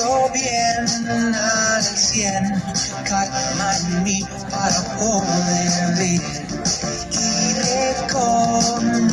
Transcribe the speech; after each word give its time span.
todo 0.00 0.30
bien 0.30 1.34
al 1.34 1.82
cien, 1.82 2.62
calma 3.04 3.76
en 3.76 4.02
mí 4.02 4.26
para 4.50 4.80
poder 4.96 5.94
ver 5.96 6.22
y 7.12 7.52
reconocer 8.08 9.10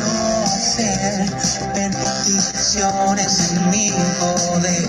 bendiciones 1.74 3.50
en 3.50 3.70
mi 3.70 3.90
poder, 4.18 4.87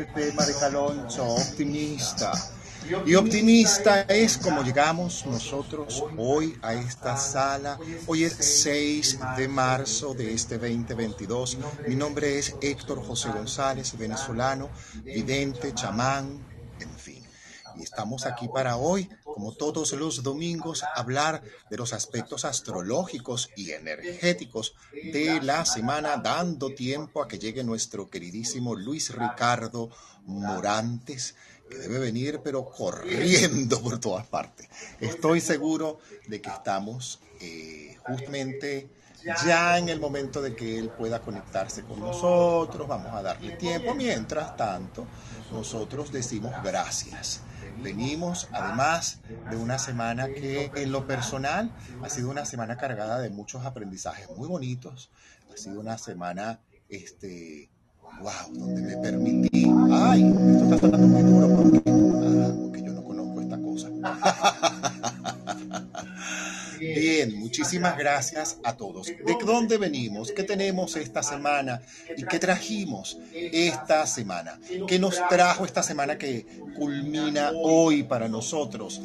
encanta 0.00 0.50
este 0.50 1.20
optimista. 1.20 2.32
Y 3.04 3.14
optimista 3.14 4.02
es 4.02 4.38
como 4.38 4.62
llegamos 4.62 5.26
nosotros 5.26 6.02
hoy 6.16 6.58
a 6.62 6.72
esta 6.72 7.16
sala. 7.16 7.78
Hoy 8.06 8.24
es 8.24 8.32
6 8.32 9.18
de 9.36 9.48
marzo 9.48 10.14
de 10.14 10.32
este 10.32 10.58
2022. 10.58 11.58
Mi 11.86 11.94
nombre 11.94 12.38
es 12.38 12.56
Héctor 12.60 13.04
José 13.04 13.28
González, 13.30 13.96
venezolano, 13.98 14.70
vidente, 15.04 15.74
chamán, 15.74 16.40
en 16.80 16.98
fin. 16.98 17.22
Y 17.76 17.82
estamos 17.82 18.26
aquí 18.26 18.48
para 18.48 18.76
hoy, 18.76 19.08
como 19.40 19.54
todos 19.54 19.92
los 19.92 20.22
domingos, 20.22 20.84
hablar 20.94 21.42
de 21.70 21.78
los 21.78 21.94
aspectos 21.94 22.44
astrológicos 22.44 23.48
y 23.56 23.70
energéticos 23.70 24.74
de 24.92 25.40
la 25.40 25.64
semana, 25.64 26.18
dando 26.18 26.74
tiempo 26.74 27.22
a 27.22 27.26
que 27.26 27.38
llegue 27.38 27.64
nuestro 27.64 28.10
queridísimo 28.10 28.74
Luis 28.74 29.14
Ricardo 29.14 29.88
Morantes, 30.26 31.36
que 31.70 31.78
debe 31.78 31.98
venir 31.98 32.42
pero 32.44 32.66
corriendo 32.66 33.80
por 33.80 33.98
todas 33.98 34.26
partes. 34.26 34.68
Estoy 35.00 35.40
seguro 35.40 36.00
de 36.28 36.42
que 36.42 36.50
estamos 36.50 37.20
eh, 37.40 37.96
justamente 38.04 38.90
ya 39.46 39.78
en 39.78 39.88
el 39.88 40.00
momento 40.00 40.42
de 40.42 40.54
que 40.54 40.78
él 40.78 40.90
pueda 40.90 41.20
conectarse 41.22 41.82
con 41.82 41.98
nosotros, 41.98 42.86
vamos 42.86 43.14
a 43.14 43.22
darle 43.22 43.52
tiempo. 43.52 43.94
Mientras 43.94 44.54
tanto, 44.54 45.06
nosotros 45.50 46.12
decimos 46.12 46.52
gracias. 46.62 47.40
Venimos 47.82 48.48
además 48.52 49.20
de 49.50 49.56
una 49.56 49.78
semana 49.78 50.28
que 50.28 50.70
en 50.74 50.92
lo 50.92 51.06
personal 51.06 51.70
ha 52.02 52.08
sido 52.08 52.30
una 52.30 52.44
semana 52.44 52.76
cargada 52.76 53.18
de 53.18 53.30
muchos 53.30 53.64
aprendizajes 53.64 54.28
muy 54.36 54.48
bonitos. 54.48 55.10
Ha 55.52 55.56
sido 55.56 55.80
una 55.80 55.96
semana, 55.98 56.60
este, 56.88 57.70
wow, 58.20 58.54
donde 58.54 58.82
me 58.82 58.96
permití, 58.98 59.66
ay, 59.92 60.22
esto 60.24 60.64
está 60.64 60.78
sonando 60.78 61.06
muy 61.06 61.22
duro 61.22 61.56
porque, 61.56 61.82
ah, 61.86 62.52
porque 62.60 62.82
yo 62.82 62.92
no 62.92 63.02
conozco 63.02 63.40
esta 63.40 63.58
cosa. 63.60 65.09
Bien, 66.80 67.38
muchísimas 67.38 67.96
gracias 67.98 68.58
a 68.64 68.76
todos. 68.76 69.06
¿De 69.06 69.36
dónde 69.44 69.76
venimos? 69.76 70.32
¿Qué 70.32 70.42
tenemos 70.42 70.96
esta 70.96 71.22
semana? 71.22 71.82
¿Y 72.16 72.24
qué 72.24 72.38
trajimos 72.38 73.18
esta 73.32 74.06
semana? 74.06 74.58
¿Qué 74.88 74.98
nos 74.98 75.16
trajo 75.28 75.64
esta 75.66 75.82
semana 75.82 76.16
que 76.16 76.46
culmina 76.76 77.52
hoy 77.54 78.02
para 78.02 78.28
nosotros? 78.28 79.00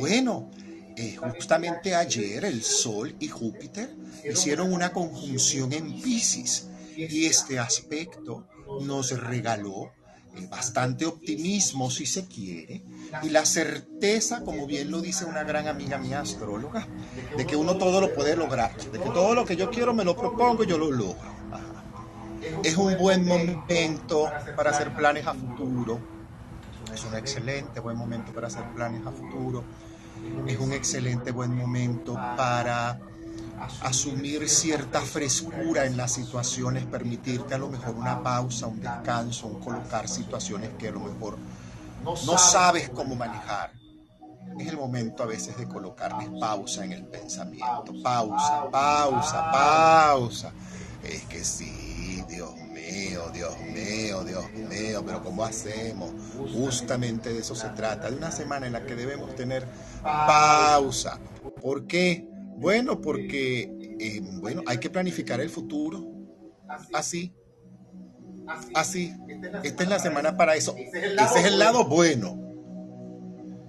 Bueno, 0.00 0.50
eh, 0.96 1.16
justamente 1.16 1.94
ayer 1.94 2.44
el 2.44 2.62
Sol 2.62 3.14
y 3.20 3.28
Júpiter 3.28 3.88
hicieron 4.28 4.72
una 4.72 4.92
conjunción 4.92 5.72
en 5.72 6.00
Pisces 6.02 6.68
y 6.96 7.26
este 7.26 7.58
aspecto 7.58 8.48
nos 8.80 9.10
regaló 9.20 9.92
bastante 10.50 11.06
optimismo 11.06 11.90
si 11.90 12.06
se 12.06 12.26
quiere 12.26 12.82
y 13.22 13.30
la 13.30 13.44
certeza, 13.46 14.42
como 14.42 14.66
bien 14.66 14.90
lo 14.90 15.00
dice 15.00 15.24
una 15.24 15.44
gran 15.44 15.68
amiga 15.68 15.98
mía 15.98 16.20
astróloga, 16.20 16.86
de 17.36 17.46
que 17.46 17.56
uno 17.56 17.76
todo 17.76 18.00
lo 18.00 18.14
puede 18.14 18.36
lograr, 18.36 18.76
de 18.76 18.98
que 18.98 19.10
todo 19.10 19.34
lo 19.34 19.44
que 19.44 19.56
yo 19.56 19.70
quiero 19.70 19.94
me 19.94 20.04
lo 20.04 20.16
propongo 20.16 20.64
y 20.64 20.66
yo 20.66 20.78
lo 20.78 20.90
logro. 20.90 21.36
Es 22.62 22.76
un 22.76 22.96
buen 22.98 23.26
momento 23.26 24.30
para 24.56 24.70
hacer 24.70 24.94
planes 24.94 25.26
a 25.26 25.34
futuro, 25.34 25.98
es 26.92 27.04
un 27.04 27.14
excelente 27.16 27.80
buen 27.80 27.96
momento 27.96 28.32
para 28.32 28.46
hacer 28.46 28.64
planes 28.74 29.04
a 29.06 29.10
futuro, 29.10 29.64
es 30.46 30.58
un 30.58 30.72
excelente 30.72 31.30
buen 31.30 31.54
momento 31.54 32.14
para 32.36 32.98
asumir 33.82 34.48
cierta 34.48 35.00
frescura 35.00 35.86
en 35.86 35.96
las 35.96 36.12
situaciones, 36.12 36.84
permitirte 36.84 37.54
a 37.54 37.58
lo 37.58 37.68
mejor 37.68 37.94
una 37.94 38.22
pausa, 38.22 38.66
un 38.66 38.80
descanso, 38.80 39.46
un 39.46 39.60
colocar 39.60 40.08
situaciones 40.08 40.70
que 40.78 40.88
a 40.88 40.92
lo 40.92 41.00
mejor 41.00 41.38
no 42.04 42.38
sabes 42.38 42.90
cómo 42.90 43.14
manejar. 43.16 43.72
Es 44.58 44.68
el 44.68 44.76
momento 44.76 45.22
a 45.22 45.26
veces 45.26 45.56
de 45.56 45.66
colocarles 45.66 46.28
pausa 46.40 46.84
en 46.84 46.92
el 46.92 47.04
pensamiento. 47.04 47.92
Pausa, 48.02 48.70
pausa, 48.70 49.50
pausa. 49.50 50.52
Es 51.02 51.24
que 51.24 51.44
sí, 51.44 52.24
Dios 52.28 52.54
mío, 52.56 53.28
Dios 53.32 53.54
mío, 53.60 54.24
Dios 54.24 54.50
mío, 54.52 55.02
pero 55.04 55.22
¿cómo 55.22 55.44
hacemos? 55.44 56.10
Justamente 56.54 57.32
de 57.32 57.40
eso 57.40 57.54
se 57.54 57.68
trata, 57.70 58.10
de 58.10 58.16
una 58.16 58.30
semana 58.30 58.66
en 58.66 58.72
la 58.72 58.84
que 58.84 58.94
debemos 58.94 59.34
tener 59.34 59.66
pausa. 60.02 61.18
¿Por 61.60 61.86
qué? 61.86 62.35
Bueno, 62.56 63.00
porque 63.00 63.96
eh, 64.00 64.20
bueno, 64.40 64.62
hay 64.66 64.78
que 64.78 64.90
planificar 64.90 65.40
el 65.40 65.50
futuro. 65.50 66.04
Así. 66.92 67.34
Así. 68.74 69.14
Esta 69.62 69.82
es 69.82 69.88
la 69.88 69.98
semana 69.98 70.36
para 70.36 70.54
eso. 70.54 70.74
Ese 70.76 70.98
es 71.40 71.44
el 71.44 71.58
lado 71.58 71.84
bueno. 71.84 72.46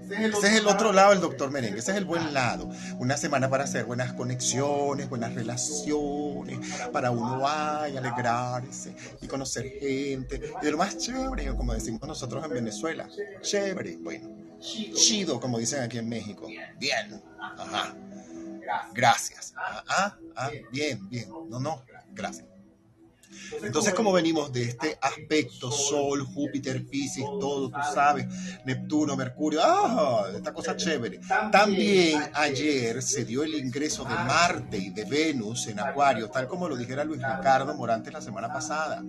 Ese 0.09 0.47
es 0.47 0.53
el 0.55 0.67
otro 0.67 0.93
lado 0.93 1.09
del 1.11 1.19
doctor 1.19 1.51
Merengue, 1.51 1.79
ese 1.79 1.91
es 1.91 1.97
el 1.97 2.05
buen 2.05 2.33
lado. 2.33 2.69
Una 2.97 3.17
semana 3.17 3.49
para 3.49 3.65
hacer 3.65 3.85
buenas 3.85 4.13
conexiones, 4.13 5.09
buenas 5.09 5.33
relaciones, 5.33 6.59
para 6.93 7.11
uno 7.11 7.39
vaya, 7.39 7.99
alegrarse 7.99 8.95
y 9.21 9.27
conocer 9.27 9.65
gente. 9.79 10.41
Y 10.61 10.65
de 10.65 10.71
lo 10.71 10.77
más 10.77 10.97
chévere, 10.97 11.53
como 11.55 11.73
decimos 11.73 12.01
nosotros 12.07 12.43
en 12.45 12.51
Venezuela, 12.51 13.09
chévere, 13.41 13.97
bueno, 13.97 14.29
chido, 14.59 15.39
como 15.39 15.59
dicen 15.59 15.83
aquí 15.83 15.97
en 15.97 16.07
México. 16.07 16.47
Bien, 16.79 17.21
ajá. 17.57 17.93
Gracias. 18.93 19.53
Ah, 19.57 20.17
ah, 20.35 20.51
bien, 20.71 21.07
bien. 21.09 21.29
No, 21.49 21.59
no, 21.59 21.83
gracias. 22.13 22.45
Entonces, 23.61 23.93
como 23.93 24.11
venimos 24.11 24.51
de 24.51 24.63
este 24.63 24.97
aspecto, 25.01 25.71
Sol, 25.71 26.25
Júpiter, 26.25 26.85
Pisces, 26.85 27.25
todo, 27.39 27.69
tú 27.69 27.79
sabes, 27.93 28.27
Neptuno, 28.65 29.15
Mercurio, 29.15 29.61
ah, 29.63 30.27
esta 30.35 30.53
cosa 30.53 30.75
chévere. 30.75 31.19
También 31.51 32.21
ayer. 32.33 33.01
se 33.01 33.25
dio 33.25 33.43
el 33.43 33.55
ingreso 33.55 34.03
de 34.03 34.15
Marte 34.15 34.77
y 34.77 34.89
de 34.89 35.05
Venus 35.05 35.67
en 35.67 35.79
Acuario, 35.79 36.29
tal 36.29 36.47
como 36.47 36.67
lo 36.67 36.75
dijera 36.75 37.03
Luis 37.03 37.21
Ricardo 37.21 37.73
Morantes 37.75 38.13
la 38.13 38.21
semana 38.21 38.51
pasada. 38.51 39.03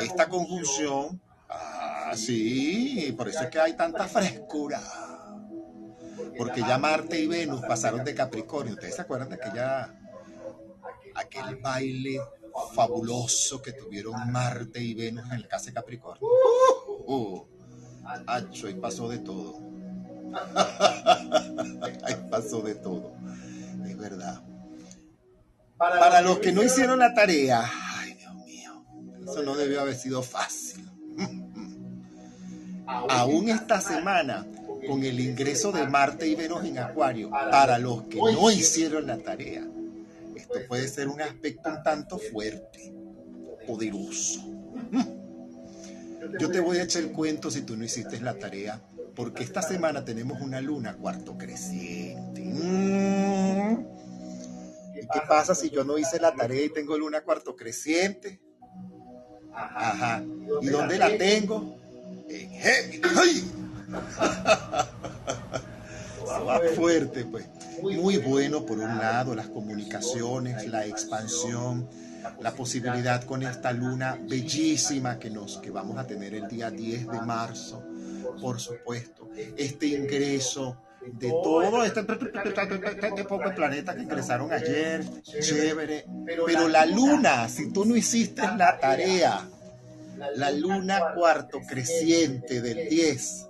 Esta 0.00 0.28
conjunción, 0.28 1.20
ah, 1.48 2.12
sí, 2.14 3.14
por 3.16 3.28
eso 3.28 3.42
es 3.42 3.48
que 3.48 3.60
hay 3.60 3.76
tanta 3.76 4.06
frescura 4.08 4.80
porque 6.36 6.60
ya 6.60 6.78
Marte 6.78 7.18
y 7.20 7.26
Venus 7.26 7.62
pasaron 7.62 8.04
de 8.04 8.14
Capricornio. 8.14 8.74
¿Ustedes 8.74 8.96
se 8.96 9.02
acuerdan 9.02 9.28
de 9.28 9.36
aquella, 9.36 9.94
aquel 11.14 11.56
baile 11.56 12.20
fabuloso 12.74 13.60
que 13.60 13.72
tuvieron 13.72 14.30
Marte 14.30 14.80
y 14.80 14.94
Venus 14.94 15.26
en 15.26 15.32
el 15.32 15.48
casa 15.48 15.66
de 15.66 15.72
Capricornio. 15.74 16.28
Uh, 17.06 17.44
Acho, 18.26 18.68
ahí 18.68 18.74
pasó 18.74 19.08
de 19.08 19.18
todo. 19.18 19.60
ahí 22.04 22.16
pasó 22.30 22.60
de 22.60 22.74
todo. 22.76 23.12
Es 23.86 23.96
verdad. 23.96 24.42
Para 25.76 26.20
los 26.22 26.38
que 26.38 26.52
no 26.52 26.62
hicieron 26.62 26.98
la 26.98 27.12
tarea, 27.14 27.70
ay 27.98 28.14
Dios 28.14 28.34
mío, 28.46 28.84
eso 29.22 29.42
no 29.42 29.54
debió 29.54 29.82
haber 29.82 29.94
sido 29.94 30.22
fácil. 30.22 30.88
Aún 32.86 33.48
esta 33.48 33.80
semana, 33.80 34.46
con 34.86 35.04
el 35.04 35.20
ingreso 35.20 35.72
de 35.72 35.86
Marte 35.86 36.26
y 36.26 36.34
Venus 36.34 36.64
en 36.64 36.78
Acuario, 36.78 37.30
para 37.30 37.78
los 37.78 38.04
que 38.04 38.18
no 38.18 38.50
hicieron 38.50 39.06
la 39.06 39.18
tarea, 39.18 39.66
esto 40.34 40.58
puede 40.68 40.88
ser 40.88 41.08
un 41.08 41.20
aspecto 41.20 41.68
un 41.68 41.82
tanto 41.82 42.18
fuerte, 42.18 42.92
poderoso. 43.66 44.40
Yo 46.40 46.50
te 46.50 46.60
voy 46.60 46.78
a 46.78 46.84
echar 46.84 47.02
el 47.02 47.12
cuento 47.12 47.50
si 47.50 47.62
tú 47.62 47.76
no 47.76 47.84
hiciste 47.84 48.20
la 48.20 48.38
tarea, 48.38 48.80
porque 49.14 49.42
esta 49.42 49.62
semana 49.62 50.04
tenemos 50.04 50.40
una 50.40 50.60
luna 50.60 50.96
cuarto 50.96 51.36
creciente. 51.38 52.42
Mm. 52.42 53.86
¿Y 54.96 55.00
qué 55.00 55.20
pasa 55.28 55.54
si 55.54 55.70
yo 55.70 55.84
no 55.84 55.98
hice 55.98 56.20
la 56.20 56.34
tarea 56.34 56.64
y 56.64 56.68
tengo 56.70 56.96
luna 56.98 57.22
cuarto 57.22 57.54
creciente? 57.56 58.40
Ajá. 59.52 60.22
¿Y 60.60 60.66
dónde 60.66 60.98
la 60.98 61.16
tengo? 61.16 61.78
En 62.28 62.50
Géminis. 62.50 63.44
Va 66.46 66.60
fuerte, 66.74 67.24
pues. 67.24 67.46
Muy 67.82 68.18
bueno, 68.18 68.64
por 68.64 68.78
un 68.78 68.98
lado, 68.98 69.34
las 69.34 69.48
comunicaciones, 69.48 70.66
la 70.68 70.86
expansión, 70.86 71.88
la 72.40 72.52
posibilidad 72.52 73.24
con 73.24 73.42
esta 73.42 73.72
luna 73.72 74.18
bellísima 74.20 75.18
que, 75.18 75.30
nos, 75.30 75.58
que 75.58 75.70
vamos 75.70 75.98
a 75.98 76.06
tener 76.06 76.34
el 76.34 76.48
día 76.48 76.70
10 76.70 77.08
de 77.08 77.20
marzo, 77.20 77.82
por 78.40 78.60
supuesto. 78.60 79.28
Este 79.56 79.86
ingreso 79.86 80.76
de 81.12 81.28
todo 81.30 81.84
este, 81.84 82.00
este 82.00 82.16
que 83.94 84.02
ingresaron 84.02 84.52
ayer, 84.52 85.04
chévere. 85.22 86.06
Pero 86.46 86.68
la 86.68 86.86
luna, 86.86 87.48
si 87.48 87.72
tú 87.72 87.84
no 87.84 87.96
hiciste 87.96 88.42
la 88.56 88.78
tarea, 88.78 89.46
la 90.34 90.50
luna 90.50 91.14
cuarto 91.14 91.60
creciente 91.68 92.60
del 92.60 92.88
10, 92.88 93.46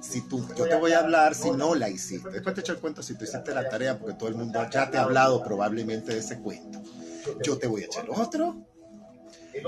si 0.00 0.22
tú, 0.22 0.46
yo 0.56 0.68
te 0.68 0.76
voy 0.76 0.92
a 0.92 1.00
hablar 1.00 1.34
si 1.34 1.50
no 1.50 1.74
la 1.74 1.88
hiciste. 1.88 2.30
Después 2.30 2.54
te 2.54 2.60
echo 2.60 2.72
el 2.72 2.78
cuento 2.78 3.02
si 3.02 3.14
tú 3.14 3.24
hiciste 3.24 3.54
la 3.54 3.68
tarea, 3.68 3.98
porque 3.98 4.14
todo 4.14 4.28
el 4.28 4.34
mundo 4.34 4.60
ya 4.70 4.90
te 4.90 4.98
ha 4.98 5.02
hablado 5.02 5.42
probablemente 5.42 6.12
de 6.12 6.18
ese 6.20 6.38
cuento. 6.40 6.82
Yo 7.42 7.58
te 7.58 7.66
voy 7.66 7.82
a 7.82 7.86
echar 7.86 8.06
otro. 8.10 8.56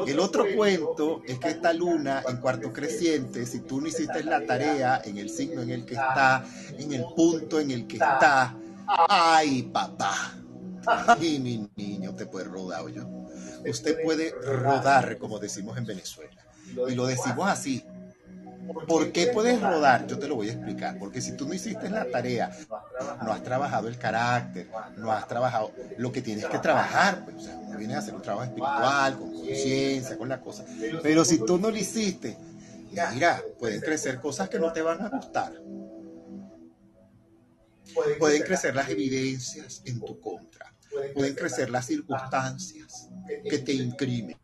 El 0.06 0.20
otro 0.20 0.44
cuento 0.54 1.22
es 1.26 1.38
que 1.38 1.48
esta 1.48 1.72
luna 1.72 2.22
en 2.28 2.36
cuarto 2.36 2.72
creciente, 2.72 3.44
si 3.44 3.60
tú 3.60 3.80
no 3.80 3.88
hiciste 3.88 4.22
la 4.22 4.46
tarea 4.46 5.00
en 5.04 5.18
el 5.18 5.30
signo 5.30 5.62
en 5.62 5.70
el 5.70 5.84
que 5.84 5.94
está, 5.94 6.44
en 6.78 6.92
el 6.92 7.04
punto 7.16 7.58
en 7.58 7.70
el 7.72 7.86
que 7.86 7.96
está, 7.96 8.56
ay 8.86 9.64
papá, 9.64 10.34
ay 10.86 11.40
mi 11.40 11.68
niño, 11.76 12.14
te 12.14 12.26
puede 12.26 12.44
rodar 12.44 12.86
yo. 12.88 13.02
Usted 13.68 14.02
puede 14.02 14.30
rodar, 14.30 15.18
como 15.18 15.38
decimos 15.38 15.76
en 15.76 15.86
Venezuela. 15.86 16.46
Y 16.88 16.94
lo 16.94 17.06
decimos 17.06 17.48
así, 17.48 17.84
¿Por 18.86 19.12
qué 19.12 19.28
puedes 19.28 19.60
rodar? 19.60 20.06
Yo 20.06 20.18
te 20.18 20.28
lo 20.28 20.36
voy 20.36 20.48
a 20.48 20.52
explicar. 20.52 20.98
Porque 20.98 21.20
si 21.20 21.32
tú 21.36 21.46
no 21.46 21.54
hiciste 21.54 21.88
la 21.88 22.04
tarea, 22.06 22.50
no 23.22 23.32
has 23.32 23.42
trabajado 23.42 23.88
el 23.88 23.98
carácter, 23.98 24.68
no 24.96 25.10
has 25.12 25.26
trabajado 25.26 25.72
lo 25.98 26.12
que 26.12 26.22
tienes 26.22 26.46
que 26.46 26.58
trabajar, 26.58 27.24
pues, 27.24 27.36
o 27.36 27.40
sea, 27.40 27.56
uno 27.56 27.78
viene 27.78 27.94
a 27.94 27.98
hacer 27.98 28.14
un 28.14 28.22
trabajo 28.22 28.44
espiritual, 28.44 29.18
con 29.18 29.32
conciencia, 29.32 30.16
con 30.18 30.28
la 30.28 30.40
cosa. 30.40 30.64
Pero 31.02 31.24
si 31.24 31.38
tú 31.38 31.58
no 31.58 31.70
lo 31.70 31.76
hiciste, 31.76 32.36
mira, 33.12 33.42
pueden 33.58 33.80
crecer 33.80 34.20
cosas 34.20 34.48
que 34.48 34.58
no 34.58 34.72
te 34.72 34.82
van 34.82 35.00
a 35.02 35.08
gustar. 35.08 35.52
Pueden 38.18 38.42
crecer 38.42 38.74
las 38.76 38.88
evidencias 38.88 39.82
en 39.84 40.00
tu 40.00 40.20
contra. 40.20 40.72
Pueden 41.14 41.34
crecer 41.34 41.70
las 41.70 41.86
circunstancias 41.86 43.08
que 43.48 43.58
te 43.58 43.72
incrimen. 43.72 44.36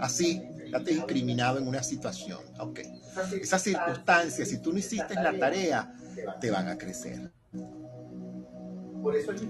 Así, 0.00 0.42
ya 0.70 0.82
te 0.82 0.90
he 0.92 0.94
incriminado 0.94 1.58
en 1.58 1.68
una 1.68 1.82
situación. 1.82 2.40
Ok. 2.58 2.80
Esas 3.40 3.62
circunstancias, 3.62 4.48
si 4.48 4.58
tú 4.58 4.72
no 4.72 4.78
hiciste 4.78 5.14
la 5.14 5.38
tarea, 5.38 5.94
te 6.40 6.50
van 6.50 6.68
a 6.68 6.76
crecer. 6.76 7.30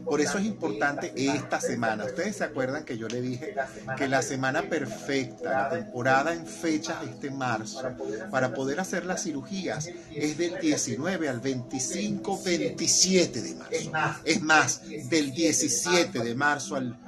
Por 0.05 0.21
eso 0.21 0.39
es 0.39 0.45
importante 0.45 1.13
esta 1.17 1.61
semana. 1.61 2.05
Ustedes 2.05 2.37
se 2.37 2.45
acuerdan 2.45 2.85
que 2.85 2.99
yo 2.99 3.09
le 3.09 3.21
dije 3.21 3.55
que 3.97 4.09
la 4.09 4.23
semana 4.23 4.63
perfecta, 4.63 5.51
la 5.51 5.71
temporada 5.71 6.33
en 6.33 6.47
fechas 6.47 6.97
este 7.05 7.31
marzo, 7.31 7.83
para 8.31 8.53
poder 8.55 8.81
hacer 8.81 9.07
las 9.07 9.23
cirugías, 9.23 9.89
es 10.15 10.39
del 10.39 10.59
19 10.59 11.29
al 11.29 11.41
25, 11.41 12.43
27 12.43 13.43
de 13.43 13.55
marzo. 13.55 14.21
Es 14.25 14.43
más, 14.43 14.83
del 15.09 15.33
17 15.33 16.19
de 16.21 16.35
marzo 16.35 16.77
al, 16.77 16.99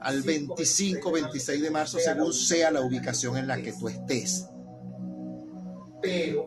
al 0.00 0.22
25, 0.22 1.12
26 1.12 1.62
de 1.62 1.70
marzo, 1.70 1.98
según 1.98 2.32
sea 2.32 2.70
la 2.70 2.80
ubicación 2.80 3.36
en 3.36 3.46
la 3.46 3.56
que 3.56 3.72
tú 3.72 3.88
estés. 3.88 4.46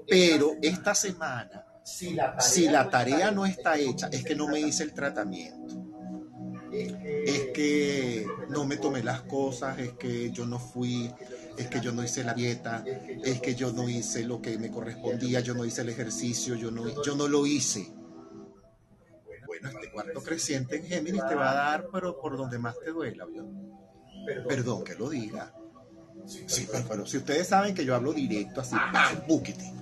Pero 0.08 0.56
esta 0.62 0.96
semana 0.96 1.66
si 1.84 2.68
la 2.68 2.90
tarea, 2.90 3.32
no 3.32 3.46
está 3.46 3.78
hecha, 3.78 4.08
es 4.08 4.24
que 4.24 4.36
no 4.36 4.48
me 4.48 4.60
hice 4.60 4.84
el 4.84 4.94
tratamiento. 4.94 5.88
Es 6.72 7.48
que 7.54 8.26
no 8.50 8.66
me 8.66 8.78
tomé 8.78 9.04
las 9.04 9.22
cosas, 9.24 9.78
es 9.80 9.94
que 9.94 10.32
yo 10.32 10.46
no 10.46 10.58
fui, 10.58 11.12
es 11.58 11.68
que 11.68 11.82
yo 11.82 11.92
no 11.92 12.04
hice 12.04 12.24
la 12.24 12.34
dieta, 12.34 12.86
es 13.24 13.42
que 13.42 13.56
yo 13.56 13.74
no 13.74 13.90
hice 13.90 14.24
lo 14.24 14.42
que 14.42 14.58
me 14.58 14.72
correspondía, 14.72 15.42
yo 15.42 15.54
no 15.54 15.66
hice 15.66 15.82
el 15.82 15.90
ejercicio, 15.90 16.56
yo 16.56 16.72
no, 16.72 17.04
yo 17.04 17.16
no 17.16 17.28
lo 17.28 17.46
hice. 17.46 17.92
Bueno, 19.46 19.70
este 19.70 19.92
cuarto 19.92 20.24
creciente 20.24 20.78
en 20.78 20.86
Géminis 20.86 21.28
te 21.28 21.36
va 21.36 21.52
a 21.52 21.56
dar, 21.56 21.88
pero 21.92 22.18
por 22.22 22.38
donde 22.38 22.58
más 22.58 22.80
te 22.80 22.92
duela. 22.92 23.28
Perdón 24.48 24.84
que 24.86 24.96
lo 24.96 25.10
diga. 25.10 25.54
Sí, 26.26 26.68
pero, 26.88 27.06
si 27.06 27.18
ustedes 27.18 27.48
saben 27.48 27.74
que 27.74 27.84
yo 27.84 27.96
hablo 27.96 28.14
directo 28.14 28.62
así, 28.62 28.76
¡pam! 28.76 29.24
Búquete 29.28 29.81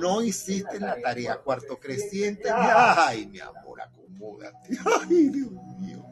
no 0.00 0.22
hiciste 0.22 0.80
la 0.80 1.00
tarea 1.00 1.38
cuarto 1.38 1.78
creciente. 1.78 2.48
Ay, 2.50 3.26
mi 3.26 3.40
amor, 3.40 3.80
acomódate. 3.80 4.78
Ay, 5.08 5.28
Dios 5.28 5.52
mío. 5.78 6.04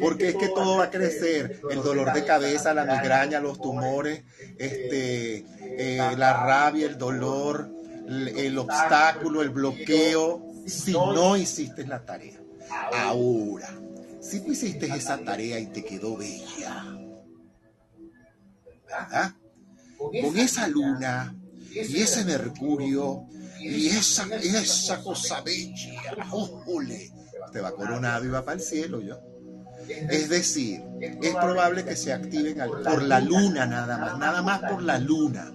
Porque 0.00 0.28
es 0.28 0.36
que 0.36 0.48
todo 0.48 0.78
va 0.78 0.84
a 0.84 0.90
crecer. 0.90 1.60
El 1.70 1.82
dolor 1.82 2.12
de 2.12 2.24
cabeza, 2.24 2.74
la 2.74 2.84
migraña, 2.84 3.40
los 3.40 3.60
tumores, 3.60 4.24
este, 4.58 5.44
eh, 5.60 6.14
la 6.16 6.44
rabia, 6.44 6.86
el 6.86 6.98
dolor, 6.98 7.70
el 8.08 8.58
obstáculo, 8.58 9.42
el 9.42 9.50
bloqueo, 9.50 10.42
si 10.66 10.92
no 10.92 11.36
hiciste 11.36 11.86
la 11.86 12.04
tarea. 12.04 12.40
Ahora, 12.92 13.68
si 14.20 14.40
tú 14.40 14.52
hiciste 14.52 14.86
esa 14.86 15.18
tarea 15.18 15.58
y 15.58 15.66
te 15.66 15.84
quedó 15.84 16.16
bella, 16.16 16.84
¿verdad? 18.86 19.34
Con 19.98 20.38
esa 20.38 20.68
luna 20.68 21.34
y 21.72 22.00
ese 22.00 22.24
Mercurio 22.24 23.26
y 23.60 23.88
esa, 23.88 24.26
esa 24.36 25.02
cosa 25.02 25.40
bella, 25.42 26.02
te 27.52 27.60
va 27.60 27.72
coronado 27.72 28.24
y 28.24 28.28
va 28.28 28.44
para 28.44 28.56
el 28.56 28.62
cielo 28.62 29.00
ya. 29.00 29.18
Es 29.88 30.28
decir, 30.28 30.82
es 31.00 31.34
probable 31.34 31.84
que 31.84 31.96
se 31.96 32.12
activen 32.12 32.58
por 32.84 33.02
la 33.02 33.20
luna 33.20 33.66
nada 33.66 33.96
más, 33.96 34.18
nada 34.18 34.42
más 34.42 34.60
por 34.70 34.82
la 34.82 34.98
luna. 34.98 35.54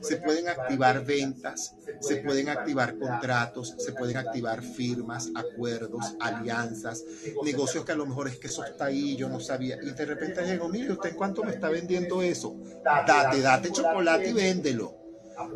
Se 0.00 0.18
pueden 0.18 0.48
activar 0.48 1.02
ventas, 1.04 1.74
se 2.00 2.16
pueden 2.16 2.50
activar 2.50 2.98
contratos, 2.98 3.74
se 3.78 3.92
pueden 3.92 4.18
activar 4.18 4.62
firmas, 4.62 5.30
acuerdos, 5.34 6.14
alianzas, 6.20 7.02
negocios 7.42 7.86
que 7.86 7.92
a 7.92 7.96
lo 7.96 8.04
mejor 8.04 8.28
es 8.28 8.38
que 8.38 8.48
eso 8.48 8.64
está 8.64 8.86
ahí, 8.86 9.16
yo 9.16 9.30
no 9.30 9.40
sabía. 9.40 9.78
Y 9.82 9.92
de 9.92 10.04
repente 10.04 10.44
llegó, 10.44 10.68
mire, 10.68 10.92
¿usted 10.92 11.16
cuánto 11.16 11.42
me 11.42 11.52
está 11.52 11.70
vendiendo 11.70 12.20
eso? 12.20 12.54
Date, 12.84 13.40
date 13.40 13.72
chocolate 13.72 14.28
y 14.28 14.32
véndelo 14.34 15.03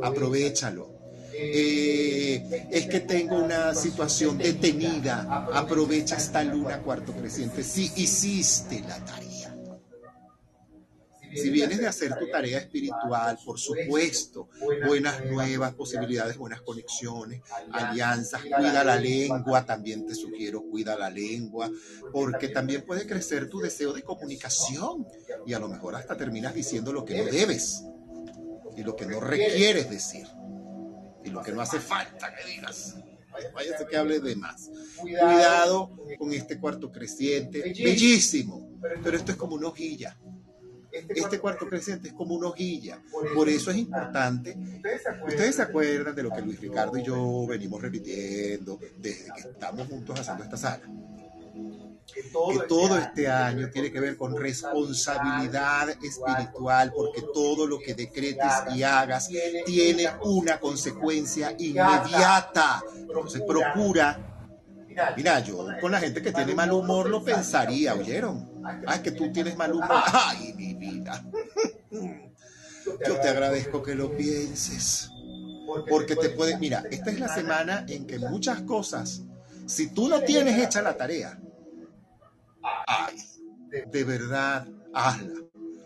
aprovechalo. 0.03 0.99
Eh, 1.41 2.67
es 2.71 2.87
que 2.87 3.01
tengo 3.01 3.37
una 3.37 3.73
situación 3.75 4.39
detenida, 4.39 5.47
aprovecha 5.53 6.17
esta 6.17 6.43
luna 6.43 6.83
cuarto 6.83 7.13
creciente. 7.13 7.63
Si 7.63 7.93
hiciste 7.97 8.81
la 8.81 9.05
tarea. 9.05 9.55
Si 11.35 11.51
vienes 11.51 11.79
de 11.79 11.87
hacer 11.87 12.19
tu 12.19 12.27
tarea 12.31 12.59
espiritual, 12.59 13.39
por 13.45 13.61
supuesto, 13.61 14.49
buenas 14.87 15.25
nuevas 15.27 15.75
posibilidades, 15.75 16.39
buenas 16.39 16.63
conexiones, 16.63 17.43
alianzas, 17.71 18.43
cuida 18.43 18.83
la 18.83 18.97
lengua, 18.97 19.65
también 19.65 20.07
te 20.07 20.15
sugiero, 20.15 20.63
cuida 20.63 20.97
la 20.97 21.11
lengua, 21.11 21.71
porque 22.13 22.49
también 22.49 22.83
puede 22.83 23.07
crecer 23.07 23.49
tu 23.49 23.61
deseo 23.61 23.93
de 23.93 24.03
comunicación 24.03 25.07
y 25.47 25.53
a 25.53 25.59
lo 25.59 25.69
mejor 25.69 25.97
hasta 25.97 26.17
terminas 26.17 26.55
diciendo 26.55 26.93
lo 26.93 27.05
que 27.05 27.23
no 27.23 27.31
debes 27.31 27.85
y 28.79 28.85
lo 28.85 28.95
que 28.95 29.07
no 29.07 29.19
requieres 29.19 29.91
decir 29.91 30.27
y 31.25 31.31
lo 31.31 31.43
que 31.43 31.51
no 31.51 31.61
hace 31.61 31.81
falta 31.81 32.33
que 32.33 32.49
digas. 32.49 32.97
ser 33.77 33.87
que 33.89 33.97
hable 33.97 34.21
de 34.21 34.37
más. 34.37 34.71
Cuidado 35.01 35.91
con 36.17 36.33
este 36.33 36.61
cuarto 36.61 36.93
creciente, 36.93 37.61
bellísimo, 37.61 38.79
pero 39.03 39.17
esto 39.17 39.33
es 39.33 39.37
como 39.37 39.57
una 39.57 39.67
hojilla. 39.67 40.17
Este 40.93 41.41
cuarto 41.41 41.69
creciente 41.69 42.09
es 42.09 42.15
como 42.15 42.37
una 42.37 42.49
hojilla. 42.49 43.03
Por 43.35 43.49
eso 43.49 43.73
es 43.73 43.79
importante. 43.79 44.57
Ustedes 45.27 45.57
se 45.57 45.63
acuerdan 45.63 46.15
de 46.15 46.23
lo 46.23 46.31
que 46.31 46.41
Luis 46.41 46.61
Ricardo 46.61 46.97
y 46.97 47.03
yo 47.03 47.47
venimos 47.49 47.83
repitiendo 47.83 48.79
desde 48.97 49.33
que 49.33 49.41
estamos 49.41 49.89
juntos 49.89 50.21
haciendo 50.21 50.45
esta 50.45 50.57
sala 50.57 50.89
que 52.15 52.23
todo 52.69 52.97
este 52.99 53.29
año 53.29 53.69
tiene 53.71 53.93
que 53.93 54.01
ver 54.01 54.17
con 54.17 54.37
responsabilidad 54.37 55.91
espiritual, 55.91 56.93
porque 56.95 57.23
todo 57.33 57.67
lo 57.67 57.79
que 57.79 57.95
decretes 57.95 58.53
y 58.75 58.83
hagas 58.83 59.29
tiene 59.67 60.09
una 60.23 60.59
consecuencia 60.59 61.55
inmediata. 61.59 62.83
Entonces 62.97 63.43
procura. 63.43 64.25
Mira, 65.17 65.41
yo 65.41 65.67
con 65.81 65.93
la 65.93 66.01
gente 66.01 66.21
que 66.23 66.33
tiene 66.33 66.55
mal 66.55 66.73
humor 66.73 67.09
lo 67.09 67.23
pensaría, 67.23 67.95
¿oyeron? 67.95 68.63
Ay, 68.87 69.01
que 69.01 69.13
tú 69.13 69.31
tienes 69.31 69.57
mal 69.57 69.73
humor. 69.73 69.89
Ay, 70.13 70.55
mi 70.55 70.75
vida. 70.75 71.25
Yo 73.07 73.21
te 73.21 73.29
agradezco 73.29 73.83
que 73.83 73.95
lo 73.95 74.17
pienses. 74.17 75.11
Porque 75.89 76.17
te 76.17 76.31
puedes, 76.31 76.59
mira, 76.59 76.83
esta 76.91 77.11
es 77.11 77.21
la 77.21 77.29
semana 77.29 77.85
en 77.87 78.07
que 78.07 78.19
muchas 78.19 78.63
cosas, 78.63 79.23
si 79.67 79.91
tú 79.91 80.09
no 80.09 80.23
tienes 80.23 80.59
hecha 80.59 80.81
la 80.81 80.97
tarea, 80.97 81.39
ay, 82.89 83.17
de 83.91 84.05
verdad, 84.05 84.67
hazla. 84.95 85.35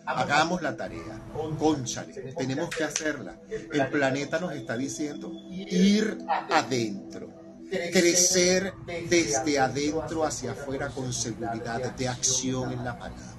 Hagamos 0.05 0.61
la 0.61 0.75
tarea. 0.75 1.21
Conchale, 1.57 2.33
tenemos 2.33 2.69
que 2.69 2.83
hacerla. 2.83 3.39
El 3.49 3.87
planeta 3.89 4.39
nos 4.39 4.53
está 4.53 4.75
diciendo 4.75 5.31
ir 5.49 6.17
adentro. 6.49 7.31
Crecer 7.69 8.73
desde 9.09 9.59
adentro 9.59 10.23
hacia 10.23 10.51
afuera 10.51 10.89
con 10.89 11.11
seguridad, 11.11 11.95
de 11.95 12.07
acción 12.07 12.71
en 12.71 12.83
la 12.83 12.97
palabra. 12.97 13.33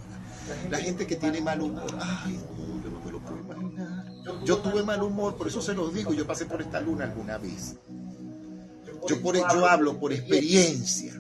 La 0.71 0.79
gente 0.79 1.07
que 1.07 1.17
tiene 1.17 1.41
mal 1.41 1.61
humor, 1.61 1.87
ay, 2.01 2.39
no, 2.57 2.83
yo 2.83 2.91
me 3.05 3.13
lo 3.13 3.21
puedo 3.21 3.39
imaginar. 3.39 4.05
Yo 4.45 4.59
tuve 4.59 4.83
mal 4.83 5.03
humor, 5.03 5.37
por 5.37 5.49
eso 5.49 5.63
se 5.63 5.75
los 5.75 5.95
digo, 5.95 6.13
yo 6.13 6.27
pasé 6.27 6.47
por 6.47 6.61
esta 6.61 6.81
luna 6.81 7.05
alguna 7.05 7.39
vez. 7.39 7.77
Yo, 9.07 9.21
por, 9.23 9.37
yo 9.37 9.67
hablo 9.67 9.99
por 9.99 10.13
experiencia. 10.13 11.15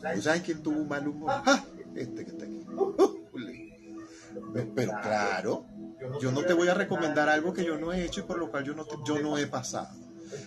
¿Sabes 0.00 0.42
quién 0.42 0.62
tuvo 0.62 0.80
un 0.80 0.88
mal 0.88 1.06
humor? 1.06 1.30
¡Ah! 1.30 1.64
Este 1.94 2.24
que 2.24 2.30
está 2.30 2.44
aquí. 2.44 2.64
Pero 4.74 4.92
claro, 5.02 5.66
yo 6.20 6.32
no 6.32 6.42
te 6.42 6.52
voy 6.52 6.68
a 6.68 6.74
recomendar 6.74 7.28
algo 7.28 7.52
que 7.52 7.64
yo 7.64 7.78
no 7.78 7.92
he 7.92 8.04
hecho 8.04 8.20
y 8.20 8.22
por 8.24 8.38
lo 8.38 8.50
cual 8.50 8.64
yo 8.64 8.74
no, 8.74 8.86
yo 9.04 9.20
no 9.20 9.38
he 9.38 9.46
pasado. 9.46 9.88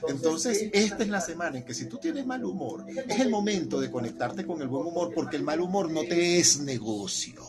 Entonces, 0.08 0.70
esta 0.74 1.04
es 1.04 1.10
la 1.10 1.22
semana 1.22 1.58
en 1.58 1.66
que 1.66 1.74
si 1.74 1.88
tú 1.88 1.98
tienes 1.98 2.26
mal 2.26 2.44
humor, 2.44 2.86
es 2.88 3.20
el 3.20 3.30
momento 3.30 3.82
de 3.82 3.92
conectarte 3.92 4.46
con 4.46 4.62
el 4.62 4.68
buen 4.68 4.88
humor 4.88 5.12
porque 5.14 5.36
el 5.36 5.44
mal 5.44 5.60
humor 5.60 5.92
no 5.92 6.02
te 6.02 6.40
es 6.40 6.62
negocio. 6.62 7.42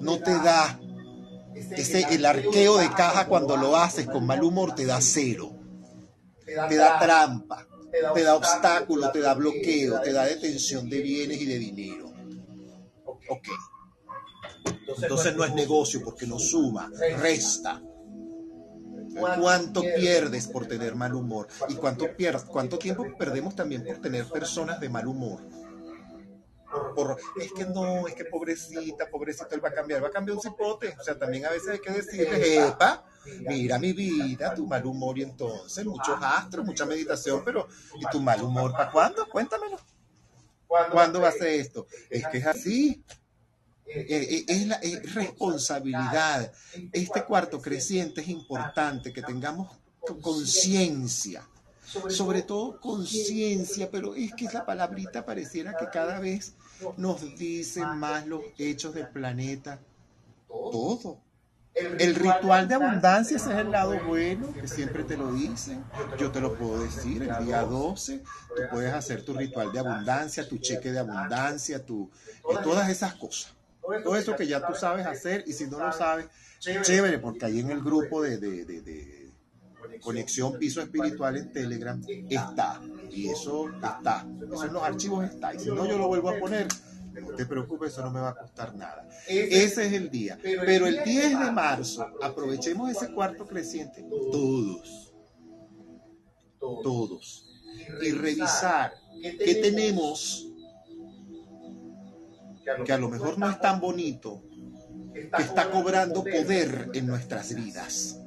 No 0.00 0.18
te 0.18 0.30
da 0.30 0.78
ese, 1.54 2.14
el 2.14 2.24
arqueo 2.24 2.78
de 2.78 2.90
caja 2.90 3.26
cuando 3.26 3.56
lo 3.56 3.76
haces 3.76 4.06
con 4.06 4.26
mal 4.26 4.42
humor 4.42 4.74
te 4.74 4.86
da 4.86 5.00
cero. 5.00 5.52
Te 6.44 6.76
da 6.76 6.98
trampa 6.98 7.66
te 7.90 8.22
da 8.22 8.34
obstáculo, 8.34 9.10
te 9.10 9.20
da 9.20 9.34
bloqueo, 9.34 10.00
te 10.00 10.12
da 10.12 10.24
detención 10.24 10.88
de 10.88 11.00
bienes 11.00 11.40
y 11.40 11.46
de 11.46 11.58
dinero. 11.58 12.12
Ok. 13.28 13.48
Entonces 15.02 15.36
no 15.36 15.44
es 15.44 15.54
negocio 15.54 16.00
porque 16.04 16.26
no 16.26 16.38
suma, 16.38 16.90
resta. 17.18 17.82
¿Cuánto 19.40 19.82
pierdes 19.82 20.46
por 20.46 20.66
tener 20.66 20.94
mal 20.94 21.14
humor? 21.14 21.48
¿Y 21.68 21.74
cuánto, 21.74 22.06
cuánto 22.48 22.78
tiempo 22.78 23.04
perdemos 23.18 23.56
también 23.56 23.84
por 23.84 24.00
tener 24.00 24.26
personas 24.26 24.80
de 24.80 24.88
mal 24.88 25.06
humor? 25.06 25.40
es 27.40 27.52
que 27.52 27.64
no, 27.64 28.06
es 28.06 28.14
que 28.14 28.24
pobrecita, 28.24 29.08
pobrecito, 29.10 29.54
él 29.54 29.64
va 29.64 29.70
a 29.70 29.74
cambiar, 29.74 30.02
va 30.02 30.08
a 30.08 30.12
cambiar 30.12 30.36
un 30.36 30.42
cipote. 30.42 30.94
O 30.98 31.02
sea, 31.02 31.18
también 31.18 31.44
a 31.46 31.50
veces 31.50 31.70
hay 31.70 31.78
que 31.80 31.90
decirle, 31.90 32.66
epa, 32.66 33.04
mira 33.40 33.78
mi 33.78 33.92
vida, 33.92 34.54
tu 34.54 34.66
mal 34.66 34.84
humor 34.84 35.18
y 35.18 35.22
entonces, 35.22 35.84
muchos 35.84 36.18
astros, 36.20 36.64
mucha 36.64 36.86
meditación, 36.86 37.42
pero 37.44 37.68
¿y 37.98 38.04
tu 38.10 38.20
mal 38.20 38.42
humor 38.42 38.72
para 38.72 38.90
cuándo? 38.90 39.28
Cuéntamelo. 39.28 39.78
¿Cuándo 40.66 41.20
va 41.20 41.28
a 41.28 41.32
ser 41.32 41.48
esto? 41.48 41.86
Es 42.08 42.26
que 42.28 42.38
es 42.38 42.46
así. 42.46 43.02
Eh, 43.86 44.06
eh, 44.08 44.44
es, 44.46 44.66
la, 44.68 44.76
es 44.76 45.14
responsabilidad. 45.14 46.52
Este 46.92 47.24
cuarto 47.24 47.60
creciente 47.60 48.20
es 48.20 48.28
importante 48.28 49.12
que 49.12 49.22
tengamos 49.22 49.68
conciencia 50.22 51.44
sobre 52.08 52.42
todo 52.42 52.80
conciencia, 52.80 53.90
pero 53.90 54.14
es 54.14 54.32
que 54.34 54.44
esa 54.46 54.64
palabrita 54.64 55.24
pareciera 55.24 55.76
que 55.76 55.88
cada 55.92 56.20
vez 56.20 56.54
nos 56.96 57.36
dicen 57.36 57.98
más 57.98 58.26
los 58.26 58.42
hechos 58.58 58.94
del 58.94 59.08
planeta. 59.08 59.80
Todo. 60.48 61.20
El 61.74 62.14
ritual 62.14 62.68
de 62.68 62.74
abundancia 62.74 63.36
ese 63.36 63.52
es 63.52 63.58
el 63.58 63.70
lado 63.70 63.98
bueno, 64.04 64.52
que 64.52 64.68
siempre 64.68 65.04
te 65.04 65.16
lo 65.16 65.32
dicen. 65.32 65.84
Yo 66.18 66.30
te 66.30 66.40
lo 66.40 66.54
puedo 66.54 66.82
decir, 66.82 67.22
el 67.22 67.46
día 67.46 67.62
12 67.62 68.18
tú 68.18 68.62
puedes 68.70 68.92
hacer 68.92 69.24
tu 69.24 69.34
ritual 69.34 69.72
de 69.72 69.78
abundancia, 69.78 70.48
tu 70.48 70.58
cheque 70.58 70.92
de 70.92 70.98
abundancia, 70.98 71.84
tu, 71.84 72.10
todas 72.62 72.88
esas 72.90 73.14
cosas. 73.14 73.54
Todo 74.04 74.16
eso 74.16 74.36
que 74.36 74.46
ya 74.46 74.66
tú 74.66 74.74
sabes 74.74 75.06
hacer 75.06 75.44
y 75.46 75.52
si 75.52 75.66
no 75.66 75.78
lo 75.78 75.92
sabes, 75.92 76.26
chévere, 76.58 77.18
porque 77.18 77.46
ahí 77.46 77.60
en 77.60 77.70
el 77.70 77.80
grupo 77.80 78.22
de, 78.22 78.38
de, 78.38 78.64
de, 78.64 78.82
de 78.82 79.20
Conexión 80.00 80.58
Piso 80.58 80.80
Espiritual 80.80 81.36
en 81.36 81.52
Telegram 81.52 82.00
está. 82.28 82.80
Y 83.10 83.28
eso 83.28 83.68
está. 83.68 84.26
Eso 84.52 84.64
en 84.64 84.72
los 84.72 84.82
archivos 84.82 85.24
está. 85.24 85.54
Y 85.54 85.60
si 85.60 85.68
no, 85.68 85.86
yo 85.86 85.98
lo 85.98 86.08
vuelvo 86.08 86.30
a 86.30 86.38
poner. 86.38 86.68
No 87.12 87.34
te 87.34 87.46
preocupes, 87.46 87.92
eso 87.92 88.02
no 88.02 88.10
me 88.10 88.20
va 88.20 88.30
a 88.30 88.34
costar 88.34 88.74
nada. 88.74 89.08
Ese 89.26 89.86
es 89.86 89.92
el 89.92 90.10
día. 90.10 90.38
Pero 90.42 90.86
el 90.86 91.02
10 91.04 91.38
de 91.38 91.50
marzo, 91.50 92.06
aprovechemos 92.22 92.90
ese 92.90 93.12
cuarto 93.12 93.46
creciente. 93.46 94.04
Todos. 94.08 95.12
Todos. 96.58 97.46
Y 98.02 98.12
revisar 98.12 98.92
qué 99.22 99.56
tenemos 99.56 100.46
que 102.84 102.92
a 102.92 102.98
lo 102.98 103.08
mejor 103.08 103.36
no 103.38 103.50
es 103.50 103.60
tan 103.60 103.80
bonito, 103.80 104.44
que 105.12 105.42
está 105.42 105.70
cobrando 105.70 106.22
poder 106.22 106.90
en 106.94 107.06
nuestras 107.06 107.54
vidas 107.54 108.20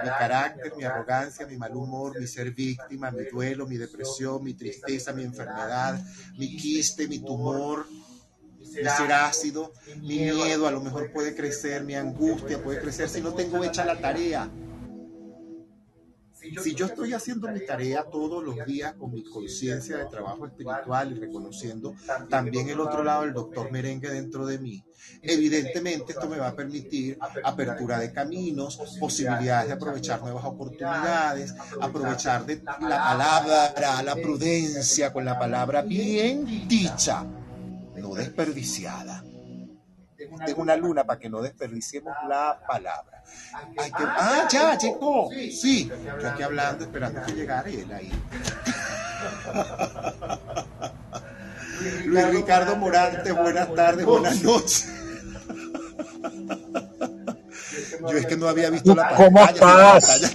mi 0.00 0.08
carácter, 0.08 0.72
mi 0.76 0.84
arrogancia, 0.84 1.46
mi 1.46 1.56
mal 1.56 1.74
humor, 1.74 2.18
mi 2.18 2.26
ser 2.26 2.50
víctima, 2.52 3.10
mi 3.10 3.24
duelo, 3.24 3.66
mi 3.66 3.76
depresión, 3.76 4.42
mi 4.42 4.54
tristeza, 4.54 5.12
mi 5.12 5.22
enfermedad, 5.22 6.02
mi 6.38 6.56
quiste, 6.56 7.06
mi 7.06 7.18
tumor, 7.18 7.86
mi 8.58 8.88
ser 8.88 9.12
ácido, 9.12 9.72
mi 10.00 10.20
miedo 10.20 10.66
a 10.66 10.70
lo 10.70 10.80
mejor 10.80 11.12
puede 11.12 11.34
crecer, 11.34 11.84
mi 11.84 11.94
angustia 11.94 12.62
puede 12.62 12.80
crecer 12.80 13.08
si 13.08 13.20
no 13.20 13.34
tengo 13.34 13.62
hecha 13.62 13.84
la 13.84 14.00
tarea. 14.00 14.48
Si 16.62 16.74
yo 16.74 16.86
estoy 16.86 17.12
haciendo 17.12 17.48
mi 17.48 17.64
tarea 17.64 18.04
todos 18.04 18.42
los 18.42 18.66
días 18.66 18.94
con 18.94 19.12
mi 19.12 19.22
conciencia 19.22 19.96
de 19.96 20.06
trabajo 20.06 20.46
espiritual 20.46 21.12
y 21.12 21.20
reconociendo 21.20 21.94
también 22.28 22.68
el 22.68 22.80
otro 22.80 23.04
lado 23.04 23.22
del 23.22 23.32
doctor 23.32 23.70
merengue 23.70 24.10
dentro 24.10 24.44
de 24.46 24.58
mí, 24.58 24.84
evidentemente 25.22 26.12
esto 26.12 26.28
me 26.28 26.38
va 26.38 26.48
a 26.48 26.56
permitir 26.56 27.18
apertura 27.44 27.98
de 27.98 28.12
caminos, 28.12 28.80
posibilidades 28.98 29.68
de 29.68 29.74
aprovechar 29.74 30.20
nuevas 30.20 30.44
oportunidades, 30.44 31.54
aprovechar 31.80 32.44
de 32.44 32.56
la 32.56 32.78
palabra, 32.80 34.02
la 34.02 34.16
prudencia 34.16 35.12
con 35.12 35.24
la 35.24 35.38
palabra 35.38 35.82
bien 35.82 36.66
dicha, 36.66 37.24
no 37.96 38.14
desperdiciada. 38.14 39.22
tengo 40.44 40.62
una 40.62 40.76
luna 40.76 41.04
para 41.04 41.20
que 41.20 41.28
no 41.28 41.40
desperdiciemos 41.40 42.14
la 42.28 42.60
palabra. 42.66 43.11
Ah, 44.00 44.48
ya, 44.50 44.78
llegó. 44.78 45.30
Sí, 45.30 45.90
yo 46.20 46.28
aquí 46.28 46.42
hablando, 46.42 46.84
esperando 46.84 47.22
que 47.26 47.32
llegara 47.32 47.68
y 47.70 47.76
él 47.76 47.92
ahí. 47.92 48.12
Luis 52.06 52.28
Ricardo 52.28 52.76
Morante, 52.76 53.32
buenas 53.32 53.74
tardes, 53.74 54.06
buenas 54.06 54.42
noches. 54.42 54.88
Yo 58.00 58.18
es 58.18 58.26
que 58.26 58.36
no 58.36 58.48
había 58.48 58.68
visto 58.70 58.94
la 58.94 59.10
pantalla. 59.10 59.30
¿Cómo 59.30 59.44
estás? 59.44 60.32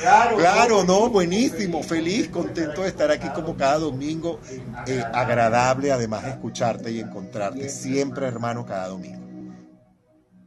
Claro, 0.00 0.36
claro, 0.36 0.84
no, 0.84 1.08
buenísimo, 1.08 1.82
feliz, 1.82 2.28
contento 2.28 2.82
de 2.82 2.88
estar 2.88 3.10
aquí 3.10 3.28
como 3.30 3.56
cada 3.56 3.78
domingo, 3.78 4.40
eh, 4.86 5.02
agradable 5.12 5.92
además 5.92 6.24
de 6.24 6.30
escucharte 6.30 6.90
y 6.90 7.00
encontrarte 7.00 7.68
siempre, 7.68 8.26
hermano, 8.26 8.64
cada 8.64 8.88
domingo. 8.88 9.27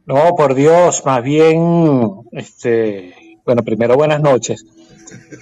No, 0.06 0.34
por 0.36 0.54
Dios, 0.54 1.04
más 1.04 1.22
bien, 1.22 2.10
este, 2.32 3.14
bueno, 3.44 3.62
primero 3.62 3.96
buenas 3.96 4.20
noches. 4.20 4.64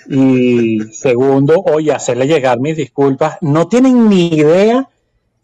Y 0.09 0.81
segundo, 0.93 1.61
oye, 1.61 1.93
hacerle 1.93 2.27
llegar 2.27 2.61
mis 2.61 2.77
disculpas. 2.77 3.39
No 3.41 3.69
tienen 3.69 4.09
ni 4.09 4.29
idea 4.29 4.89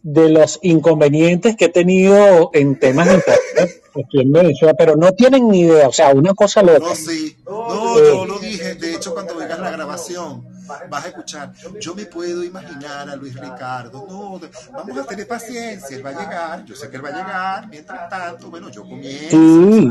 de 0.02 0.28
los 0.28 0.58
inconvenientes 0.62 1.56
que 1.56 1.66
he 1.66 1.68
tenido 1.68 2.50
en 2.52 2.78
temas 2.78 3.08
de 3.08 3.14
internet 3.14 3.82
aquí 4.04 4.20
en 4.20 4.32
Venezuela, 4.32 4.75
pero 4.75 4.96
no 4.96 5.12
tienen 5.12 5.49
ni 5.49 5.61
idea, 5.61 5.88
o 5.88 5.92
sea, 5.92 6.12
una 6.12 6.35
cosa 6.35 6.62
loca. 6.62 6.78
No, 6.80 6.94
sí, 6.94 7.37
no, 7.46 7.99
yo 7.99 8.26
lo 8.26 8.38
dije, 8.38 8.75
de 8.75 8.90
hecho 8.90 8.99
hecho, 8.99 9.14
cuando 9.14 9.37
veas 9.37 9.58
la 9.58 9.70
grabación, 9.70 10.46
vas 10.88 11.04
a 11.04 11.08
escuchar, 11.08 11.52
yo 11.80 11.94
me 11.94 12.06
puedo 12.06 12.42
imaginar 12.44 13.08
a 13.11 13.16
Luis 13.16 13.35
Ricardo, 13.38 14.04
no, 14.08 14.40
vamos 14.73 14.99
a 14.99 15.04
tener 15.04 15.26
paciencia, 15.26 15.96
él 15.96 16.04
va 16.04 16.11
a 16.11 16.12
llegar, 16.20 16.64
yo 16.64 16.75
sé 16.75 16.88
que 16.90 16.96
él 16.96 17.04
va 17.04 17.08
a 17.08 17.12
llegar, 17.12 17.68
mientras 17.68 18.08
tanto, 18.08 18.50
bueno, 18.50 18.70
yo 18.70 18.82
comienzo, 18.82 19.37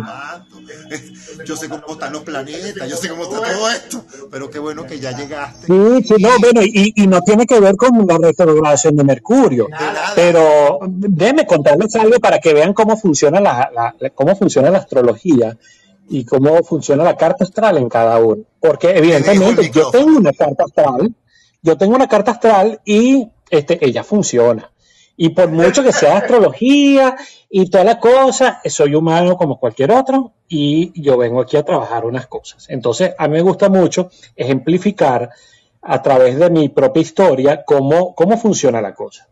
tanto. 0.06 0.62
yo 1.46 1.56
sé 1.56 1.70
cómo 1.70 1.84
están 1.90 2.14
los 2.14 2.24
planetas, 2.24 2.90
yo 2.90 2.96
sé 2.98 3.10
cómo 3.10 3.24
está 3.24 3.38
todo 3.42 3.70
esto, 3.70 4.06
pero 4.32 4.50
qué 4.50 4.60
bueno 4.60 4.86
que 4.86 5.00
ya 5.00 5.12
llegaste. 5.12 5.68
Sí, 5.68 6.04
sí, 6.08 6.14
no, 6.20 6.30
bueno, 6.40 6.62
y, 6.64 6.94
y 6.96 7.08
no 7.08 7.22
tiene 7.22 7.46
que 7.46 7.60
ver 7.60 7.76
con 7.76 8.06
la 8.08 8.18
retrogradación 8.18 8.96
de 8.96 9.04
Mercurio. 9.04 9.68
Pero 10.16 10.80
déjenme 10.88 11.46
contarles 11.46 11.96
algo 11.96 12.20
para 12.20 12.40
que 12.40 12.54
vean 12.54 12.74
cómo 12.74 12.98
funciona 12.98 13.40
la, 13.40 13.70
la- 13.74 13.96
la- 14.00 14.10
cómo 14.12 14.36
funciona 14.36 14.70
la 14.70 14.80
astrología 14.80 15.58
y 16.10 16.26
cómo 16.26 16.64
funciona 16.64 17.04
la 17.04 17.16
carta 17.16 17.44
astral 17.44 17.78
en 17.78 17.90
cada 17.90 18.20
uno. 18.20 18.44
Porque 18.60 18.92
evidentemente 18.92 19.70
yo 19.72 19.90
tengo 19.90 20.18
una 20.18 20.34
carta 20.34 20.64
astral, 20.66 21.14
yo 21.62 21.78
tengo 21.78 21.96
una 21.96 22.08
carta 22.08 22.32
astral 22.32 22.82
y 22.86 23.28
este, 23.50 23.84
ella 23.86 24.04
funciona. 24.04 24.72
Y 25.18 25.30
por 25.30 25.50
mucho 25.50 25.82
que 25.82 25.94
sea 25.94 26.18
astrología 26.18 27.16
y 27.50 27.70
toda 27.70 27.86
la 27.86 28.00
cosa, 28.00 28.62
soy 28.66 28.96
humano 28.96 29.38
como 29.38 29.60
cualquier 29.60 29.92
otro 29.92 30.34
y 30.48 31.02
yo 31.02 31.18
vengo 31.18 31.42
aquí 31.42 31.56
a 31.56 31.64
trabajar 31.64 32.06
unas 32.06 32.28
cosas. 32.28 32.66
Entonces, 32.70 33.14
a 33.18 33.28
mí 33.28 33.36
me 33.36 33.42
gusta 33.42 33.70
mucho 33.70 34.10
ejemplificar 34.36 35.30
a 35.82 36.02
través 36.02 36.38
de 36.38 36.50
mi 36.50 36.70
propia 36.70 37.02
historia 37.02 37.64
cómo, 37.64 38.14
cómo 38.14 38.38
funciona 38.38 38.82
la 38.82 38.94
cosa. 38.94 39.30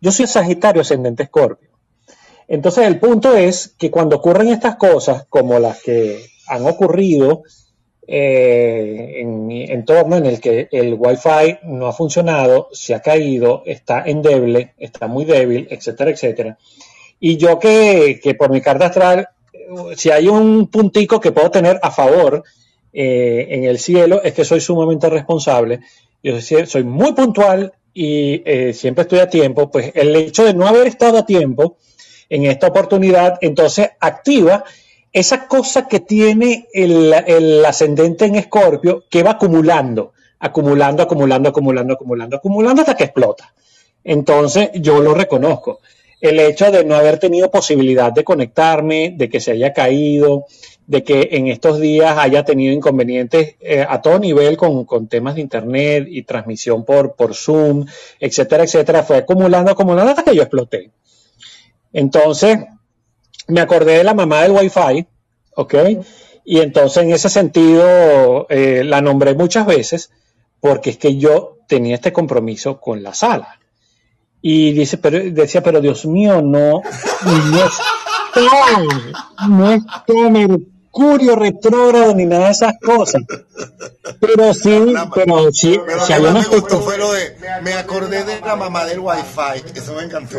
Yo 0.00 0.10
soy 0.10 0.26
Sagitario 0.26 0.82
ascendente 0.82 1.24
Escorpio. 1.24 1.69
Entonces, 2.50 2.84
el 2.88 2.98
punto 2.98 3.36
es 3.36 3.76
que 3.78 3.92
cuando 3.92 4.16
ocurren 4.16 4.48
estas 4.48 4.74
cosas, 4.74 5.24
como 5.28 5.60
las 5.60 5.80
que 5.80 6.26
han 6.48 6.66
ocurrido 6.66 7.44
eh, 8.08 9.20
en 9.20 9.52
entorno 9.52 10.16
en 10.16 10.26
el 10.26 10.40
que 10.40 10.66
el 10.72 10.94
Wi-Fi 10.98 11.60
no 11.62 11.86
ha 11.86 11.92
funcionado, 11.92 12.66
se 12.72 12.92
ha 12.92 13.00
caído, 13.00 13.62
está 13.66 14.02
endeble, 14.04 14.74
está 14.78 15.06
muy 15.06 15.24
débil, 15.24 15.68
etcétera, 15.70 16.10
etcétera. 16.10 16.58
Y 17.20 17.36
yo 17.36 17.60
que, 17.60 18.18
que 18.20 18.34
por 18.34 18.50
mi 18.50 18.60
carta 18.60 18.86
astral, 18.86 19.28
si 19.94 20.10
hay 20.10 20.26
un 20.26 20.66
puntico 20.66 21.20
que 21.20 21.30
puedo 21.30 21.52
tener 21.52 21.78
a 21.80 21.92
favor 21.92 22.42
eh, 22.92 23.46
en 23.50 23.62
el 23.62 23.78
cielo, 23.78 24.22
es 24.24 24.32
que 24.32 24.44
soy 24.44 24.60
sumamente 24.60 25.08
responsable. 25.08 25.82
Yo 26.20 26.40
soy 26.40 26.82
muy 26.82 27.12
puntual 27.12 27.72
y 27.94 28.42
eh, 28.44 28.72
siempre 28.74 29.02
estoy 29.02 29.20
a 29.20 29.30
tiempo. 29.30 29.70
Pues 29.70 29.92
el 29.94 30.16
hecho 30.16 30.44
de 30.44 30.52
no 30.52 30.66
haber 30.66 30.88
estado 30.88 31.18
a 31.18 31.24
tiempo 31.26 31.76
en 32.30 32.46
esta 32.46 32.68
oportunidad, 32.68 33.38
entonces 33.42 33.90
activa 34.00 34.64
esa 35.12 35.48
cosa 35.48 35.88
que 35.88 36.00
tiene 36.00 36.68
el, 36.72 37.64
ascendente 37.64 38.24
en 38.24 38.36
Escorpio 38.36 39.04
que 39.10 39.24
va 39.24 39.32
acumulando, 39.32 40.12
acumulando, 40.38 41.02
acumulando, 41.02 41.48
acumulando, 41.48 41.94
acumulando, 41.94 42.36
acumulando 42.36 42.82
hasta 42.82 42.96
que 42.96 43.04
explota. 43.04 43.52
Entonces 44.04 44.70
yo 44.74 45.00
lo 45.00 45.12
reconozco. 45.12 45.80
El 46.20 46.38
hecho 46.38 46.70
de 46.70 46.84
no 46.84 46.94
haber 46.94 47.18
tenido 47.18 47.50
posibilidad 47.50 48.12
de 48.12 48.24
conectarme, 48.24 49.14
de 49.16 49.28
que 49.28 49.40
se 49.40 49.52
haya 49.52 49.72
caído, 49.72 50.46
de 50.86 51.02
que 51.02 51.30
en 51.32 51.48
estos 51.48 51.80
días 51.80 52.16
haya 52.18 52.44
tenido 52.44 52.72
inconvenientes 52.72 53.56
eh, 53.60 53.84
a 53.88 54.00
todo 54.00 54.18
nivel 54.18 54.56
con, 54.56 54.84
con 54.84 55.08
temas 55.08 55.34
de 55.34 55.40
internet 55.40 56.06
y 56.08 56.22
transmisión 56.22 56.84
por, 56.84 57.14
por 57.14 57.34
Zoom, 57.34 57.86
etcétera, 58.20 58.64
etcétera, 58.64 59.02
fue 59.02 59.18
acumulando, 59.18 59.70
acumulando 59.70 60.10
hasta 60.10 60.24
que 60.24 60.36
yo 60.36 60.42
exploté. 60.42 60.90
Entonces, 61.92 62.58
me 63.48 63.60
acordé 63.60 63.98
de 63.98 64.04
la 64.04 64.14
mamá 64.14 64.42
del 64.42 64.52
Wi-Fi, 64.52 65.06
¿ok? 65.56 65.74
Y 66.44 66.60
entonces 66.60 67.02
en 67.02 67.12
ese 67.12 67.28
sentido 67.28 68.46
eh, 68.48 68.82
la 68.84 69.00
nombré 69.00 69.34
muchas 69.34 69.66
veces 69.66 70.10
porque 70.60 70.90
es 70.90 70.96
que 70.98 71.16
yo 71.16 71.58
tenía 71.68 71.94
este 71.94 72.12
compromiso 72.12 72.80
con 72.80 73.02
la 73.02 73.14
sala. 73.14 73.58
Y 74.42 74.72
dice, 74.72 74.96
decía, 75.32 75.62
pero 75.62 75.80
Dios 75.80 76.06
mío, 76.06 76.40
no, 76.40 76.82
no 77.24 77.64
está, 77.64 77.86
no 79.48 79.70
está 79.70 80.04
Mercurio 80.92 81.36
retrógrado 81.36 82.14
ni 82.14 82.26
nada 82.26 82.46
de 82.46 82.50
esas 82.50 82.74
cosas. 82.80 83.22
Pero 84.20 84.52
sí, 84.54 84.92
pero 85.14 85.52
sí, 85.52 85.80
Pero 85.86 86.06
si 86.06 86.12
hay 86.12 86.22
más 86.22 86.50
me 86.50 86.56
gustó 86.56 86.80
fue 86.80 86.98
lo 86.98 87.12
de, 87.12 87.36
me 87.62 87.74
acordé 87.74 88.24
de 88.24 88.40
la 88.40 88.56
mamá 88.56 88.84
del 88.84 88.98
wifi, 88.98 89.62
eso 89.74 89.94
me 89.94 90.02
encantó. 90.02 90.38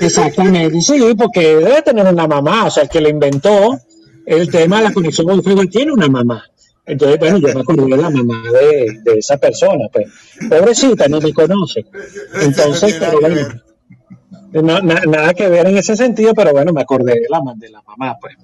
Exactamente, 0.00 0.80
sí, 0.80 1.14
porque 1.16 1.56
debe 1.56 1.82
tener 1.82 2.06
una 2.06 2.26
mamá, 2.26 2.66
o 2.66 2.70
sea, 2.70 2.84
el 2.84 2.88
que 2.88 3.00
le 3.00 3.10
inventó 3.10 3.78
el 4.26 4.50
tema 4.50 4.78
de 4.78 4.84
la 4.84 4.92
conexión 4.92 5.26
con 5.28 5.42
fuego 5.42 5.64
tiene 5.66 5.92
una 5.92 6.08
mamá. 6.08 6.44
Entonces, 6.84 7.18
bueno, 7.18 7.38
yo 7.38 7.54
me 7.54 7.60
acordé 7.60 7.82
de 7.82 7.96
la 7.96 8.10
mamá 8.10 8.42
de, 8.52 9.00
de 9.02 9.18
esa 9.18 9.36
persona, 9.38 9.86
pues. 9.92 10.06
Pobrecita, 10.48 11.08
no 11.08 11.20
me 11.20 11.32
conoce. 11.32 11.84
Entonces, 12.40 12.96
pero 12.98 13.20
bueno, 13.20 13.62
no, 14.62 14.80
na- 14.80 15.02
nada 15.06 15.34
que 15.34 15.48
ver 15.48 15.66
en 15.66 15.76
ese 15.78 15.96
sentido, 15.96 16.34
pero 16.34 16.52
bueno, 16.52 16.72
me 16.72 16.82
acordé 16.82 17.14
de 17.14 17.26
la, 17.28 17.40
de 17.56 17.68
la 17.70 17.82
mamá, 17.82 18.16
pues. 18.20 18.36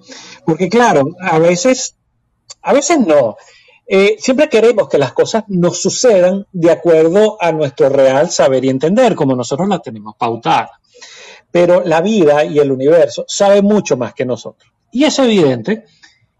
Porque 0.45 0.69
claro, 0.69 1.05
a 1.21 1.39
veces, 1.39 1.97
a 2.63 2.73
veces 2.73 2.99
no. 3.01 3.37
Eh, 3.87 4.17
siempre 4.19 4.49
queremos 4.49 4.89
que 4.89 4.99
las 4.99 5.13
cosas 5.13 5.45
nos 5.49 5.83
sucedan 5.83 6.47
de 6.53 6.71
acuerdo 6.71 7.37
a 7.41 7.53
nuestro 7.53 7.89
real 7.89 8.31
saber 8.31 8.65
y 8.65 8.71
entender, 8.71 9.15
como 9.15 9.35
nosotros 9.37 9.69
las 9.69 9.83
tenemos 9.83 10.15
pautadas. 10.17 10.71
Pero 11.51 11.83
la 11.85 12.01
vida 12.01 12.45
y 12.45 12.59
el 12.59 12.73
universo 12.73 13.25
sabe 13.29 13.61
mucho 13.61 13.97
más 13.97 14.15
que 14.15 14.25
nosotros. 14.25 14.73
Y 14.91 15.05
es 15.05 15.19
evidente 15.19 15.85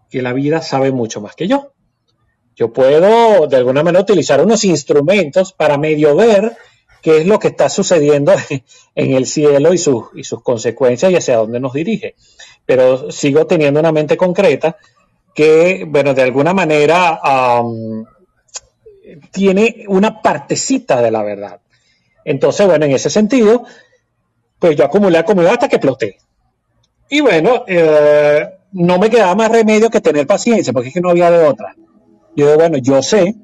que 0.09 0.21
la 0.21 0.33
vida 0.33 0.61
sabe 0.61 0.91
mucho 0.91 1.21
más 1.21 1.35
que 1.35 1.47
yo. 1.47 1.73
Yo 2.55 2.71
puedo, 2.71 3.47
de 3.47 3.57
alguna 3.57 3.83
manera, 3.83 4.01
utilizar 4.01 4.41
unos 4.43 4.63
instrumentos 4.63 5.53
para 5.53 5.77
medio 5.77 6.15
ver 6.15 6.55
qué 7.03 7.17
es 7.17 7.27
lo 7.27 7.37
que 7.37 7.49
está 7.49 7.69
sucediendo 7.69 8.33
en 8.95 9.11
el 9.11 9.27
cielo 9.27 9.73
y 9.73 9.77
sus, 9.77 10.05
y 10.15 10.23
sus 10.23 10.41
consecuencias 10.41 11.11
y 11.11 11.17
hacia 11.17 11.37
dónde 11.37 11.59
nos 11.59 11.73
dirige. 11.73 12.15
Pero 12.65 13.11
sigo 13.11 13.45
teniendo 13.45 13.81
una 13.81 13.91
mente 13.91 14.17
concreta 14.17 14.77
que, 15.35 15.85
bueno, 15.85 16.13
de 16.13 16.21
alguna 16.21 16.53
manera 16.53 17.19
tiene 19.31 19.83
una 19.89 20.21
partecita 20.21 21.01
de 21.01 21.11
la 21.11 21.23
verdad. 21.23 21.59
Entonces, 22.23 22.65
bueno, 22.65 22.85
en 22.85 22.91
ese 22.93 23.09
sentido, 23.09 23.65
pues 24.57 24.77
yo 24.77 24.85
acumulé, 24.85 25.17
acumulé 25.17 25.49
hasta 25.49 25.67
que 25.67 25.75
exploté. 25.75 26.17
Y 27.09 27.19
bueno, 27.19 27.65
eh, 27.67 28.49
no 28.71 28.97
me 28.97 29.09
quedaba 29.09 29.35
más 29.35 29.51
remedio 29.51 29.89
que 29.89 29.99
tener 29.99 30.25
paciencia, 30.25 30.71
porque 30.71 30.87
es 30.87 30.93
que 30.93 31.01
no 31.01 31.09
había 31.09 31.29
de 31.29 31.45
otra. 31.45 31.75
Yo 32.33 32.55
bueno, 32.55 32.77
yo 32.77 33.03
sé 33.03 33.35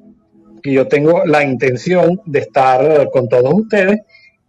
que 0.60 0.72
yo 0.72 0.88
tengo 0.88 1.24
la 1.26 1.44
intención 1.44 2.20
de 2.26 2.40
estar 2.40 3.10
con 3.10 3.28
todos 3.28 3.52
ustedes 3.54 4.00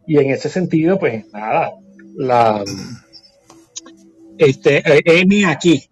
y 0.08 0.18
en 0.18 0.32
ese 0.32 0.50
sentido, 0.50 1.00
pues 1.00 1.26
nada, 1.32 1.72
la 2.16 2.64
este 4.38 4.78
eh, 4.78 5.02
M 5.06 5.46
aquí, 5.46 5.90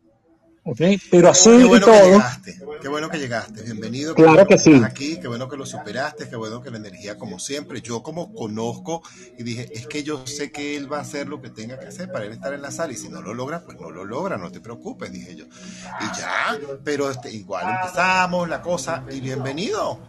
¿ok? 0.64 0.82
Pero 1.12 1.30
así 1.30 1.50
Qué 1.50 1.58
y 1.58 1.68
bueno 1.68 1.86
que 1.86 1.92
todo, 1.92 2.04
llegaste, 2.06 2.60
qué 2.82 2.88
bueno 2.88 3.10
que 3.10 3.20
llegaste, 3.20 3.62
bienvenido. 3.62 4.16
Claro 4.16 4.32
bueno 4.32 4.48
que 4.48 4.58
sí. 4.58 4.82
Aquí, 4.84 5.20
qué 5.20 5.28
bueno 5.28 5.48
que 5.48 5.56
lo 5.56 5.66
superaste, 5.66 6.28
qué 6.28 6.36
bueno 6.36 6.62
que 6.62 6.72
la 6.72 6.78
energía, 6.78 7.18
como 7.18 7.38
siempre, 7.38 7.82
yo 7.82 8.02
como 8.02 8.34
conozco 8.34 9.04
y 9.38 9.44
dije, 9.44 9.70
es 9.72 9.88
que 9.88 10.04
yo 10.04 10.26
sé 10.26 10.52
que 10.52 10.76
él 10.76 10.92
va 10.92 10.98
a 10.98 11.02
hacer 11.02 11.28
lo 11.28 11.42
que 11.42 11.50
tenga 11.50 11.80
que 11.80 11.88
hacer 11.88 12.12
para 12.12 12.26
él 12.26 12.32
estar 12.32 12.54
en 12.54 12.62
la 12.62 12.72
sala 12.72 12.94
y 12.94 12.98
si 12.98 13.10
no 13.10 13.22
lo 13.22 13.34
logra, 13.34 13.64
pues 13.64 13.80
no 13.80 13.92
lo 13.92 14.04
logra, 14.04 14.38
no 14.38 14.52
te 14.52 14.60
preocupes, 14.60 15.12
dije 15.12 15.36
yo. 15.36 15.46
Y 15.46 16.18
ya, 16.18 16.60
pero 16.84 17.10
este, 17.12 17.32
igual 17.32 17.66
empezamos 17.70 18.50
la 18.50 18.62
cosa 18.62 19.06
y 19.12 19.22
bienvenido. 19.22 20.09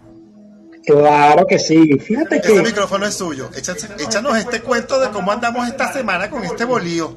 Claro 0.85 1.47
que 1.47 1.59
sí. 1.59 1.99
Fíjate 1.99 2.37
Este 2.37 2.55
que 2.55 2.63
micrófono 2.63 3.07
es 3.07 3.15
suyo. 3.15 3.51
Échanos 3.55 4.39
este 4.39 4.61
cuento 4.61 5.01
de 5.01 5.11
cómo 5.11 5.33
andamos 5.33 5.69
esta 5.69 5.93
semana 5.93 6.31
con 6.31 6.45
este 6.45 6.65
bolío. 6.65 7.17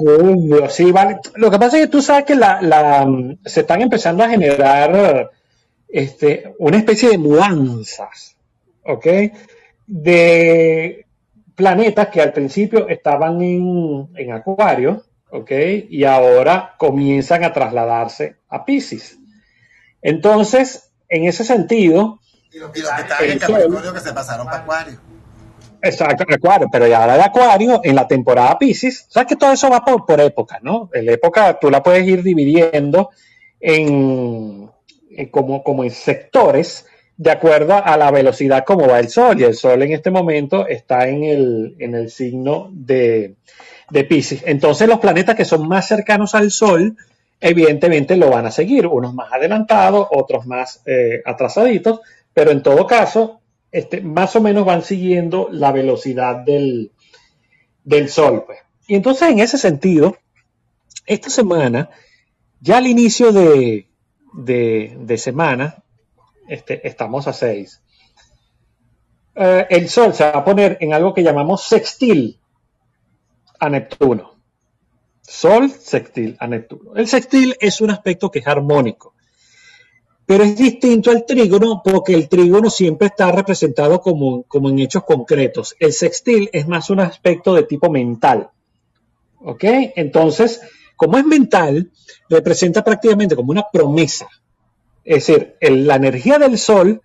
Obvio, 0.00 0.68
sí, 0.70 0.92
vale. 0.92 1.18
Lo 1.34 1.50
que 1.50 1.58
pasa 1.58 1.76
es 1.76 1.84
que 1.84 1.90
tú 1.90 2.00
sabes 2.00 2.24
que 2.24 2.36
la, 2.36 2.62
la, 2.62 3.04
mm, 3.04 3.38
se 3.44 3.60
están 3.60 3.82
empezando 3.82 4.22
a 4.22 4.28
generar 4.28 5.30
este, 5.88 6.54
una 6.58 6.76
especie 6.76 7.10
de 7.10 7.18
mudanzas, 7.18 8.36
¿ok? 8.84 9.06
De 9.86 11.06
planetas 11.54 12.08
que 12.08 12.20
al 12.20 12.32
principio 12.32 12.88
estaban 12.88 13.40
en, 13.42 14.08
en 14.14 14.32
Acuario, 14.32 15.04
¿ok? 15.30 15.50
Y 15.88 16.04
ahora 16.04 16.74
comienzan 16.78 17.42
a 17.42 17.52
trasladarse 17.52 18.36
a 18.48 18.64
Pisces. 18.64 19.18
Entonces, 20.00 20.92
en 21.08 21.24
ese 21.24 21.42
sentido, 21.42 22.20
Y 22.52 22.58
los 22.58 22.70
que 22.70 22.80
estaban 22.80 23.24
en 23.24 23.38
Capricornio 23.38 23.92
que 23.92 24.00
se 24.00 24.12
pasaron 24.12 24.46
para 24.46 24.58
Acuario. 24.58 24.98
Exacto, 25.80 26.24
Acuario, 26.28 26.68
pero 26.72 26.86
ya 26.86 27.00
ahora 27.00 27.16
de 27.16 27.22
Acuario, 27.22 27.80
en 27.84 27.94
la 27.94 28.08
temporada 28.08 28.58
Pisces, 28.58 29.06
sabes 29.08 29.28
que 29.28 29.36
todo 29.36 29.52
eso 29.52 29.70
va 29.70 29.84
por, 29.84 30.04
por 30.06 30.20
época, 30.20 30.58
¿no? 30.60 30.90
La 30.92 31.12
época 31.12 31.58
tú 31.60 31.70
la 31.70 31.82
puedes 31.82 32.06
ir 32.06 32.22
dividiendo 32.22 33.10
en, 33.60 34.70
en 35.10 35.28
como, 35.28 35.62
como 35.62 35.84
en 35.84 35.90
sectores 35.90 36.86
de 37.16 37.30
acuerdo 37.30 37.74
a 37.74 37.96
la 37.96 38.10
velocidad 38.10 38.64
como 38.64 38.88
va 38.88 38.98
el 39.00 39.08
Sol, 39.08 39.40
y 39.40 39.44
el 39.44 39.54
Sol 39.54 39.82
en 39.82 39.92
este 39.92 40.10
momento 40.10 40.66
está 40.66 41.08
en 41.08 41.24
el, 41.24 41.76
en 41.78 41.94
el 41.94 42.10
signo 42.10 42.70
de, 42.72 43.34
de 43.90 44.04
Pisces. 44.04 44.42
Entonces 44.46 44.88
los 44.88 45.00
planetas 45.00 45.36
que 45.36 45.44
son 45.44 45.68
más 45.68 45.86
cercanos 45.86 46.34
al 46.34 46.50
Sol 46.50 46.96
evidentemente 47.40 48.16
lo 48.16 48.30
van 48.30 48.46
a 48.46 48.50
seguir, 48.50 48.86
unos 48.86 49.14
más 49.14 49.32
adelantados, 49.32 50.08
otros 50.10 50.46
más 50.46 50.82
eh, 50.86 51.22
atrasaditos, 51.24 52.00
pero 52.38 52.52
en 52.52 52.62
todo 52.62 52.86
caso, 52.86 53.40
este, 53.72 54.00
más 54.00 54.36
o 54.36 54.40
menos 54.40 54.64
van 54.64 54.84
siguiendo 54.84 55.48
la 55.50 55.72
velocidad 55.72 56.36
del, 56.36 56.92
del 57.82 58.08
Sol. 58.08 58.44
Pues. 58.46 58.60
Y 58.86 58.94
entonces, 58.94 59.30
en 59.30 59.40
ese 59.40 59.58
sentido, 59.58 60.16
esta 61.04 61.30
semana, 61.30 61.90
ya 62.60 62.76
al 62.76 62.86
inicio 62.86 63.32
de, 63.32 63.88
de, 64.34 65.18
semana, 65.18 65.82
este, 66.48 66.86
estamos 66.86 67.26
a 67.26 67.32
6, 67.32 67.82
eh, 69.34 69.66
el 69.68 69.88
Sol 69.88 70.14
se 70.14 70.22
va 70.22 70.38
a 70.38 70.44
poner 70.44 70.78
en 70.80 70.94
algo 70.94 71.12
que 71.12 71.24
llamamos 71.24 71.64
sextil 71.64 72.38
a 73.58 73.68
Neptuno. 73.68 74.36
Sol 75.22 75.72
sextil 75.72 76.36
a 76.38 76.46
Neptuno. 76.46 76.94
El 76.94 77.08
sextil 77.08 77.56
es 77.58 77.80
un 77.80 77.90
aspecto 77.90 78.30
que 78.30 78.38
es 78.38 78.46
armónico, 78.46 79.16
pero 80.28 80.44
es 80.44 80.58
distinto 80.58 81.10
al 81.10 81.24
trígono 81.24 81.80
porque 81.82 82.12
el 82.12 82.28
trígono 82.28 82.68
siempre 82.68 83.06
está 83.08 83.32
representado 83.32 84.02
como, 84.02 84.42
como 84.42 84.68
en 84.68 84.78
hechos 84.78 85.04
concretos. 85.04 85.74
El 85.80 85.94
sextil 85.94 86.50
es 86.52 86.68
más 86.68 86.90
un 86.90 87.00
aspecto 87.00 87.54
de 87.54 87.62
tipo 87.62 87.88
mental. 87.88 88.50
¿Ok? 89.40 89.64
Entonces, 89.96 90.60
como 90.96 91.16
es 91.16 91.24
mental, 91.24 91.90
representa 92.28 92.84
prácticamente 92.84 93.36
como 93.36 93.52
una 93.52 93.68
promesa. 93.72 94.28
Es 95.02 95.26
decir, 95.26 95.56
la 95.62 95.94
energía 95.94 96.38
del 96.38 96.58
Sol 96.58 97.00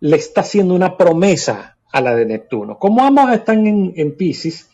le 0.00 0.16
está 0.16 0.42
haciendo 0.42 0.74
una 0.74 0.98
promesa 0.98 1.78
a 1.90 2.02
la 2.02 2.14
de 2.14 2.26
Neptuno. 2.26 2.78
Como 2.78 3.02
ambos 3.02 3.32
están 3.32 3.66
en, 3.66 3.94
en 3.96 4.18
Pisces, 4.18 4.68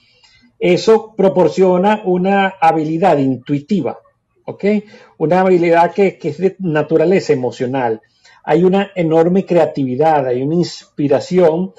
eso 0.59 1.15
proporciona 1.17 2.03
una 2.05 2.55
habilidad 2.61 3.19
intuitiva, 3.19 4.01
¿ok? 4.45 4.65
Una 5.19 5.41
habilidad 5.41 5.93
que, 5.93 6.19
es 6.23 6.39
de 6.39 6.57
naturaleza 6.59 7.33
emocional. 7.33 8.01
Hay 8.45 8.65
una 8.65 8.91
enorme 8.95 9.47
creatividad, 9.47 10.27
hay 10.27 10.43
una 10.43 10.57
inspiración 10.57 11.73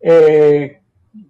eh, 0.00 0.80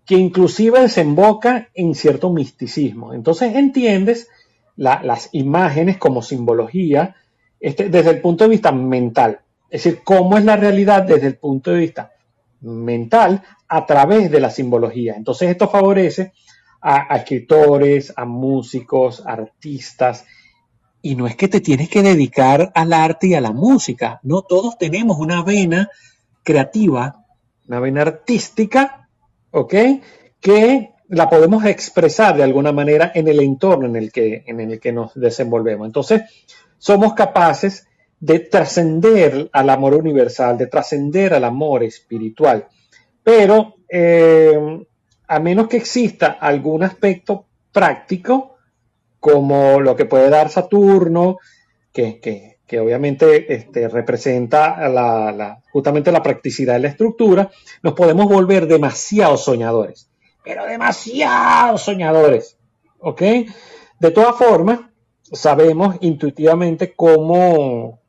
que 0.04 0.14
inclusive 0.14 0.80
desemboca 0.80 1.68
en 1.74 1.94
cierto 1.94 2.30
misticismo. 2.30 3.12
Entonces 3.12 3.54
entiendes 3.54 4.28
las 4.76 5.30
imágenes 5.32 5.96
como 5.96 6.20
simbología 6.20 7.16
este, 7.58 7.88
desde 7.88 8.10
el 8.10 8.20
punto 8.20 8.44
de 8.44 8.50
vista 8.50 8.72
mental. 8.72 9.40
Es 9.70 9.84
decir, 9.84 10.02
cómo 10.04 10.36
es 10.36 10.44
la 10.44 10.56
realidad 10.56 11.02
desde 11.02 11.26
el 11.26 11.36
punto 11.36 11.72
de 11.72 11.78
vista 11.78 12.12
mental 12.60 13.42
a 13.68 13.86
través 13.86 14.30
de 14.30 14.40
la 14.40 14.50
simbología. 14.50 15.14
Entonces 15.16 15.50
esto 15.50 15.68
favorece 15.68 16.32
a, 16.80 17.16
escritores, 17.16 18.12
a 18.16 18.24
músicos, 18.24 19.24
artistas. 19.26 20.24
Y 21.06 21.14
no 21.14 21.28
es 21.28 21.36
que 21.36 21.46
te 21.46 21.60
tienes 21.60 21.88
que 21.88 22.02
dedicar 22.02 22.72
al 22.74 22.92
arte 22.92 23.28
y 23.28 23.34
a 23.34 23.40
la 23.40 23.52
música, 23.52 24.18
no, 24.24 24.42
todos 24.42 24.76
tenemos 24.76 25.20
una 25.20 25.44
vena 25.44 25.88
creativa, 26.42 27.24
una 27.68 27.78
vena 27.78 28.02
artística, 28.02 29.08
¿ok? 29.52 29.74
Que 30.40 30.90
la 31.06 31.30
podemos 31.30 31.64
expresar 31.64 32.36
de 32.36 32.42
alguna 32.42 32.72
manera 32.72 33.12
en 33.14 33.28
el 33.28 33.38
entorno 33.38 33.86
en 33.86 33.94
el 33.94 34.10
que, 34.10 34.42
en 34.48 34.60
el 34.60 34.80
que 34.80 34.90
nos 34.90 35.14
desenvolvemos. 35.14 35.86
Entonces, 35.86 36.22
somos 36.76 37.14
capaces 37.14 37.86
de 38.18 38.40
trascender 38.40 39.48
al 39.52 39.70
amor 39.70 39.94
universal, 39.94 40.58
de 40.58 40.66
trascender 40.66 41.34
al 41.34 41.44
amor 41.44 41.84
espiritual. 41.84 42.66
Pero 43.22 43.76
eh, 43.88 44.84
a 45.28 45.38
menos 45.38 45.68
que 45.68 45.76
exista 45.76 46.38
algún 46.40 46.82
aspecto 46.82 47.46
práctico, 47.70 48.55
como 49.20 49.80
lo 49.80 49.96
que 49.96 50.04
puede 50.04 50.30
dar 50.30 50.50
Saturno, 50.50 51.38
que, 51.92 52.80
obviamente 52.80 53.54
este, 53.54 53.88
representa 53.88 55.60
justamente 55.72 56.12
la 56.12 56.22
practicidad 56.22 56.74
de 56.74 56.80
la 56.80 56.88
estructura, 56.88 57.50
nos 57.82 57.94
podemos 57.94 58.28
volver 58.28 58.66
demasiado 58.66 59.36
soñadores, 59.36 60.08
pero 60.44 60.66
demasiado 60.66 61.78
soñadores, 61.78 62.56
¿ok? 62.98 63.22
De 63.98 64.10
todas 64.10 64.36
formas, 64.36 64.80
sabemos 65.32 65.96
intuitivamente 66.00 66.94
cómo, 66.94 68.00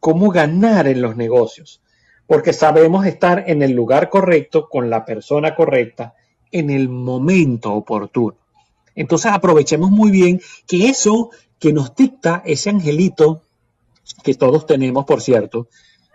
cómo 0.00 0.30
ganar 0.30 0.88
en 0.88 1.00
los 1.00 1.16
negocios, 1.16 1.80
porque 2.26 2.52
sabemos 2.52 3.06
estar 3.06 3.44
en 3.46 3.62
el 3.62 3.72
lugar 3.72 4.10
correcto, 4.10 4.68
con 4.68 4.90
la 4.90 5.04
persona 5.04 5.54
correcta, 5.54 6.14
en 6.50 6.70
el 6.70 6.88
momento 6.88 7.72
oportuno. 7.72 8.36
Entonces 8.98 9.30
aprovechemos 9.30 9.92
muy 9.92 10.10
bien 10.10 10.40
que 10.66 10.88
eso 10.88 11.30
que 11.60 11.72
nos 11.72 11.94
dicta 11.94 12.42
ese 12.44 12.70
angelito, 12.70 13.42
que 14.24 14.34
todos 14.34 14.66
tenemos, 14.66 15.04
por 15.04 15.22
cierto, 15.22 15.68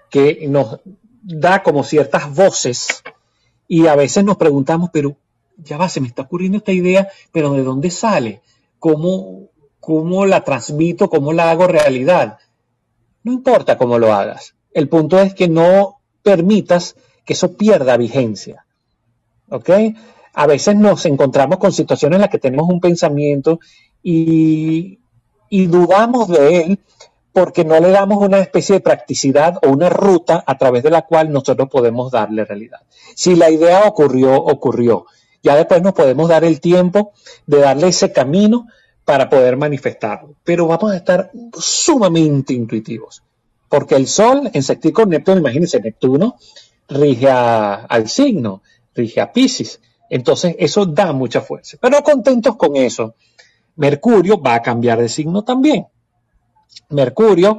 que 0.09 0.45
nos 0.49 0.81
da 1.21 1.63
como 1.63 1.85
ciertas 1.85 2.33
voces 2.35 3.01
y 3.69 3.87
a 3.87 3.95
veces 3.95 4.25
nos 4.25 4.35
preguntamos, 4.35 4.89
pero 4.91 5.15
ya 5.55 5.77
va, 5.77 5.87
se 5.87 6.01
me 6.01 6.07
está 6.07 6.23
ocurriendo 6.23 6.57
esta 6.57 6.73
idea, 6.73 7.07
pero 7.31 7.53
¿de 7.53 7.63
dónde 7.63 7.89
sale? 7.89 8.41
¿Cómo, 8.79 9.47
cómo 9.79 10.25
la 10.25 10.43
transmito? 10.43 11.09
¿Cómo 11.09 11.31
la 11.31 11.51
hago 11.51 11.67
realidad? 11.67 12.37
No 13.23 13.31
importa 13.31 13.77
cómo 13.77 13.97
lo 13.97 14.13
hagas. 14.13 14.55
El 14.73 14.89
punto 14.89 15.21
es 15.21 15.33
que 15.33 15.47
no 15.47 16.01
permitas 16.21 16.97
que 17.23 17.31
eso 17.31 17.53
pierda 17.55 17.95
vigencia. 17.95 18.65
¿Ok? 19.47 19.69
A 20.33 20.47
veces 20.47 20.75
nos 20.75 21.05
encontramos 21.05 21.59
con 21.59 21.71
situaciones 21.71 22.17
en 22.17 22.21
las 22.21 22.29
que 22.29 22.39
tenemos 22.39 22.67
un 22.69 22.79
pensamiento 22.79 23.59
y, 24.01 24.99
dudamos 25.51 26.27
de 26.27 26.61
él 26.61 26.79
porque 27.31 27.63
no 27.63 27.79
le 27.79 27.89
damos 27.89 28.17
una 28.25 28.39
especie 28.39 28.75
de 28.75 28.81
practicidad 28.81 29.57
o 29.63 29.69
una 29.69 29.89
ruta 29.89 30.43
a 30.45 30.57
través 30.57 30.83
de 30.83 30.89
la 30.89 31.03
cual 31.03 31.31
nosotros 31.31 31.69
podemos 31.69 32.11
darle 32.11 32.45
realidad. 32.45 32.79
Si 33.15 33.35
la 33.35 33.49
idea 33.49 33.83
ocurrió, 33.85 34.35
ocurrió. 34.35 35.05
Ya 35.43 35.55
después 35.55 35.81
nos 35.81 35.93
podemos 35.93 36.29
dar 36.29 36.43
el 36.43 36.59
tiempo 36.59 37.11
de 37.45 37.59
darle 37.59 37.87
ese 37.87 38.11
camino 38.11 38.67
para 39.05 39.29
poder 39.29 39.57
manifestarlo. 39.57 40.35
Pero 40.43 40.67
vamos 40.67 40.91
a 40.91 40.97
estar 40.97 41.31
sumamente 41.53 42.53
intuitivos. 42.53 43.23
Porque 43.69 43.95
el 43.95 44.07
Sol 44.07 44.49
en 44.53 44.63
sextil 44.63 44.93
Neptuno, 45.07 45.39
imagínense, 45.39 45.79
Neptuno 45.79 46.37
rige 46.87 47.29
al 47.29 48.07
signo, 48.07 48.61
rige 48.93 49.21
a 49.21 49.31
Pisces. 49.31 49.79
Entonces, 50.09 50.55
eso 50.59 50.85
da 50.85 51.11
mucha 51.13 51.41
fuerza. 51.41 51.77
Pero 51.79 52.03
contentos 52.03 52.55
con 52.55 52.75
eso. 52.75 53.15
Mercurio 53.75 54.39
va 54.39 54.55
a 54.55 54.61
cambiar 54.61 55.01
de 55.01 55.09
signo 55.09 55.43
también. 55.43 55.87
Mercurio 56.89 57.57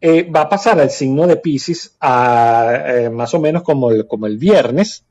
eh, 0.00 0.30
va 0.30 0.42
a 0.42 0.48
pasar 0.48 0.78
al 0.78 0.90
signo 0.90 1.26
de 1.26 1.36
Pisces 1.36 1.96
a, 2.00 2.84
eh, 2.86 3.10
más 3.10 3.32
o 3.34 3.40
menos 3.40 3.62
como 3.62 3.90
el, 3.90 4.06
como 4.06 4.26
el 4.26 4.36
viernes, 4.36 5.04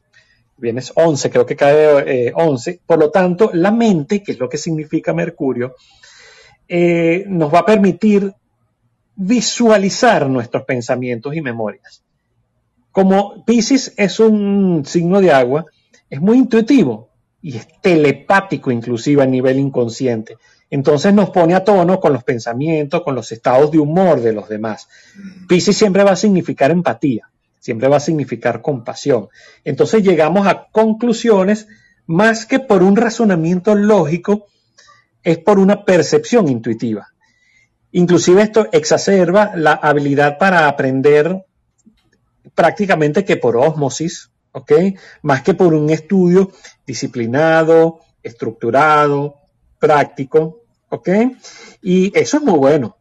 viernes 0.58 0.94
11, 0.96 1.30
creo 1.32 1.46
que 1.46 1.56
cae 1.56 2.32
11. 2.34 2.72
Eh, 2.72 2.80
Por 2.86 3.00
lo 3.00 3.10
tanto, 3.10 3.50
la 3.54 3.72
mente, 3.72 4.22
que 4.22 4.34
es 4.34 4.40
lo 4.40 4.48
que 4.48 4.58
significa 4.58 5.14
Mercurio, 5.14 5.76
nos 6.68 7.54
va 7.54 7.60
a 7.60 7.66
permitir 7.66 8.34
visualizar 9.16 10.28
nuestros 10.28 10.64
pensamientos 10.64 11.36
y 11.36 11.42
memorias. 11.42 12.04
Como 12.92 13.44
Pisces 13.46 13.94
es 13.98 14.20
un 14.20 14.84
signo 14.86 15.22
de 15.22 15.32
agua, 15.32 15.66
es 16.15 16.21
muy 16.21 16.38
intuitivo 16.38 17.10
y 17.41 17.58
es 17.58 17.67
telepático 17.82 18.71
inclusive 18.71 19.21
a 19.21 19.25
nivel 19.25 19.60
inconsciente. 19.60 20.38
Entonces 20.69 21.13
nos 21.13 21.30
pone 21.30 21.54
a 21.54 21.63
tono 21.63 21.99
con 21.99 22.13
los 22.13 22.23
pensamientos, 22.23 23.04
con 23.04 23.15
los 23.15 23.32
estados 23.32 23.69
de 23.71 23.80
humor 23.80 24.21
de 24.21 24.34
los 24.34 24.49
demás. 24.49 24.88
Pisces 25.47 25.78
siempre 25.78 26.04
va 26.04 26.12
a 26.12 26.15
significar 26.15 26.71
empatía, 26.71 27.30
siempre 27.60 27.88
va 27.88 27.97
a 27.97 27.99
significar 27.99 28.62
compasión. 28.62 29.28
Entonces 29.63 30.04
llegamos 30.04 30.47
a 30.47 30.67
conclusiones 30.71 31.67
más 32.08 32.45
que 32.45 32.60
por 32.60 32.82
un 32.82 32.95
razonamiento 32.95 33.75
lógico, 33.75 34.47
es 35.21 35.38
por 35.39 35.60
una 35.60 35.84
percepción 35.84 36.47
intuitiva. 36.47 37.10
Inclusive 37.91 38.41
esto 38.41 38.67
exacerba 38.71 39.51
la 39.56 39.73
habilidad 39.73 40.38
para 40.38 40.67
aprender 40.67 41.45
prácticamente 42.54 43.25
que 43.25 43.38
por 43.38 43.58
ósmosis, 43.58 44.30
¿ok? 44.56 44.72
Más 45.24 45.41
que 45.41 45.54
por 45.54 45.74
un 45.74 45.89
estudio 45.89 46.52
disciplinado, 46.88 48.00
estructurado, 48.24 49.36
práctico, 49.78 50.62
¿ok? 50.89 51.10
Y 51.82 52.18
eso 52.18 52.38
es 52.38 52.44
muy 52.44 52.58
bueno. 52.58 52.98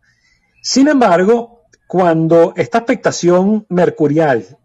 Sin 0.60 0.88
embargo, 0.88 1.62
cuando 1.86 2.54
esta 2.56 2.78
expectación 2.78 3.66
mercurial 3.68 4.58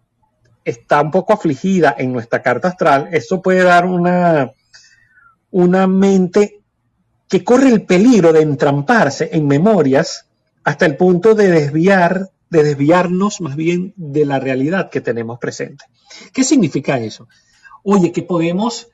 está 0.66 1.02
un 1.02 1.12
poco 1.12 1.34
afligida 1.34 1.96
en 1.98 2.12
nuestra 2.12 2.42
carta 2.42 2.70
astral, 2.70 3.10
eso 3.12 3.40
puede 3.42 3.64
dar 3.64 3.86
una, 3.86 4.52
una 5.52 5.86
mente 5.86 6.62
que 7.28 7.44
corre 7.44 7.70
el 7.70 7.84
peligro 7.84 8.34
de 8.34 8.42
entramparse 8.42 9.30
en 9.32 9.48
memorias 9.48 10.28
hasta 10.64 10.88
el 10.88 10.98
punto 10.98 11.36
de 11.36 11.52
desviar 11.52 12.32
de 12.50 12.64
desviarnos 12.64 13.42
más 13.42 13.56
bien 13.56 13.94
de 13.96 14.26
la 14.26 14.40
realidad 14.40 14.90
que 14.90 15.02
tenemos 15.02 15.40
presente. 15.40 15.86
¿Qué 16.34 16.44
significa 16.44 17.00
eso? 17.00 17.28
Oye, 17.84 18.12
que 18.12 18.24
podemos 18.24 18.90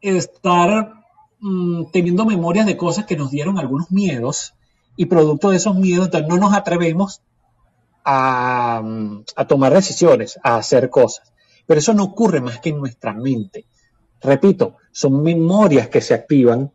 estar 0.00 0.94
mm, 1.40 1.90
teniendo 1.92 2.24
memorias 2.24 2.66
de 2.66 2.76
cosas 2.76 3.06
que 3.06 3.16
nos 3.16 3.30
dieron 3.30 3.58
algunos 3.58 3.90
miedos 3.90 4.54
y 4.96 5.06
producto 5.06 5.50
de 5.50 5.56
esos 5.56 5.76
miedos, 5.76 6.10
no 6.28 6.36
nos 6.36 6.54
atrevemos 6.54 7.22
a, 8.04 8.82
a 9.36 9.46
tomar 9.46 9.72
decisiones, 9.72 10.38
a 10.42 10.56
hacer 10.56 10.90
cosas. 10.90 11.32
Pero 11.66 11.78
eso 11.78 11.94
no 11.94 12.04
ocurre 12.04 12.40
más 12.40 12.60
que 12.60 12.70
en 12.70 12.78
nuestra 12.78 13.12
mente. 13.12 13.66
Repito, 14.20 14.76
son 14.90 15.22
memorias 15.22 15.88
que 15.88 16.00
se 16.00 16.14
activan, 16.14 16.72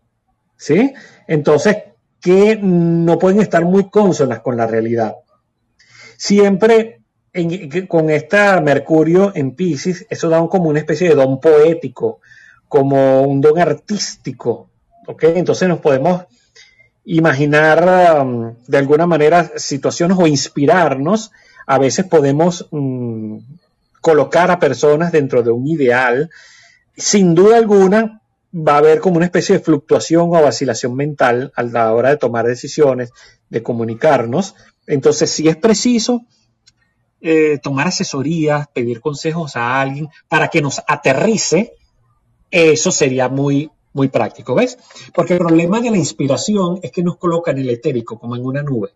¿sí? 0.56 0.94
Entonces, 1.28 1.78
que 2.20 2.58
no 2.62 3.20
pueden 3.20 3.42
estar 3.42 3.64
muy 3.64 3.90
consonas 3.90 4.42
con 4.42 4.58
la 4.58 4.68
realidad. 4.68 5.16
Siempre 6.18 7.00
con 7.88 8.10
esta 8.10 8.60
Mercurio 8.62 9.32
en 9.36 9.52
Pisces, 9.56 10.06
eso 10.10 10.28
da 10.30 10.42
un- 10.42 10.48
como 10.48 10.70
una 10.70 10.80
especie 10.80 11.10
de 11.10 11.16
don 11.16 11.40
poético, 11.40 12.20
como 12.68 13.22
un 13.22 13.40
don 13.42 13.60
artístico, 13.60 14.70
¿ok? 15.06 15.24
Entonces 15.36 15.68
nos 15.70 15.80
podemos 15.80 16.24
imaginar 17.06 18.24
um, 18.26 18.54
de 18.68 18.78
alguna 18.78 19.06
manera 19.08 19.52
situaciones 19.56 20.18
o 20.20 20.28
inspirarnos. 20.28 21.32
A 21.68 21.78
veces 21.80 22.06
podemos 22.06 22.68
mm, 22.72 23.38
colocar 24.02 24.50
a 24.52 24.60
personas 24.60 25.12
dentro 25.12 25.44
de 25.44 25.52
un 25.52 25.68
ideal. 25.68 26.30
Sin 26.96 27.36
duda 27.36 27.58
alguna 27.58 28.22
va 28.54 28.74
a 28.76 28.78
haber 28.80 29.00
como 29.00 29.18
una 29.18 29.26
especie 29.26 29.58
de 29.58 29.64
fluctuación 29.64 30.24
o 30.30 30.42
vacilación 30.42 30.96
mental 30.96 31.52
a 31.56 31.64
la 31.64 31.94
hora 31.94 32.10
de 32.10 32.18
tomar 32.18 32.46
decisiones, 32.48 33.12
de 33.50 33.62
comunicarnos. 33.62 34.56
Entonces, 34.88 35.30
si 35.30 35.48
es 35.48 35.58
preciso 35.58 36.26
eh, 37.22 37.60
tomar 37.62 37.88
asesorías, 37.88 38.68
pedir 38.70 39.02
consejos 39.02 39.56
a 39.56 39.82
alguien 39.82 40.08
para 40.28 40.48
que 40.48 40.62
nos 40.62 40.82
aterrice, 40.88 41.74
eso 42.50 42.92
sería 42.92 43.28
muy, 43.28 43.70
muy 43.94 44.08
práctico, 44.08 44.56
¿ves? 44.56 44.78
Porque 45.14 45.34
el 45.34 45.40
problema 45.40 45.82
de 45.82 45.92
la 45.92 45.98
inspiración 45.98 46.80
es 46.82 46.92
que 46.92 47.04
nos 47.04 47.18
coloca 47.18 47.52
en 47.52 47.60
el 47.60 47.70
etérico, 47.70 48.18
como 48.18 48.36
en 48.36 48.46
una 48.46 48.64
nube. 48.64 48.92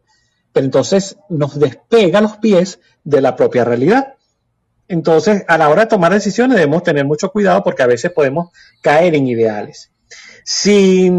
Pero 0.53 0.65
entonces 0.65 1.17
nos 1.29 1.59
despega 1.59 2.21
los 2.21 2.37
pies 2.37 2.79
de 3.03 3.21
la 3.21 3.35
propia 3.35 3.65
realidad. 3.65 4.15
Entonces, 4.87 5.43
a 5.47 5.57
la 5.57 5.69
hora 5.69 5.83
de 5.83 5.87
tomar 5.87 6.13
decisiones 6.13 6.57
debemos 6.57 6.83
tener 6.83 7.05
mucho 7.05 7.31
cuidado 7.31 7.63
porque 7.63 7.83
a 7.83 7.87
veces 7.87 8.11
podemos 8.11 8.49
caer 8.81 9.15
en 9.15 9.27
ideales. 9.27 9.91
Si 10.43 11.09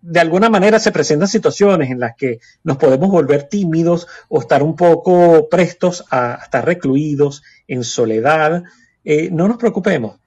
de 0.00 0.20
alguna 0.20 0.48
manera 0.48 0.78
se 0.78 0.92
presentan 0.92 1.28
situaciones 1.28 1.90
en 1.90 2.00
las 2.00 2.14
que 2.16 2.40
nos 2.62 2.76
podemos 2.76 3.10
volver 3.10 3.44
tímidos 3.44 4.06
o 4.28 4.40
estar 4.40 4.62
un 4.62 4.76
poco 4.76 5.48
prestos 5.48 6.04
a, 6.10 6.38
estar 6.42 6.64
recluidos 6.64 7.42
en 7.66 7.84
soledad, 7.84 8.62
eh, 9.04 9.28
no 9.30 9.48
nos 9.48 9.56
preocupemos, 9.56 10.18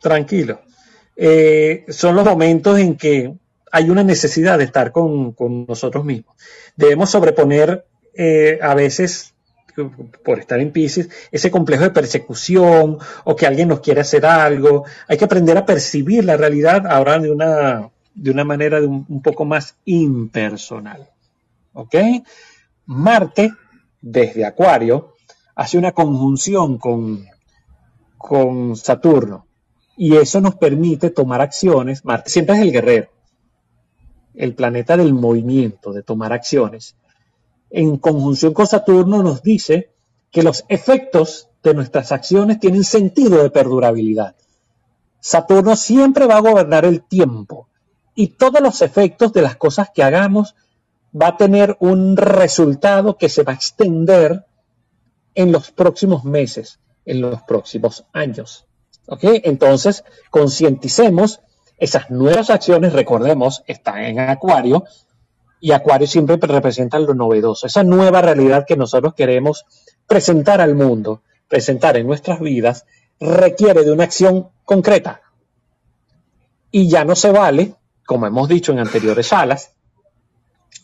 tranquilos. 0.00 0.58
Eh, 1.16 1.84
son 1.88 2.16
los 2.16 2.24
momentos 2.24 2.78
en 2.78 2.96
que 2.96 3.34
hay 3.72 3.90
una 3.90 4.02
necesidad 4.02 4.58
de 4.58 4.64
estar 4.64 4.92
con, 4.92 5.32
con 5.32 5.66
nosotros 5.66 6.04
mismos. 6.04 6.34
Debemos 6.76 7.10
sobreponer 7.10 7.84
eh, 8.14 8.58
a 8.60 8.74
veces, 8.74 9.34
por 10.24 10.40
estar 10.40 10.60
en 10.60 10.72
Pisces, 10.72 11.08
ese 11.30 11.50
complejo 11.50 11.84
de 11.84 11.90
persecución 11.90 12.98
o 13.24 13.36
que 13.36 13.46
alguien 13.46 13.68
nos 13.68 13.80
quiere 13.80 14.00
hacer 14.00 14.26
algo. 14.26 14.84
Hay 15.08 15.16
que 15.16 15.24
aprender 15.24 15.56
a 15.56 15.64
percibir 15.64 16.24
la 16.24 16.36
realidad 16.36 16.86
ahora 16.86 17.18
de 17.18 17.30
una, 17.30 17.90
de 18.14 18.30
una 18.30 18.44
manera 18.44 18.80
de 18.80 18.86
un, 18.86 19.22
poco 19.22 19.44
más 19.44 19.76
impersonal. 19.84 21.08
¿Ok? 21.72 21.94
Marte, 22.86 23.52
desde 24.00 24.44
Acuario, 24.44 25.14
hace 25.54 25.78
una 25.78 25.92
conjunción 25.92 26.78
con, 26.78 27.24
con 28.18 28.76
Saturno. 28.76 29.46
Y 29.96 30.16
eso 30.16 30.40
nos 30.40 30.56
permite 30.56 31.10
tomar 31.10 31.40
acciones. 31.40 32.04
Marte 32.04 32.30
siempre 32.30 32.56
es 32.56 32.62
el 32.62 32.72
guerrero, 32.72 33.10
el 34.34 34.54
planeta 34.54 34.96
del 34.96 35.12
movimiento, 35.12 35.92
de 35.92 36.02
tomar 36.02 36.32
acciones. 36.32 36.96
En 37.70 37.98
conjunción 37.98 38.52
con 38.52 38.66
Saturno 38.66 39.22
nos 39.22 39.42
dice 39.42 39.90
que 40.30 40.42
los 40.42 40.64
efectos 40.68 41.48
de 41.62 41.74
nuestras 41.74 42.12
acciones 42.12 42.58
tienen 42.58 42.84
sentido 42.84 43.42
de 43.42 43.50
perdurabilidad. 43.50 44.34
Saturno 45.20 45.76
siempre 45.76 46.26
va 46.26 46.38
a 46.38 46.40
gobernar 46.40 46.84
el 46.86 47.02
tiempo 47.02 47.68
y 48.20 48.26
todos 48.26 48.60
los 48.60 48.82
efectos 48.82 49.32
de 49.32 49.40
las 49.40 49.56
cosas 49.56 49.88
que 49.94 50.02
hagamos 50.02 50.54
va 51.18 51.28
a 51.28 51.36
tener 51.38 51.78
un 51.80 52.18
resultado 52.18 53.16
que 53.16 53.30
se 53.30 53.44
va 53.44 53.52
a 53.52 53.54
extender 53.54 54.44
en 55.34 55.52
los 55.52 55.70
próximos 55.70 56.24
meses, 56.24 56.80
en 57.06 57.22
los 57.22 57.40
próximos 57.44 58.04
años. 58.12 58.66
¿Ok? 59.06 59.20
Entonces, 59.44 60.04
concienticemos 60.28 61.40
esas 61.78 62.10
nuevas 62.10 62.50
acciones, 62.50 62.92
recordemos, 62.92 63.62
están 63.66 64.04
en 64.04 64.20
Acuario, 64.20 64.84
y 65.58 65.72
Acuario 65.72 66.06
siempre 66.06 66.36
representa 66.36 66.98
lo 66.98 67.14
novedoso, 67.14 67.68
esa 67.68 67.84
nueva 67.84 68.20
realidad 68.20 68.66
que 68.68 68.76
nosotros 68.76 69.14
queremos 69.14 69.64
presentar 70.06 70.60
al 70.60 70.74
mundo, 70.74 71.22
presentar 71.48 71.96
en 71.96 72.06
nuestras 72.06 72.38
vidas, 72.38 72.84
requiere 73.18 73.82
de 73.82 73.92
una 73.92 74.04
acción 74.04 74.50
concreta. 74.66 75.22
Y 76.70 76.86
ya 76.90 77.06
no 77.06 77.16
se 77.16 77.32
vale, 77.32 77.76
como 78.10 78.26
hemos 78.26 78.48
dicho 78.48 78.72
en 78.72 78.80
anteriores 78.80 79.28
salas, 79.28 79.70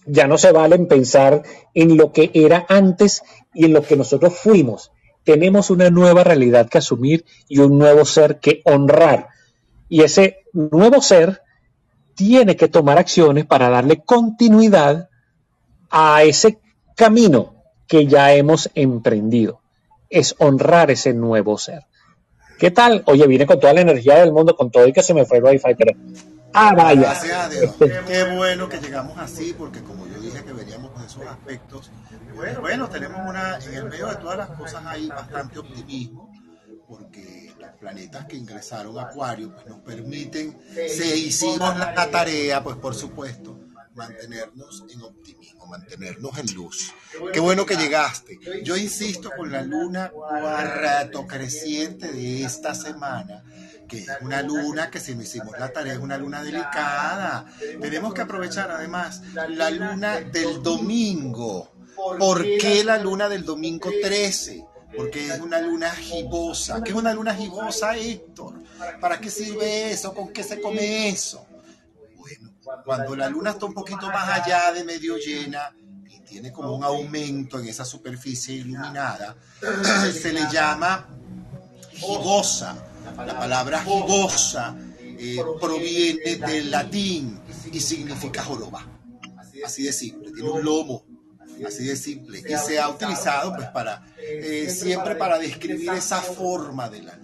ya 0.07 0.29
no 0.29 0.39
se 0.39 0.53
vale 0.53 0.77
en 0.77 0.87
pensar 0.87 1.43
en 1.75 1.97
lo 1.97 2.13
que 2.13 2.31
era 2.33 2.67
antes 2.69 3.25
y 3.53 3.65
en 3.65 3.73
lo 3.73 3.83
que 3.83 3.97
nosotros 3.97 4.39
fuimos. 4.39 4.93
Tenemos 5.25 5.71
una 5.71 5.91
nueva 5.91 6.23
realidad 6.23 6.69
que 6.69 6.79
asumir 6.79 7.25
y 7.49 7.59
un 7.59 7.81
nuevo 7.81 8.05
ser 8.05 8.39
que 8.39 8.63
honrar. 8.65 9.31
Y 9.89 10.03
ese 10.03 10.45
nuevo 10.53 11.03
ser 11.03 11.43
tiene 12.15 12.55
que 12.55 12.69
tomar 12.69 12.97
acciones 12.97 13.45
para 13.45 13.71
darle 13.71 14.05
continuidad 14.05 15.09
a 15.91 16.23
ese 16.23 16.61
camino 16.95 17.57
que 17.89 18.07
ya 18.07 18.35
hemos 18.35 18.71
emprendido. 18.77 19.63
Es 20.11 20.37
honrar 20.39 20.93
ese 20.93 21.13
nuevo 21.13 21.59
ser. 21.59 21.87
¿Qué 22.57 22.71
tal? 22.71 23.03
Oye, 23.07 23.27
vine 23.27 23.47
con 23.47 23.59
toda 23.59 23.73
la 23.73 23.81
energía 23.81 24.15
del 24.21 24.33
mundo, 24.33 24.55
con 24.55 24.71
todo 24.71 24.87
y 24.87 24.93
que 24.93 25.03
se 25.03 25.13
me 25.13 25.25
fue 25.25 25.39
el 25.39 25.45
wifi, 25.45 25.75
pero... 25.77 25.93
Ah, 26.53 26.73
vaya. 26.75 27.01
Gracias 27.01 27.39
a 27.39 27.49
Dios. 27.49 27.75
Este, 27.81 28.05
Qué 28.07 28.35
bueno 28.35 28.69
que 28.69 28.79
llegamos 28.79 29.19
así, 29.19 29.55
porque 29.57 29.83
como 29.83 30.07
yo 30.07 30.21
dije 30.21 30.45
que 30.45 30.53
veníamos 30.53 30.99
de 30.99 31.07
esos 31.07 31.27
aspectos, 31.27 31.91
bueno, 32.35 32.61
bueno, 32.61 32.89
tenemos 32.89 33.21
una, 33.29 33.59
en 33.59 33.75
el 33.75 33.85
medio 33.85 34.07
de 34.07 34.17
todas 34.17 34.39
las 34.39 34.51
cosas 34.51 34.85
hay 34.87 35.09
bastante 35.09 35.59
optimismo, 35.59 36.33
porque 36.89 37.55
los 37.59 37.71
planetas 37.81 38.27
que 38.27 38.37
ingresaron 38.37 38.99
a 38.99 39.03
Acuario 39.03 39.53
pues, 39.55 39.67
nos 39.67 39.81
permiten, 39.81 40.59
se 40.75 41.17
hicimos 41.17 41.77
la 41.79 42.11
tarea, 42.11 42.63
pues 42.63 42.77
por 42.77 42.95
supuesto, 42.95 43.59
mantenernos 43.97 44.85
en 44.91 45.03
optimismo, 45.03 45.67
mantenernos 45.67 46.39
en 46.39 46.55
luz. 46.55 46.93
Qué 47.33 47.41
bueno 47.41 47.65
que 47.65 47.77
llegaste. 47.77 48.39
Yo 48.63 48.77
insisto 48.77 49.31
con 49.37 49.51
la 49.51 49.63
luna 49.63 50.11
cuarto 50.11 51.27
creciente 51.27 52.13
de 52.13 52.45
esta 52.45 52.75
semana, 52.75 53.43
que 53.87 53.99
es 54.01 54.09
una 54.21 54.43
luna 54.43 54.91
que 54.91 55.01
si 55.01 55.15
no 55.15 55.23
hicimos 55.23 55.59
la 55.59 55.73
tarea 55.73 55.95
es 55.95 55.99
una 55.99 56.19
luna 56.19 56.43
delicada. 56.43 57.47
Tenemos 57.81 58.15
que 58.15 58.23
aprovechar 58.23 58.71
además 58.71 59.23
la 59.35 59.71
luna 59.71 60.21
del 60.21 60.63
domingo. 60.63 61.73
¿Por 62.19 62.43
qué 62.43 62.85
la 62.85 62.99
luna 62.99 63.29
del 63.29 63.45
domingo 63.45 63.91
13? 64.03 64.65
Porque 64.97 65.29
es 65.29 65.41
una 65.41 65.61
luna 65.61 65.91
gibosa. 65.91 66.83
¿Qué 66.83 66.91
es 66.91 66.97
una 66.97 67.13
luna 67.13 67.35
gibosa, 67.35 67.97
Héctor? 67.97 68.63
¿Para 69.01 69.21
qué 69.21 69.31
sirve 69.31 69.91
eso? 69.91 70.15
¿Con 70.15 70.33
qué 70.33 70.43
se 70.43 70.61
come 70.61 71.09
eso? 71.09 71.47
Bueno, 72.17 72.53
cuando 72.85 73.17
la 73.17 73.29
luna 73.29 73.51
está 73.51 73.67
un 73.67 73.75
poquito 73.75 74.09
más 74.09 74.29
allá 74.41 74.73
de 74.73 74.85
medio 74.85 75.17
llena 75.17 75.75
y 76.09 76.21
tiene 76.21 76.53
como 76.53 76.75
un 76.75 76.85
aumento 76.85 77.59
en 77.59 77.69
esa 77.69 77.85
superficie 77.85 78.55
iluminada, 78.55 79.37
se 80.13 80.33
le 80.33 80.43
llama 80.51 81.09
gibosa. 81.93 82.77
La 83.15 83.39
palabra 83.39 83.83
gibosa 83.83 84.77
eh, 85.01 85.39
proviene 85.61 86.37
del 86.37 86.71
latín 86.71 87.41
y 87.73 87.81
significa 87.81 88.43
joroba. 88.43 88.87
Así 89.65 89.85
de 89.85 89.93
simple, 89.93 90.33
tiene 90.33 90.51
un 90.51 90.65
lomo, 90.65 91.05
así 91.67 91.85
de 91.85 91.97
simple. 91.97 92.41
Y 92.41 92.57
se 92.57 92.79
ha 92.79 92.89
utilizado 92.89 93.55
pues 93.55 93.69
para 93.69 94.07
eh, 94.19 94.69
siempre 94.71 95.17
para 95.17 95.39
describir 95.39 95.91
esa 95.91 96.21
forma 96.21 96.89
de 96.89 97.03
la. 97.03 97.19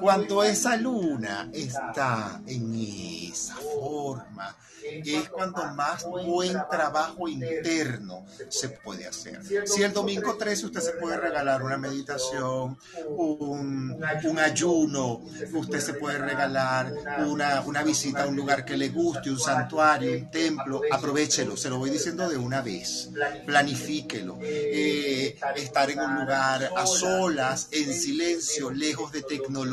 Cuando 0.00 0.42
esa 0.42 0.76
luna 0.76 1.50
está 1.52 2.40
en 2.46 2.74
esa 2.74 3.54
forma, 3.56 4.56
es 4.82 5.28
cuando 5.28 5.64
más 5.74 6.04
buen 6.04 6.56
trabajo 6.70 7.28
interno 7.28 8.24
se 8.48 8.70
puede 8.70 9.06
hacer. 9.06 9.40
Si 9.66 9.82
el 9.82 9.92
domingo 9.92 10.36
13 10.36 10.66
usted 10.66 10.80
se 10.80 10.92
puede 10.92 11.16
regalar 11.18 11.62
una 11.62 11.76
meditación, 11.76 12.78
un, 13.08 14.02
un 14.24 14.38
ayuno, 14.38 15.20
usted 15.52 15.80
se 15.80 15.94
puede 15.94 16.18
regalar 16.18 16.92
una, 17.26 17.60
una 17.62 17.82
visita 17.82 18.24
a 18.24 18.26
un 18.26 18.36
lugar 18.36 18.64
que 18.64 18.76
le 18.76 18.88
guste, 18.88 19.30
un 19.30 19.38
santuario, 19.38 20.12
un 20.12 20.30
templo, 20.30 20.80
aprovechelo, 20.90 21.56
se 21.56 21.70
lo 21.70 21.78
voy 21.78 21.90
diciendo 21.90 22.28
de 22.28 22.36
una 22.36 22.62
vez, 22.62 23.10
planifíquelo. 23.46 24.38
Eh, 24.42 25.38
estar 25.56 25.90
en 25.90 26.00
un 26.00 26.20
lugar 26.20 26.70
a 26.76 26.86
solas, 26.86 27.68
en 27.72 27.92
silencio, 27.92 28.70
lejos 28.70 29.12
de 29.12 29.22
tecnología, 29.22 29.67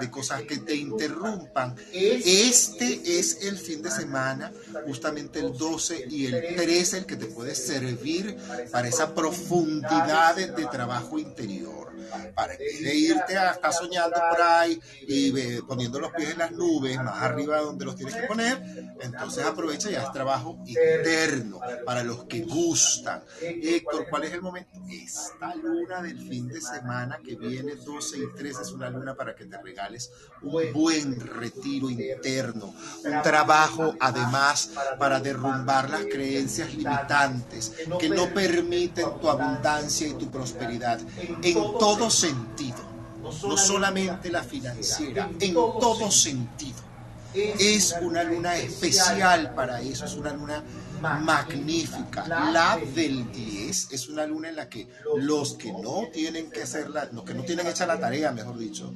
de 0.00 0.10
cosas 0.10 0.42
que 0.42 0.58
te 0.58 0.74
interrumpan. 0.74 1.74
Este 1.92 3.18
es 3.18 3.42
el 3.42 3.56
fin 3.56 3.82
de 3.82 3.90
semana, 3.90 4.52
justamente 4.86 5.40
el 5.40 5.56
12 5.56 6.06
y 6.10 6.26
el 6.26 6.56
13, 6.56 6.98
el 6.98 7.06
que 7.06 7.16
te 7.16 7.26
puede 7.26 7.54
servir 7.54 8.36
para 8.70 8.88
esa 8.88 9.14
profundidad 9.14 10.36
de, 10.36 10.66
trabajo 10.66 11.18
interior 11.18 11.86
para 12.34 12.56
de 12.56 12.94
irte 12.94 13.36
a 13.36 13.52
estar 13.52 13.72
soñando 13.72 14.16
por 14.30 14.40
ahí 14.40 14.80
y 15.06 15.60
poniendo 15.62 15.98
los 15.98 16.12
pies 16.12 16.30
en 16.30 16.38
las 16.38 16.52
nubes, 16.52 16.96
más 16.98 17.22
arriba 17.22 17.60
donde 17.60 17.84
los 17.84 17.96
tienes 17.96 18.14
que 18.14 18.26
poner, 18.26 18.60
entonces 19.00 19.44
aprovecha 19.44 19.90
ya 19.90 20.02
es 20.02 20.12
trabajo 20.12 20.58
interno 20.66 21.60
para 21.84 22.02
los 22.02 22.24
que 22.24 22.40
gustan. 22.40 23.22
Héctor, 23.40 24.06
¿cuál 24.10 24.24
es 24.24 24.32
el 24.32 24.42
momento? 24.42 24.78
Esta 24.90 25.54
luna 25.54 26.02
del 26.02 26.18
fin 26.18 26.48
de 26.48 26.60
semana 26.60 27.18
que 27.24 27.36
viene 27.36 27.74
12 27.76 28.18
y 28.18 28.36
13 28.36 28.62
es 28.62 28.72
una 28.72 28.85
luna 28.90 29.14
para 29.14 29.34
que 29.34 29.44
te 29.44 29.58
regales 29.58 30.10
un 30.42 30.72
buen 30.72 31.20
retiro 31.20 31.90
interno, 31.90 32.74
un 33.04 33.22
trabajo 33.22 33.94
además 34.00 34.70
para 34.98 35.20
derrumbar 35.20 35.90
las 35.90 36.04
creencias 36.04 36.74
limitantes 36.74 37.72
que 37.98 38.08
no 38.08 38.28
permiten 38.32 39.18
tu 39.20 39.28
abundancia 39.28 40.06
y 40.06 40.14
tu 40.14 40.30
prosperidad 40.30 41.00
en 41.42 41.54
todo 41.78 42.10
sentido, 42.10 42.78
no 43.22 43.56
solamente 43.56 44.30
la 44.30 44.42
financiera, 44.42 45.30
en 45.40 45.54
todo 45.54 46.10
sentido. 46.10 46.86
Es 47.34 47.94
una 48.00 48.22
luna 48.22 48.56
especial 48.56 49.54
para 49.54 49.80
eso, 49.82 50.06
es 50.06 50.14
una 50.14 50.32
luna 50.32 50.64
magnífica. 51.00 52.26
La 52.28 52.78
del 52.94 53.30
10 53.32 53.92
es 53.92 54.08
una 54.08 54.26
luna 54.26 54.48
en 54.48 54.56
la 54.56 54.68
que 54.68 54.88
los 55.16 55.54
que 55.54 55.72
no 55.72 56.08
tienen 56.12 56.50
que 56.50 56.62
hacerla, 56.62 57.08
los 57.12 57.24
que 57.24 57.34
no 57.34 57.44
tienen 57.44 57.66
hecha 57.66 57.86
la 57.86 57.98
tarea, 57.98 58.32
mejor 58.32 58.58
dicho, 58.58 58.94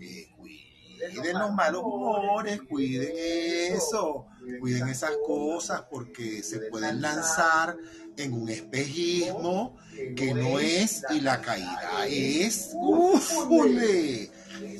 eh, 0.00 0.28
cuiden 1.14 1.38
los 1.38 1.52
malos 1.52 1.82
humores, 1.84 2.60
cuiden 2.68 3.12
eso, 3.74 4.26
cuiden 4.60 4.88
esas 4.88 5.12
cosas 5.26 5.84
porque 5.90 6.42
se 6.42 6.58
pueden 6.70 7.00
lanzar 7.00 7.76
en 8.16 8.32
un 8.32 8.48
espejismo 8.48 9.76
que 10.16 10.34
no 10.34 10.58
es 10.58 11.04
y 11.10 11.20
la 11.20 11.40
caída 11.40 12.06
es. 12.06 12.74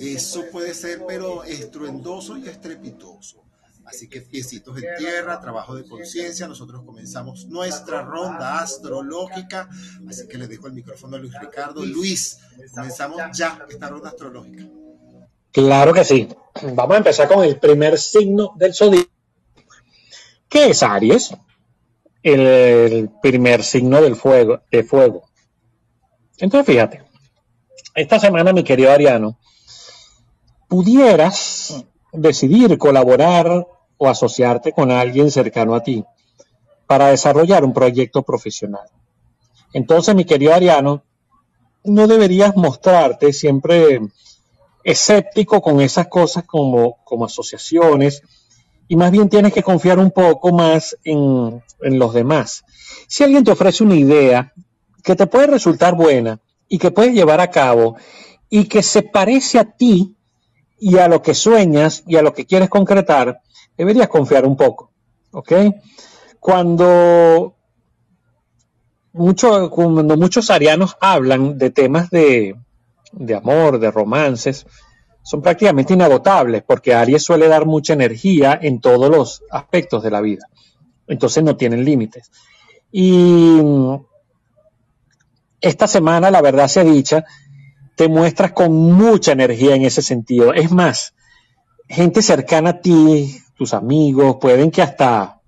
Eso 0.00 0.44
puede 0.50 0.74
ser 0.74 1.02
pero 1.06 1.44
estruendoso 1.44 2.36
y 2.38 2.48
estrepitoso. 2.48 3.45
Así 3.86 4.08
que 4.08 4.20
piecitos 4.20 4.76
en 4.82 4.96
tierra, 4.98 5.40
trabajo 5.40 5.74
de 5.76 5.88
conciencia. 5.88 6.48
Nosotros 6.48 6.82
comenzamos 6.84 7.46
nuestra 7.46 8.02
ronda 8.02 8.60
astrológica. 8.60 9.68
Así 10.08 10.26
que 10.26 10.38
le 10.38 10.48
dejo 10.48 10.66
el 10.66 10.72
micrófono 10.72 11.16
a 11.16 11.20
Luis 11.20 11.32
Ricardo. 11.40 11.84
Luis, 11.84 12.38
comenzamos 12.74 13.22
ya 13.32 13.64
esta 13.68 13.88
ronda 13.88 14.08
astrológica. 14.08 14.64
Claro 15.52 15.94
que 15.94 16.04
sí. 16.04 16.28
Vamos 16.74 16.94
a 16.94 16.98
empezar 16.98 17.28
con 17.28 17.44
el 17.44 17.58
primer 17.58 17.98
signo 17.98 18.52
del 18.56 18.74
zodíaco, 18.74 19.10
que 20.48 20.70
es 20.70 20.82
Aries, 20.82 21.34
el 22.22 23.10
primer 23.22 23.62
signo 23.62 24.00
del 24.02 24.16
fuego, 24.16 24.62
de 24.70 24.82
fuego. 24.82 25.28
Entonces, 26.38 26.66
fíjate, 26.74 27.04
esta 27.94 28.18
semana, 28.18 28.52
mi 28.52 28.64
querido 28.64 28.90
Ariano, 28.90 29.38
pudieras 30.68 31.84
decidir 32.12 32.76
colaborar 32.78 33.66
o 33.98 34.08
asociarte 34.08 34.72
con 34.72 34.90
alguien 34.90 35.30
cercano 35.30 35.74
a 35.74 35.82
ti 35.82 36.04
para 36.86 37.08
desarrollar 37.08 37.64
un 37.64 37.72
proyecto 37.72 38.22
profesional. 38.22 38.88
Entonces, 39.72 40.14
mi 40.14 40.24
querido 40.24 40.54
Ariano, 40.54 41.02
no 41.84 42.06
deberías 42.06 42.56
mostrarte 42.56 43.32
siempre 43.32 44.00
escéptico 44.84 45.60
con 45.60 45.80
esas 45.80 46.08
cosas 46.08 46.44
como, 46.44 46.98
como 47.04 47.24
asociaciones 47.24 48.22
y 48.88 48.96
más 48.96 49.10
bien 49.10 49.28
tienes 49.28 49.52
que 49.52 49.62
confiar 49.62 49.98
un 49.98 50.12
poco 50.12 50.52
más 50.52 50.96
en, 51.04 51.62
en 51.82 51.98
los 51.98 52.14
demás. 52.14 52.64
Si 53.08 53.24
alguien 53.24 53.44
te 53.44 53.50
ofrece 53.50 53.82
una 53.82 53.96
idea 53.96 54.52
que 55.02 55.16
te 55.16 55.26
puede 55.26 55.48
resultar 55.48 55.94
buena 55.96 56.40
y 56.68 56.78
que 56.78 56.90
puedes 56.90 57.14
llevar 57.14 57.40
a 57.40 57.50
cabo 57.50 57.96
y 58.48 58.64
que 58.66 58.82
se 58.82 59.02
parece 59.02 59.58
a 59.58 59.64
ti 59.64 60.15
y 60.78 60.98
a 60.98 61.08
lo 61.08 61.22
que 61.22 61.34
sueñas 61.34 62.02
y 62.06 62.16
a 62.16 62.22
lo 62.22 62.32
que 62.32 62.46
quieres 62.46 62.68
concretar, 62.68 63.40
deberías 63.76 64.08
confiar 64.08 64.46
un 64.46 64.56
poco. 64.56 64.90
¿Ok? 65.32 65.52
Cuando, 66.40 67.54
mucho, 69.12 69.70
cuando 69.70 70.16
muchos 70.16 70.50
arianos 70.50 70.96
hablan 71.00 71.58
de 71.58 71.70
temas 71.70 72.10
de, 72.10 72.56
de 73.12 73.34
amor, 73.34 73.78
de 73.78 73.90
romances, 73.90 74.66
son 75.22 75.42
prácticamente 75.42 75.94
inagotables 75.94 76.62
porque 76.62 76.94
Aries 76.94 77.24
suele 77.24 77.48
dar 77.48 77.66
mucha 77.66 77.94
energía 77.94 78.58
en 78.62 78.80
todos 78.80 79.10
los 79.10 79.42
aspectos 79.50 80.02
de 80.02 80.10
la 80.10 80.20
vida. 80.20 80.48
Entonces 81.08 81.42
no 81.42 81.56
tienen 81.56 81.84
límites. 81.84 82.30
Y 82.92 83.58
esta 85.60 85.88
semana, 85.88 86.30
la 86.30 86.42
verdad 86.42 86.68
sea 86.68 86.84
dicha, 86.84 87.24
te 87.96 88.08
muestras 88.08 88.52
con 88.52 88.72
mucha 88.72 89.32
energía 89.32 89.74
en 89.74 89.82
ese 89.82 90.02
sentido. 90.02 90.54
Es 90.54 90.70
más, 90.70 91.14
gente 91.88 92.22
cercana 92.22 92.70
a 92.70 92.80
ti, 92.80 93.38
tus 93.56 93.74
amigos, 93.74 94.36
pueden 94.40 94.70
que 94.70 94.82
hasta, 94.82 95.40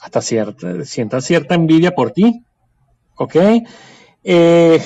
hasta 0.00 0.20
sientan 0.20 1.22
cierta 1.22 1.54
envidia 1.54 1.92
por 1.92 2.10
ti. 2.10 2.44
¿Ok? 3.16 3.36
Eh, 4.24 4.82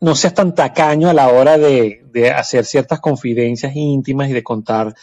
no 0.00 0.14
seas 0.14 0.34
tan 0.34 0.54
tacaño 0.54 1.08
a 1.08 1.14
la 1.14 1.28
hora 1.28 1.58
de, 1.58 2.04
de, 2.12 2.30
hacer 2.30 2.64
ciertas 2.64 3.00
confidencias 3.00 3.74
íntimas 3.74 4.28
y 4.30 4.34
de 4.34 4.42
contar 4.42 4.94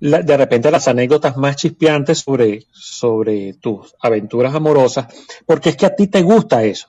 de 0.00 0.36
repente 0.36 0.70
las 0.70 0.88
anécdotas 0.88 1.36
más 1.36 1.56
chispeantes 1.56 2.20
sobre, 2.20 2.64
sobre 2.72 3.52
tus 3.52 3.94
aventuras 4.00 4.54
amorosas, 4.54 5.06
porque 5.44 5.68
es 5.68 5.76
que 5.76 5.84
a 5.84 5.94
ti 5.94 6.06
te 6.06 6.22
gusta 6.22 6.64
eso. 6.64 6.88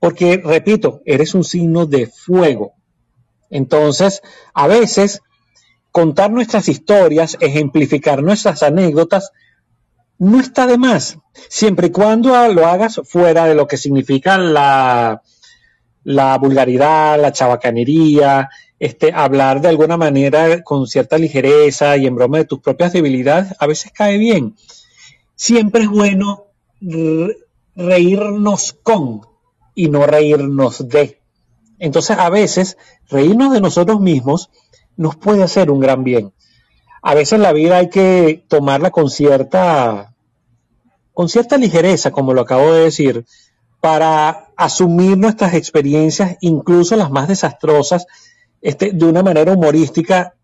Porque, 0.00 0.40
repito, 0.44 1.02
eres 1.04 1.34
un 1.34 1.44
signo 1.44 1.86
de 1.86 2.06
fuego. 2.06 2.74
Entonces, 3.50 4.22
a 4.54 4.66
veces, 4.66 5.22
contar 5.90 6.30
nuestras 6.30 6.68
historias, 6.68 7.36
ejemplificar 7.40 8.22
nuestras 8.22 8.62
anécdotas, 8.62 9.32
no 10.18 10.40
está 10.40 10.66
de 10.66 10.78
más, 10.78 11.18
siempre 11.48 11.88
y 11.88 11.90
cuando 11.90 12.30
lo 12.52 12.66
hagas 12.66 13.00
fuera 13.04 13.46
de 13.46 13.54
lo 13.54 13.68
que 13.68 13.76
significa 13.76 14.36
la, 14.36 15.22
la 16.02 16.38
vulgaridad, 16.38 17.20
la 17.20 17.32
chabacanería, 17.32 18.48
este, 18.80 19.12
hablar 19.12 19.60
de 19.60 19.68
alguna 19.68 19.96
manera 19.96 20.62
con 20.62 20.86
cierta 20.86 21.18
ligereza 21.18 21.96
y 21.96 22.06
en 22.06 22.16
broma 22.16 22.38
de 22.38 22.44
tus 22.46 22.60
propias 22.60 22.92
debilidades, 22.92 23.54
a 23.58 23.66
veces 23.66 23.92
cae 23.92 24.18
bien. 24.18 24.56
Siempre 25.34 25.82
es 25.82 25.88
bueno 25.88 26.46
reírnos 27.76 28.72
con 28.82 29.27
y 29.78 29.88
no 29.90 30.06
reírnos 30.06 30.88
de. 30.88 31.20
Entonces, 31.78 32.18
a 32.18 32.28
veces, 32.30 32.76
reírnos 33.08 33.52
de 33.52 33.60
nosotros 33.60 34.00
mismos 34.00 34.50
nos 34.96 35.14
puede 35.14 35.44
hacer 35.44 35.70
un 35.70 35.78
gran 35.78 36.02
bien. 36.02 36.32
A 37.00 37.14
veces 37.14 37.38
la 37.38 37.52
vida 37.52 37.76
hay 37.76 37.88
que 37.88 38.44
tomarla 38.48 38.90
con 38.90 39.08
cierta, 39.08 40.16
con 41.14 41.28
cierta 41.28 41.56
ligereza, 41.56 42.10
como 42.10 42.34
lo 42.34 42.40
acabo 42.40 42.72
de 42.72 42.80
decir, 42.86 43.24
para 43.80 44.48
asumir 44.56 45.16
nuestras 45.16 45.54
experiencias, 45.54 46.38
incluso 46.40 46.96
las 46.96 47.12
más 47.12 47.28
desastrosas, 47.28 48.04
este, 48.60 48.90
de 48.90 49.04
una 49.04 49.22
manera 49.22 49.52
humorística, 49.52 50.34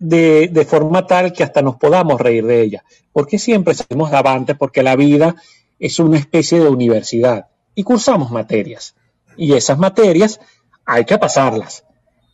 de, 0.00 0.48
de, 0.48 0.64
forma 0.64 1.06
tal 1.06 1.32
que 1.32 1.44
hasta 1.44 1.62
nos 1.62 1.76
podamos 1.76 2.20
reír 2.20 2.44
de 2.44 2.60
ella. 2.60 2.84
Porque 3.12 3.38
siempre 3.38 3.72
salimos 3.72 4.12
avantes, 4.12 4.56
porque 4.58 4.82
la 4.82 4.96
vida 4.96 5.36
es 5.78 6.00
una 6.00 6.18
especie 6.18 6.58
de 6.58 6.68
universidad 6.68 7.46
y 7.80 7.82
cursamos 7.82 8.30
materias. 8.30 8.94
Y 9.38 9.54
esas 9.54 9.78
materias 9.78 10.38
hay 10.84 11.06
que 11.06 11.16
pasarlas. 11.16 11.84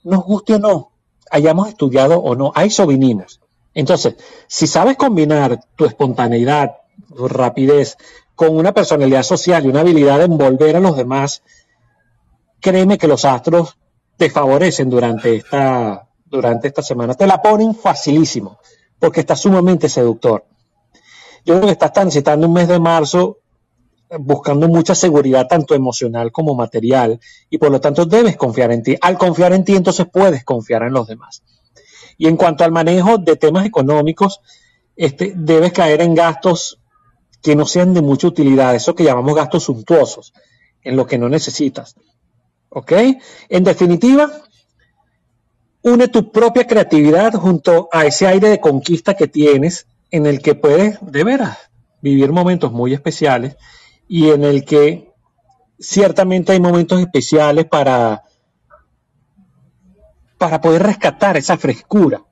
Nos 0.03 0.25
guste 0.25 0.55
o 0.55 0.59
no, 0.59 0.91
hayamos 1.31 1.69
estudiado 1.69 2.19
o 2.19 2.35
no, 2.35 2.51
a 2.53 2.65
eso 2.65 2.85
vinimos. 2.85 3.41
Entonces, 3.73 4.17
si 4.49 4.67
sabes 4.67 4.97
combinar 4.97 5.61
tu 5.77 5.85
espontaneidad, 5.85 6.79
tu 7.15 7.29
rapidez, 7.29 7.97
con 8.35 8.57
una 8.57 8.73
personalidad 8.73 9.23
social 9.23 9.65
y 9.65 9.69
una 9.69 9.83
habilidad 9.83 10.19
de 10.19 10.25
envolver 10.25 10.75
a 10.75 10.81
los 10.81 10.97
demás, 10.97 11.45
créeme 12.59 12.99
que 12.99 13.07
los 13.07 13.25
astros 13.25 13.79
te 14.17 14.31
favorecen 14.31 14.91
durante 14.91 15.37
esta, 15.37 16.09
durante 16.25 16.67
esta 16.67 16.83
semana. 16.83 17.15
Te 17.15 17.29
la 17.29 17.41
ponen 17.41 17.73
facilísimo, 17.73 18.59
porque 18.99 19.21
está 19.21 19.37
sumamente 19.37 19.89
seductor. 19.89 20.45
Yo 21.45 21.55
creo 21.55 21.67
que 21.67 21.73
estás 21.73 21.93
transitando 21.93 22.49
un 22.49 22.53
mes 22.53 22.67
de 22.67 22.81
marzo 22.81 23.39
buscando 24.19 24.69
mucha 24.69 24.95
seguridad, 24.95 25.47
tanto 25.49 25.75
emocional 25.75 26.33
como 26.33 26.55
material, 26.55 27.21
y 27.51 27.59
por 27.59 27.71
lo 27.71 27.81
tanto 27.81 28.05
debes 28.05 28.37
confiar 28.37 28.73
en 28.73 28.83
ti. 28.83 28.97
Al 29.01 29.19
confiar 29.19 29.53
en 29.53 29.65
ti, 29.65 29.75
entonces 29.75 30.07
puedes 30.13 30.45
confiar 30.45 30.83
en 30.83 30.93
los 30.93 31.07
demás. 31.07 31.43
Y 32.19 32.29
en 32.29 32.37
cuanto 32.37 32.65
al 32.65 32.73
manejo 32.73 33.19
de 33.19 33.37
temas 33.37 33.67
económicos, 33.67 34.41
este, 34.97 35.33
debes 35.37 35.73
caer 35.73 36.01
en 36.01 36.15
gastos 36.15 36.81
que 37.43 37.55
no 37.55 37.67
sean 37.67 37.95
de 37.95 38.01
mucha 38.01 38.29
utilidad, 38.29 38.75
eso 38.75 38.95
que 38.95 39.05
llamamos 39.05 39.35
gastos 39.35 39.65
suntuosos, 39.65 40.33
en 40.83 40.97
lo 40.97 41.07
que 41.07 41.19
no 41.19 41.29
necesitas. 41.29 41.95
¿Ok? 42.71 42.93
En 43.49 43.65
definitiva, 43.65 44.31
une 45.83 46.09
tu 46.09 46.33
propia 46.33 46.67
creatividad 46.67 47.35
junto 47.35 47.89
a 47.93 48.07
ese 48.07 48.27
aire 48.27 48.49
de 48.49 48.61
conquista 48.61 49.15
que 49.15 49.29
tienes 49.29 49.87
en 50.11 50.27
el 50.27 50.41
que 50.41 50.55
puedes, 50.55 50.99
de 51.01 51.25
veras, 51.25 51.59
vivir 52.01 52.33
momentos 52.33 52.73
muy 52.73 52.95
especiales 52.95 53.57
y 54.09 54.31
en 54.31 54.45
el 54.45 54.65
que 54.65 55.11
ciertamente 55.79 56.53
hay 56.53 56.61
momentos 56.61 57.01
especiales 57.01 57.67
para, 57.67 58.23
para 60.39 60.61
poder 60.61 60.83
rescatar 60.83 61.37
esa 61.37 61.57
frescura 61.57 62.23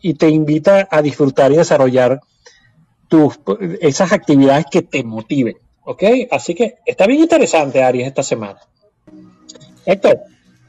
y 0.00 0.14
te 0.14 0.28
invita 0.28 0.88
a 0.90 1.00
disfrutar 1.00 1.52
y 1.52 1.56
desarrollar 1.56 2.20
tus, 3.08 3.38
esas 3.80 4.12
actividades 4.12 4.66
que 4.70 4.82
te 4.82 5.04
motiven. 5.04 5.56
¿Ok? 5.84 6.02
Así 6.30 6.54
que 6.54 6.76
está 6.86 7.06
bien 7.06 7.20
interesante, 7.20 7.82
Aries, 7.82 8.06
esta 8.06 8.22
semana. 8.22 8.60
Héctor. 9.84 10.20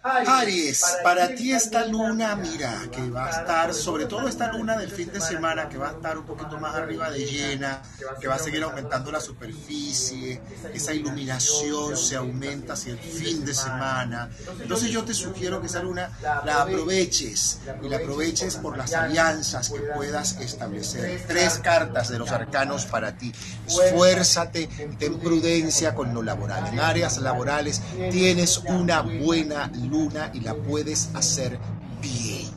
Aries, 0.06 0.84
para 1.02 1.34
ti 1.34 1.54
esta 1.54 1.86
luna, 1.86 2.36
mira, 2.36 2.90
que 2.92 3.10
va 3.10 3.28
a 3.28 3.30
estar, 3.30 3.74
sobre 3.74 4.06
todo 4.06 4.28
esta 4.28 4.52
luna 4.52 4.76
del 4.76 4.92
fin 4.92 5.10
de 5.14 5.22
semana, 5.22 5.70
que 5.70 5.78
va 5.78 5.90
a 5.90 5.92
estar 5.94 6.18
un 6.18 6.26
poquito 6.26 6.60
más 6.60 6.76
arriba 6.76 7.10
de 7.10 7.26
llena, 7.26 7.82
que 8.20 8.28
va 8.28 8.36
a 8.36 8.40
seguir 8.40 8.64
aumentando 8.64 9.14
la 9.14 9.22
superficie, 9.22 10.42
esa 10.74 10.94
iluminación 10.94 11.96
se 11.96 12.18
aumenta 12.18 12.74
hacia 12.74 12.92
el 12.92 13.00
fin 13.00 13.46
de 13.46 13.54
semana. 13.54 14.30
Entonces 14.60 14.90
yo 14.90 15.06
te 15.06 15.14
sugiero 15.14 15.62
que 15.62 15.68
esa 15.68 15.82
luna 15.82 16.12
la 16.22 16.64
aproveches 16.64 17.60
y 17.82 17.88
la 17.88 17.96
aproveches 17.98 18.58
por 18.58 18.78
las 18.78 18.94
alianzas 18.94 19.70
que 19.70 19.80
puedas 19.80 20.38
establecer. 20.42 21.24
Tres 21.28 21.60
cartas 21.60 22.10
de 22.10 22.20
los 22.20 22.30
arcanos 22.30 22.86
para 22.86 23.18
ti. 23.18 23.32
Esfuérzate 23.68 24.68
ten 25.00 25.18
prudencia 25.18 25.96
con 25.96 26.14
lo 26.14 26.22
laboral. 26.22 26.68
En 26.68 26.82
áreas 26.82 27.20
laborales 27.20 27.82
tienes 28.12 28.58
una 28.58 29.02
buena 29.02 29.72
luna 29.74 29.93
y 30.34 30.40
la 30.40 30.56
puedes 30.56 31.10
hacer 31.14 31.60
bien. 32.02 32.50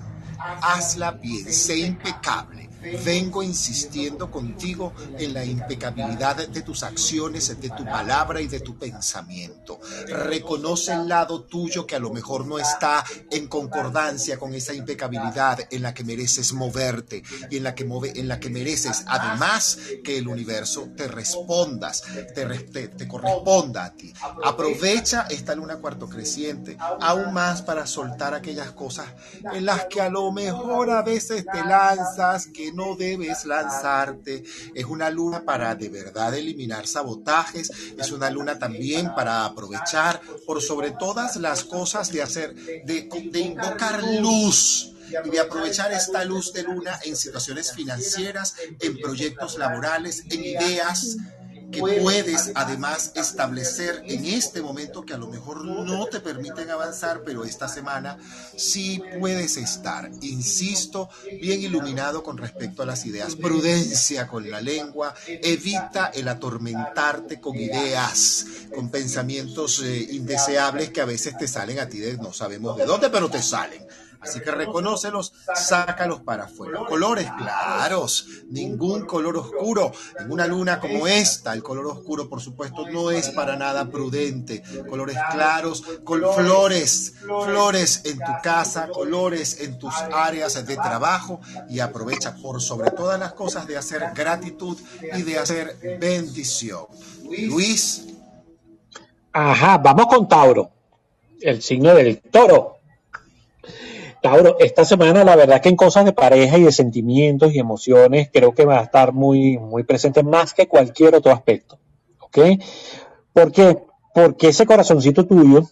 Hazla 0.62 1.12
bien, 1.12 1.52
sé 1.52 1.78
impecable. 1.78 2.65
Vengo 3.04 3.42
insistiendo 3.42 4.30
contigo 4.30 4.92
en 5.18 5.34
la 5.34 5.44
impecabilidad 5.44 6.48
de 6.48 6.62
tus 6.62 6.82
acciones, 6.82 7.60
de 7.60 7.70
tu 7.70 7.84
palabra 7.84 8.40
y 8.40 8.46
de 8.46 8.60
tu 8.60 8.78
pensamiento. 8.78 9.80
Reconoce 10.06 10.92
el 10.92 11.08
lado 11.08 11.42
tuyo 11.42 11.86
que 11.86 11.96
a 11.96 11.98
lo 11.98 12.10
mejor 12.10 12.46
no 12.46 12.58
está 12.58 13.04
en 13.30 13.48
concordancia 13.48 14.38
con 14.38 14.54
esa 14.54 14.74
impecabilidad 14.74 15.60
en 15.70 15.82
la 15.82 15.94
que 15.94 16.04
mereces 16.04 16.52
moverte 16.52 17.22
y 17.50 17.56
en 17.56 17.64
la 17.64 17.74
que, 17.74 17.84
move, 17.84 18.12
en 18.14 18.28
la 18.28 18.40
que 18.40 18.50
mereces 18.50 19.04
además 19.06 19.78
que 20.04 20.18
el 20.18 20.28
universo 20.28 20.88
te 20.96 21.08
respondas, 21.08 22.02
te, 22.34 22.88
te, 22.88 23.08
corresponda 23.08 23.84
a 23.84 23.94
ti. 23.94 24.12
Aprovecha 24.44 25.26
esta 25.30 25.54
luna 25.54 25.76
cuarto 25.76 26.08
creciente 26.08 26.76
aún 27.00 27.32
más 27.32 27.62
para 27.62 27.86
soltar 27.86 28.34
aquellas 28.34 28.72
cosas 28.72 29.06
en 29.52 29.64
las 29.64 29.86
que 29.86 30.00
a 30.00 30.08
lo 30.08 30.30
mejor 30.32 30.90
a 30.90 31.02
veces 31.02 31.44
te 31.50 31.64
lanzas 31.64 32.46
que 32.46 32.72
no 32.76 32.94
debes 32.94 33.44
lanzarte. 33.44 34.44
Es 34.74 34.84
una 34.84 35.10
luna 35.10 35.44
para 35.44 35.74
de 35.74 35.88
verdad 35.88 36.34
eliminar 36.34 36.86
sabotajes. 36.86 37.70
Es 37.98 38.12
una 38.12 38.30
luna 38.30 38.58
también 38.58 39.14
para 39.14 39.44
aprovechar 39.44 40.20
por 40.46 40.62
sobre 40.62 40.92
todas 40.92 41.36
las 41.36 41.64
cosas 41.64 42.12
de 42.12 42.22
hacer, 42.22 42.54
de, 42.54 43.08
de 43.32 43.40
invocar 43.40 44.02
luz 44.20 44.92
y 45.24 45.30
de 45.30 45.40
aprovechar 45.40 45.92
esta 45.92 46.24
luz 46.24 46.52
de 46.52 46.62
luna 46.62 46.98
en 47.04 47.16
situaciones 47.16 47.72
financieras, 47.72 48.54
en 48.80 48.98
proyectos 48.98 49.58
laborales, 49.58 50.24
en 50.30 50.44
ideas 50.44 51.16
que 51.70 51.80
puedes 51.80 52.52
además 52.54 53.12
establecer 53.14 54.02
en 54.06 54.24
este 54.24 54.62
momento 54.62 55.04
que 55.04 55.14
a 55.14 55.18
lo 55.18 55.28
mejor 55.28 55.64
no 55.64 56.06
te 56.06 56.20
permiten 56.20 56.70
avanzar, 56.70 57.22
pero 57.24 57.44
esta 57.44 57.68
semana 57.68 58.18
sí 58.56 59.02
puedes 59.18 59.56
estar, 59.56 60.10
insisto, 60.20 61.08
bien 61.40 61.60
iluminado 61.60 62.22
con 62.22 62.38
respecto 62.38 62.82
a 62.82 62.86
las 62.86 63.04
ideas. 63.06 63.36
Prudencia 63.36 64.26
con 64.26 64.50
la 64.50 64.60
lengua, 64.60 65.14
evita 65.26 66.06
el 66.14 66.28
atormentarte 66.28 67.40
con 67.40 67.56
ideas, 67.56 68.46
con 68.74 68.90
pensamientos 68.90 69.82
eh, 69.82 70.08
indeseables 70.10 70.90
que 70.90 71.00
a 71.00 71.06
veces 71.06 71.36
te 71.36 71.48
salen 71.48 71.78
a 71.78 71.88
ti 71.88 71.98
de 71.98 72.16
no 72.16 72.32
sabemos 72.32 72.76
de 72.76 72.84
dónde, 72.84 73.10
pero 73.10 73.28
te 73.28 73.42
salen. 73.42 73.86
Así 74.20 74.40
que 74.40 74.50
reconócelos, 74.50 75.32
sácalos 75.54 76.20
para 76.20 76.44
afuera. 76.44 76.80
Colores 76.86 77.30
claros, 77.38 78.26
ningún 78.48 79.06
color 79.06 79.36
oscuro. 79.36 79.92
En 80.18 80.30
una 80.30 80.46
luna 80.46 80.80
como 80.80 81.06
esta, 81.06 81.52
el 81.52 81.62
color 81.62 81.86
oscuro, 81.86 82.28
por 82.28 82.40
supuesto, 82.40 82.88
no 82.88 83.10
es 83.10 83.30
para 83.30 83.56
nada 83.56 83.88
prudente. 83.90 84.62
Colores 84.88 85.16
claros, 85.32 85.82
con 86.04 86.22
flores, 86.34 87.14
flores 87.20 88.02
en 88.04 88.18
tu 88.18 88.32
casa, 88.42 88.88
colores 88.88 89.60
en 89.60 89.78
tus 89.78 89.94
áreas 90.12 90.66
de 90.66 90.76
trabajo 90.76 91.40
y 91.68 91.80
aprovecha 91.80 92.34
por 92.36 92.60
sobre 92.60 92.90
todas 92.90 93.18
las 93.18 93.32
cosas 93.32 93.66
de 93.66 93.76
hacer 93.76 94.02
gratitud 94.14 94.78
y 95.14 95.22
de 95.22 95.38
hacer 95.38 95.98
bendición. 96.00 96.86
Luis. 97.24 98.06
Ajá, 99.32 99.78
vamos 99.78 100.06
con 100.06 100.28
Tauro, 100.28 100.70
el 101.40 101.60
signo 101.62 101.94
del 101.94 102.20
toro. 102.20 102.75
Tauro, 104.26 104.56
esta 104.58 104.84
semana 104.84 105.22
la 105.22 105.36
verdad 105.36 105.60
que 105.60 105.68
en 105.68 105.76
cosas 105.76 106.04
de 106.04 106.12
pareja 106.12 106.58
y 106.58 106.64
de 106.64 106.72
sentimientos 106.72 107.54
y 107.54 107.60
emociones 107.60 108.28
creo 108.32 108.52
que 108.52 108.64
va 108.64 108.80
a 108.80 108.82
estar 108.82 109.12
muy, 109.12 109.56
muy 109.56 109.84
presente 109.84 110.24
más 110.24 110.52
que 110.52 110.66
cualquier 110.66 111.14
otro 111.14 111.30
aspecto. 111.30 111.78
¿Ok? 112.18 112.38
¿Por 113.32 113.52
qué? 113.52 113.78
Porque 114.12 114.48
ese 114.48 114.66
corazoncito 114.66 115.26
tuyo 115.26 115.62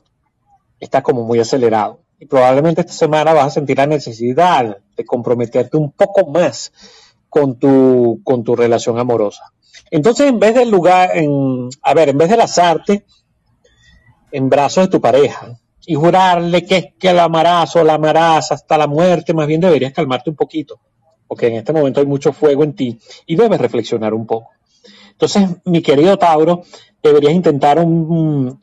está 0.79 1.03
como 1.03 1.25
muy 1.25 1.41
acelerado. 1.41 1.99
Y 2.21 2.27
probablemente 2.27 2.83
esta 2.83 2.93
semana 2.93 3.33
vas 3.33 3.47
a 3.49 3.51
sentir 3.51 3.77
la 3.77 3.89
necesidad 3.89 4.79
de 4.97 5.05
comprometerte 5.05 5.77
un 5.77 5.91
poco 5.91 6.31
más 6.31 6.73
con 7.29 7.59
tu, 7.59 8.21
con 8.23 8.45
tu 8.45 8.55
relación 8.55 9.01
amorosa. 9.01 9.53
Entonces, 9.91 10.29
en 10.29 10.39
vez 10.39 10.55
del 10.55 10.71
lugar, 10.71 11.11
a 11.83 11.95
ver, 11.95 12.09
en 12.09 12.19
vez 12.19 12.31
de 12.31 12.37
lanzarte 12.37 13.05
en 14.31 14.49
brazos 14.49 14.85
de 14.85 14.91
tu 14.93 15.01
pareja, 15.01 15.59
y 15.87 15.95
jurarle 15.95 16.65
que, 16.65 16.95
que 16.99 17.13
la 17.13 17.25
amarás 17.25 17.77
o 17.77 17.85
la 17.85 17.95
amarás 17.95 18.53
hasta 18.53 18.79
la 18.79 18.87
muerte, 18.87 19.35
más 19.35 19.47
bien 19.47 19.61
deberías 19.61 19.93
calmarte 19.93 20.31
un 20.31 20.37
poquito, 20.37 20.81
porque 21.27 21.49
en 21.49 21.55
este 21.55 21.73
momento 21.73 22.01
hay 22.01 22.07
mucho 22.07 22.33
fuego 22.33 22.65
en 22.65 22.75
ti 22.75 22.99
y 23.27 23.37
debes 23.37 23.61
reflexionar 23.61 24.15
un 24.15 24.27
poco. 24.27 24.51
Entonces, 25.11 25.49
mi 25.65 25.81
querido 25.81 26.17
Tauro, 26.19 26.63
deberías 27.03 27.35
intentar 27.35 27.79
un, 27.79 28.61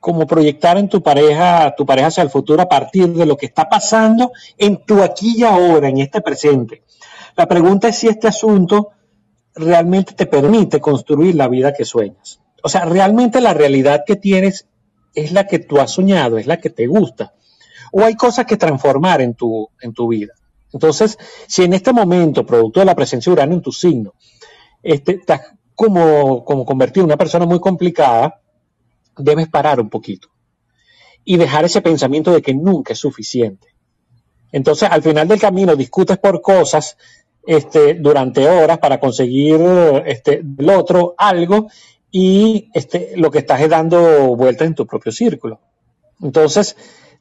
como 0.00 0.26
proyectar 0.26 0.78
en 0.78 0.88
tu 0.88 1.02
pareja, 1.02 1.74
tu 1.76 1.84
pareja 1.84 2.08
hacia 2.08 2.22
el 2.22 2.30
futuro 2.30 2.62
a 2.62 2.68
partir 2.68 3.08
de 3.08 3.26
lo 3.26 3.36
que 3.36 3.46
está 3.46 3.68
pasando 3.68 4.32
en 4.56 4.84
tu 4.84 5.02
aquí 5.02 5.34
y 5.38 5.42
ahora, 5.42 5.88
en 5.88 5.98
este 5.98 6.20
presente. 6.20 6.82
La 7.36 7.46
pregunta 7.46 7.88
es 7.88 7.98
si 7.98 8.08
este 8.08 8.28
asunto 8.28 8.90
realmente 9.54 10.14
te 10.14 10.26
permite 10.26 10.80
construir 10.80 11.34
la 11.34 11.48
vida 11.48 11.74
que 11.74 11.84
sueñas. 11.84 12.40
O 12.62 12.68
sea, 12.68 12.84
realmente 12.84 13.40
la 13.40 13.54
realidad 13.54 14.04
que 14.06 14.16
tienes 14.16 14.66
es 15.16 15.32
la 15.32 15.46
que 15.46 15.58
tú 15.58 15.80
has 15.80 15.90
soñado, 15.90 16.38
es 16.38 16.46
la 16.46 16.60
que 16.60 16.70
te 16.70 16.86
gusta. 16.86 17.34
O 17.90 18.04
hay 18.04 18.14
cosas 18.14 18.46
que 18.46 18.56
transformar 18.56 19.20
en 19.22 19.34
tu, 19.34 19.68
en 19.80 19.92
tu 19.92 20.08
vida. 20.08 20.34
Entonces, 20.72 21.18
si 21.48 21.64
en 21.64 21.72
este 21.72 21.92
momento, 21.92 22.44
producto 22.44 22.80
de 22.80 22.86
la 22.86 22.94
presencia 22.94 23.30
de 23.30 23.34
Urano 23.34 23.54
en 23.54 23.62
tu 23.62 23.72
signo, 23.72 24.14
este, 24.82 25.12
estás 25.12 25.40
como, 25.74 26.44
como 26.44 26.64
convertido 26.64 27.04
en 27.04 27.10
una 27.10 27.16
persona 27.16 27.46
muy 27.46 27.60
complicada, 27.60 28.40
debes 29.16 29.48
parar 29.48 29.80
un 29.80 29.88
poquito 29.88 30.28
y 31.24 31.36
dejar 31.36 31.64
ese 31.64 31.80
pensamiento 31.80 32.32
de 32.32 32.42
que 32.42 32.54
nunca 32.54 32.92
es 32.92 32.98
suficiente. 32.98 33.68
Entonces, 34.52 34.88
al 34.90 35.02
final 35.02 35.26
del 35.26 35.40
camino 35.40 35.74
discutes 35.74 36.18
por 36.18 36.40
cosas 36.40 36.96
este, 37.46 37.94
durante 37.94 38.46
horas 38.48 38.78
para 38.78 39.00
conseguir 39.00 39.60
este, 40.04 40.40
del 40.42 40.70
otro 40.70 41.14
algo 41.16 41.68
y 42.18 42.70
este, 42.72 43.12
lo 43.16 43.30
que 43.30 43.40
estás 43.40 43.60
es 43.60 43.68
dando 43.68 44.34
vueltas 44.34 44.66
en 44.66 44.74
tu 44.74 44.86
propio 44.86 45.12
círculo. 45.12 45.60
Entonces, 46.22 46.74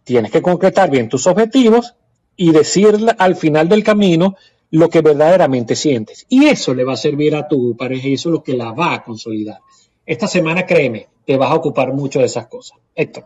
tienes 0.05 0.31
que 0.31 0.41
concretar 0.41 0.89
bien 0.89 1.09
tus 1.09 1.27
objetivos 1.27 1.95
y 2.37 2.53
decir 2.53 3.13
al 3.17 3.35
final 3.35 3.67
del 3.67 3.83
camino 3.83 4.37
lo 4.71 4.89
que 4.89 5.01
verdaderamente 5.01 5.75
sientes. 5.75 6.25
Y 6.29 6.45
eso 6.45 6.73
le 6.73 6.85
va 6.85 6.93
a 6.93 6.97
servir 6.97 7.35
a 7.35 7.45
tu 7.45 7.75
pareja 7.75 8.07
y 8.07 8.13
eso 8.13 8.29
es 8.29 8.33
lo 8.35 8.41
que 8.41 8.55
la 8.55 8.71
va 8.71 8.93
a 8.93 9.03
consolidar. 9.03 9.59
Esta 10.05 10.29
semana, 10.29 10.65
créeme, 10.65 11.09
te 11.25 11.35
vas 11.35 11.51
a 11.51 11.55
ocupar 11.55 11.91
mucho 11.91 12.19
de 12.19 12.27
esas 12.27 12.47
cosas. 12.47 12.77
Héctor. 12.95 13.25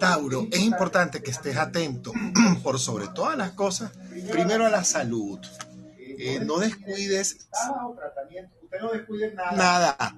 Tauro, 0.00 0.48
es 0.50 0.62
importante 0.62 1.22
que 1.22 1.30
estés 1.30 1.56
atento 1.56 2.12
por 2.64 2.80
sobre 2.80 3.06
todas 3.14 3.38
las 3.38 3.52
cosas, 3.52 3.92
primero 4.32 4.66
a 4.66 4.68
la 4.68 4.82
salud. 4.82 5.38
Eh, 6.18 6.40
no 6.40 6.58
descuides 6.58 7.46
no 8.80 8.90
descuide 8.90 9.34
nada. 9.34 9.52
Nada. 9.52 10.16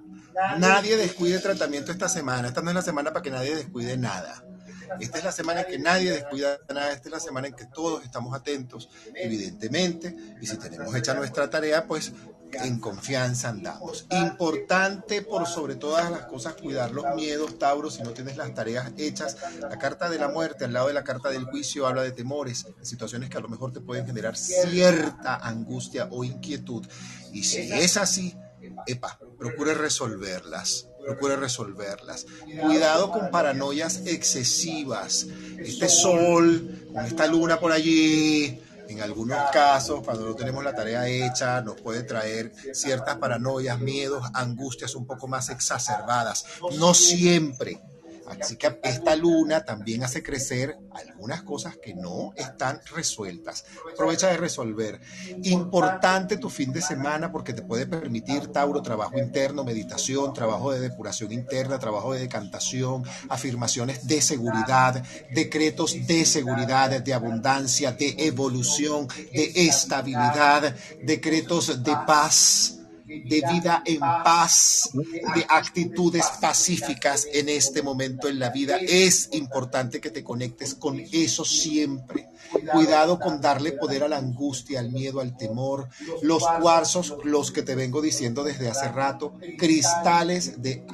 Nadie 0.59 0.97
descuide 0.97 1.37
el 1.37 1.43
tratamiento 1.43 1.91
esta 1.91 2.09
semana. 2.09 2.49
Esta 2.49 2.63
no 2.63 2.71
es 2.71 2.77
la 2.77 2.83
semana 2.83 3.13
para 3.13 3.23
que 3.23 3.31
nadie 3.31 3.57
descuide 3.57 3.97
nada. 3.97 4.45
Esta 5.01 5.19
es 5.19 5.25
la 5.25 5.33
semana 5.33 5.63
en 5.63 5.67
que 5.67 5.79
nadie 5.79 6.13
descuida 6.13 6.59
nada, 6.73 6.93
esta 6.93 7.09
es 7.09 7.13
la 7.13 7.21
semana 7.21 7.49
en 7.49 7.55
que 7.55 7.67
todos 7.67 8.03
estamos 8.05 8.35
atentos, 8.35 8.89
evidentemente, 9.15 10.17
y 10.41 10.47
si 10.47 10.57
tenemos 10.57 10.95
hecha 10.95 11.13
nuestra 11.13 11.51
tarea, 11.51 11.87
pues 11.87 12.13
en 12.53 12.81
confianza 12.81 13.51
andamos. 13.51 14.07
Importante 14.11 15.21
por 15.23 15.47
sobre 15.47 15.77
todas 15.77 16.11
las 16.11 16.25
cosas 16.27 16.55
cuidar 16.55 16.93
los 16.93 17.05
miedos, 17.15 17.59
Tauro, 17.59 17.91
si 17.91 18.03
no 18.03 18.13
tienes 18.13 18.37
las 18.37 18.55
tareas 18.55 18.91
hechas. 18.97 19.37
La 19.61 19.79
carta 19.79 20.09
de 20.09 20.19
la 20.19 20.29
muerte 20.29 20.65
al 20.65 20.73
lado 20.73 20.89
de 20.89 20.95
la 20.95 21.05
carta 21.05 21.29
del 21.29 21.45
juicio 21.45 21.87
habla 21.87 22.03
de 22.03 22.13
temores, 22.13 22.67
situaciones 22.83 23.29
que 23.29 23.37
a 23.37 23.41
lo 23.41 23.49
mejor 23.49 23.73
te 23.73 23.81
pueden 23.81 24.07
generar 24.07 24.37
cierta 24.37 25.37
angustia 25.37 26.09
o 26.11 26.25
inquietud. 26.25 26.87
Y 27.33 27.45
si 27.45 27.71
es 27.71 27.99
así, 27.99 28.35
epa, 28.87 29.19
procure 29.39 29.75
resolverlas. 29.75 30.89
Procure 31.05 31.37
resolverlas. 31.37 32.27
Cuidado 32.61 33.11
con 33.11 33.31
paranoias 33.31 34.03
excesivas. 34.07 35.27
Este 35.59 35.89
sol, 35.89 36.89
con 36.93 37.05
esta 37.05 37.27
luna 37.27 37.59
por 37.59 37.73
allí, 37.73 38.61
en 38.89 39.03
algunos 39.03 39.39
casos, 39.51 40.03
cuando 40.03 40.25
no 40.27 40.35
tenemos 40.35 40.65
la 40.65 40.75
tarea 40.75 41.07
hecha, 41.09 41.61
nos 41.61 41.81
puede 41.81 42.03
traer 42.03 42.53
ciertas 42.73 43.17
paranoias, 43.17 43.79
miedos, 43.81 44.25
angustias 44.35 44.95
un 44.95 45.07
poco 45.07 45.29
más 45.29 45.51
exacerbadas. 45.51 46.45
No 46.79 46.95
siempre. 46.95 47.81
Así 48.41 48.57
que 48.57 48.79
esta 48.83 49.17
luna 49.17 49.65
también 49.65 50.03
hace 50.05 50.23
crecer 50.23 50.77
algunas 50.93 51.43
cosas 51.43 51.77
que 51.77 51.95
no 51.95 52.33
están 52.37 52.81
resueltas. 52.95 53.65
Aprovecha 53.93 54.29
de 54.29 54.37
resolver. 54.37 55.01
Importante 55.45 56.37
tu 56.37 56.51
fin 56.51 56.73
de 56.73 56.83
semana 56.83 57.31
porque 57.33 57.53
te 57.53 57.63
puede 57.63 57.87
permitir, 57.87 58.49
Tauro, 58.49 58.83
trabajo 58.83 59.19
interno, 59.19 59.65
meditación, 59.65 60.33
trabajo 60.33 60.73
de 60.73 60.81
depuración 60.81 61.33
interna, 61.33 61.79
trabajo 61.79 62.13
de 62.13 62.21
decantación, 62.21 63.05
afirmaciones 63.29 64.07
de 64.07 64.21
seguridad, 64.21 65.03
decretos 65.31 66.07
de 66.07 66.25
seguridad, 66.25 67.01
de 67.01 67.15
abundancia, 67.15 67.93
de 67.93 68.15
evolución, 68.19 69.09
de 69.33 69.53
estabilidad, 69.55 70.75
decretos 71.03 71.83
de 71.83 71.93
paz 72.07 72.78
de 73.09 73.43
vida 73.51 73.83
en 73.87 74.01
paz, 74.01 74.91
de 74.93 75.47
actitudes 75.49 76.27
pacíficas 76.41 77.27
en 77.33 77.49
este 77.49 77.83
momento 77.83 78.29
en 78.29 78.39
la 78.39 78.51
vida. 78.51 78.77
Es 78.77 79.31
importante 79.33 80.01
que 80.01 80.11
te 80.11 80.23
conectes 80.23 80.75
con 80.75 81.01
eso 81.13 81.45
siempre. 81.45 82.29
Cuidado 82.73 83.19
con 83.19 83.41
darle 83.41 83.73
poder 83.73 84.05
a 84.05 84.09
la 84.09 84.19
angustia, 84.19 84.81
al 84.81 84.91
miedo, 84.91 85.21
al 85.21 85.37
temor. 85.37 85.89
Los 86.23 86.45
cuarzos, 86.61 87.17
los 87.25 87.51
que 87.51 87.63
te 87.63 87.75
vengo 87.75 88.03
diciendo 88.03 88.45
desde 88.45 88.69
hace 88.69 88.89
rato, 88.89 89.35
cristales 89.59 90.61
de, 90.63 90.85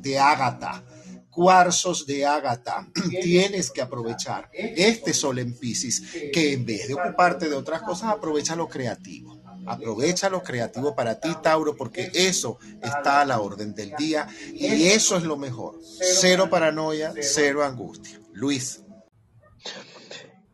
de, 0.00 0.18
ágata 0.18 0.84
cuarzos 1.30 2.06
de 2.06 2.24
ágata. 2.24 2.88
Tienes 3.22 3.70
que 3.70 3.82
aprovechar 3.82 4.48
este 4.52 5.12
sol 5.12 5.38
en 5.38 5.52
Pisces, 5.52 6.02
que 6.32 6.54
en 6.54 6.64
vez 6.64 6.88
de 6.88 6.94
ocuparte 6.94 7.50
de 7.50 7.54
otras 7.54 7.82
cosas, 7.82 8.08
aprovecha 8.10 8.56
lo 8.56 8.66
creativo. 8.68 9.35
Aprovecha 9.66 10.30
lo 10.30 10.42
creativo 10.42 10.94
para 10.94 11.18
ti, 11.20 11.28
Tauro, 11.42 11.76
porque 11.76 12.10
eso 12.14 12.58
está 12.82 13.20
a 13.20 13.24
la 13.24 13.40
orden 13.40 13.74
del 13.74 13.92
día 13.96 14.28
y 14.54 14.88
eso 14.88 15.16
es 15.16 15.24
lo 15.24 15.36
mejor. 15.36 15.74
Cero 15.82 16.48
paranoia, 16.48 17.12
cero 17.20 17.64
angustia. 17.64 18.20
Luis. 18.32 18.82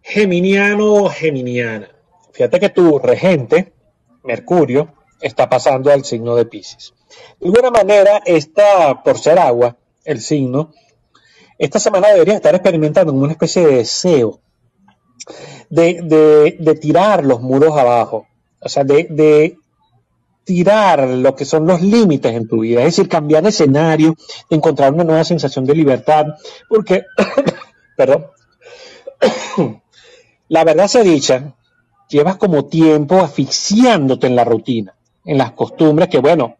Geminiano 0.02 1.08
Geminiana. 1.08 1.88
Fíjate 2.32 2.58
que 2.58 2.70
tu 2.70 2.98
regente, 2.98 3.72
Mercurio, 4.24 4.94
está 5.20 5.48
pasando 5.48 5.92
al 5.92 6.04
signo 6.04 6.34
de 6.34 6.46
Pisces. 6.46 6.94
De 7.38 7.46
alguna 7.46 7.70
manera, 7.70 8.22
esta, 8.24 9.02
por 9.02 9.18
ser 9.18 9.38
agua, 9.38 9.76
el 10.04 10.20
signo, 10.20 10.72
esta 11.58 11.78
semana 11.78 12.08
debería 12.08 12.34
estar 12.34 12.54
experimentando 12.54 13.12
una 13.12 13.32
especie 13.32 13.66
de 13.66 13.76
deseo 13.76 14.40
de, 15.70 16.00
de, 16.02 16.56
de 16.58 16.74
tirar 16.74 17.24
los 17.24 17.40
muros 17.40 17.76
abajo, 17.76 18.26
o 18.62 18.68
sea, 18.68 18.84
de, 18.84 19.06
de, 19.10 19.58
tirar 20.44 21.08
lo 21.08 21.34
que 21.36 21.44
son 21.44 21.66
los 21.66 21.82
límites 21.82 22.34
en 22.34 22.48
tu 22.48 22.60
vida, 22.60 22.80
es 22.80 22.96
decir, 22.96 23.08
cambiar 23.08 23.42
de 23.42 23.50
escenario, 23.50 24.16
encontrar 24.50 24.92
una 24.92 25.04
nueva 25.04 25.24
sensación 25.24 25.64
de 25.64 25.74
libertad, 25.74 26.26
porque, 26.68 27.04
perdón, 27.96 28.26
la 30.48 30.64
verdad 30.64 30.88
se 30.88 31.02
dicha, 31.04 31.54
llevas 32.08 32.36
como 32.36 32.64
tiempo 32.64 33.20
asfixiándote 33.20 34.26
en 34.26 34.36
la 34.36 34.44
rutina, 34.44 34.94
en 35.24 35.38
las 35.38 35.52
costumbres 35.52 36.08
que, 36.08 36.18
bueno, 36.18 36.56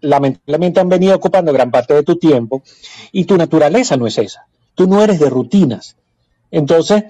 lamentablemente 0.00 0.80
han 0.80 0.88
venido 0.88 1.14
ocupando 1.14 1.52
gran 1.52 1.70
parte 1.70 1.94
de 1.94 2.02
tu 2.02 2.16
tiempo 2.16 2.62
y 3.12 3.24
tu 3.24 3.36
naturaleza 3.36 3.96
no 3.96 4.06
es 4.06 4.18
esa. 4.18 4.46
Tú 4.74 4.86
no 4.86 5.02
eres 5.02 5.20
de 5.20 5.28
rutinas. 5.28 5.96
Entonces, 6.50 7.04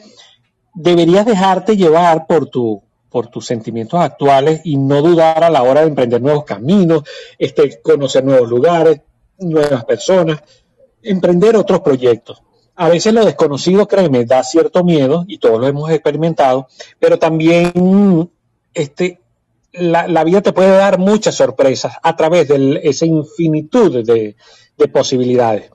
deberías 0.75 1.25
dejarte 1.25 1.77
llevar 1.77 2.27
por 2.27 2.47
tu 2.47 2.83
por 3.11 3.27
tus 3.27 3.47
sentimientos 3.47 4.01
actuales 4.01 4.61
y 4.65 4.77
no 4.77 5.03
dudar 5.03 5.43
a 5.43 5.51
la 5.51 5.63
hora 5.63 5.83
de 5.83 5.89
emprender 5.89 6.23
nuevos 6.23 6.45
caminos, 6.45 7.03
este, 7.39 7.81
conocer 7.83 8.25
nuevos 8.25 8.49
lugares, 8.49 9.01
nuevas 9.39 9.85
personas, 9.85 10.41
emprender 11.03 11.57
otros 11.57 11.81
proyectos. 11.81 12.43
A 12.77 12.89
veces 12.89 13.13
lo 13.13 13.25
desconocido, 13.25 13.87
créeme, 13.87 14.25
da 14.25 14.43
cierto 14.43 14.85
miedo 14.85 15.25
y 15.29 15.39
todos 15.39 15.61
lo 15.61 15.67
hemos 15.67 15.91
experimentado, 15.91 16.69
pero 16.99 17.19
también 17.19 18.31
este, 18.73 19.21
la, 19.73 20.25
vida 20.25 20.41
te 20.41 20.53
puede 20.53 20.71
dar 20.71 20.99
muchas 20.99 21.35
sorpresas 21.35 21.95
a 22.03 22.17
través 22.17 22.49
de 22.49 22.81
esa 22.85 23.05
infinitud 23.05 24.05
de, 24.05 24.37
de 24.79 24.89
posibilidades. 24.89 25.71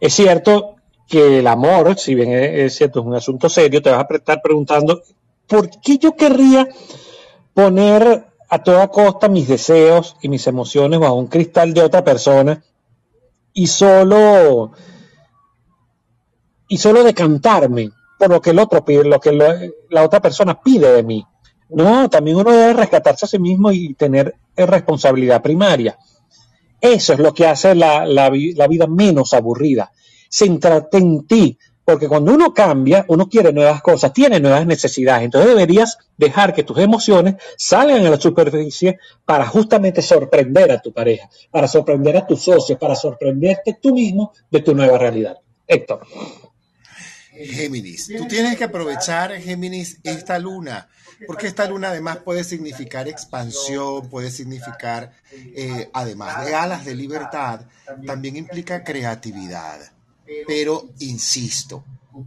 Es 0.00 0.14
cierto 0.14 0.76
que 1.08 1.40
el 1.40 1.46
amor, 1.46 1.98
si 1.98 2.14
bien 2.14 2.32
es 2.32 2.74
cierto, 2.74 3.00
es 3.00 3.06
un 3.06 3.14
asunto 3.14 3.48
serio, 3.48 3.82
te 3.82 3.90
vas 3.90 4.04
a 4.08 4.14
estar 4.14 4.40
preguntando 4.42 5.02
¿por 5.46 5.70
qué 5.80 5.98
yo 5.98 6.14
querría 6.16 6.68
poner 7.54 8.26
a 8.48 8.62
toda 8.62 8.88
costa 8.88 9.28
mis 9.28 9.48
deseos 9.48 10.16
y 10.22 10.28
mis 10.28 10.46
emociones 10.46 11.00
bajo 11.00 11.14
un 11.14 11.26
cristal 11.26 11.74
de 11.74 11.82
otra 11.82 12.04
persona 12.04 12.62
y 13.52 13.66
solo 13.66 14.72
y 16.68 16.78
solo 16.78 17.02
decantarme 17.04 17.90
por 18.18 18.30
lo 18.30 18.40
que 18.40 18.50
el 18.50 18.58
otro 18.58 18.84
lo 19.04 19.20
que 19.20 19.72
la 19.90 20.02
otra 20.02 20.20
persona 20.20 20.60
pide 20.60 20.92
de 20.92 21.02
mí? 21.02 21.24
No, 21.68 22.08
también 22.08 22.36
uno 22.36 22.52
debe 22.52 22.72
rescatarse 22.74 23.24
a 23.26 23.28
sí 23.28 23.38
mismo 23.38 23.72
y 23.72 23.94
tener 23.94 24.34
responsabilidad 24.56 25.42
primaria. 25.42 25.98
Eso 26.80 27.14
es 27.14 27.18
lo 27.18 27.34
que 27.34 27.46
hace 27.46 27.74
la, 27.74 28.06
la, 28.06 28.28
vida 28.30 28.86
menos 28.86 29.34
aburrida. 29.34 29.90
Centrarte 30.30 30.98
en 30.98 31.26
ti, 31.26 31.58
porque 31.86 32.08
cuando 32.08 32.34
uno 32.34 32.52
cambia, 32.52 33.04
uno 33.08 33.28
quiere 33.28 33.52
nuevas 33.52 33.80
cosas, 33.80 34.12
tiene 34.12 34.40
nuevas 34.40 34.66
necesidades. 34.66 35.24
Entonces 35.26 35.50
deberías 35.50 35.96
dejar 36.16 36.52
que 36.52 36.64
tus 36.64 36.78
emociones 36.78 37.36
salgan 37.56 38.04
a 38.04 38.10
la 38.10 38.20
superficie 38.20 38.98
para 39.24 39.46
justamente 39.46 40.02
sorprender 40.02 40.72
a 40.72 40.82
tu 40.82 40.92
pareja, 40.92 41.30
para 41.48 41.68
sorprender 41.68 42.16
a 42.16 42.26
tus 42.26 42.42
socios, 42.42 42.76
para 42.76 42.96
sorprenderte 42.96 43.78
tú 43.80 43.94
mismo 43.94 44.32
de 44.50 44.62
tu 44.62 44.74
nueva 44.74 44.98
realidad. 44.98 45.36
Héctor. 45.64 46.04
Géminis, 47.30 48.10
tú 48.18 48.26
tienes 48.26 48.56
que 48.56 48.64
aprovechar, 48.64 49.40
Géminis, 49.40 50.00
esta 50.02 50.40
luna, 50.40 50.88
porque 51.24 51.46
esta 51.46 51.68
luna 51.68 51.90
además 51.90 52.16
puede 52.16 52.42
significar 52.42 53.06
expansión, 53.06 54.10
puede 54.10 54.32
significar, 54.32 55.12
eh, 55.54 55.88
además 55.92 56.44
de 56.46 56.54
alas 56.56 56.84
de 56.84 56.96
libertad, 56.96 57.60
también 58.04 58.34
implica 58.34 58.82
creatividad 58.82 59.95
pero 60.46 60.90
insisto, 61.00 61.84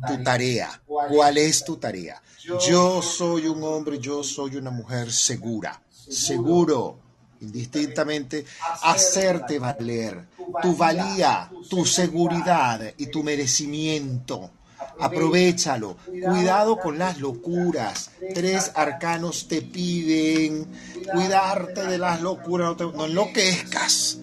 tu 0.07 0.23
tarea, 0.23 0.81
¿cuál 0.85 1.37
es 1.37 1.63
tu 1.63 1.77
tarea? 1.77 2.21
Yo 2.67 3.01
soy 3.01 3.47
un 3.47 3.63
hombre, 3.63 3.99
yo 3.99 4.23
soy 4.23 4.55
una 4.55 4.71
mujer 4.71 5.11
segura, 5.11 5.81
seguro, 5.91 6.99
indistintamente, 7.41 8.45
hacerte 8.81 9.59
valer 9.59 10.27
tu 10.61 10.75
valía, 10.75 11.49
tu 11.69 11.85
seguridad 11.85 12.93
y 12.97 13.07
tu 13.07 13.23
merecimiento. 13.23 14.51
Aprovechalo. 14.99 15.97
Cuidado 16.05 16.77
con 16.77 16.97
las 16.99 17.19
locuras. 17.19 18.11
Tres 18.33 18.71
arcanos 18.75 19.47
te 19.47 19.61
piden 19.61 20.67
cuidarte 21.11 21.85
de 21.85 21.97
las 21.97 22.21
locuras. 22.21 22.69
No, 22.69 22.75
te, 22.75 22.83
no 22.85 23.05
enloquezcas. 23.05 24.17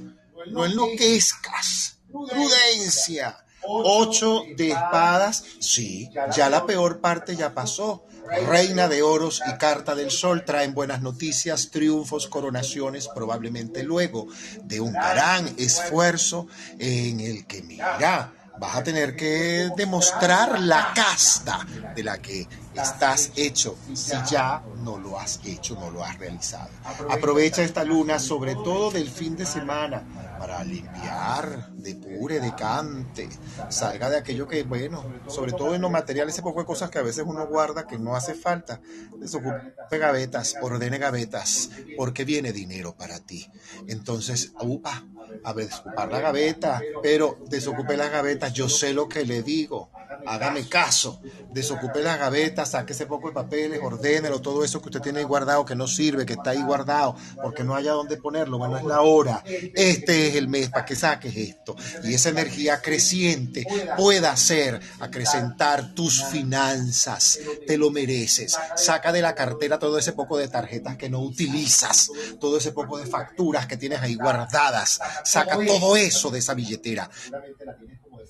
No 0.51 0.67
enloquezcas. 0.67 1.99
Prudencia. 2.11 3.39
Ocho 3.69 4.45
de 4.57 4.71
espadas, 4.71 5.45
sí, 5.61 6.11
ya 6.35 6.49
la 6.49 6.67
peor 6.67 7.01
parte 7.01 7.37
ya 7.37 7.55
pasó. 7.55 8.05
Reina 8.49 8.89
de 8.89 9.03
oros 9.03 9.41
y 9.47 9.57
carta 9.57 9.95
del 9.95 10.11
sol 10.11 10.45
traen 10.45 10.75
buenas 10.75 11.01
noticias, 11.01 11.71
triunfos, 11.71 12.27
coronaciones, 12.27 13.09
probablemente 13.09 13.85
luego 13.85 14.27
de 14.65 14.81
un 14.81 14.93
gran 14.93 15.55
esfuerzo 15.59 16.49
en 16.79 17.21
el 17.21 17.47
que, 17.47 17.63
mira, 17.63 18.33
vas 18.59 18.77
a 18.77 18.83
tener 18.83 19.17
que 19.17 19.71
demostrar 19.77 20.61
la 20.61 20.93
casta 20.95 21.67
de 21.95 22.03
la 22.03 22.19
que 22.19 22.47
estás 22.75 23.33
hecho 23.37 23.77
si 23.95 24.15
ya 24.31 24.63
no 24.83 24.99
lo 24.99 25.19
has 25.19 25.41
hecho, 25.45 25.75
no 25.75 25.91
lo 25.91 26.05
has 26.05 26.19
realizado. 26.19 26.71
Aprovecha 27.11 27.63
esta 27.63 27.85
luna, 27.85 28.19
sobre 28.19 28.55
todo 28.55 28.91
del 28.91 29.09
fin 29.09 29.37
de 29.37 29.47
semana, 29.47 30.03
para 30.39 30.63
limpiar, 30.63 31.73
depure, 31.73 32.41
decante, 32.41 33.29
salga 33.69 34.11
de 34.11 34.19
aquello 34.19 34.47
que, 34.47 34.63
bueno, 34.63 35.05
sobre 35.27 35.53
todo 35.53 35.75
en 35.75 35.81
lo 35.81 35.91
material, 35.91 36.29
ese 36.29 36.43
poco 36.43 36.61
de 36.61 36.67
cosas 36.67 36.91
que 36.91 36.99
a 36.99 37.03
veces 37.03 37.25
uno 37.27 37.47
guarda 37.47 37.87
que 37.87 37.99
no 37.99 38.15
hace 38.15 38.35
falta. 38.35 38.81
Desocupe 39.19 39.99
gavetas, 39.99 40.55
ordene 40.61 40.99
gavetas, 40.99 41.71
porque 41.97 42.25
viene 42.25 42.53
dinero 42.53 42.95
para 42.95 43.19
ti. 43.21 43.51
Entonces, 43.87 44.53
upa, 44.61 45.05
a 45.45 45.53
desocupar 45.53 46.11
la 46.11 46.21
gaveta, 46.21 46.83
pero 47.03 47.39
desocupe 47.49 47.97
las 47.97 48.11
gavetas, 48.11 48.53
yo 48.53 48.69
sé 48.69 48.93
lo 48.93 49.09
que 49.09 49.25
le 49.25 49.43
digo 49.43 49.91
hágame 50.27 50.69
caso, 50.69 51.21
desocupe 51.53 52.03
las 52.03 52.19
gavetas, 52.19 52.71
saque 52.71 52.93
ese 52.93 53.07
poco 53.07 53.29
de 53.29 53.35
papeles, 53.35 53.81
ordénelo, 53.83 54.41
todo 54.41 54.65
eso 54.65 54.81
que 54.81 54.89
usted 54.89 55.01
tiene 55.01 55.21
ahí 55.21 55.25
guardado, 55.25 55.65
que 55.65 55.75
no 55.75 55.87
sirve, 55.87 56.27
que 56.27 56.35
está 56.35 56.51
ahí 56.51 56.63
guardado, 56.63 57.17
porque 57.43 57.65
no 57.65 57.75
haya 57.75 57.93
dónde 57.93 58.17
ponerlo, 58.17 58.59
bueno, 58.59 58.77
es 58.77 58.85
la 58.85 59.01
hora, 59.03 59.43
este 59.47 60.29
es 60.29 60.37
el 60.37 60.49
mes 60.49 60.71
para 60.71 60.85
que 60.85 60.97
saques 60.97 61.37
esto, 61.37 61.77
y 62.05 62.15
esa 62.15 62.29
energía 62.29 62.81
creciente 62.83 63.67
pueda 63.97 64.33
hacer 64.33 64.81
acrecentar 65.01 65.95
tus 65.95 66.25
finanzas, 66.25 67.39
te 67.67 67.79
lo 67.79 67.91
mereces, 67.91 68.57
saca 68.77 69.13
de 69.13 69.23
la 69.23 69.35
cartera 69.35 69.79
todo 69.79 69.99
ese 69.99 70.13
poco 70.13 70.37
de 70.37 70.49
tarjetas 70.49 70.97
que 70.97 71.09
no 71.09 71.21
utilizas, 71.21 72.11
todo 72.41 72.59
ese 72.59 72.73
poco 72.73 72.99
de 72.99 73.07
facturas 73.07 73.67
que 73.67 73.77
tienes 73.77 74.01
ahí 74.01 74.15
guardadas, 74.17 75.01
saca 75.25 75.59
todo 75.65 75.97
eso 75.97 76.31
de 76.31 76.39
esa 76.39 76.55
billetera 76.55 77.09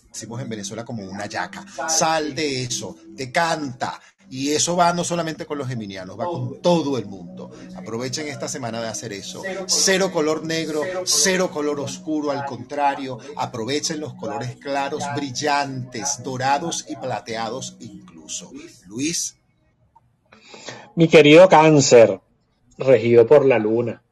decimos 0.09 0.41
en 0.41 0.49
Venezuela 0.49 0.85
como 0.85 1.05
una 1.05 1.27
yaca. 1.27 1.65
Sal 1.89 2.35
de 2.35 2.63
eso, 2.63 2.97
te 3.17 3.31
canta. 3.31 4.01
Y 4.29 4.51
eso 4.51 4.75
va 4.75 4.93
no 4.93 5.05
solamente 5.05 5.47
con 5.47 5.57
los 5.57 5.69
geminianos, 5.69 6.19
va 6.19 6.25
con 6.25 6.61
todo 6.61 6.99
el 6.99 7.07
mundo. 7.07 7.51
Aprovechen 7.77 8.27
esta 8.27 8.49
semana 8.49 8.81
de 8.81 8.89
hacer 8.89 9.13
eso. 9.13 9.43
Cero 9.67 10.11
color 10.13 10.45
negro, 10.45 10.83
cero 11.05 11.51
color 11.53 11.79
oscuro, 11.79 12.33
al 12.33 12.45
contrario, 12.45 13.19
aprovechen 13.37 14.01
los 14.01 14.15
colores 14.15 14.57
claros, 14.57 15.05
brillantes, 15.15 16.23
dorados 16.25 16.87
y 16.89 16.97
plateados 16.97 17.77
incluso. 17.79 18.51
Luis. 18.87 19.37
Mi 20.97 21.07
querido 21.07 21.49
cáncer, 21.49 22.21
regido 22.79 23.27
por 23.27 23.45
la 23.45 23.59
luna. 23.59 24.03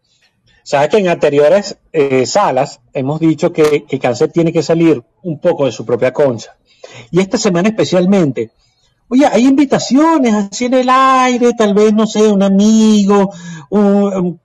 Sabes 0.65 0.89
que 0.89 0.97
en 0.97 1.09
anteriores 1.09 1.77
eh, 1.93 2.25
salas 2.25 2.81
hemos 2.95 3.21
dicho 3.21 3.53
que, 3.53 3.85
que 3.85 3.99
cáncer 3.99 4.33
tiene 4.33 4.51
que 4.51 4.63
salir 4.63 5.05
un 5.23 5.39
poco 5.39 5.67
de 5.67 5.73
su 5.73 5.85
propia 5.85 6.13
concha. 6.13 6.57
Y 7.11 7.21
esta 7.21 7.37
semana 7.37 7.69
especialmente, 7.69 8.51
oye, 9.09 9.27
hay 9.27 9.47
invitaciones 9.47 10.33
así 10.33 10.65
en 10.65 10.75
el 10.75 10.89
aire, 10.89 11.53
tal 11.53 11.75
vez, 11.75 11.93
no 11.93 12.07
sé, 12.07 12.27
un 12.29 12.43
amigo, 12.43 13.31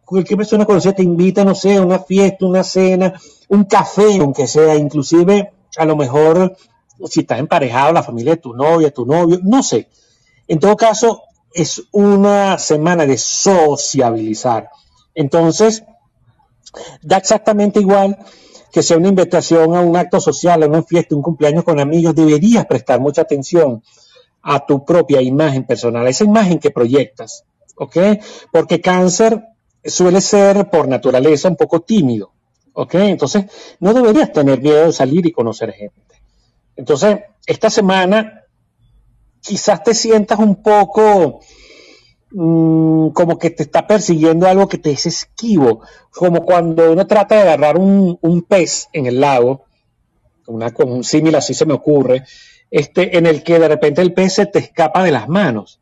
cualquier 0.03 0.37
persona 0.37 0.65
conocida 0.65 0.93
te 0.93 1.03
invita, 1.03 1.45
no 1.45 1.55
sé, 1.55 1.77
a 1.77 1.81
una 1.81 1.99
fiesta, 1.99 2.45
una 2.45 2.65
cena, 2.65 3.13
un 3.47 3.63
café, 3.63 4.17
aunque 4.19 4.45
sea, 4.45 4.75
inclusive, 4.75 5.53
a 5.77 5.85
lo 5.85 5.95
mejor, 5.95 6.57
si 7.09 7.21
estás 7.21 7.39
emparejado, 7.39 7.93
la 7.93 8.03
familia 8.03 8.33
de 8.33 8.41
tu 8.41 8.53
novia, 8.53 8.91
tu 8.91 9.05
novio, 9.05 9.39
no 9.41 9.63
sé. 9.63 9.87
En 10.49 10.59
todo 10.59 10.75
caso, 10.75 11.23
es 11.53 11.83
una 11.93 12.57
semana 12.57 13.05
de 13.05 13.17
sociabilizar. 13.17 14.69
Entonces, 15.15 15.83
Da 17.01 17.17
exactamente 17.17 17.79
igual 17.79 18.17
que 18.71 18.83
sea 18.83 18.97
una 18.97 19.07
invitación 19.07 19.75
a 19.75 19.81
un 19.81 19.95
acto 19.97 20.19
social, 20.19 20.61
a 20.63 20.67
una 20.67 20.83
fiesta, 20.83 21.15
un 21.15 21.21
cumpleaños 21.21 21.63
con 21.63 21.79
amigos, 21.79 22.15
deberías 22.15 22.65
prestar 22.65 22.99
mucha 22.99 23.21
atención 23.21 23.83
a 24.41 24.65
tu 24.65 24.85
propia 24.85 25.21
imagen 25.21 25.65
personal, 25.65 26.05
a 26.05 26.09
esa 26.09 26.23
imagen 26.23 26.59
que 26.59 26.71
proyectas, 26.71 27.43
¿ok? 27.75 27.97
Porque 28.51 28.79
cáncer 28.79 29.43
suele 29.83 30.21
ser 30.21 30.69
por 30.69 30.87
naturaleza 30.87 31.49
un 31.49 31.55
poco 31.55 31.81
tímido, 31.81 32.31
¿ok? 32.73 32.95
Entonces, 32.95 33.45
no 33.79 33.93
deberías 33.93 34.31
tener 34.31 34.61
miedo 34.61 34.85
de 34.85 34.93
salir 34.93 35.25
y 35.25 35.31
conocer 35.31 35.73
gente. 35.73 36.21
Entonces, 36.75 37.19
esta 37.45 37.69
semana 37.69 38.45
quizás 39.41 39.83
te 39.83 39.93
sientas 39.93 40.39
un 40.39 40.61
poco 40.61 41.39
Mm, 42.31 43.09
como 43.09 43.39
que 43.39 43.49
te 43.49 43.63
está 43.63 43.87
persiguiendo 43.87 44.47
algo 44.47 44.67
que 44.67 44.77
te 44.77 44.91
es 44.91 45.07
esquivo, 45.07 45.81
como 46.11 46.45
cuando 46.45 46.91
uno 46.91 47.07
trata 47.07 47.35
de 47.35 47.41
agarrar 47.41 47.77
un, 47.77 48.45
pez 48.47 48.87
en 48.93 49.07
el 49.07 49.19
lago, 49.19 49.65
una, 50.45 50.71
con 50.71 50.91
un 50.91 51.03
símil 51.03 51.35
así 51.35 51.55
se 51.55 51.65
me 51.65 51.73
ocurre, 51.73 52.23
este, 52.69 53.17
en 53.17 53.25
el 53.25 53.41
que 53.41 53.57
de 53.57 53.67
repente 53.67 54.01
el 54.01 54.13
pez 54.13 54.33
se 54.33 54.45
te 54.45 54.59
escapa 54.59 55.03
de 55.03 55.11
las 55.11 55.27
manos. 55.27 55.79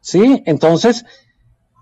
¿Sí? 0.00 0.42
Entonces, 0.46 1.04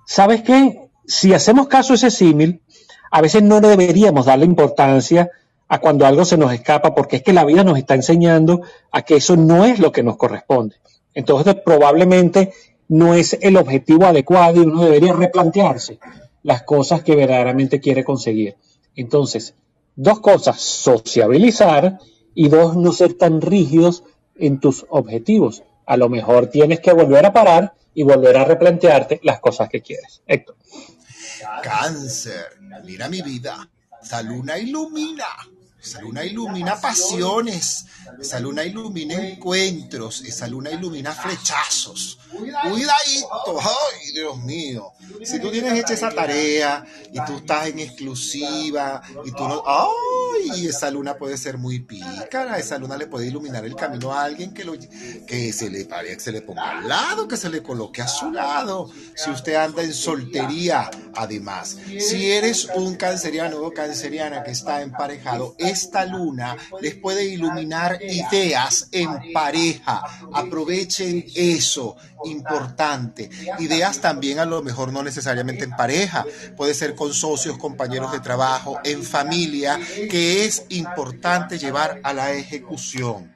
¿sabes 0.07 0.43
qué? 0.43 0.89
Si 1.07 1.33
hacemos 1.33 1.69
caso 1.69 1.93
a 1.93 1.97
ese 1.97 2.11
símil, 2.11 2.63
a 3.11 3.21
veces 3.21 3.43
no 3.43 3.61
deberíamos 3.61 4.27
darle 4.27 4.47
importancia 4.47 5.31
a 5.69 5.79
cuando 5.79 6.07
algo 6.07 6.25
se 6.25 6.37
nos 6.37 6.53
escapa, 6.53 6.95
porque 6.95 7.17
es 7.17 7.23
que 7.23 7.33
la 7.33 7.45
vida 7.45 7.65
nos 7.65 7.79
está 7.79 7.95
enseñando 7.95 8.63
a 8.91 9.03
que 9.03 9.17
eso 9.17 9.37
no 9.37 9.65
es 9.65 9.79
lo 9.79 9.93
que 9.93 10.03
nos 10.03 10.17
corresponde. 10.17 10.77
Entonces, 11.15 11.57
probablemente 11.65 12.53
no 12.93 13.15
es 13.15 13.39
el 13.41 13.57
objetivo 13.57 14.05
adecuado 14.05 14.63
y 14.63 14.67
uno 14.67 14.85
debería 14.85 15.15
replantearse 15.15 15.99
las 16.43 16.63
cosas 16.65 17.03
que 17.03 17.17
verdaderamente 17.17 17.81
quiere 17.81 18.05
conseguir. 18.05 18.57
Entonces, 18.95 19.55
dos 19.97 20.21
cosas, 20.21 20.61
sociabilizar 20.61 22.01
y 22.35 22.51
dos, 22.51 22.77
no 22.77 22.93
ser 22.93 23.15
tan 23.15 23.41
rígidos 23.41 24.05
en 24.37 24.61
tus 24.61 24.85
objetivos. 24.91 25.63
A 25.87 25.97
lo 25.97 26.11
mejor 26.11 26.49
tienes 26.49 26.81
que 26.81 26.93
volver 26.93 27.25
a 27.25 27.33
parar 27.33 27.73
y 27.95 28.03
volver 28.03 28.37
a 28.37 28.45
replantearte 28.45 29.21
las 29.23 29.41
cosas 29.41 29.71
que 29.71 29.81
quieres. 29.81 30.21
Héctor. 30.27 30.57
Cáncer, 31.63 32.59
mira 32.85 33.09
mi 33.09 33.23
vida, 33.23 33.71
ilumina. 34.61 35.25
Esa 35.83 36.01
luna 36.01 36.25
ilumina 36.25 36.81
pasiones, 36.81 37.87
esa 38.21 38.39
luna 38.39 38.65
ilumina 38.65 39.15
encuentros, 39.15 40.21
esa 40.21 40.47
luna 40.47 40.71
ilumina 40.71 41.13
flechazos. 41.13 42.21
Cuidadito, 42.31 43.61
ay 43.61 44.13
Dios 44.15 44.39
mío. 44.39 44.93
Si 45.25 45.41
tú 45.41 45.51
tienes 45.51 45.73
hecha 45.79 45.95
esa 45.95 46.11
tarea 46.11 46.85
y 47.13 47.23
tú 47.25 47.39
estás 47.39 47.67
en 47.67 47.81
exclusiva 47.81 49.03
y 49.25 49.33
tú 49.33 49.47
no, 49.47 49.65
ay, 49.67 50.69
esa 50.69 50.89
luna 50.91 51.17
puede 51.17 51.37
ser 51.37 51.59
muy 51.59 51.81
pícara, 51.81 52.59
esa 52.59 52.79
luna 52.79 52.97
le 52.97 53.09
puede 53.09 53.27
iluminar 53.27 53.65
el 53.65 53.75
camino 53.75 54.13
a 54.13 54.23
alguien 54.23 54.55
que, 54.55 54.65
lo, 54.65 54.75
que 55.27 55.53
se 55.53 55.69
le 55.69 55.89
que 55.89 56.21
se 56.21 56.33
le 56.33 56.43
ponga 56.43 56.79
al 56.79 56.89
lado, 56.89 57.27
que 57.27 57.37
se 57.37 57.51
le 57.51 57.63
coloque 57.63 58.03
a 58.03 58.09
su 58.09 58.31
lado. 58.31 58.89
Si 59.17 59.31
usted 59.31 59.57
anda 59.57 59.83
en 59.83 59.93
soltería, 59.93 60.91
además, 61.15 61.77
si 61.99 62.31
eres 62.31 62.69
un 62.77 62.95
canceriano 62.95 63.59
o 63.59 63.73
canceriana 63.73 64.45
que 64.45 64.53
está 64.53 64.81
emparejado, 64.81 65.55
esta 65.73 66.05
luna 66.05 66.57
les 66.81 66.95
puede 66.95 67.25
iluminar 67.25 67.99
ideas 68.03 68.89
en 68.93 69.33
pareja. 69.33 70.03
Aprovechen 70.33 71.25
eso, 71.35 71.97
importante. 72.25 73.29
Ideas 73.59 74.01
también 74.01 74.39
a 74.39 74.45
lo 74.45 74.63
mejor 74.63 74.93
no 74.93 75.03
necesariamente 75.03 75.65
en 75.65 75.77
pareja, 75.77 76.25
puede 76.57 76.75
ser 76.75 76.95
con 76.95 77.13
socios, 77.13 77.59
compañeros 77.59 78.13
de 78.13 78.21
trabajo, 78.21 78.79
en 78.85 79.03
familia, 79.03 79.79
que 80.11 80.45
es 80.45 80.65
importante 80.69 81.59
llevar 81.59 82.01
a 82.03 82.13
la 82.13 82.33
ejecución. 82.33 83.33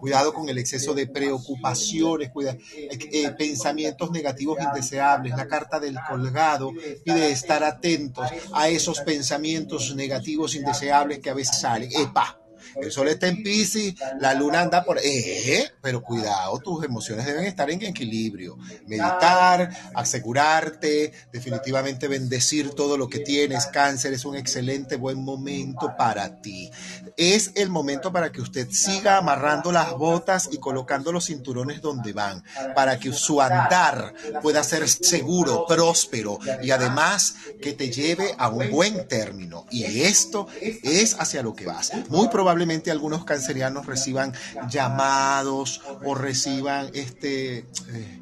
Cuidado 0.00 0.32
con 0.32 0.48
el 0.48 0.58
exceso 0.58 0.94
de 0.94 1.06
preocupaciones, 1.06 2.30
cuida, 2.30 2.52
eh, 2.76 2.88
eh, 3.12 3.30
pensamientos 3.36 4.10
negativos 4.10 4.58
indeseables. 4.60 5.36
La 5.36 5.46
carta 5.46 5.80
del 5.80 5.96
colgado 6.08 6.72
pide 7.04 7.30
estar 7.30 7.62
atentos 7.64 8.26
a 8.52 8.68
esos 8.68 9.00
pensamientos 9.00 9.94
negativos 9.94 10.54
indeseables 10.54 11.18
que 11.18 11.30
a 11.30 11.34
veces 11.34 11.60
salen. 11.60 11.90
¡Epa! 11.92 12.38
El 12.80 12.92
sol 12.92 13.08
está 13.08 13.26
en 13.26 13.42
Pisces, 13.42 13.94
la 14.20 14.34
luna 14.34 14.60
anda 14.60 14.84
por... 14.84 14.98
Eh, 15.02 15.72
pero 15.82 16.02
cuidado, 16.02 16.58
tus 16.58 16.84
emociones 16.84 17.26
deben 17.26 17.44
estar 17.44 17.70
en 17.70 17.82
equilibrio. 17.82 18.56
Meditar, 18.86 19.70
asegurarte, 19.94 21.12
definitivamente 21.32 22.08
bendecir 22.08 22.70
todo 22.70 22.96
lo 22.96 23.08
que 23.08 23.20
tienes. 23.20 23.66
Cáncer 23.66 24.12
es 24.12 24.24
un 24.24 24.36
excelente, 24.36 24.96
buen 24.96 25.22
momento 25.24 25.94
para 25.96 26.40
ti. 26.40 26.70
Es 27.16 27.52
el 27.56 27.68
momento 27.68 28.12
para 28.12 28.30
que 28.30 28.40
usted 28.40 28.68
siga 28.70 29.16
amarrando 29.16 29.72
las 29.72 29.92
botas 29.94 30.48
y 30.52 30.58
colocando 30.58 31.10
los 31.10 31.26
cinturones 31.26 31.80
donde 31.80 32.12
van, 32.12 32.44
para 32.74 32.98
que 32.98 33.12
su 33.12 33.40
andar 33.40 34.14
pueda 34.42 34.62
ser 34.62 34.88
seguro, 34.88 35.66
próspero 35.66 36.38
y 36.62 36.70
además 36.70 37.34
que 37.60 37.72
te 37.72 37.90
lleve 37.90 38.34
a 38.38 38.48
un 38.48 38.70
buen 38.70 39.08
término. 39.08 39.66
Y 39.70 40.02
esto 40.02 40.46
es 40.60 41.16
hacia 41.18 41.42
lo 41.42 41.54
que 41.54 41.66
vas. 41.66 41.92
Muy 42.08 42.28
probablemente 42.28 42.67
algunos 42.90 43.24
cancerianos 43.24 43.86
reciban 43.86 44.32
llamados 44.68 45.80
o 46.04 46.14
reciban 46.14 46.90
este... 46.94 47.58
Eh, 47.58 48.17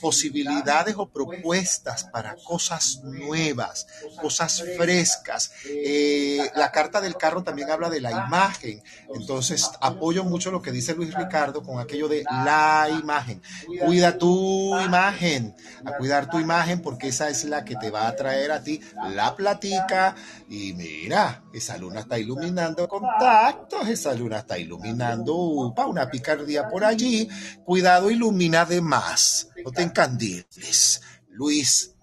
posibilidades 0.00 0.94
o 0.96 1.08
propuestas 1.08 2.04
para 2.04 2.36
cosas 2.36 3.00
nuevas, 3.02 3.86
cosas 4.20 4.62
frescas. 4.76 5.52
Eh, 5.66 6.50
la 6.54 6.70
carta 6.70 7.00
del 7.00 7.16
carro 7.16 7.42
también 7.42 7.70
habla 7.70 7.90
de 7.90 8.00
la 8.00 8.10
imagen. 8.10 8.82
Entonces, 9.14 9.70
apoyo 9.80 10.24
mucho 10.24 10.50
lo 10.50 10.62
que 10.62 10.72
dice 10.72 10.94
Luis 10.94 11.14
Ricardo 11.14 11.62
con 11.62 11.80
aquello 11.80 12.08
de 12.08 12.24
la 12.24 12.88
imagen. 12.90 13.42
Cuida 13.84 14.18
tu 14.18 14.78
imagen, 14.80 15.54
a 15.84 15.96
cuidar 15.96 16.28
tu 16.30 16.38
imagen 16.38 16.80
porque 16.80 17.08
esa 17.08 17.28
es 17.28 17.44
la 17.44 17.64
que 17.64 17.76
te 17.76 17.90
va 17.90 18.08
a 18.08 18.16
traer 18.16 18.52
a 18.52 18.62
ti 18.62 18.80
la 19.10 19.34
platica. 19.36 20.14
Y 20.48 20.72
mira, 20.74 21.42
esa 21.52 21.76
luna 21.78 22.00
está 22.00 22.18
iluminando 22.18 22.88
contactos, 22.88 23.88
esa 23.88 24.14
luna 24.14 24.38
está 24.38 24.58
iluminando 24.58 25.34
upa, 25.34 25.86
una 25.86 26.10
picardía 26.10 26.68
por 26.68 26.84
allí. 26.84 27.28
Cuidado, 27.64 28.10
ilumina 28.10 28.64
de 28.64 28.80
más. 28.80 29.48
Te 29.74 29.82
encandiles. 29.82 31.00
Luis. 31.30 31.94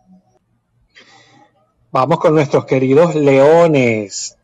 Vamos 1.92 2.20
con 2.20 2.36
nuestros 2.36 2.66
queridos 2.66 3.16
leones. 3.16 4.38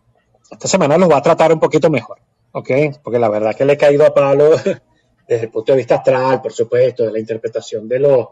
Esta 0.49 0.67
semana 0.67 0.97
los 0.97 1.09
va 1.09 1.17
a 1.17 1.21
tratar 1.21 1.51
un 1.51 1.59
poquito 1.59 1.89
mejor, 1.89 2.19
¿ok? 2.51 2.69
Porque 3.03 3.19
la 3.19 3.29
verdad 3.29 3.55
que 3.55 3.65
le 3.65 3.73
he 3.73 3.77
caído 3.77 4.05
a 4.05 4.13
palo 4.13 4.51
desde 5.27 5.45
el 5.45 5.49
punto 5.49 5.71
de 5.71 5.77
vista 5.77 5.95
astral, 5.95 6.41
por 6.41 6.53
supuesto, 6.53 7.03
de 7.03 7.11
la 7.11 7.19
interpretación 7.19 7.87
de 7.87 7.99
los, 7.99 8.27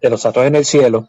de 0.00 0.10
los 0.10 0.24
astros 0.24 0.46
en 0.46 0.56
el 0.56 0.64
cielo. 0.64 1.08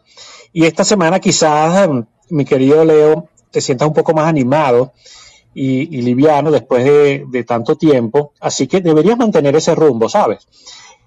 Y 0.52 0.64
esta 0.64 0.84
semana 0.84 1.20
quizás, 1.20 1.88
em, 1.88 2.04
mi 2.30 2.44
querido 2.44 2.84
Leo, 2.84 3.28
te 3.50 3.60
sientas 3.60 3.88
un 3.88 3.94
poco 3.94 4.12
más 4.12 4.26
animado 4.26 4.92
y, 5.54 5.96
y 5.96 6.02
liviano 6.02 6.50
después 6.50 6.84
de, 6.84 7.24
de, 7.28 7.44
tanto 7.44 7.76
tiempo, 7.76 8.32
así 8.40 8.68
que 8.68 8.80
deberías 8.80 9.18
mantener 9.18 9.56
ese 9.56 9.74
rumbo, 9.74 10.08
¿sabes? 10.08 10.46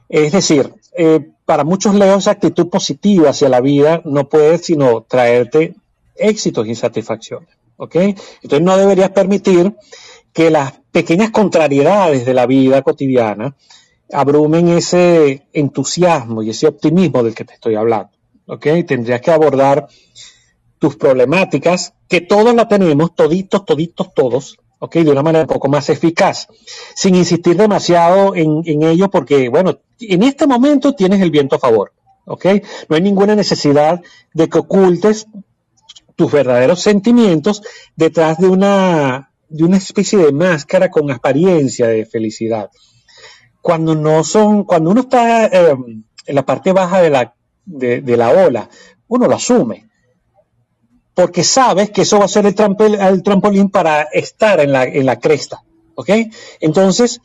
Es 0.09 0.31
decir, 0.31 0.73
eh, 0.95 1.31
para 1.45 1.63
muchos 1.63 1.95
Leos 1.95 2.23
esa 2.23 2.31
actitud 2.31 2.69
positiva 2.69 3.29
hacia 3.29 3.49
la 3.49 3.61
vida 3.61 4.01
no 4.05 4.29
puede 4.29 4.57
sino 4.57 5.03
traerte 5.03 5.75
éxitos 6.15 6.67
y 6.67 6.75
satisfacciones, 6.75 7.49
¿ok? 7.77 7.95
Entonces 7.95 8.61
no 8.61 8.77
deberías 8.77 9.09
permitir 9.09 9.75
que 10.33 10.49
las 10.49 10.73
pequeñas 10.91 11.31
contrariedades 11.31 12.25
de 12.25 12.33
la 12.33 12.45
vida 12.45 12.81
cotidiana 12.81 13.55
abrumen 14.11 14.69
ese 14.69 15.47
entusiasmo 15.53 16.43
y 16.43 16.49
ese 16.49 16.67
optimismo 16.67 17.23
del 17.23 17.35
que 17.35 17.45
te 17.45 17.53
estoy 17.53 17.75
hablando. 17.75 18.11
¿Ok? 18.45 18.67
Tendrías 18.85 19.21
que 19.21 19.31
abordar 19.31 19.87
tus 20.79 20.95
problemáticas, 20.97 21.93
que 22.09 22.21
todos 22.21 22.53
la 22.53 22.67
tenemos, 22.67 23.15
toditos, 23.15 23.65
toditos, 23.65 24.13
todos, 24.13 24.57
¿ok? 24.83 24.95
De 24.95 25.11
una 25.11 25.23
manera 25.23 25.45
un 25.45 25.47
poco 25.47 25.69
más 25.69 25.89
eficaz, 25.89 26.47
sin 26.95 27.15
insistir 27.15 27.55
demasiado 27.55 28.35
en, 28.35 28.83
ello, 28.83 29.09
porque, 29.09 29.47
bueno, 29.47 29.79
en 29.99 30.23
este 30.23 30.45
momento 30.45 30.93
tienes 30.93 31.21
el 31.21 31.31
viento 31.31 31.55
a 31.55 31.59
favor, 31.59 31.93
¿ok? 32.25 32.45
No 32.89 32.97
hay 32.97 33.01
ninguna 33.01 33.35
necesidad 33.35 34.01
de 34.33 34.49
que 34.49 34.57
ocultes 34.57 35.27
tus 36.15 36.31
verdaderos 36.31 36.81
sentimientos 36.81 37.61
detrás 37.95 38.37
de 38.37 38.47
una, 38.47 39.31
de 39.47 39.63
una 39.63 39.77
especie 39.77 40.19
de 40.19 40.33
máscara 40.33 40.91
con 40.91 41.09
apariencia 41.09 41.87
de 41.87 42.05
felicidad 42.05 42.69
cuando 43.61 43.95
no 43.95 44.25
son, 44.25 44.65
cuando 44.65 44.89
uno 44.89 45.01
está 45.01 45.45
eh, 45.45 45.77
en 46.25 46.35
la 46.35 46.45
parte 46.45 46.73
baja 46.73 46.99
de 46.99 47.09
la, 47.09 47.33
de, 47.63 48.17
la 48.17 48.31
ola, 48.31 48.69
uno 49.07 49.25
lo 49.25 49.35
asume. 49.35 49.89
Porque 51.13 51.43
sabes 51.43 51.91
que 51.91 52.01
eso 52.01 52.19
va 52.19 52.25
a 52.25 52.29
ser 52.29 52.45
el, 52.45 52.55
trampol, 52.55 52.95
el 52.95 53.21
trampolín 53.21 53.69
para 53.69 54.03
estar 54.03 54.59
en 54.59 54.71
la, 54.71 55.19
cresta. 55.19 55.63
¿Ok? 55.95 56.09
Entonces, 56.59 57.21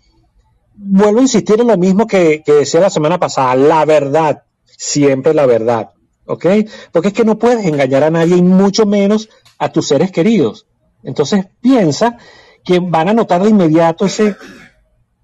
vuelvo 0.74 1.20
a 1.20 1.22
insistir 1.22 1.61
en 1.61 1.68
lo 1.68 1.78
mismo 1.78 2.07
que, 2.07 2.43
que 2.45 2.53
decía 2.53 2.80
la 2.80 2.91
semana 2.91 3.18
pasada, 3.18 3.55
la 3.55 3.84
verdad, 3.84 4.43
siempre 4.64 5.32
la 5.32 5.47
verdad. 5.47 5.91
¿Ok? 6.26 6.47
Porque 6.93 7.09
es 7.09 7.14
que 7.14 7.24
no 7.24 7.39
puedes 7.39 7.64
engañar 7.64 8.05
a 8.05 8.11
nadie 8.11 8.36
y 8.36 8.43
mucho 8.43 8.84
menos 8.84 9.30
a 9.59 9.72
tus 9.72 9.89
seres 9.89 10.12
queridos. 10.12 10.66
Entonces 11.03 11.47
piensa 11.61 12.18
que 12.64 12.80
van 12.80 13.09
a 13.09 13.14
notar 13.14 13.43
de 13.43 13.49
inmediato 13.49 14.05
ese 14.05 14.36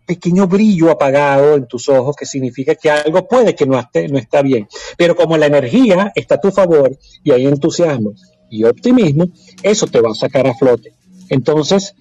pequeño 0.07 0.47
brillo 0.47 0.91
apagado 0.91 1.55
en 1.55 1.67
tus 1.67 1.89
ojos 1.89 2.17
que 2.17 2.27
significa 2.27 2.75
que 2.75 2.91
algo 2.91 3.27
puede 3.27 3.55
que 3.55 3.67
no, 3.67 3.79
esté, 3.79 4.09
no 4.09 4.19
está 4.19 4.43
bien. 4.43 4.69
Pero 4.97 5.17
como 5.17 5.37
la 5.37 5.47
energía 5.47 6.12
está 6.15 6.37
a 6.37 6.41
tu 6.41 6.51
favor 6.51 6.97
y 7.23 7.33
hay 7.33 7.47
entusiasmo 7.47 8.12
y 8.51 8.65
optimismo, 8.65 9.29
eso 9.63 9.87
te 9.87 10.01
va 10.01 10.11
a 10.11 10.15
sacar 10.15 10.47
a 10.47 10.55
flote. 10.55 10.95
Entonces, 11.29 11.95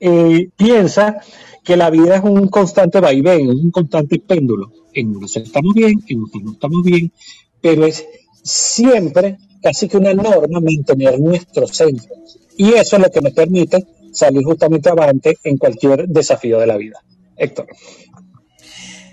eh, 0.00 0.48
piensa 0.56 1.20
que 1.64 1.76
la 1.76 1.90
vida 1.90 2.16
es 2.16 2.22
un 2.22 2.48
constante 2.48 3.00
vaivén, 3.00 3.48
un 3.48 3.70
constante 3.70 4.18
péndulo. 4.18 4.72
En 4.92 5.16
unos 5.16 5.36
estamos 5.36 5.74
bien, 5.74 6.02
en 6.08 6.22
otros 6.22 6.42
no 6.42 6.52
estamos 6.52 6.82
bien, 6.82 7.12
pero 7.60 7.86
es 7.86 8.04
siempre 8.42 9.38
casi 9.62 9.88
que 9.88 9.96
una 9.96 10.12
norma 10.12 10.60
mantener 10.60 11.20
nuestro 11.20 11.66
centro. 11.66 12.14
Y 12.56 12.72
eso 12.74 12.96
es 12.96 13.02
lo 13.02 13.10
que 13.10 13.20
nos 13.20 13.32
permite 13.32 13.86
salir 14.12 14.44
justamente 14.44 14.90
avante 14.90 15.38
en 15.44 15.56
cualquier 15.56 16.08
desafío 16.08 16.58
de 16.58 16.66
la 16.66 16.76
vida. 16.76 17.02
Héctor. 17.36 17.66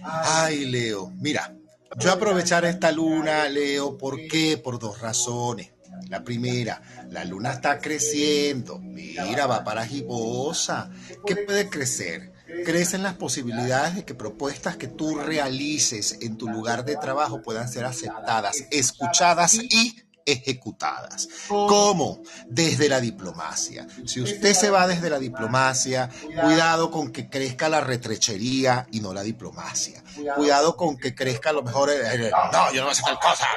Ay, 0.02 0.66
Leo, 0.66 1.12
mira, 1.22 1.56
yo 2.00 2.12
aprovechar 2.12 2.66
esta 2.66 2.92
luna, 2.92 3.48
Leo, 3.48 3.98
¿por 3.98 4.28
qué? 4.28 4.58
Por 4.58 4.80
dos 4.80 5.00
razones. 5.00 5.72
La 6.08 6.24
primera, 6.24 6.82
la 7.10 7.26
luna 7.26 7.54
está 7.54 7.80
creciendo. 7.80 8.80
Mira, 8.80 9.48
va 9.48 9.64
para 9.64 9.86
Gibosa. 9.86 10.90
¿Qué 11.26 11.36
puede 11.36 11.70
crecer? 11.70 12.34
Crecen 12.66 13.04
las 13.04 13.14
posibilidades 13.14 13.96
de 13.96 14.06
que 14.06 14.16
propuestas 14.16 14.78
que 14.78 14.88
tú 14.88 15.16
realices 15.18 16.18
en 16.22 16.38
tu 16.38 16.48
lugar 16.48 16.84
de 16.84 16.96
trabajo 16.96 17.42
puedan 17.42 17.70
ser 17.70 17.86
aceptadas, 17.86 18.66
escuchadas 18.72 19.54
y 19.56 20.04
ejecutadas. 20.26 21.28
¿Cómo? 21.48 22.22
Desde 22.48 22.90
la 22.90 23.02
diplomacia. 23.02 23.88
Si 24.06 24.22
usted 24.22 24.54
se 24.54 24.70
va 24.70 24.88
desde 24.88 25.10
la 25.10 25.20
diplomacia, 25.20 26.10
cuidado 26.42 26.92
con 26.92 27.12
que 27.12 27.30
crezca 27.30 27.70
la 27.70 27.82
retrechería 27.82 28.88
y 28.92 29.00
no 29.00 29.14
la 29.14 29.24
diplomacia. 29.24 30.04
Cuidado 30.36 30.76
con 30.76 30.98
que 30.98 31.16
crezca 31.16 31.50
a 31.50 31.54
lo 31.54 31.64
mejor, 31.64 31.90
no, 31.90 32.72
yo 32.72 32.82
no 32.82 32.88
voy 32.88 32.90
a 32.90 32.92
hacer 32.92 33.06
tal 33.06 33.20
cosa. 33.20 33.48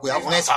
Cuidado 0.00 0.20
con 0.22 0.34
eso. 0.34 0.52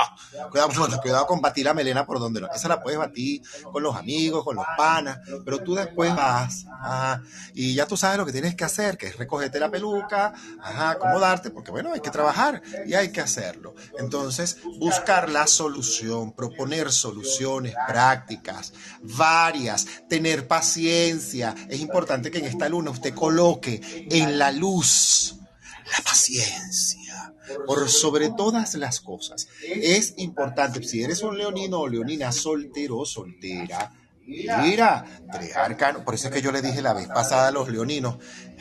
Cuidado, 0.50 1.00
cuidado 1.00 1.26
con 1.26 1.40
batir 1.40 1.64
la 1.64 1.74
melena 1.74 2.06
por 2.06 2.18
donde 2.18 2.40
no. 2.40 2.48
Esa 2.52 2.68
la 2.68 2.82
puedes 2.82 2.98
batir 2.98 3.42
con 3.72 3.82
los 3.82 3.96
amigos, 3.96 4.44
con 4.44 4.56
los 4.56 4.66
panas, 4.76 5.18
pero 5.44 5.62
tú 5.62 5.74
después 5.74 6.14
vas 6.14 6.66
ajá, 6.80 7.22
y 7.54 7.74
ya 7.74 7.86
tú 7.86 7.96
sabes 7.96 8.18
lo 8.18 8.26
que 8.26 8.32
tienes 8.32 8.54
que 8.54 8.64
hacer, 8.64 8.96
que 8.96 9.06
es 9.06 9.16
recogerte 9.16 9.60
la 9.60 9.70
peluca, 9.70 10.32
ajá, 10.62 10.90
acomodarte, 10.90 11.50
porque 11.50 11.70
bueno, 11.70 11.92
hay 11.92 12.00
que 12.00 12.10
trabajar 12.10 12.62
y 12.86 12.94
hay 12.94 13.10
que 13.10 13.20
hacerlo. 13.20 13.74
Entonces, 13.98 14.58
buscar 14.78 15.28
la 15.28 15.46
solución, 15.46 16.32
proponer 16.32 16.92
soluciones 16.92 17.74
prácticas, 17.86 18.72
varias, 19.02 19.86
tener 20.08 20.46
paciencia. 20.46 21.54
Es 21.68 21.80
importante 21.80 22.30
que 22.30 22.38
en 22.38 22.46
esta 22.46 22.68
luna 22.68 22.90
usted 22.90 23.14
coloque 23.14 23.80
en 24.10 24.38
la 24.38 24.52
luz 24.52 24.77
la 24.80 26.04
paciencia 26.04 27.34
por 27.66 27.88
sobre 27.88 28.30
todas 28.30 28.74
las 28.74 29.00
cosas. 29.00 29.48
Es 29.62 30.14
importante, 30.18 30.82
si 30.82 31.02
eres 31.02 31.22
un 31.22 31.38
leonino 31.38 31.80
o 31.80 31.88
leonina 31.88 32.32
soltero 32.32 32.98
o 32.98 33.06
soltera, 33.06 33.92
Mira, 34.28 35.06
tres 35.32 35.56
arcanos. 35.56 36.02
Por 36.02 36.14
eso 36.14 36.28
es 36.28 36.34
que 36.34 36.42
yo 36.42 36.52
le 36.52 36.60
dije 36.60 36.82
la 36.82 36.92
vez 36.92 37.08
pasada 37.08 37.48
a 37.48 37.50
los 37.50 37.70
leoninos, 37.70 38.18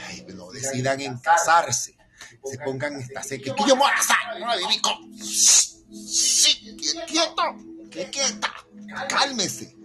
ay, 0.07 0.25
no 0.33 0.49
decidan 0.49 1.01
en 1.01 1.17
casarse, 1.17 1.97
se 2.45 2.57
pongan 2.59 2.95
esta 2.95 3.21
seca. 3.21 3.53
Que 3.53 3.63
yo 3.67 3.75
me 3.75 3.81
voy 3.81 3.91
a 3.91 4.01
quieto, 7.05 7.43
que 7.91 8.09
quieta, 8.09 8.53
cálmese. 9.09 9.76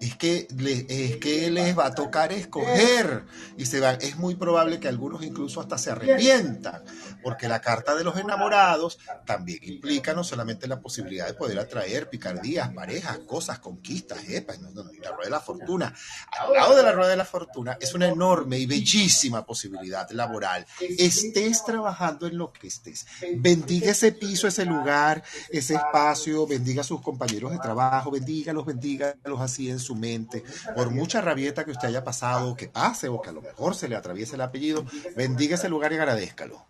Es 0.00 0.16
que, 0.16 0.46
le, 0.56 0.86
es 0.88 1.16
que 1.16 1.50
les 1.50 1.76
va 1.76 1.86
a 1.86 1.94
tocar 1.94 2.32
escoger. 2.32 3.24
Y 3.56 3.66
se 3.66 3.80
va, 3.80 3.92
es 3.94 4.16
muy 4.16 4.36
probable 4.36 4.78
que 4.78 4.88
algunos 4.88 5.22
incluso 5.22 5.60
hasta 5.60 5.78
se 5.78 5.90
arrepientan, 5.90 6.82
porque 7.22 7.48
la 7.48 7.60
carta 7.60 7.94
de 7.94 8.04
los 8.04 8.16
enamorados 8.16 8.98
también 9.24 9.58
implica 9.62 10.14
no 10.14 10.24
solamente 10.24 10.66
la 10.66 10.80
posibilidad 10.80 11.26
de 11.26 11.34
poder 11.34 11.58
atraer 11.58 12.08
picardías, 12.08 12.70
parejas, 12.70 13.18
cosas, 13.20 13.58
conquistas, 13.58 14.28
epa, 14.28 14.56
no, 14.58 14.70
no, 14.70 14.84
la 14.84 15.10
rueda 15.10 15.24
de 15.24 15.30
la 15.30 15.40
fortuna. 15.40 15.94
Al 16.38 16.52
lado 16.52 16.76
de 16.76 16.82
la 16.82 16.92
rueda 16.92 17.10
de 17.10 17.16
la 17.16 17.24
fortuna 17.24 17.76
es 17.80 17.94
una 17.94 18.08
enorme 18.08 18.58
y 18.58 18.66
bellísima 18.66 19.44
posibilidad 19.44 20.08
laboral. 20.10 20.66
Estés 20.80 21.64
trabajando 21.64 22.26
en 22.26 22.38
lo 22.38 22.52
que 22.52 22.68
estés. 22.68 23.06
Bendiga 23.36 23.90
ese 23.90 24.12
piso, 24.12 24.46
ese 24.48 24.64
lugar, 24.64 25.22
ese 25.50 25.74
espacio, 25.74 26.46
bendiga 26.46 26.82
a 26.82 26.84
sus 26.84 27.00
compañeros 27.00 27.52
de 27.52 27.58
trabajo, 27.58 28.10
bendígalos, 28.10 28.66
bendígalos 28.66 29.40
así 29.40 29.70
en 29.70 29.78
su 29.78 29.94
mente. 29.94 30.44
Por 30.74 30.90
mucha 30.90 31.20
rabieta 31.20 31.64
que 31.64 31.72
usted 31.72 31.88
haya 31.88 32.04
pasado, 32.04 32.56
que 32.56 32.68
pase 32.68 33.08
o 33.08 33.20
que 33.20 33.30
a 33.30 33.32
lo 33.32 33.42
mejor 33.42 33.74
se 33.74 33.88
le 33.88 33.96
atraviese 33.96 34.34
el 34.34 34.42
apellido, 34.42 34.84
bendiga 35.16 35.54
ese 35.54 35.68
lugar 35.68 35.92
y 35.92 35.96
agradezcalo. 35.96 36.66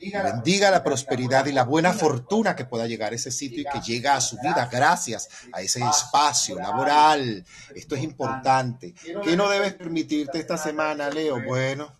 Bendiga 0.00 0.70
la 0.70 0.82
prosperidad 0.82 1.44
y 1.46 1.52
la 1.52 1.64
buena 1.64 1.92
fortuna 1.92 2.56
que 2.56 2.64
pueda 2.64 2.86
llegar 2.86 3.12
a 3.12 3.16
ese 3.16 3.30
sitio 3.30 3.60
y 3.60 3.64
que 3.64 3.80
llega 3.80 4.14
a 4.16 4.20
su 4.20 4.38
vida 4.40 4.68
gracias 4.72 5.28
a 5.52 5.60
ese 5.60 5.80
espacio 5.84 6.56
laboral. 6.56 7.44
Esto 7.74 7.96
es 7.96 8.02
importante. 8.02 8.94
¿Qué 9.22 9.36
no 9.36 9.48
debes 9.50 9.74
permitirte 9.74 10.38
esta 10.38 10.56
semana, 10.56 11.10
Leo? 11.10 11.42
Bueno, 11.44 11.92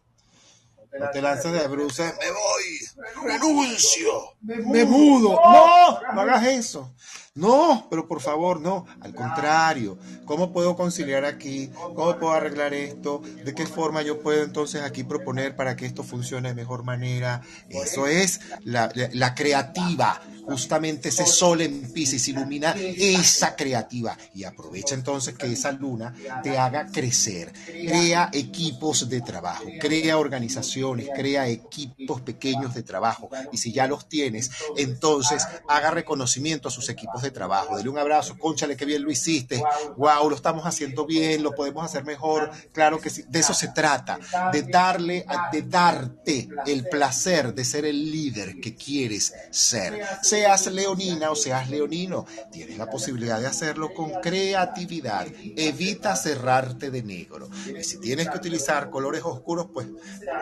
No 0.99 1.11
te 1.11 1.23
lanzas 1.23 1.53
de 1.53 1.69
bruces, 1.69 2.15
me 2.19 2.31
voy, 2.31 3.29
renuncio, 3.29 4.35
me 4.41 4.85
mudo. 4.85 5.39
No, 5.45 6.01
no 6.15 6.21
hagas 6.23 6.47
eso. 6.47 6.95
No, 7.37 7.87
pero 7.89 8.09
por 8.09 8.20
favor, 8.20 8.61
no. 8.61 8.87
Al 9.01 9.14
contrario, 9.14 9.97
¿cómo 10.24 10.53
puedo 10.53 10.76
conciliar 10.76 11.24
aquí? 11.24 11.70
¿Cómo 11.95 12.18
puedo 12.18 12.33
arreglar 12.33 12.74
esto? 12.74 13.22
¿De 13.45 13.55
qué 13.55 13.66
forma 13.66 14.03
yo 14.03 14.20
puedo 14.20 14.43
entonces 14.43 14.83
aquí 14.83 15.05
proponer 15.05 15.55
para 15.55 15.76
que 15.76 15.87
esto 15.87 16.03
funcione 16.03 16.49
de 16.49 16.55
mejor 16.57 16.83
manera? 16.83 17.41
Eso 17.68 18.09
es 18.09 18.41
la, 18.64 18.91
creativa. 19.37 20.20
Justamente 20.45 21.11
ese 21.11 21.26
sol 21.26 21.61
en 21.61 21.93
Pisces 21.93 22.26
ilumina 22.26 22.74
esa 22.76 23.55
creativa 23.55 24.18
y 24.35 24.43
aprovecha 24.43 24.97
entonces 24.97 25.37
que 25.37 25.53
esa 25.53 25.70
luna 25.70 26.12
te 26.43 26.59
haga 26.59 26.87
crecer. 26.87 27.53
Crea 27.66 28.31
equipos 28.33 29.09
de 29.09 29.20
trabajo, 29.20 29.62
crea 29.78 30.18
organizaciones, 30.18 31.09
crea 31.14 31.47
equipos 31.47 32.22
pequeños 32.22 32.74
de 32.74 32.83
trabajo 32.83 33.31
y 33.53 33.59
si 33.59 33.70
ya 33.70 33.87
los 33.87 34.09
tienes, 34.09 34.51
entonces 34.76 35.47
haga 35.68 35.93
reconocimiento 35.93 36.66
a 36.66 36.72
sus 36.72 36.89
equipos 36.89 37.20
de 37.23 37.31
trabajo. 37.31 37.77
Dele 37.77 37.89
un 37.89 37.99
abrazo, 37.99 38.39
conchale, 38.39 38.77
qué 38.77 38.85
bien 38.85 39.03
lo 39.03 39.11
hiciste. 39.11 39.62
Wow, 39.97 40.29
lo 40.29 40.37
estamos 40.37 40.66
haciendo 40.66 41.07
bien, 41.07 41.43
lo 41.43 41.53
podemos 41.53 41.85
hacer 41.85 42.05
mejor. 42.05 42.51
Claro 42.73 43.01
que 43.01 43.11
sí, 43.11 43.25
de 43.29 43.41
eso 43.41 43.55
se 43.55 43.68
trata, 43.68 44.18
de 44.53 44.62
darle, 44.62 45.27
de 45.53 45.62
darte 45.62 46.49
el 46.66 46.87
placer 46.89 47.55
de 47.55 47.64
ser 47.64 47.85
el 47.85 48.11
líder 48.11 48.61
que 48.61 48.75
quieres 48.75 49.35
ser. 49.51 50.01
Seas 50.23 50.66
leonina 50.66 51.31
o 51.31 51.37
seas 51.37 51.71
leonino, 51.71 52.27
tienes 52.51 52.79
la 52.79 52.89
posibilidad 52.89 53.41
de 53.41 53.47
hacerlo 53.47 53.93
con 53.95 54.11
creatividad. 54.21 55.27
Evita 55.57 56.16
cerrarte 56.16 56.91
de 56.91 57.03
negro. 57.03 57.49
Y 57.79 57.83
si 57.85 57.99
tienes 57.99 58.29
que 58.29 58.37
utilizar 58.37 58.91
colores 58.91 59.23
oscuros, 59.25 59.68
pues 59.73 59.87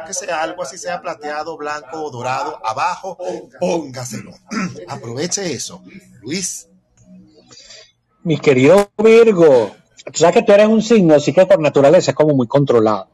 que 0.07 0.14
sea 0.14 0.43
algo 0.43 0.62
así, 0.62 0.79
sea 0.79 1.01
plateado, 1.01 1.57
blanco 1.57 2.03
o 2.03 2.11
dorado, 2.11 2.61
abajo, 2.64 3.18
póngaselo. 3.61 4.33
Aproveche 4.89 5.53
eso. 5.53 5.83
Luis. 6.22 6.68
Mi 8.29 8.37
querido 8.37 8.91
Virgo, 9.03 9.70
tú 10.05 10.12
sabes 10.12 10.35
que 10.35 10.43
tú 10.43 10.53
eres 10.53 10.68
un 10.68 10.83
signo, 10.83 11.14
así 11.14 11.33
que 11.33 11.47
por 11.47 11.59
naturaleza 11.61 12.11
es 12.11 12.14
como 12.14 12.35
muy 12.35 12.47
controlado. 12.47 13.09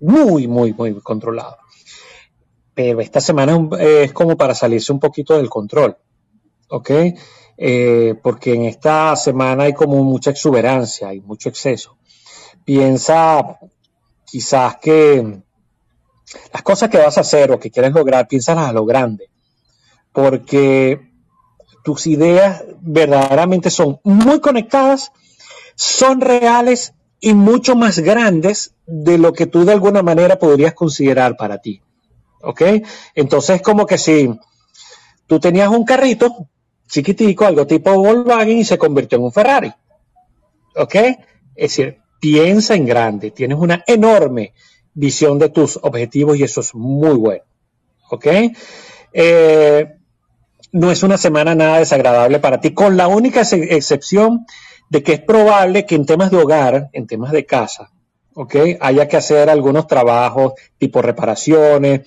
Muy, 0.00 0.46
muy, 0.46 0.74
muy 0.74 0.92
controlado. 1.00 1.56
Pero 2.74 3.00
esta 3.00 3.22
semana 3.22 3.58
es 3.80 4.12
como 4.12 4.36
para 4.36 4.54
salirse 4.54 4.92
un 4.92 5.00
poquito 5.00 5.34
del 5.38 5.48
control. 5.48 5.96
¿Ok? 6.68 6.90
Eh, 7.56 8.16
porque 8.22 8.52
en 8.52 8.66
esta 8.66 9.16
semana 9.16 9.62
hay 9.62 9.72
como 9.72 10.04
mucha 10.04 10.32
exuberancia, 10.32 11.08
hay 11.08 11.22
mucho 11.22 11.48
exceso. 11.48 11.96
Piensa 12.66 13.58
quizás 14.26 14.76
que 14.76 15.40
las 16.52 16.62
cosas 16.62 16.90
que 16.90 16.98
vas 16.98 17.16
a 17.16 17.22
hacer 17.22 17.50
o 17.50 17.58
que 17.58 17.70
quieres 17.70 17.94
lograr, 17.94 18.28
piénsalas 18.28 18.68
a 18.68 18.72
lo 18.74 18.84
grande. 18.84 19.30
Porque 20.12 21.13
tus 21.84 22.06
ideas 22.06 22.64
verdaderamente 22.80 23.70
son 23.70 24.00
muy 24.02 24.40
conectadas, 24.40 25.12
son 25.76 26.22
reales 26.22 26.94
y 27.20 27.34
mucho 27.34 27.76
más 27.76 27.98
grandes 27.98 28.74
de 28.86 29.18
lo 29.18 29.34
que 29.34 29.46
tú 29.46 29.64
de 29.64 29.72
alguna 29.72 30.02
manera 30.02 30.38
podrías 30.38 30.72
considerar 30.72 31.36
para 31.36 31.58
ti. 31.58 31.82
¿Ok? 32.40 32.62
Entonces, 33.14 33.60
como 33.62 33.86
que 33.86 33.98
si 33.98 34.30
tú 35.26 35.38
tenías 35.38 35.68
un 35.68 35.84
carrito 35.84 36.48
chiquitico, 36.88 37.44
algo 37.44 37.66
tipo 37.66 37.92
Volkswagen, 37.94 38.58
y 38.58 38.64
se 38.64 38.78
convirtió 38.78 39.18
en 39.18 39.24
un 39.24 39.32
Ferrari. 39.32 39.72
¿Ok? 40.76 40.94
Es 40.94 41.76
decir, 41.76 41.98
piensa 42.18 42.74
en 42.74 42.86
grande, 42.86 43.30
tienes 43.30 43.58
una 43.58 43.84
enorme 43.86 44.54
visión 44.94 45.38
de 45.38 45.50
tus 45.50 45.78
objetivos 45.82 46.38
y 46.38 46.44
eso 46.44 46.62
es 46.62 46.74
muy 46.74 47.14
bueno. 47.14 47.44
¿Ok? 48.10 48.26
Eh, 49.12 49.96
no 50.74 50.90
es 50.90 51.04
una 51.04 51.18
semana 51.18 51.54
nada 51.54 51.78
desagradable 51.78 52.40
para 52.40 52.60
ti, 52.60 52.74
con 52.74 52.96
la 52.96 53.06
única 53.06 53.42
excepción 53.42 54.44
de 54.90 55.04
que 55.04 55.12
es 55.12 55.20
probable 55.20 55.86
que 55.86 55.94
en 55.94 56.04
temas 56.04 56.32
de 56.32 56.38
hogar, 56.38 56.90
en 56.92 57.06
temas 57.06 57.30
de 57.30 57.46
casa, 57.46 57.92
¿ok? 58.34 58.56
Haya 58.80 59.06
que 59.06 59.16
hacer 59.16 59.48
algunos 59.48 59.86
trabajos 59.86 60.54
tipo 60.76 61.00
reparaciones, 61.00 62.00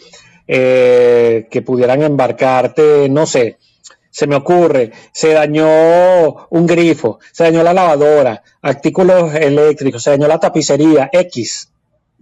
eh, 0.46 1.48
que 1.50 1.62
pudieran 1.62 2.02
embarcarte, 2.04 3.08
no 3.08 3.26
sé, 3.26 3.58
se 4.10 4.28
me 4.28 4.36
ocurre, 4.36 4.92
se 5.14 5.32
dañó 5.32 6.48
un 6.50 6.68
grifo, 6.68 7.20
se 7.32 7.46
dañó 7.46 7.64
la 7.64 7.74
lavadora, 7.74 8.44
artículos 8.62 9.34
eléctricos, 9.34 10.04
se 10.04 10.10
dañó 10.10 10.28
la 10.28 10.42
tapicería, 10.42 11.10
X, 11.14 11.72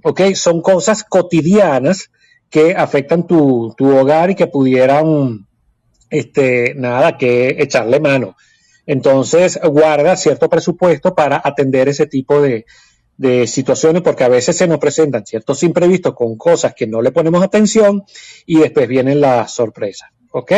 ¿ok? 0.04 0.36
Son 0.36 0.62
cosas 0.62 1.04
cotidianas 1.04 2.12
que 2.52 2.76
afectan 2.76 3.26
tu, 3.26 3.74
tu 3.76 3.98
hogar 3.98 4.30
y 4.30 4.36
que 4.36 4.46
pudieran 4.46 5.48
este, 6.20 6.74
nada 6.76 7.18
que 7.18 7.56
echarle 7.60 8.00
mano. 8.00 8.36
Entonces, 8.86 9.60
guarda 9.64 10.16
cierto 10.16 10.50
presupuesto 10.50 11.16
para 11.16 11.42
atender 11.44 11.90
ese 11.90 12.08
tipo 12.08 12.42
de, 12.42 12.66
situaciones, 13.48 14.02
porque 14.02 14.26
a 14.26 14.30
veces 14.30 14.58
se 14.58 14.68
nos 14.68 14.78
presentan 14.78 15.26
ciertos 15.26 15.64
imprevistos 15.64 16.14
con 16.14 16.36
cosas 16.36 16.74
que 16.76 16.86
no 16.86 17.02
le 17.02 17.14
ponemos 17.14 17.42
atención 17.42 18.04
y 18.46 18.60
después 18.60 18.88
vienen 18.88 19.22
las 19.22 19.54
sorpresas. 19.54 20.10
¿Ok? 20.32 20.52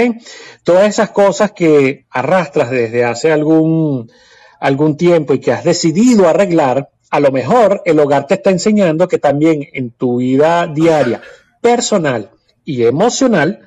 Todas 0.64 0.90
esas 0.90 1.12
cosas 1.12 1.52
que 1.52 2.08
arrastras 2.10 2.72
desde 2.72 3.06
hace 3.06 3.32
algún, 3.32 4.12
algún 4.60 4.98
tiempo 4.98 5.36
y 5.36 5.40
que 5.40 5.52
has 5.52 5.64
decidido 5.64 6.28
arreglar, 6.28 6.90
a 7.12 7.20
lo 7.20 7.32
mejor 7.32 7.84
el 7.86 8.00
hogar 8.00 8.26
te 8.26 8.34
está 8.34 8.50
enseñando 8.50 9.08
que 9.08 9.20
también 9.20 9.64
en 9.74 9.92
tu 9.92 10.18
vida 10.18 10.66
diaria, 10.66 11.22
personal 11.62 12.32
y 12.66 12.84
emocional, 12.86 13.67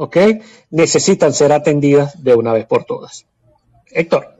¿ok? 0.00 0.16
Necesitan 0.70 1.34
ser 1.34 1.52
atendidas 1.52 2.24
de 2.24 2.34
una 2.34 2.54
vez 2.54 2.64
por 2.64 2.84
todas. 2.84 3.26
Héctor. 3.90 4.34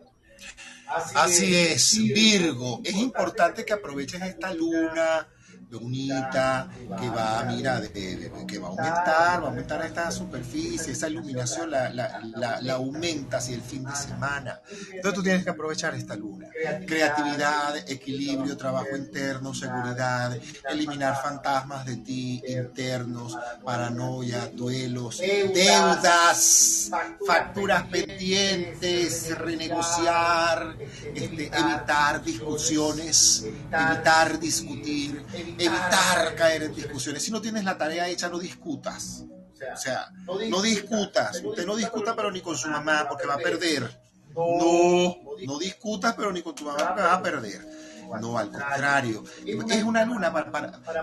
Así 1.14 1.54
es, 1.54 1.98
Virgo. 2.02 2.80
Es 2.82 2.94
importante 2.94 3.62
que 3.66 3.74
aproveches 3.74 4.22
esta 4.22 4.54
luna 4.54 5.28
lunita 5.70 6.68
que 7.00 7.08
va, 7.08 7.44
mira, 7.44 7.80
que 7.92 8.58
va 8.58 8.68
a 8.68 8.70
aumentar, 8.70 9.42
va 9.42 9.46
a 9.46 9.50
aumentar 9.50 9.84
esta 9.84 10.10
superficie, 10.10 10.92
esa 10.92 11.08
iluminación 11.08 11.70
la, 11.70 11.90
la, 11.90 12.60
la, 12.60 12.74
aumenta 12.74 13.38
hacia 13.38 13.54
el 13.54 13.62
fin 13.62 13.84
de 13.84 13.94
semana. 13.94 14.60
Entonces 14.92 15.14
tú 15.14 15.22
tienes 15.22 15.44
que 15.44 15.50
aprovechar 15.50 15.94
esta 15.94 16.16
luna. 16.16 16.48
Creatividad, 16.86 17.76
equilibrio, 17.88 18.56
trabajo 18.56 18.96
interno, 18.96 19.54
seguridad, 19.54 20.36
eliminar 20.68 21.20
fantasmas 21.22 21.86
de 21.86 21.96
ti 21.96 22.42
internos, 22.46 23.38
paranoia, 23.64 24.50
duelos, 24.52 25.18
deudas, 25.18 26.90
facturas 27.26 27.84
pendientes, 27.84 29.38
renegociar, 29.38 30.76
este, 31.14 31.46
evitar 31.46 32.22
discusiones, 32.22 33.46
evitar 33.70 34.38
discutir 34.38 35.24
evitar 35.64 36.34
caer 36.34 36.64
en 36.64 36.74
discusiones. 36.74 37.22
Si 37.22 37.30
no 37.30 37.40
tienes 37.40 37.64
la 37.64 37.76
tarea 37.76 38.08
hecha, 38.08 38.28
no 38.28 38.38
discutas. 38.38 39.24
O 39.72 39.76
sea, 39.76 40.10
no 40.24 40.62
discutas. 40.62 41.42
Usted 41.44 41.66
no 41.66 41.76
discuta, 41.76 42.16
pero 42.16 42.30
ni 42.30 42.40
con 42.40 42.56
su 42.56 42.68
mamá, 42.68 43.06
porque 43.08 43.26
va 43.26 43.34
a 43.34 43.38
perder. 43.38 44.00
No, 44.34 45.16
no 45.46 45.58
discutas, 45.58 46.14
pero 46.14 46.32
ni 46.32 46.42
con 46.42 46.54
tu 46.54 46.64
mamá, 46.64 46.78
porque 46.88 47.02
va 47.02 47.14
a 47.14 47.22
perder. 47.22 47.89
No, 48.18 48.38
al 48.38 48.50
contrario. 48.50 49.24
Es 49.44 49.84
una 49.84 50.04
luna 50.04 50.32
para, 50.32 50.50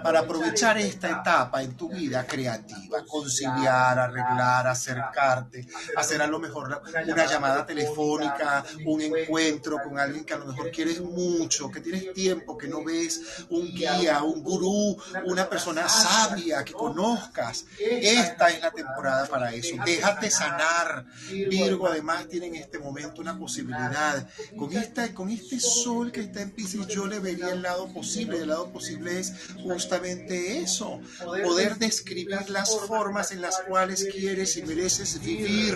para, 0.03 0.19
aprovechar 0.19 0.77
esta 0.77 1.09
etapa 1.09 1.61
en 1.61 1.75
tu 1.75 1.89
vida 1.89 2.25
creativa, 2.25 3.03
conciliar, 3.05 3.99
arreglar, 3.99 4.67
acercarte, 4.67 5.67
hacer 5.95 6.21
a 6.21 6.27
lo 6.27 6.39
mejor 6.39 6.81
una 7.07 7.25
llamada 7.25 7.65
telefónica, 7.65 8.63
un 8.85 9.01
encuentro 9.01 9.77
con 9.83 9.99
alguien 9.99 10.25
que 10.25 10.33
a 10.33 10.37
lo 10.37 10.45
mejor 10.45 10.71
quieres 10.71 11.01
mucho, 11.01 11.69
que 11.69 11.81
tienes 11.81 12.13
tiempo, 12.13 12.57
que 12.57 12.67
no 12.67 12.83
ves, 12.83 13.45
un 13.49 13.67
guía, 13.73 14.23
un 14.23 14.43
gurú, 14.43 14.97
una 15.25 15.47
persona 15.47 15.87
sabia 15.87 16.63
que 16.63 16.73
conozcas. 16.73 17.65
Esta 17.79 18.49
es 18.49 18.61
la 18.61 18.71
temporada 18.71 19.25
para 19.27 19.53
eso. 19.53 19.75
Déjate 19.85 20.29
sanar. 20.29 21.05
Virgo 21.29 21.87
además 21.87 22.27
tiene 22.27 22.47
en 22.47 22.55
este 22.55 22.79
momento 22.79 23.21
una 23.21 23.37
posibilidad. 23.37 24.27
Con, 24.57 24.73
esta, 24.73 25.13
con 25.13 25.29
este 25.29 25.59
sol 25.59 26.11
que 26.11 26.21
está 26.21 26.41
en 26.41 26.51
Pisces, 26.51 26.87
yo 26.97 27.05
le 27.05 27.19
vería 27.19 27.49
el 27.49 27.61
lado 27.61 27.87
posible. 27.89 28.39
El 28.39 28.47
lado 28.47 28.67
posible 28.69 29.19
es 29.19 29.33
justamente 29.61 30.57
eso, 30.57 30.99
poder 31.43 31.77
describir 31.77 32.49
las 32.49 32.75
formas 32.87 33.31
en 33.31 33.41
las 33.41 33.59
cuales 33.67 34.07
quieres 34.11 34.57
y 34.57 34.63
mereces 34.63 35.21
vivir. 35.21 35.75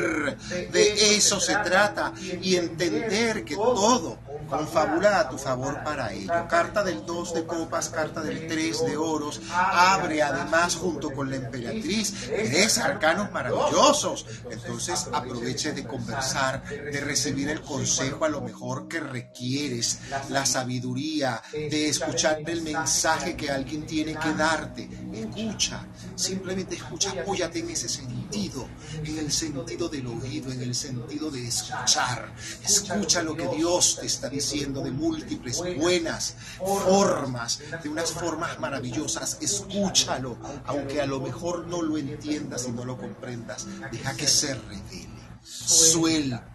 De 0.71 1.15
eso 1.15 1.39
se 1.39 1.53
trata 1.57 2.11
y 2.41 2.55
entender 2.55 3.45
que 3.45 3.55
todo 3.55 4.17
confabula 4.49 5.19
a 5.19 5.29
tu 5.29 5.37
favor 5.37 5.83
para 5.83 6.11
ello. 6.11 6.47
Carta 6.49 6.83
del 6.83 7.05
2 7.05 7.35
de 7.35 7.45
copas, 7.45 7.89
carta 7.89 8.21
del 8.21 8.47
3 8.47 8.85
de 8.87 8.97
oros, 8.97 9.41
abre 9.51 10.23
además 10.23 10.75
junto 10.75 11.11
con 11.11 11.29
la 11.29 11.35
emperatriz 11.35 12.13
tres 12.25 12.79
arcanos 12.79 13.31
maravillosos. 13.31 14.25
Entonces 14.49 15.07
aproveche 15.13 15.71
de 15.73 15.83
conversar, 15.85 16.63
de 16.67 16.99
recibir 17.01 17.49
el 17.49 17.61
consejo 17.61 18.25
a 18.25 18.29
lo 18.29 18.41
mejor 18.41 18.87
que 18.87 18.99
requieres, 18.99 19.99
la 20.29 20.45
sabiduría, 20.45 21.10
de 21.19 21.89
escuchar 21.89 22.41
el 22.45 22.61
mensaje 22.61 23.35
que 23.35 23.51
alguien 23.51 23.85
tiene 23.85 24.15
que 24.15 24.33
darte. 24.33 24.89
Escucha, 25.13 25.85
simplemente 26.15 26.75
escucha, 26.75 27.11
apóyate 27.11 27.59
en 27.59 27.69
ese 27.69 27.89
sentido, 27.89 28.67
en 29.03 29.17
el 29.17 29.31
sentido 29.31 29.89
del 29.89 30.07
oído, 30.07 30.51
en 30.51 30.61
el 30.61 30.73
sentido 30.73 31.29
de 31.29 31.47
escuchar. 31.47 32.33
Escucha 32.63 33.21
lo 33.21 33.35
que 33.35 33.47
Dios 33.49 33.97
te 33.99 34.07
está 34.07 34.29
diciendo 34.29 34.81
de 34.81 34.91
múltiples 34.91 35.61
buenas 35.77 36.35
formas, 36.57 37.59
de 37.83 37.89
unas 37.89 38.11
formas 38.11 38.59
maravillosas. 38.59 39.37
Escúchalo, 39.41 40.37
aunque 40.65 41.01
a 41.01 41.05
lo 41.05 41.19
mejor 41.19 41.67
no 41.67 41.81
lo 41.81 41.97
entiendas 41.97 42.67
y 42.67 42.71
no 42.71 42.85
lo 42.85 42.97
comprendas. 42.97 43.67
Deja 43.91 44.15
que 44.15 44.27
se 44.27 44.55
revele 44.55 45.20
suelta. 45.43 46.45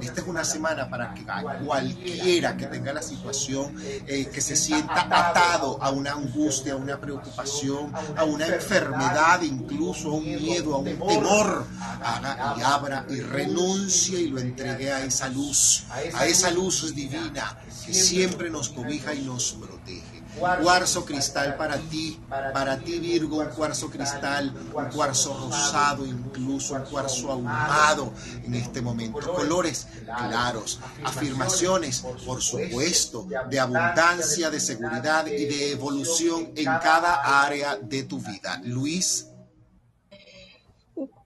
Esta 0.00 0.20
es 0.20 0.26
una 0.26 0.44
semana 0.44 0.88
para 0.88 1.12
que 1.12 1.24
cualquiera 1.64 2.56
que 2.56 2.66
tenga 2.66 2.92
la 2.92 3.02
situación, 3.02 3.74
eh, 4.06 4.30
que 4.32 4.40
se 4.40 4.54
sienta 4.56 5.02
atado 5.02 5.82
a 5.82 5.90
una 5.90 6.12
angustia, 6.12 6.74
a 6.74 6.76
una 6.76 7.00
preocupación, 7.00 7.92
a 8.16 8.24
una 8.24 8.46
enfermedad, 8.46 9.42
incluso 9.42 10.10
a 10.10 10.14
un 10.14 10.24
miedo, 10.24 10.74
a 10.74 10.78
un 10.78 10.84
temor, 10.84 11.66
haga 12.02 12.54
y 12.56 12.62
abra 12.62 13.06
y 13.08 13.20
renuncie 13.20 14.20
y 14.20 14.28
lo 14.28 14.38
entregue 14.40 14.92
a 14.92 15.04
esa 15.04 15.28
luz, 15.28 15.84
a 16.14 16.26
esa 16.26 16.50
luz 16.50 16.94
divina 16.94 17.58
que 17.84 17.94
siempre 17.94 18.50
nos 18.50 18.68
cobija 18.68 19.14
y 19.14 19.22
nos 19.22 19.52
protege 19.52 20.17
cuarzo 20.38 21.04
cristal 21.04 21.56
para 21.56 21.76
ti, 21.76 22.18
para 22.28 22.78
ti 22.78 22.98
Virgo, 22.98 23.38
un 23.38 23.48
cuarzo 23.48 23.90
cristal, 23.90 24.52
un 24.74 24.84
cuarzo 24.86 25.36
rosado, 25.38 26.06
incluso 26.06 26.74
un 26.74 26.82
cuarzo 26.82 27.30
ahumado 27.30 28.12
en 28.44 28.54
este 28.54 28.80
momento. 28.80 29.32
Colores 29.32 29.86
claros, 30.04 30.80
afirmaciones, 31.04 32.04
por 32.24 32.42
supuesto, 32.42 33.26
de 33.48 33.60
abundancia, 33.60 34.50
de 34.50 34.60
seguridad 34.60 35.26
y 35.26 35.46
de 35.46 35.72
evolución 35.72 36.52
en 36.56 36.64
cada 36.64 37.42
área 37.44 37.76
de 37.76 38.04
tu 38.04 38.18
vida. 38.18 38.60
Luis. 38.64 39.28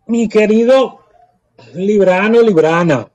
Mi 0.07 0.29
querido 0.29 1.01
Librano, 1.75 2.43
Librana, 2.43 3.09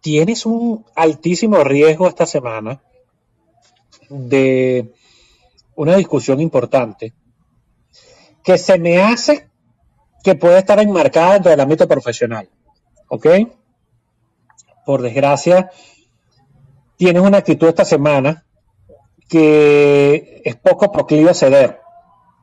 tienes 0.00 0.46
un 0.46 0.84
altísimo 0.94 1.64
riesgo 1.64 2.08
esta 2.08 2.26
semana 2.26 2.80
de 4.10 4.92
una 5.76 5.96
discusión 5.96 6.40
importante 6.40 7.14
que 8.42 8.58
se 8.58 8.78
me 8.78 9.00
hace 9.00 9.48
que 10.22 10.34
puede 10.34 10.58
estar 10.58 10.78
enmarcada 10.80 11.34
dentro 11.34 11.50
del 11.50 11.60
ámbito 11.60 11.88
profesional. 11.88 12.48
¿Ok? 13.08 13.26
Por 14.84 15.02
desgracia, 15.02 15.70
tienes 16.96 17.22
una 17.22 17.38
actitud 17.38 17.68
esta 17.68 17.84
semana 17.84 18.44
que 19.28 20.42
es 20.44 20.56
poco 20.56 20.92
proclive 20.92 21.30
a 21.30 21.34
ceder. 21.34 21.80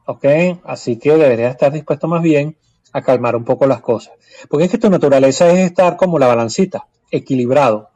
¿Ok? 0.05 0.25
Así 0.63 0.97
que 0.97 1.15
deberías 1.15 1.51
estar 1.51 1.71
dispuesto 1.71 2.07
más 2.07 2.21
bien 2.21 2.57
a 2.93 3.01
calmar 3.01 3.35
un 3.35 3.43
poco 3.43 3.67
las 3.67 3.81
cosas. 3.81 4.13
Porque 4.49 4.65
es 4.65 4.71
que 4.71 4.77
tu 4.77 4.89
naturaleza 4.89 5.49
es 5.49 5.59
estar 5.59 5.97
como 5.97 6.17
la 6.17 6.27
balancita, 6.27 6.87
equilibrado 7.11 7.89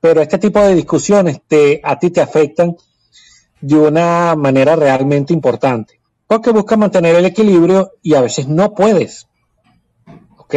pero 0.00 0.20
este 0.20 0.38
tipo 0.38 0.60
de 0.60 0.74
discusiones 0.74 1.40
te, 1.46 1.80
a 1.82 1.98
ti 1.98 2.10
te 2.10 2.20
afectan 2.20 2.76
de 3.60 3.76
una 3.76 4.34
manera 4.36 4.76
realmente 4.76 5.32
importante, 5.32 6.00
porque 6.26 6.50
buscas 6.50 6.78
mantener 6.78 7.16
el 7.16 7.26
equilibrio 7.26 7.92
y 8.02 8.14
a 8.14 8.20
veces 8.20 8.48
no 8.48 8.74
puedes. 8.74 9.26
¿Ok? 10.36 10.54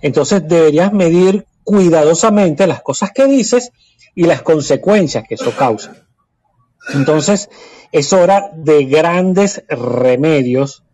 Entonces 0.00 0.46
deberías 0.46 0.92
medir 0.92 1.46
cuidadosamente 1.64 2.66
las 2.66 2.82
cosas 2.82 3.10
que 3.12 3.26
dices 3.26 3.72
y 4.14 4.24
las 4.24 4.42
consecuencias 4.42 5.24
que 5.26 5.34
eso 5.34 5.52
causa. 5.56 6.06
Entonces 6.94 7.48
es 7.92 8.12
hora 8.12 8.50
de 8.54 8.84
grandes 8.84 9.64
remedios 9.68 10.84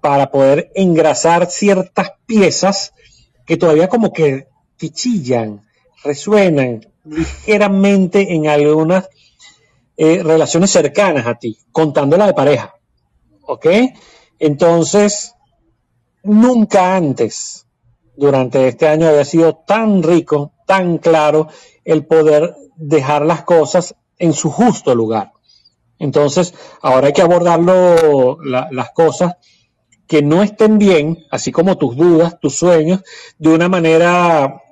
para 0.00 0.30
poder 0.30 0.70
engrasar 0.74 1.50
ciertas 1.50 2.12
piezas 2.26 2.92
que 3.46 3.56
todavía 3.56 3.88
como 3.88 4.12
que, 4.12 4.48
que 4.78 4.90
chillan, 4.90 5.66
resuenan, 6.02 6.86
ligeramente 7.10 8.34
en 8.34 8.46
algunas 8.46 9.08
eh, 9.96 10.22
relaciones 10.22 10.70
cercanas 10.70 11.26
a 11.26 11.34
ti, 11.34 11.58
contándola 11.72 12.26
de 12.26 12.34
pareja. 12.34 12.74
¿Ok? 13.42 13.66
Entonces, 14.38 15.34
nunca 16.22 16.96
antes, 16.96 17.66
durante 18.16 18.68
este 18.68 18.88
año, 18.88 19.08
había 19.08 19.24
sido 19.24 19.56
tan 19.66 20.02
rico, 20.02 20.52
tan 20.66 20.98
claro 20.98 21.48
el 21.84 22.06
poder 22.06 22.54
dejar 22.76 23.26
las 23.26 23.42
cosas 23.42 23.94
en 24.18 24.32
su 24.32 24.50
justo 24.50 24.94
lugar. 24.94 25.32
Entonces, 25.98 26.54
ahora 26.80 27.08
hay 27.08 27.12
que 27.12 27.22
abordarlo, 27.22 28.38
las 28.42 28.90
cosas 28.92 29.34
que 30.06 30.22
no 30.22 30.42
estén 30.42 30.78
bien, 30.78 31.26
así 31.30 31.52
como 31.52 31.76
tus 31.76 31.96
dudas, 31.96 32.38
tus 32.40 32.56
sueños, 32.56 33.02
de 33.38 33.50
una 33.50 33.68
manera 33.68 34.62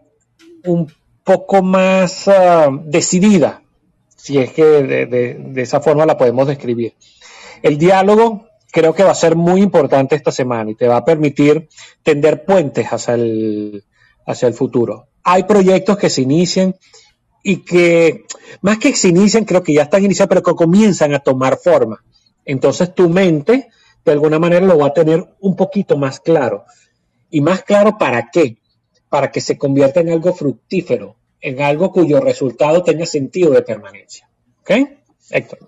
un 0.65 0.91
poco 1.29 1.63
más 1.63 2.27
ah, 2.27 2.71
decidida, 2.85 3.61
si 4.17 4.39
es 4.39 4.51
que 4.51 4.65
de, 4.65 5.53
esa 5.57 5.79
forma 5.79 6.07
la 6.07 6.17
podemos 6.17 6.49
describir. 6.49 6.95
El 7.63 7.77
diálogo 7.77 8.49
creo 8.73 8.95
que 8.95 9.05
va 9.05 9.11
a 9.11 9.15
ser 9.15 9.37
muy 9.37 9.61
importante 9.61 10.17
esta 10.17 10.33
semana 10.33 10.71
y 10.71 10.75
te 10.75 10.89
va 10.89 10.97
a 10.97 11.05
permitir 11.05 11.69
tender 12.03 12.47
puentes 12.47 12.87
hacia 12.87 13.13
el, 13.13 13.85
hacia 14.27 14.49
el 14.49 14.55
futuro. 14.55 15.09
Hay 15.23 15.43
proyectos 15.43 15.99
que 15.99 16.09
se 16.09 16.23
inician 16.23 16.75
y 17.43 17.57
que, 17.57 18.25
más 18.63 18.79
que 18.79 18.97
se 18.97 19.09
inician, 19.09 19.45
creo 19.45 19.63
que 19.63 19.75
ya 19.75 19.83
están 19.83 20.03
iniciados, 20.03 20.31
pero 20.31 20.43
que 20.43 20.55
comienzan 20.55 21.13
a 21.13 21.19
tomar 21.19 21.59
forma. 21.63 22.03
Entonces 22.47 22.95
tu 22.95 23.11
mente, 23.11 23.69
de 24.03 24.13
alguna 24.13 24.39
manera, 24.39 24.65
lo 24.65 24.79
va 24.79 24.87
a 24.87 24.95
tener 24.95 25.27
un 25.41 25.57
poquito 25.57 25.99
más 25.99 26.21
claro. 26.21 26.65
¿Y 27.29 27.43
más 27.43 27.65
claro 27.65 27.99
para 27.99 28.31
qué? 28.33 28.57
Para 29.09 29.31
que 29.31 29.41
se 29.41 29.57
convierta 29.57 30.01
en 30.01 30.11
algo 30.11 30.35
fructífero, 30.35 31.17
en 31.41 31.63
algo 31.63 31.93
cuyo 31.93 32.21
resultado 32.21 32.83
tenga 32.83 33.07
sentido 33.07 33.53
de 33.53 33.63
permanencia. 33.63 34.29
¿Ok? 34.61 34.71
Héctor. 35.31 35.59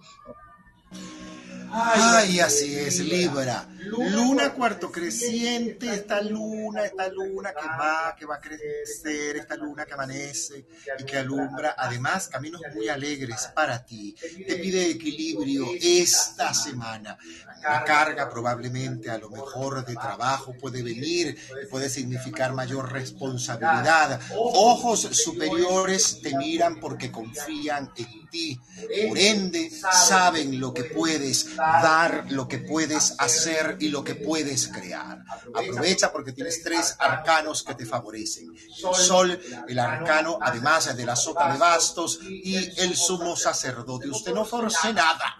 Ay, 1.72 2.40
así 2.40 2.74
es, 2.74 2.98
Libra. 3.00 3.68
Luna 3.86 4.52
cuarto 4.52 4.90
creciente, 4.92 5.92
esta 5.94 6.20
luna, 6.20 6.84
esta 6.84 7.08
luna 7.08 7.52
que 7.52 7.66
va, 7.66 8.14
que 8.18 8.26
va 8.26 8.36
a 8.36 8.40
crecer, 8.40 9.36
esta 9.36 9.56
luna 9.56 9.86
que 9.86 9.94
amanece 9.94 10.66
y 10.98 11.04
que 11.04 11.16
alumbra, 11.16 11.74
además 11.78 12.28
caminos 12.28 12.60
muy 12.74 12.88
alegres 12.88 13.48
para 13.54 13.84
ti. 13.84 14.14
Te 14.46 14.56
pide 14.56 14.90
equilibrio 14.90 15.66
esta 15.80 16.52
semana. 16.52 17.16
La 17.62 17.84
carga 17.84 18.28
probablemente 18.28 19.10
a 19.10 19.18
lo 19.18 19.30
mejor 19.30 19.84
de 19.84 19.94
trabajo 19.94 20.54
puede 20.58 20.82
venir 20.82 21.36
y 21.62 21.66
puede 21.66 21.88
significar 21.88 22.52
mayor 22.52 22.92
responsabilidad. 22.92 24.20
Ojos 24.36 25.00
superiores 25.12 26.20
te 26.22 26.36
miran 26.36 26.80
porque 26.80 27.10
confían 27.10 27.90
en 27.96 28.28
ti. 28.30 28.60
Por 29.08 29.18
ende, 29.18 29.70
saben 29.70 30.60
lo 30.60 30.72
que 30.72 30.84
puedes 30.84 31.56
dar, 31.56 32.26
lo 32.30 32.46
que 32.46 32.58
puedes 32.58 33.14
hacer 33.18 33.69
y 33.78 33.88
lo 33.88 34.02
que 34.02 34.14
puedes 34.14 34.68
crear. 34.68 35.22
Aprovecha 35.54 36.12
porque 36.12 36.32
tienes 36.32 36.62
tres 36.62 36.96
arcanos 36.98 37.62
que 37.62 37.74
te 37.74 37.86
favorecen. 37.86 38.52
El 38.54 38.94
sol, 38.94 39.40
el 39.68 39.78
arcano, 39.78 40.38
además 40.40 40.96
de 40.96 41.04
la 41.04 41.16
sota 41.16 41.52
de 41.52 41.58
bastos 41.58 42.20
y 42.22 42.56
el 42.80 42.96
sumo 42.96 43.36
sacerdote. 43.36 44.08
Usted 44.08 44.32
no 44.32 44.44
force 44.44 44.92
nada. 44.92 45.39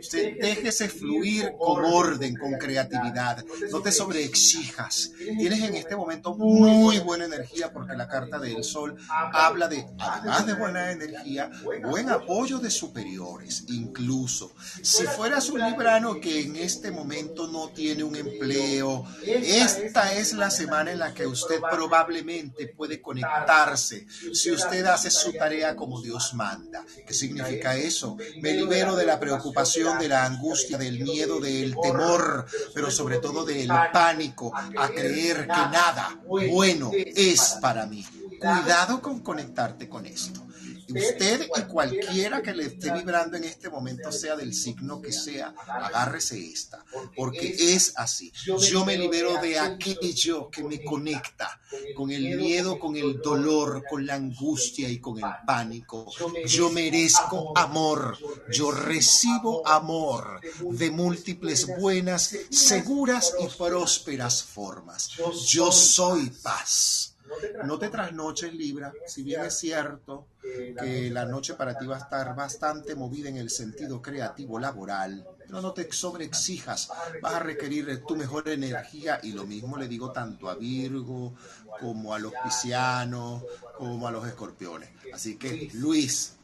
Usted 0.00 0.38
déjese 0.40 0.88
fluir 0.88 1.52
con 1.58 1.84
orden, 1.84 2.36
con 2.36 2.52
creatividad. 2.54 3.44
No 3.70 3.80
te 3.80 3.92
sobreexijas. 3.92 5.12
Tienes 5.16 5.62
en 5.62 5.74
este 5.76 5.96
momento 5.96 6.34
muy 6.34 6.98
buena 6.98 7.26
energía 7.26 7.72
porque 7.72 7.96
la 7.96 8.08
carta 8.08 8.38
del 8.38 8.64
sol 8.64 8.96
habla 9.08 9.68
de, 9.68 9.86
además 9.98 10.46
de 10.46 10.54
buena 10.54 10.90
energía, 10.90 11.50
buen 11.84 12.10
apoyo 12.10 12.58
de 12.58 12.70
superiores. 12.70 13.64
Incluso 13.68 14.52
si 14.82 15.04
fueras 15.04 15.48
un 15.50 15.60
librano 15.60 16.20
que 16.20 16.40
en 16.40 16.56
este 16.56 16.90
momento 16.90 17.46
no 17.46 17.68
tiene 17.68 18.02
un 18.02 18.16
empleo, 18.16 19.04
esta 19.24 20.14
es 20.14 20.32
la 20.32 20.50
semana 20.50 20.92
en 20.92 20.98
la 20.98 21.14
que 21.14 21.26
usted 21.26 21.60
probablemente 21.70 22.68
puede 22.68 23.00
conectarse. 23.00 24.06
Si 24.32 24.50
usted 24.50 24.84
hace 24.86 25.10
su 25.10 25.32
tarea 25.32 25.76
como 25.76 26.00
Dios 26.00 26.34
manda. 26.34 26.84
¿Qué 27.06 27.14
significa 27.14 27.76
eso? 27.76 28.16
Me 28.40 28.52
libero 28.52 28.96
de 28.96 29.06
la 29.06 29.20
preocupación 29.20 29.75
de 29.76 30.08
la 30.08 30.24
angustia, 30.24 30.78
del 30.78 31.00
miedo, 31.00 31.38
del 31.40 31.76
temor, 31.80 32.46
pero 32.74 32.90
sobre 32.90 33.18
todo 33.18 33.44
del 33.44 33.68
pánico 33.92 34.52
a 34.54 34.88
creer 34.88 35.42
que 35.42 35.46
nada 35.46 36.18
bueno 36.26 36.90
es 36.94 37.58
para 37.60 37.86
mí. 37.86 38.04
Cuidado 38.40 39.00
con 39.00 39.20
conectarte 39.20 39.88
con 39.88 40.06
esto. 40.06 40.45
Usted 40.88 41.48
y 41.56 41.62
cualquiera 41.62 42.42
que 42.42 42.54
le 42.54 42.64
esté 42.64 42.92
vibrando 42.92 43.36
en 43.36 43.44
este 43.44 43.68
momento, 43.68 44.12
sea 44.12 44.36
del 44.36 44.54
signo 44.54 45.00
que 45.00 45.12
sea, 45.12 45.54
agárrese 45.66 46.38
esta, 46.38 46.84
porque 47.16 47.74
es 47.74 47.92
así. 47.96 48.32
Yo 48.44 48.84
me 48.84 48.96
libero 48.96 49.40
de 49.40 49.58
aquello 49.58 50.50
que 50.50 50.62
me 50.62 50.82
conecta 50.84 51.60
con 51.96 52.10
el 52.10 52.36
miedo, 52.36 52.78
con 52.78 52.96
el 52.96 53.20
dolor, 53.20 53.82
con 53.88 54.06
la 54.06 54.14
angustia 54.14 54.88
y 54.88 54.98
con 54.98 55.18
el 55.18 55.30
pánico. 55.46 56.10
Yo 56.46 56.70
merezco 56.70 57.56
amor, 57.56 58.16
yo 58.50 58.70
recibo 58.70 59.66
amor 59.66 60.40
de 60.60 60.90
múltiples 60.90 61.66
buenas, 61.78 62.34
seguras 62.50 63.34
y 63.40 63.46
prósperas 63.56 64.42
formas. 64.42 65.10
Yo 65.48 65.72
soy 65.72 66.30
paz. 66.30 67.15
No 67.64 67.78
te 67.78 67.88
trasnoches, 67.88 68.54
Libra, 68.54 68.92
si 69.06 69.22
bien 69.22 69.44
es 69.44 69.58
cierto 69.58 70.26
que 70.42 71.10
la 71.10 71.24
noche 71.24 71.54
para 71.54 71.76
ti 71.76 71.86
va 71.86 71.96
a 71.96 72.00
estar 72.00 72.34
bastante 72.34 72.94
movida 72.94 73.28
en 73.28 73.36
el 73.36 73.50
sentido 73.50 74.00
creativo 74.00 74.58
laboral, 74.58 75.26
pero 75.46 75.60
no 75.60 75.72
te 75.72 75.90
sobreexijas, 75.90 76.90
vas 77.20 77.34
a 77.34 77.40
requerir 77.40 78.04
tu 78.06 78.16
mejor 78.16 78.48
energía 78.48 79.20
y 79.22 79.32
lo 79.32 79.46
mismo 79.46 79.76
le 79.76 79.88
digo 79.88 80.12
tanto 80.12 80.48
a 80.48 80.54
Virgo 80.54 81.34
como 81.80 82.14
a 82.14 82.18
los 82.18 82.32
piscianos, 82.44 83.42
como 83.76 84.06
a 84.06 84.10
los 84.10 84.26
escorpiones. 84.26 84.88
Así 85.12 85.36
que, 85.36 85.70
Luis. 85.74 86.34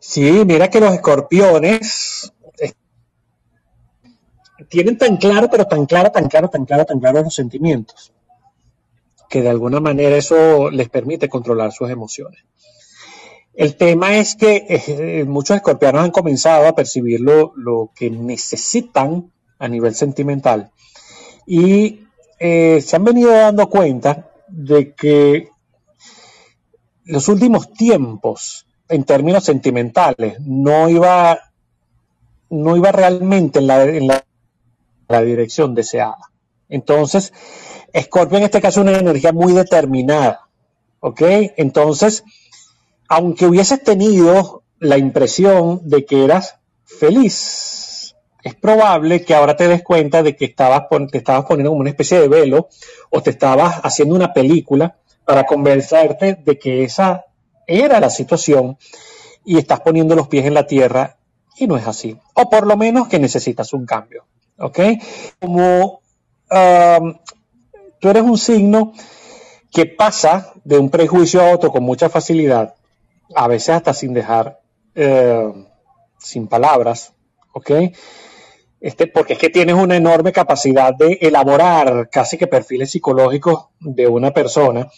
Sí, 0.00 0.44
mira 0.46 0.70
que 0.70 0.80
los 0.80 0.92
escorpiones 0.92 2.32
tienen 4.68 4.98
tan 4.98 5.16
claro, 5.16 5.48
pero 5.50 5.66
tan 5.66 5.86
claro, 5.86 6.10
tan 6.10 6.28
claro, 6.28 6.48
tan 6.48 6.64
claro, 6.64 6.84
tan 6.84 7.00
claro 7.00 7.22
los 7.22 7.34
sentimientos 7.34 8.12
que 9.28 9.42
de 9.42 9.50
alguna 9.50 9.80
manera 9.80 10.16
eso 10.16 10.70
les 10.70 10.88
permite 10.88 11.28
controlar 11.28 11.72
sus 11.72 11.90
emociones. 11.90 12.42
El 13.54 13.76
tema 13.76 14.16
es 14.16 14.36
que 14.36 14.66
eh, 14.68 15.24
muchos 15.24 15.56
escorpianos 15.56 16.04
han 16.04 16.12
comenzado 16.12 16.66
a 16.68 16.74
percibir 16.74 17.20
lo, 17.20 17.90
que 17.94 18.08
necesitan 18.08 19.32
a 19.58 19.68
nivel 19.68 19.94
sentimental 19.96 20.70
y 21.44 22.06
eh, 22.38 22.80
se 22.80 22.94
han 22.94 23.02
venido 23.02 23.32
dando 23.32 23.68
cuenta 23.68 24.30
de 24.46 24.94
que 24.94 25.48
los 27.04 27.28
últimos 27.28 27.72
tiempos 27.72 28.66
en 28.88 29.02
términos 29.02 29.42
sentimentales 29.44 30.38
no 30.40 30.88
iba, 30.88 31.40
no 32.50 32.76
iba 32.76 32.92
realmente 32.92 33.58
en 33.58 33.66
la, 33.66 33.82
en 33.82 34.06
la 34.06 35.22
dirección 35.22 35.74
deseada. 35.74 36.30
Entonces, 36.68 37.32
Scorpio 37.96 38.38
en 38.38 38.44
este 38.44 38.60
caso 38.60 38.80
es 38.80 38.88
una 38.88 38.98
energía 38.98 39.32
muy 39.32 39.52
determinada, 39.52 40.48
¿ok? 41.00 41.22
Entonces, 41.56 42.24
aunque 43.08 43.46
hubieses 43.46 43.82
tenido 43.82 44.62
la 44.78 44.98
impresión 44.98 45.80
de 45.84 46.04
que 46.04 46.24
eras 46.24 46.56
feliz, 46.84 48.14
es 48.42 48.54
probable 48.54 49.24
que 49.24 49.34
ahora 49.34 49.56
te 49.56 49.68
des 49.68 49.82
cuenta 49.82 50.22
de 50.22 50.36
que 50.36 50.46
estabas 50.46 50.84
te 51.10 51.18
estabas 51.18 51.44
poniendo 51.46 51.70
como 51.70 51.80
una 51.80 51.90
especie 51.90 52.20
de 52.20 52.28
velo 52.28 52.68
o 53.10 53.22
te 53.22 53.30
estabas 53.30 53.80
haciendo 53.82 54.14
una 54.14 54.32
película 54.32 54.96
para 55.24 55.44
convencerte 55.44 56.38
de 56.42 56.58
que 56.58 56.84
esa 56.84 57.26
era 57.66 58.00
la 58.00 58.10
situación 58.10 58.78
y 59.44 59.58
estás 59.58 59.80
poniendo 59.80 60.14
los 60.14 60.28
pies 60.28 60.46
en 60.46 60.54
la 60.54 60.66
tierra 60.66 61.16
y 61.56 61.66
no 61.66 61.76
es 61.76 61.86
así. 61.86 62.16
O 62.34 62.48
por 62.48 62.66
lo 62.66 62.76
menos 62.76 63.08
que 63.08 63.18
necesitas 63.18 63.72
un 63.72 63.84
cambio. 63.84 64.24
¿Ok? 64.58 64.78
Como 65.40 66.00
um, 66.50 67.14
tú 68.00 68.08
eres 68.08 68.22
un 68.22 68.38
signo 68.38 68.92
que 69.72 69.86
pasa 69.86 70.52
de 70.64 70.78
un 70.78 70.90
prejuicio 70.90 71.42
a 71.42 71.52
otro 71.52 71.70
con 71.70 71.82
mucha 71.82 72.08
facilidad, 72.08 72.74
a 73.34 73.48
veces 73.48 73.70
hasta 73.70 73.92
sin 73.92 74.14
dejar, 74.14 74.60
eh, 74.94 75.52
sin 76.18 76.48
palabras, 76.48 77.12
¿ok? 77.52 77.70
Este, 78.80 79.08
porque 79.08 79.32
es 79.34 79.38
que 79.38 79.50
tienes 79.50 79.74
una 79.74 79.96
enorme 79.96 80.32
capacidad 80.32 80.94
de 80.94 81.18
elaborar 81.20 82.08
casi 82.10 82.38
que 82.38 82.46
perfiles 82.46 82.90
psicológicos 82.90 83.66
de 83.80 84.06
una 84.06 84.32
persona. 84.32 84.88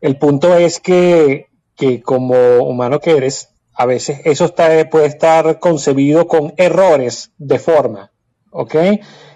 El 0.00 0.16
punto 0.16 0.56
es 0.56 0.80
que, 0.80 1.48
que 1.74 2.02
como 2.02 2.36
humano 2.62 3.00
que 3.00 3.16
eres, 3.16 3.50
a 3.74 3.84
veces 3.84 4.20
eso 4.24 4.54
puede 4.90 5.06
estar 5.06 5.58
concebido 5.58 6.26
con 6.26 6.54
errores 6.56 7.32
de 7.36 7.58
forma, 7.58 8.12
¿ok? 8.50 8.74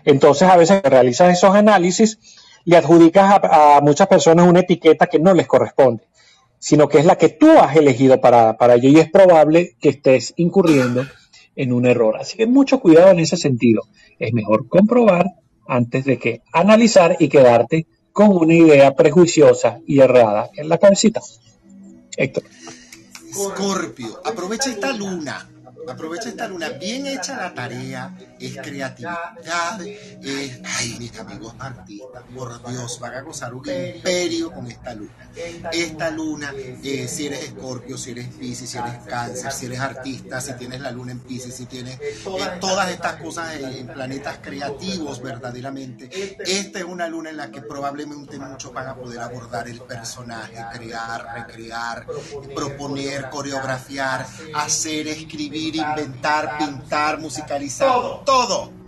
Entonces 0.05 0.49
a 0.49 0.57
veces 0.57 0.83
realizas 0.83 1.33
esos 1.37 1.55
análisis 1.55 2.19
le 2.65 2.77
adjudicas 2.77 3.41
a, 3.43 3.81
muchas 3.83 4.07
personas 4.09 4.49
una 4.49 4.61
etiqueta 4.61 5.07
que 5.07 5.19
no 5.19 5.35
les 5.35 5.47
corresponde, 5.47 6.05
sino 6.59 6.89
que 6.89 6.99
es 6.99 7.05
la 7.05 7.17
que 7.17 7.31
tú 7.31 7.51
has 7.51 7.77
elegido 7.77 8.21
para, 8.21 8.57
para 8.57 8.75
ello 8.75 8.89
y 8.89 8.99
es 8.99 9.11
probable 9.11 9.77
que 9.81 9.91
estés 9.91 10.35
incurriendo 10.37 11.05
en 11.57 11.73
un 11.73 11.87
error. 11.87 12.17
Así 12.19 12.37
que 12.37 12.47
mucho 12.47 12.81
cuidado 12.81 13.11
en 13.11 13.21
ese 13.21 13.37
sentido. 13.37 13.83
Es 14.19 14.33
mejor 14.33 14.69
comprobar 14.69 15.27
antes 15.67 16.05
de 16.05 16.19
que 16.19 16.43
analizar 16.53 17.17
y 17.19 17.29
quedarte 17.29 17.87
con 18.13 18.37
una 18.37 18.55
idea 18.55 18.95
prejuiciosa 18.95 19.81
y 19.87 20.01
errada 20.01 20.51
en 20.57 20.69
la 20.69 20.79
cabecita. 20.79 21.21
Héctor. 22.17 22.45
Escorpio, 23.31 24.21
aprovecha 24.25 24.71
esta 24.71 24.93
luna 24.93 25.49
Aprovecha 25.89 26.29
esta 26.29 26.47
luna, 26.47 26.69
bien 26.71 27.07
hecha 27.07 27.37
la 27.37 27.55
tarea, 27.55 28.15
es 28.39 28.57
creatividad, 28.57 29.81
es, 29.81 30.61
ay, 30.65 30.97
mis 30.99 31.19
amigos 31.19 31.55
artistas, 31.59 32.23
por 32.35 32.71
Dios, 32.71 32.99
van 33.01 33.15
a 33.15 33.21
gozar 33.23 33.55
un 33.55 33.69
imperio 33.69 34.53
con 34.53 34.67
esta 34.67 34.95
luna. 34.95 35.31
Esta 35.73 36.11
luna, 36.11 36.53
eh, 36.57 37.09
si 37.09 37.27
eres 37.27 37.45
escorpio, 37.45 37.97
si 37.97 38.11
eres 38.11 38.29
piscis, 38.29 38.71
si 38.71 38.79
eres 38.79 38.99
cáncer, 39.07 39.53
si 39.53 39.67
eres 39.67 39.81
artista, 39.81 40.41
si 40.41 40.53
tienes 40.55 40.81
la 40.81 40.91
luna 40.91 41.13
en 41.13 41.21
piscis, 41.21 41.55
si 41.55 41.67
tienes 41.67 41.99
eh, 42.01 42.25
todas 42.61 42.91
estas 42.91 43.17
cosas 43.17 43.55
en, 43.57 43.87
planetas 43.87 44.39
creativos 44.39 45.21
verdaderamente, 45.23 46.09
esta 46.45 46.79
es 46.79 46.85
una 46.85 47.09
luna 47.09 47.31
en 47.31 47.37
la 47.37 47.51
que 47.51 47.63
probablemente 47.63 48.39
muchos 48.39 48.73
van 48.73 48.89
a 48.89 48.95
poder 48.95 49.21
abordar 49.21 49.69
el 49.69 49.81
personaje, 49.81 50.57
crear, 50.73 51.47
recrear, 51.47 52.07
proponer, 52.55 53.29
coreografiar, 53.31 54.27
hacer, 54.55 55.09
escribir, 55.09 55.70
inventar, 55.79 56.59
pintar, 56.59 57.19
musicalizar, 57.19 57.89
todo. 58.25 58.80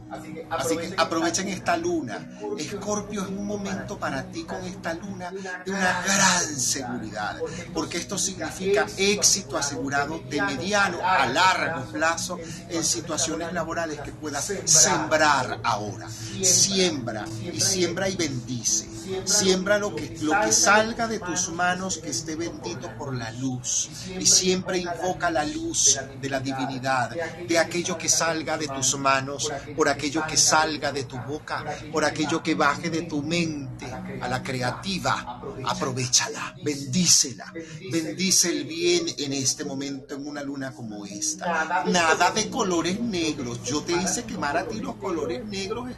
Así 0.51 0.77
que, 0.77 0.95
aprovechen 0.97 1.49
esta 1.49 1.77
luna. 1.77 2.31
Escorpio 2.59 3.23
es 3.23 3.29
un 3.29 3.47
momento 3.47 3.99
para 3.99 4.25
ti 4.25 4.45
con 4.45 4.63
esta 4.65 4.95
luna 4.95 5.31
de 5.31 5.71
una 5.71 6.03
gran 6.03 6.45
seguridad, 6.57 7.39
porque 7.73 7.99
esto 7.99 8.19
significa 8.19 8.87
éxito 8.97 9.57
asegurado 9.57 10.21
de 10.29 10.43
mediano 10.43 10.99
a 11.03 11.27
largo 11.27 11.85
plazo 11.93 12.39
en 12.69 12.85
situaciones 12.85 13.53
laborales 13.53 14.01
que 14.01 14.13
puedas 14.13 14.53
sembrar 14.65 15.61
ahora. 15.63 16.09
Siembra 16.09 17.25
y 17.53 17.61
siembra 17.61 18.09
y 18.09 18.17
bendice. 18.17 18.93
Siembra 19.25 19.79
lo 19.79 19.95
que, 19.95 20.17
lo 20.21 20.39
que 20.41 20.53
salga 20.53 21.09
de 21.09 21.19
tus 21.19 21.51
manos 21.51 21.99
que 21.99 22.11
esté 22.11 22.37
bendito 22.37 22.91
por 22.97 23.15
la 23.15 23.31
luz. 23.33 23.91
Y 24.19 24.27
siempre 24.27 24.79
invoca 24.79 25.31
la 25.31 25.45
luz 25.45 25.99
de 26.21 26.31
la 26.31 26.41
divinidad, 26.41 27.11
de 27.47 27.59
aquello 27.59 27.99
que 27.99 28.09
salga 28.09 28.57
de 28.57 28.69
tus 28.69 28.97
manos, 28.99 29.51
por 29.77 29.89
aquello 30.03 30.27
que 30.27 30.37
salga 30.37 30.91
de 30.91 31.05
tu 31.05 31.17
boca, 31.17 31.65
por 31.93 32.05
aquello 32.05 32.43
que 32.43 32.57
baje 32.57 32.91
de 32.91 33.03
tu 33.03 33.23
mente 33.23 33.87
a 34.21 34.27
la 34.27 34.43
creativa. 34.43 35.41
Aprovechala, 35.65 36.57
bendícela, 36.65 37.53
bendice 37.93 38.51
el 38.51 38.65
bien 38.65 39.07
en 39.17 39.33
este 39.33 39.65
momento 39.65 40.17
en 40.17 40.27
una 40.27 40.43
luna 40.43 40.73
como 40.73 41.07
esta. 41.07 41.85
Nada 41.87 42.33
de 42.33 42.51
colores 42.51 42.99
negros. 42.99 43.63
Yo 43.63 43.83
te 43.83 43.93
hice 43.93 44.25
quemar 44.25 44.57
a 44.57 44.67
ti 44.67 44.81
los 44.81 44.97
colores 44.97 45.45
negros, 45.47 45.89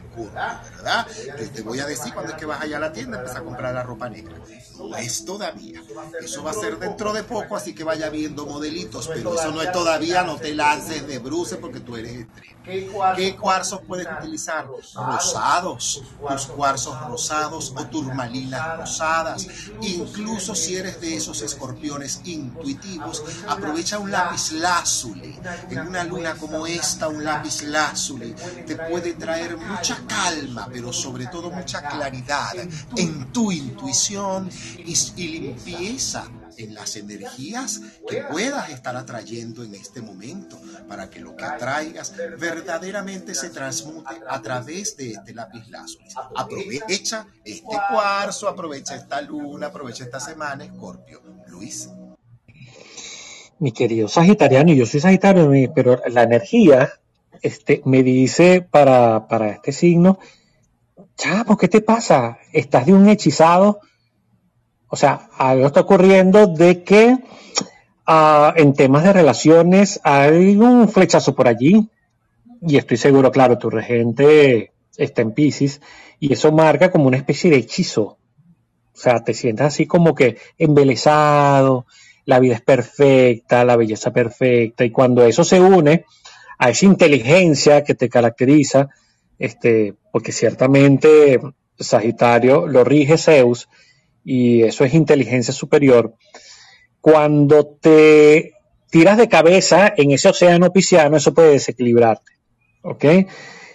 ¿verdad? 0.77 1.07
te 1.55 1.63
voy 1.63 1.81
a 1.81 1.87
decir 1.87 2.13
cuando 2.13 2.33
es 2.33 2.39
que 2.39 2.45
vas 2.45 2.61
allá 2.61 2.77
a 2.77 2.81
la 2.81 2.93
tienda, 2.93 3.17
empieza 3.17 3.39
a 3.39 3.43
comprar 3.43 3.73
la 3.73 3.83
ropa 3.83 4.11
negra. 4.11 4.37
No 4.77 4.95
es 4.97 5.25
todavía. 5.25 5.83
Eso 6.21 6.43
va 6.43 6.51
a 6.51 6.55
ser 6.55 6.79
dentro 6.79 7.15
de 7.15 7.23
poco, 7.23 7.57
así 7.57 7.75
que 7.75 7.85
vaya 7.85 8.11
viendo 8.11 8.45
modelitos, 8.45 9.09
pero 9.09 9.35
eso 9.35 9.51
no 9.51 9.63
es 9.63 9.73
todavía, 9.73 10.25
no 10.25 10.37
te 10.37 10.55
lances 10.55 11.07
de 11.07 11.19
bruce 11.21 11.57
porque 11.57 11.81
tú 11.81 11.97
eres 11.97 12.21
extremo. 12.21 12.54
¿Qué 12.65 13.37
cuarzos 13.37 13.81
puedes 13.87 14.09
utilizar? 14.21 14.67
Rosados, 14.67 16.03
tus 16.29 16.47
cuarzos 16.47 16.99
rosados 17.07 17.75
o 17.77 17.85
turmalinas 17.87 18.79
rosadas. 18.79 19.47
Incluso 19.83 20.55
si 20.55 20.77
eres 20.77 21.01
de 21.01 21.17
esos 21.17 21.43
escorpiones. 21.43 22.23
intuitivos, 22.25 23.23
aprovecha 23.49 23.99
un 23.99 24.11
lápiz 24.11 24.53
lázuli. 24.53 25.39
En 25.71 25.81
una 25.81 26.05
luna 26.05 26.35
como 26.37 26.67
esta, 26.67 27.09
un 27.09 27.23
lápiz 27.23 27.63
lázuli 27.63 28.35
te 28.67 28.77
puede 28.77 29.13
traer 29.15 29.57
mucha 29.59 29.99
calma, 30.07 30.69
pero 30.73 30.93
sobre 30.93 31.27
todo 31.27 31.51
mucha 31.51 31.83
claridad 31.87 32.55
en 32.97 33.33
tu 33.33 33.53
intuición 33.53 34.49
y, 34.79 34.95
limpieza 35.35 36.25
en 36.59 36.75
las 36.75 36.97
energías 36.97 37.81
que 38.09 38.23
puedas 38.31 38.71
estar 38.71 38.97
atrayendo 38.97 39.63
en 39.63 39.75
este 39.75 40.01
momento 40.01 40.59
para 40.89 41.11
que 41.11 41.21
lo 41.21 41.37
que 41.37 41.45
atraigas 41.45 42.15
verdaderamente 42.39 43.35
se 43.35 43.51
transmute 43.51 44.15
a 44.29 44.41
través 44.43 44.97
de 44.97 45.13
este 45.13 45.35
lápiz 45.35 45.69
lazo. 45.69 45.99
Aprovecha 46.37 47.27
este 47.45 47.77
cuarzo, 47.91 48.49
aprovecha 48.49 48.97
esta 48.97 49.21
luna, 49.21 49.69
aprovecha 49.69 50.05
esta 50.05 50.21
semana, 50.21 50.65
Escorpio. 50.65 51.23
Luis. 51.47 51.89
mi 53.59 53.73
querido 53.73 54.09
Sagitariano, 54.09 54.73
yo 54.73 54.87
soy 54.87 55.01
Sagitario, 55.01 55.51
pero 55.75 56.03
la 56.09 56.25
energía 56.25 56.93
este, 57.43 57.83
me 57.85 58.03
dice 58.03 58.63
para, 58.63 59.29
para 59.29 59.51
este 59.51 59.73
signo, 59.73 60.19
chavo, 61.17 61.57
¿qué 61.57 61.69
te 61.69 61.81
pasa? 61.81 62.39
Estás 62.53 62.87
de 62.87 62.93
un 62.93 63.09
hechizado. 63.09 63.81
O 64.95 64.97
sea, 64.97 65.29
algo 65.37 65.67
está 65.67 65.81
ocurriendo 65.81 66.47
de 66.47 66.85
que 66.85 67.19
uh, 68.07 68.53
en 68.55 68.75
temas 68.75 69.03
de 69.03 69.13
relaciones 69.13 69.99
hay 70.05 70.55
un 70.55 70.89
flechazo 70.89 71.35
por 71.35 71.49
allí. 71.49 71.91
Y 72.63 72.77
estoy 72.77 72.97
seguro, 72.97 73.33
claro, 73.33 73.59
tu 73.59 73.71
regente 73.71 74.71
está 74.97 75.23
en 75.23 75.33
Pisces 75.33 75.81
y 76.21 76.33
eso 76.33 76.53
marca 76.53 76.93
como 76.93 77.09
una 77.09 77.17
especie 77.17 77.51
de 77.51 77.57
hechizo. 77.57 78.03
O 78.03 78.19
sea, 78.93 79.25
te 79.25 79.35
sientes 79.35 79.67
así 79.67 79.87
como 79.87 80.15
que 80.15 80.37
embelesado, 80.59 81.87
la 82.25 82.39
vida 82.39 82.55
es 82.55 82.63
perfecta, 82.63 83.65
la 83.65 83.75
belleza 83.75 84.13
perfecta, 84.13 84.85
y 84.85 84.93
cuando 84.93 85.25
eso 85.25 85.43
se 85.43 85.61
une 85.61 86.05
a 86.57 86.71
esa 86.71 86.87
inteligencia 86.87 87.83
que 87.83 87.97
te 87.97 88.09
caracteriza, 88.09 88.91
este, 89.41 89.95
porque 90.13 90.31
ciertamente 90.31 91.41
Sagitario 91.81 92.69
lo 92.69 92.85
rige 92.85 93.19
Zeus 93.19 93.69
y 94.25 94.63
eso 94.63 94.85
es 94.85 94.95
inteligencia 94.95 95.53
superior, 95.53 96.15
cuando 97.01 97.67
te 97.67 98.55
tiras 98.91 99.19
de 99.19 99.29
cabeza 99.29 99.93
en 99.97 100.13
ese 100.13 100.29
océano 100.29 100.73
pisciano, 100.73 101.17
eso 101.17 101.35
puede 101.35 101.53
desequilibrarte. 101.53 102.33
¿Ok? 102.83 103.05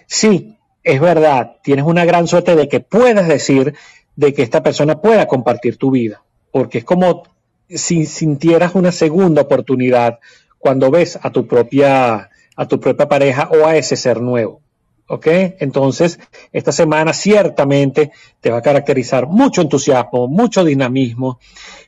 Sí, 0.06 0.56
es 0.82 1.00
verdad, 1.00 1.56
tienes 1.62 1.84
una 1.84 2.04
gran 2.04 2.26
suerte 2.26 2.56
de 2.56 2.68
que 2.68 2.80
puedas 2.80 3.28
decir 3.28 3.74
de 4.16 4.34
que 4.34 4.42
esta 4.42 4.62
persona 4.62 5.00
pueda 5.00 5.26
compartir 5.26 5.76
tu 5.76 5.90
vida, 5.90 6.22
porque 6.50 6.78
es 6.78 6.84
como 6.84 7.22
si 7.68 8.06
sintieras 8.06 8.74
una 8.74 8.92
segunda 8.92 9.42
oportunidad 9.42 10.18
cuando 10.58 10.90
ves 10.90 11.18
a 11.22 11.30
tu 11.30 11.46
propia 11.46 12.30
a 12.56 12.68
tu 12.68 12.80
propia 12.80 13.08
pareja 13.08 13.48
o 13.50 13.66
a 13.66 13.76
ese 13.76 13.96
ser 13.96 14.20
nuevo. 14.20 14.60
¿Ok? 15.12 15.26
Entonces, 15.58 16.20
esta 16.52 16.70
semana 16.70 17.12
ciertamente 17.12 18.12
te 18.40 18.48
va 18.48 18.58
a 18.58 18.62
caracterizar 18.62 19.26
mucho 19.26 19.60
entusiasmo, 19.60 20.28
mucho 20.28 20.64
dinamismo 20.64 21.40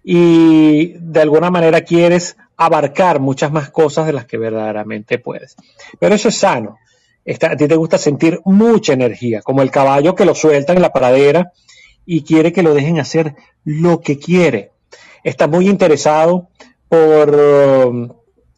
y 0.02 0.94
de 0.98 1.20
alguna 1.20 1.48
manera 1.48 1.82
quieres 1.82 2.36
abarcar 2.56 3.20
muchas 3.20 3.52
más 3.52 3.70
cosas 3.70 4.06
de 4.06 4.12
las 4.12 4.26
que 4.26 4.38
verdaderamente 4.38 5.20
puedes. 5.20 5.54
Pero 6.00 6.16
eso 6.16 6.30
es 6.30 6.34
sano. 6.34 6.78
a 7.24 7.56
ti 7.56 7.68
te 7.68 7.76
gusta 7.76 7.96
sentir 7.96 8.40
mucha 8.44 8.92
energía, 8.92 9.40
como 9.40 9.62
el 9.62 9.70
caballo 9.70 10.16
que 10.16 10.24
lo 10.24 10.34
sueltan 10.34 10.74
en 10.74 10.82
la 10.82 10.92
pradera 10.92 11.52
y 12.04 12.22
quiere 12.22 12.52
que 12.52 12.64
lo 12.64 12.74
dejen 12.74 12.98
hacer 12.98 13.36
lo 13.62 14.00
que 14.00 14.18
quiere. 14.18 14.72
Está 15.22 15.46
muy 15.46 15.68
interesado 15.68 16.48
por 16.88 17.30
um, 17.30 18.08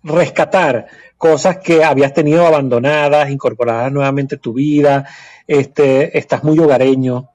rescatar 0.03 0.86
cosas 1.24 1.56
que 1.56 1.82
habías 1.82 2.12
tenido 2.12 2.46
abandonadas, 2.46 3.30
incorporadas 3.30 3.90
nuevamente 3.90 4.34
a 4.34 4.38
tu 4.38 4.52
vida, 4.52 5.09
este, 5.46 6.18
estás 6.18 6.44
muy 6.44 6.59
hogareño 6.59 7.30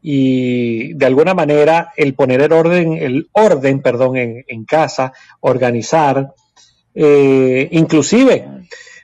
y 0.00 0.94
de 0.94 1.04
alguna 1.04 1.34
manera 1.34 1.92
el 1.94 2.14
poner 2.14 2.40
el 2.40 2.52
orden, 2.54 2.94
el 2.94 3.28
orden, 3.32 3.82
perdón, 3.82 4.16
en, 4.16 4.64
casa, 4.64 5.12
organizar, 5.40 6.32
eh, 6.94 7.68
inclusive 7.72 8.46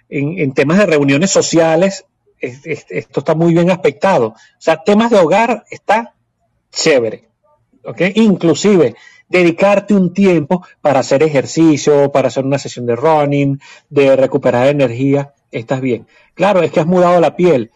en, 0.09 0.39
en, 0.39 0.55
temas 0.55 0.79
de 0.79 0.87
reuniones 0.87 1.31
sociales, 1.31 2.07
esto 2.41 3.21
está 3.21 3.35
muy 3.35 3.53
bien 3.53 3.71
aspectado. 3.71 4.29
O 4.29 4.37
sea, 4.59 4.83
temas 4.83 5.11
de 5.11 5.19
hogar 5.19 5.65
está 5.71 6.15
chévere. 6.73 7.29
¿ok? 7.85 8.01
Inclusive 8.15 8.95
dedicarte 9.31 9.95
un 9.95 10.13
tiempo 10.13 10.67
para 10.83 11.01
hacer 11.01 11.23
ejercicio, 11.23 12.13
para 12.13 12.29
hacer 12.29 12.45
una 12.45 12.59
sesión 12.59 12.85
de 12.85 12.97
running, 12.97 13.61
de 13.89 14.17
recuperar 14.17 14.67
energía, 14.67 15.33
estás 15.51 15.81
bien. 15.81 16.07
Claro, 16.35 16.63
es 16.63 16.71
que 16.71 16.81
has 16.81 16.87
mudado 16.87 17.19
la 17.21 17.37
piel 17.37 17.71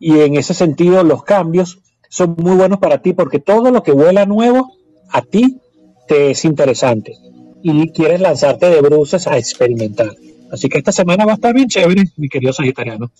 y 0.00 0.20
en 0.20 0.36
ese 0.36 0.54
sentido 0.54 1.04
los 1.04 1.22
cambios 1.22 1.78
son 2.08 2.34
muy 2.38 2.56
buenos 2.56 2.78
para 2.78 3.02
ti 3.02 3.12
porque 3.12 3.38
todo 3.38 3.70
lo 3.70 3.82
que 3.82 3.92
vuela 3.92 4.26
nuevo 4.26 4.72
a 5.10 5.22
ti 5.22 5.60
te 6.08 6.30
es 6.30 6.44
interesante 6.44 7.16
y 7.62 7.90
quieres 7.90 8.20
lanzarte 8.20 8.70
de 8.70 8.80
bruces 8.80 9.26
a 9.26 9.38
experimentar. 9.38 10.10
Así 10.50 10.68
que 10.68 10.78
esta 10.78 10.92
semana 10.92 11.26
va 11.26 11.32
a 11.32 11.34
estar 11.34 11.52
bien 11.52 11.68
chévere, 11.68 12.04
mi 12.16 12.28
querido 12.28 12.52
Sagitariano. 12.52 13.10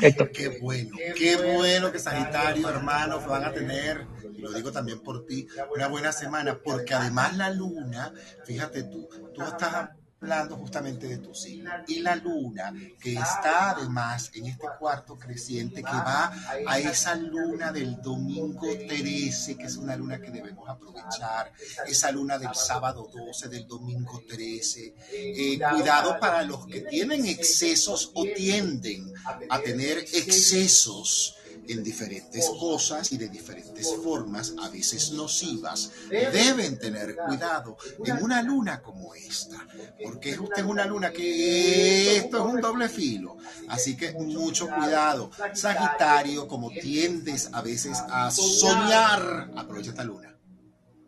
Qué 0.00 0.58
bueno, 0.60 0.90
qué 1.16 1.36
bueno 1.36 1.92
que 1.92 1.98
Sagitario, 1.98 2.68
hermanos, 2.68 3.26
van 3.26 3.44
a 3.44 3.52
tener 3.52 4.04
lo 4.42 4.52
digo 4.52 4.72
también 4.72 5.00
por 5.00 5.24
ti, 5.24 5.46
una 5.74 5.86
buena 5.86 6.12
semana, 6.12 6.58
porque 6.58 6.94
además 6.94 7.36
la 7.36 7.50
luna, 7.50 8.12
fíjate 8.44 8.82
tú, 8.82 9.08
tú 9.32 9.42
estás 9.42 9.90
hablando 10.20 10.56
justamente 10.56 11.06
de 11.06 11.18
tu 11.18 11.34
signo. 11.34 11.70
Y 11.86 12.00
la 12.00 12.16
luna, 12.16 12.72
que 13.00 13.14
está 13.14 13.70
además 13.70 14.30
en 14.34 14.46
este 14.46 14.66
cuarto 14.78 15.16
creciente, 15.16 15.82
que 15.82 15.90
va 15.90 16.32
a 16.66 16.78
esa 16.78 17.14
luna 17.14 17.72
del 17.72 18.00
domingo 18.02 18.66
13, 18.66 19.56
que 19.56 19.64
es 19.64 19.76
una 19.76 19.96
luna 19.96 20.20
que 20.20 20.30
debemos 20.30 20.68
aprovechar, 20.68 21.52
esa 21.86 22.10
luna 22.10 22.38
del 22.38 22.54
sábado 22.54 23.08
12, 23.12 23.48
del 23.48 23.66
domingo 23.66 24.22
13. 24.28 24.94
Eh, 25.12 25.60
cuidado 25.70 26.18
para 26.18 26.42
los 26.42 26.66
que 26.66 26.80
tienen 26.82 27.26
excesos 27.26 28.10
o 28.14 28.24
tienden 28.24 29.12
a 29.50 29.60
tener 29.60 29.98
excesos 29.98 31.36
en 31.68 31.82
diferentes 31.82 32.48
cosas 32.58 33.12
y 33.12 33.18
de 33.18 33.28
diferentes 33.28 33.94
formas, 34.02 34.54
a 34.62 34.68
veces 34.68 35.12
nocivas, 35.12 35.90
deben 36.08 36.78
tener 36.78 37.16
cuidado 37.16 37.76
en 38.04 38.22
una 38.22 38.42
luna 38.42 38.82
como 38.82 39.14
esta, 39.14 39.66
porque 40.02 40.30
es 40.30 40.38
usted 40.38 40.64
una 40.64 40.84
luna 40.86 41.12
que 41.12 42.16
esto 42.16 42.38
es 42.38 42.54
un 42.54 42.60
doble 42.60 42.88
filo, 42.88 43.36
así 43.68 43.96
que 43.96 44.12
mucho 44.12 44.68
cuidado. 44.68 45.30
Sagitario, 45.54 46.48
como 46.48 46.70
tiendes 46.70 47.50
a 47.52 47.62
veces 47.62 47.98
a 48.10 48.30
soñar, 48.30 49.50
aprovecha 49.56 49.90
esta 49.90 50.04
luna. 50.04 50.36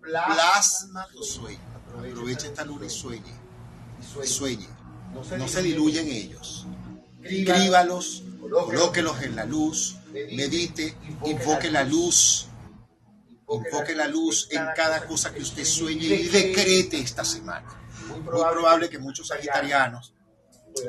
Plasma 0.01 1.07
tu 1.13 1.23
sueño, 1.23 1.59
aprovecha 1.87 2.47
esta 2.47 2.65
luna 2.65 2.87
y 2.87 2.91
sueñe, 2.91 3.33
sueñe, 4.25 4.69
no 5.39 5.49
se 5.49 5.63
diluyen 5.63 6.09
ellos. 6.09 6.67
Escríbalos, 7.23 8.23
colóquelos 8.51 9.23
en 9.23 9.37
la 9.37 9.47
luz, 9.47 9.97
medite, 10.33 10.95
invoque 11.25 11.71
la 11.71 11.83
luz, 11.83 12.49
invoque 13.49 13.95
la 13.95 14.09
luz 14.09 14.49
en 14.51 14.67
cada 14.75 15.07
cosa 15.07 15.33
que 15.33 15.41
usted 15.41 15.65
sueñe 15.65 16.07
y 16.07 16.29
decrete 16.29 16.99
esta 16.99 17.25
semana. 17.25 17.67
Muy 18.09 18.21
probable 18.21 18.89
que 18.89 18.99
muchos 18.99 19.29
sagitarianos 19.29 20.15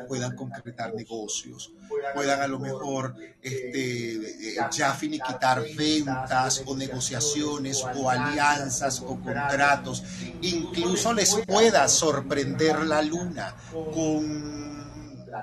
puedan 0.08 0.36
concretar 0.36 0.94
negocios, 0.94 1.72
puedan 2.14 2.42
a 2.42 2.48
lo 2.48 2.60
mejor 2.60 3.16
este, 3.42 4.56
ya 4.72 4.94
finiquitar 4.94 5.64
ventas 5.76 6.64
o 6.66 6.76
negociaciones 6.76 7.84
o 7.96 8.10
alianzas 8.10 9.02
o 9.02 9.20
contratos. 9.22 10.04
Incluso 10.42 11.14
les 11.14 11.36
pueda 11.46 11.88
sorprender 11.88 12.80
la 12.80 13.02
luna 13.02 13.56
con 13.94 14.85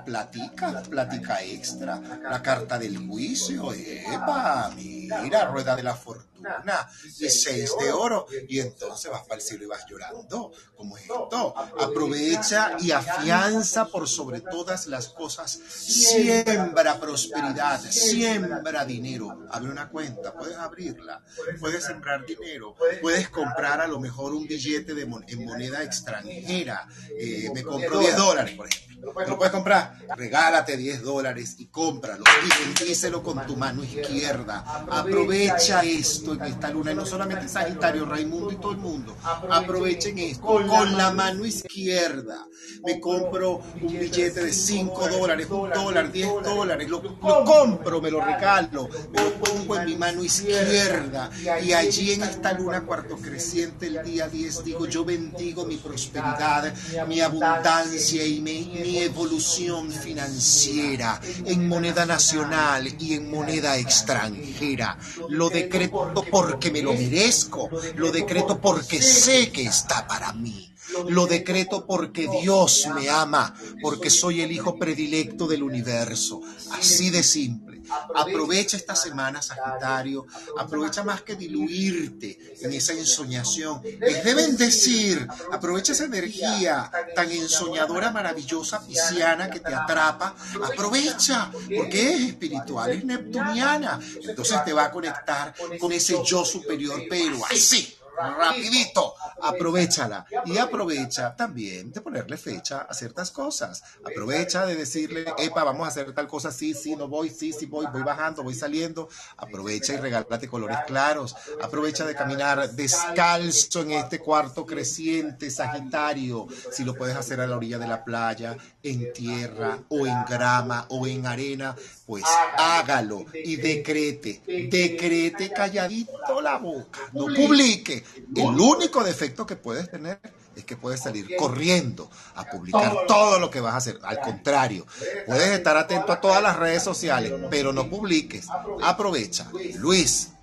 platica, 0.05 0.81
platica 0.89 1.41
extra, 1.43 1.99
la 2.21 2.41
carta 2.41 2.77
del 2.79 2.97
juicio, 3.07 3.71
epa, 3.73 4.71
mira, 4.75 5.45
rueda 5.45 5.75
de 5.75 5.83
la 5.83 5.95
fortuna, 5.95 6.89
y 7.19 7.29
seis 7.29 7.73
de 7.79 7.91
oro, 7.91 8.27
y 8.47 8.59
entonces 8.59 9.09
vas 9.11 9.23
para 9.23 9.35
el 9.35 9.41
cielo 9.41 9.63
y 9.63 9.67
vas 9.67 9.85
llorando, 9.87 10.51
como 10.75 10.97
esto, 10.97 11.53
aprovecha 11.79 12.75
y 12.79 12.91
afianza 12.91 13.85
por 13.85 14.07
sobre 14.07 14.41
todas 14.41 14.87
las 14.87 15.09
cosas, 15.09 15.51
siembra 15.51 16.99
prosperidad, 16.99 17.79
siembra 17.79 18.85
dinero, 18.85 19.45
abre 19.51 19.69
una 19.69 19.89
cuenta, 19.89 20.33
puedes 20.33 20.57
abrirla, 20.57 21.23
puedes 21.59 21.85
sembrar 21.85 22.25
dinero, 22.25 22.75
puedes 23.01 23.29
comprar 23.29 23.79
a 23.79 23.87
lo 23.87 23.99
mejor 23.99 24.33
un 24.33 24.47
billete 24.47 24.93
de 24.93 25.03
en 25.03 25.45
moneda 25.45 25.83
extranjera, 25.83 26.87
eh, 27.17 27.49
me 27.53 27.63
compro 27.63 27.99
10 27.99 28.15
dólares, 28.17 28.55
por 28.55 28.67
ejemplo. 28.67 28.93
Lo 29.03 29.37
puedes, 29.37 29.51
comprar. 29.51 29.82
Regálate 30.15 30.77
10 30.77 31.01
dólares 31.03 31.55
y 31.57 31.67
cómpralo 31.67 32.23
y 32.45 32.63
bendícelo 32.63 33.23
con 33.23 33.45
tu 33.45 33.55
mano 33.55 33.83
izquierda. 33.83 34.85
Aprovecha 34.89 35.81
esto 35.81 36.33
en 36.33 36.43
esta 36.43 36.69
luna 36.69 36.91
y 36.91 36.95
no 36.95 37.05
solamente 37.05 37.47
Sagitario, 37.47 38.05
Raimundo 38.05 38.51
y 38.51 38.57
todo 38.57 38.71
el 38.71 38.77
mundo. 38.77 39.15
Aprovechen 39.49 40.19
esto 40.19 40.45
con 40.45 40.97
la 40.97 41.11
mano 41.11 41.45
izquierda. 41.45 42.45
Me 42.85 42.99
compro 42.99 43.61
un 43.81 43.99
billete 43.99 44.43
de 44.43 44.53
5 44.53 45.09
dólares, 45.09 45.47
un 45.49 45.69
dólar, 45.69 46.11
10 46.11 46.29
dólares. 46.43 46.89
Lo, 46.89 47.01
compro, 47.19 48.01
me 48.01 48.11
lo 48.11 48.21
regalo, 48.21 48.89
me 49.11 49.21
lo 49.21 49.33
pongo 49.33 49.77
en 49.77 49.85
mi 49.85 49.95
mano 49.95 50.23
izquierda. 50.23 51.29
Y 51.63 51.73
allí 51.73 52.13
en 52.13 52.23
esta 52.23 52.53
luna 52.53 52.81
cuarto 52.81 53.17
creciente, 53.17 53.87
el 53.87 54.03
día 54.03 54.27
10, 54.27 54.63
digo, 54.63 54.85
yo 54.85 55.03
bendigo 55.05 55.65
mi 55.65 55.77
prosperidad, 55.77 56.73
mi 57.07 57.21
abundancia 57.21 58.25
y 58.25 58.39
mi 58.39 58.97
evolución 58.99 59.72
financiera 59.81 61.19
en 61.45 61.67
moneda 61.67 62.05
nacional 62.05 62.87
y 62.99 63.13
en 63.13 63.29
moneda 63.29 63.77
extranjera. 63.77 64.97
Lo 65.29 65.49
decreto 65.49 66.25
porque 66.29 66.71
me 66.71 66.81
lo 66.81 66.93
merezco, 66.93 67.69
lo 67.95 68.11
decreto 68.11 68.59
porque 68.59 69.01
sé 69.01 69.51
que 69.51 69.63
está 69.63 70.07
para 70.07 70.33
mí. 70.33 70.69
Lo 71.07 71.25
decreto 71.25 71.85
porque 71.87 72.27
Dios 72.41 72.87
me 72.93 73.09
ama, 73.09 73.55
porque 73.81 74.09
soy 74.09 74.41
el 74.41 74.51
hijo 74.51 74.77
predilecto 74.77 75.47
del 75.47 75.63
universo. 75.63 76.41
Así 76.71 77.09
de 77.09 77.23
simple. 77.23 77.72
Aprovecha 78.15 78.77
esta 78.77 78.95
semana, 78.95 79.41
Sagitario. 79.41 80.25
Aprovecha 80.57 81.03
más 81.03 81.21
que 81.21 81.35
diluirte 81.35 82.55
en 82.61 82.73
esa 82.73 82.93
ensoñación. 82.93 83.81
Es 83.83 84.23
de 84.23 84.33
bendecir. 84.33 85.27
Aprovecha 85.51 85.93
esa 85.93 86.05
energía 86.05 86.91
tan 87.15 87.31
ensoñadora, 87.31 88.11
maravillosa, 88.11 88.85
pisciana 88.85 89.49
que 89.49 89.59
te 89.59 89.73
atrapa. 89.73 90.35
Aprovecha, 90.63 91.51
porque 91.75 92.13
es 92.13 92.21
espiritual, 92.29 92.91
es 92.91 93.05
neptuniana. 93.05 93.99
Entonces 94.21 94.63
te 94.63 94.73
va 94.73 94.85
a 94.85 94.91
conectar 94.91 95.53
con 95.79 95.91
ese 95.91 96.15
yo 96.23 96.45
superior, 96.45 97.01
pero 97.09 97.43
así 97.45 97.97
rapidito, 98.17 99.15
aprovechala 99.41 100.25
y 100.45 100.57
aprovecha 100.57 101.35
también 101.35 101.91
de 101.91 102.01
ponerle 102.01 102.37
fecha 102.37 102.81
a 102.81 102.93
ciertas 102.93 103.31
cosas. 103.31 103.83
Aprovecha 104.05 104.65
de 104.65 104.75
decirle, 104.75 105.25
epa, 105.37 105.63
vamos 105.63 105.85
a 105.85 105.89
hacer 105.89 106.13
tal 106.13 106.27
cosa, 106.27 106.51
sí, 106.51 106.73
sí, 106.73 106.95
no 106.95 107.07
voy, 107.07 107.29
sí, 107.29 107.53
sí 107.53 107.65
voy, 107.65 107.85
voy 107.91 108.03
bajando, 108.03 108.43
voy 108.43 108.55
saliendo. 108.55 109.09
Aprovecha 109.37 109.93
y 109.93 109.97
regálate 109.97 110.47
colores 110.47 110.77
claros. 110.85 111.35
Aprovecha 111.61 112.05
de 112.05 112.15
caminar 112.15 112.71
descalzo 112.71 113.81
en 113.81 113.91
este 113.91 114.19
cuarto 114.19 114.65
creciente, 114.65 115.49
Sagitario. 115.49 116.47
Si 116.71 116.83
lo 116.83 116.95
puedes 116.95 117.15
hacer 117.15 117.39
a 117.41 117.47
la 117.47 117.57
orilla 117.57 117.77
de 117.77 117.87
la 117.87 118.03
playa, 118.03 118.57
en 118.83 119.13
tierra 119.13 119.79
o 119.89 120.05
en 120.05 120.25
grama 120.25 120.85
o 120.89 121.07
en 121.07 121.25
arena, 121.25 121.75
pues 122.05 122.23
hágalo 122.57 123.25
y 123.33 123.55
decrete, 123.55 124.41
decrete 124.69 125.51
calladito 125.51 126.41
la 126.41 126.57
boca, 126.57 126.99
no 127.13 127.25
publique. 127.25 128.03
El 128.35 128.59
único 128.59 129.03
defecto 129.03 129.45
que 129.45 129.55
puedes 129.55 129.89
tener 129.89 130.19
es 130.55 130.65
que 130.65 130.75
puedes 130.75 130.99
salir 130.99 131.35
corriendo 131.37 132.09
a 132.35 132.45
publicar 132.45 132.93
todo 133.07 133.39
lo 133.39 133.49
que 133.49 133.61
vas 133.61 133.73
a 133.73 133.77
hacer. 133.77 133.99
Al 134.03 134.19
contrario, 134.19 134.85
puedes 135.25 135.49
estar 135.49 135.77
atento 135.77 136.11
a 136.11 136.21
todas 136.21 136.43
las 136.43 136.57
redes 136.57 136.83
sociales, 136.83 137.33
pero 137.49 137.71
no 137.73 137.89
publiques. 137.89 138.47
Aprovecha. 138.81 139.49
Luis. 139.75 140.33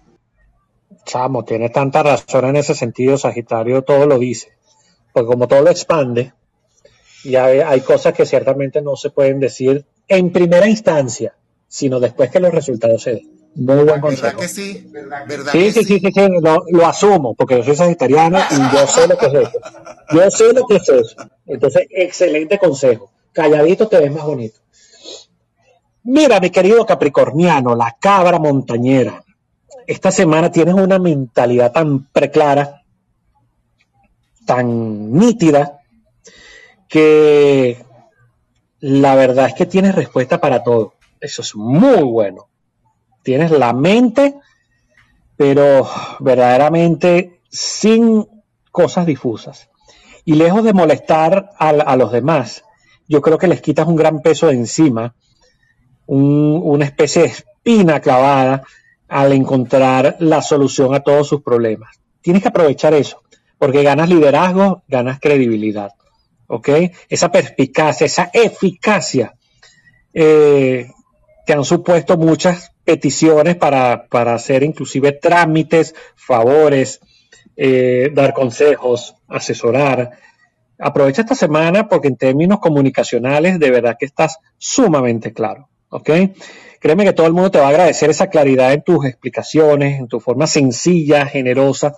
Chamo, 1.05 1.45
tiene 1.45 1.71
tanta 1.71 2.03
razón 2.03 2.47
en 2.47 2.57
ese 2.57 2.75
sentido, 2.75 3.17
Sagitario 3.19 3.83
todo 3.83 4.07
lo 4.07 4.19
dice. 4.19 4.53
Porque 5.13 5.27
como 5.27 5.47
todo 5.47 5.63
lo 5.63 5.71
expande, 5.71 6.33
y 7.23 7.37
hay, 7.37 7.61
hay 7.61 7.81
cosas 7.83 8.15
que 8.15 8.27
ciertamente 8.27 8.81
no 8.81 8.97
se 8.97 9.11
pueden 9.11 9.41
decir 9.41 9.85
en 10.09 10.33
primera 10.33 10.67
instancia, 10.67 11.35
sino 11.71 12.01
después 12.01 12.31
que 12.31 12.41
los 12.41 12.53
resultados 12.53 13.01
se 13.05 13.13
den. 13.15 13.31
Muy 13.55 13.77
buen 13.77 13.87
¿Verdad 13.87 14.01
consejo. 14.01 14.41
que 14.41 14.49
sí? 14.49 14.89
¿Verdad 14.91 15.25
Sí, 15.53 15.59
que 15.59 15.73
sí, 15.73 15.85
sí, 15.85 16.01
sí, 16.01 16.13
sí, 16.13 16.29
lo, 16.43 16.65
lo 16.69 16.87
asumo, 16.87 17.35
porque 17.35 17.57
yo 17.59 17.63
soy 17.65 17.77
sagitariano 17.77 18.39
y 18.51 18.77
yo 18.77 18.87
sé 18.89 19.07
lo 19.09 19.17
que 19.17 19.27
es 19.27 19.35
eso. 19.35 19.59
Yo 20.13 20.31
sé 20.31 20.53
lo 20.53 20.67
que 20.67 20.77
es 20.77 20.89
eso. 20.89 21.17
Entonces, 21.47 21.87
excelente 21.91 22.59
consejo. 22.59 23.11
Calladito 23.33 23.87
te 23.89 23.99
ves 24.01 24.13
más 24.13 24.25
bonito. 24.25 24.59
Mira, 26.03 26.41
mi 26.41 26.51
querido 26.51 26.85
Capricorniano, 26.85 27.77
la 27.77 27.97
cabra 28.01 28.39
montañera. 28.41 29.23
Esta 29.87 30.11
semana 30.11 30.51
tienes 30.51 30.75
una 30.75 30.99
mentalidad 30.99 31.73
tan 31.73 32.07
preclara, 32.07 32.83
tan 34.47 35.13
nítida, 35.13 35.81
que 36.89 37.85
la 38.81 39.15
verdad 39.15 39.47
es 39.47 39.55
que 39.55 39.67
tienes 39.67 39.95
respuesta 39.95 40.41
para 40.41 40.63
todo. 40.65 40.95
Eso 41.21 41.43
es 41.43 41.55
muy 41.55 42.03
bueno. 42.03 42.49
Tienes 43.23 43.51
la 43.51 43.73
mente, 43.73 44.35
pero 45.37 45.89
verdaderamente 46.21 47.41
sin 47.51 48.27
cosas 48.71 49.07
difusas. 49.07 49.69
Y 50.25 50.35
lejos 50.35 50.65
de 50.65 50.73
molestar 50.73 51.51
a, 51.59 51.97
los 51.97 52.13
demás, 52.13 52.65
yo 53.09 53.21
creo 53.21 53.39
que 53.39 53.49
les 53.49 53.61
quitas 53.61 53.87
un 53.89 53.97
gran 53.97 54.21
peso 54.21 54.47
de 54.49 54.55
encima, 54.55 55.15
un- 56.07 56.61
una 56.63 56.85
especie 56.85 57.23
de 57.23 57.29
espina 57.29 58.01
clavada 58.01 58.63
al 59.09 59.33
encontrar 59.33 60.17
la 60.21 60.41
solución 60.43 60.95
a 60.95 61.01
todos 61.01 61.27
sus 61.27 61.43
problemas. 61.43 61.97
Tienes 62.21 62.43
que 62.43 62.49
aprovechar 62.49 62.95
eso, 62.95 63.23
porque 63.59 63.83
ganas 63.83 64.09
liderazgo, 64.09 64.83
ganas 64.89 65.19
credibilidad. 65.21 65.93
¿Ok? 66.47 66.69
Esa 67.09 67.31
perspicacia, 67.31 68.07
esa 68.07 68.31
eficacia 68.33 69.35
eh, 70.13 70.91
que 71.51 71.55
han 71.55 71.65
supuesto 71.65 72.17
muchas 72.17 72.71
peticiones 72.85 73.57
para, 73.57 74.07
para 74.09 74.35
hacer 74.35 74.63
inclusive 74.63 75.11
trámites, 75.11 75.97
favores, 76.15 77.01
eh, 77.57 78.09
dar 78.15 78.33
consejos, 78.33 79.17
asesorar. 79.27 80.13
Aprovecha 80.79 81.23
esta 81.23 81.35
semana 81.35 81.89
porque 81.89 82.07
en 82.07 82.17
términos 82.17 82.61
comunicacionales 82.61 83.59
de 83.59 83.69
verdad 83.69 83.97
que 83.99 84.07
estás 84.07 84.39
sumamente 84.59 85.33
claro. 85.33 85.69
¿Ok? 85.89 86.09
Créeme 86.79 87.05
que 87.05 87.15
todo 87.15 87.27
el 87.27 87.33
mundo 87.33 87.51
te 87.51 87.59
va 87.59 87.67
a 87.67 87.71
agradecer 87.71 88.11
esa 88.11 88.29
claridad 88.29 88.73
en 88.73 88.83
tus 88.83 89.05
explicaciones, 89.05 89.99
en 89.99 90.07
tu 90.07 90.21
forma 90.21 90.47
sencilla, 90.47 91.27
generosa 91.27 91.97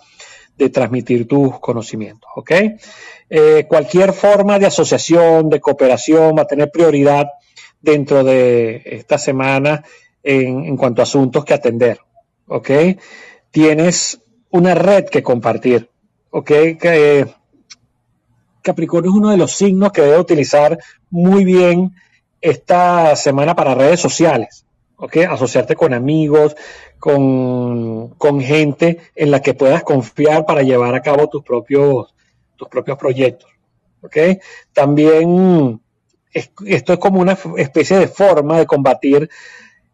de 0.57 0.71
transmitir 0.71 1.29
tus 1.29 1.61
conocimientos. 1.61 2.31
¿Ok? 2.37 2.53
Eh, 3.29 3.67
cualquier 3.69 4.15
forma 4.15 4.59
de 4.59 4.65
asociación, 4.65 5.51
de 5.51 5.61
cooperación 5.61 6.39
va 6.39 6.43
a 6.45 6.47
tener 6.47 6.71
prioridad 6.71 7.27
dentro 7.83 8.25
de 8.25 8.83
esta 8.87 9.19
semana 9.19 9.85
en, 10.23 10.77
cuanto 10.77 11.03
a 11.03 11.05
asuntos 11.05 11.45
que 11.45 11.55
atender. 11.55 12.01
¿Ok? 12.47 12.71
Tienes 13.51 14.21
una 14.51 14.75
red 14.75 15.07
que 15.07 15.23
compartir. 15.23 15.91
¿Ok? 16.31 16.47
Que, 16.47 17.27
Capricornio 18.63 19.11
es 19.11 19.17
uno 19.17 19.31
de 19.31 19.37
los 19.37 19.53
signos 19.53 19.93
que 19.93 20.03
debe 20.03 20.19
utilizar 20.19 20.79
muy 21.11 21.45
bien 21.45 21.95
esta 22.41 23.17
semana 23.17 23.55
para 23.55 23.75
redes 23.75 24.01
sociales. 24.01 24.65
¿ok? 24.97 25.17
Asociarte 25.29 25.75
con 25.75 25.93
amigos, 25.93 26.55
con, 26.99 28.11
con 28.11 28.41
gente 28.41 29.01
en 29.17 29.33
la 29.33 29.43
que 29.43 29.55
puedas 29.55 29.83
confiar 29.83 30.47
para 30.47 30.63
llevar 30.63 30.95
a 30.95 31.03
cabo 31.03 31.29
tus 31.29 31.43
propios, 31.43 32.15
tus 32.57 32.69
propios 32.69 32.97
proyectos. 32.97 33.51
¿ok? 34.03 34.17
También 34.73 35.82
es- 36.33 36.51
esto 36.67 36.93
es 36.95 36.99
como 36.99 37.21
una 37.21 37.37
especie 37.59 37.99
de 37.99 38.09
forma 38.09 38.59
de 38.59 38.67
combatir 38.67 39.29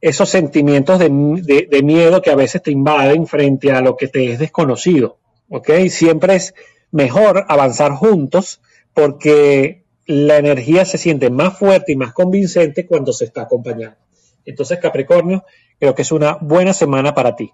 esos 0.00 0.28
sentimientos 0.28 0.98
de, 0.98 1.08
de- 1.10 1.68
de 1.70 1.82
miedo 1.82 2.22
que 2.22 2.30
a 2.30 2.36
veces 2.36 2.62
te 2.62 2.70
invaden 2.70 3.26
frente 3.26 3.72
a 3.72 3.80
lo 3.80 3.96
que 3.96 4.08
te 4.08 4.30
es 4.32 4.38
desconocido. 4.38 5.18
¿ok? 5.50 5.70
Siempre 5.88 6.36
es 6.36 6.54
mejor 6.90 7.44
avanzar 7.48 7.92
juntos 7.92 8.60
porque 8.94 9.84
la 10.06 10.36
energía 10.38 10.84
se 10.84 10.98
siente 10.98 11.30
más 11.30 11.58
fuerte 11.58 11.92
y 11.92 11.96
más 11.96 12.12
convincente 12.12 12.86
cuando 12.86 13.12
se 13.12 13.24
está 13.26 13.42
acompañado. 13.42 13.96
Entonces, 14.44 14.78
Capricornio, 14.78 15.44
creo 15.78 15.94
que 15.94 16.02
es 16.02 16.12
una 16.12 16.38
buena 16.40 16.72
semana 16.72 17.14
para 17.14 17.36
ti. 17.36 17.52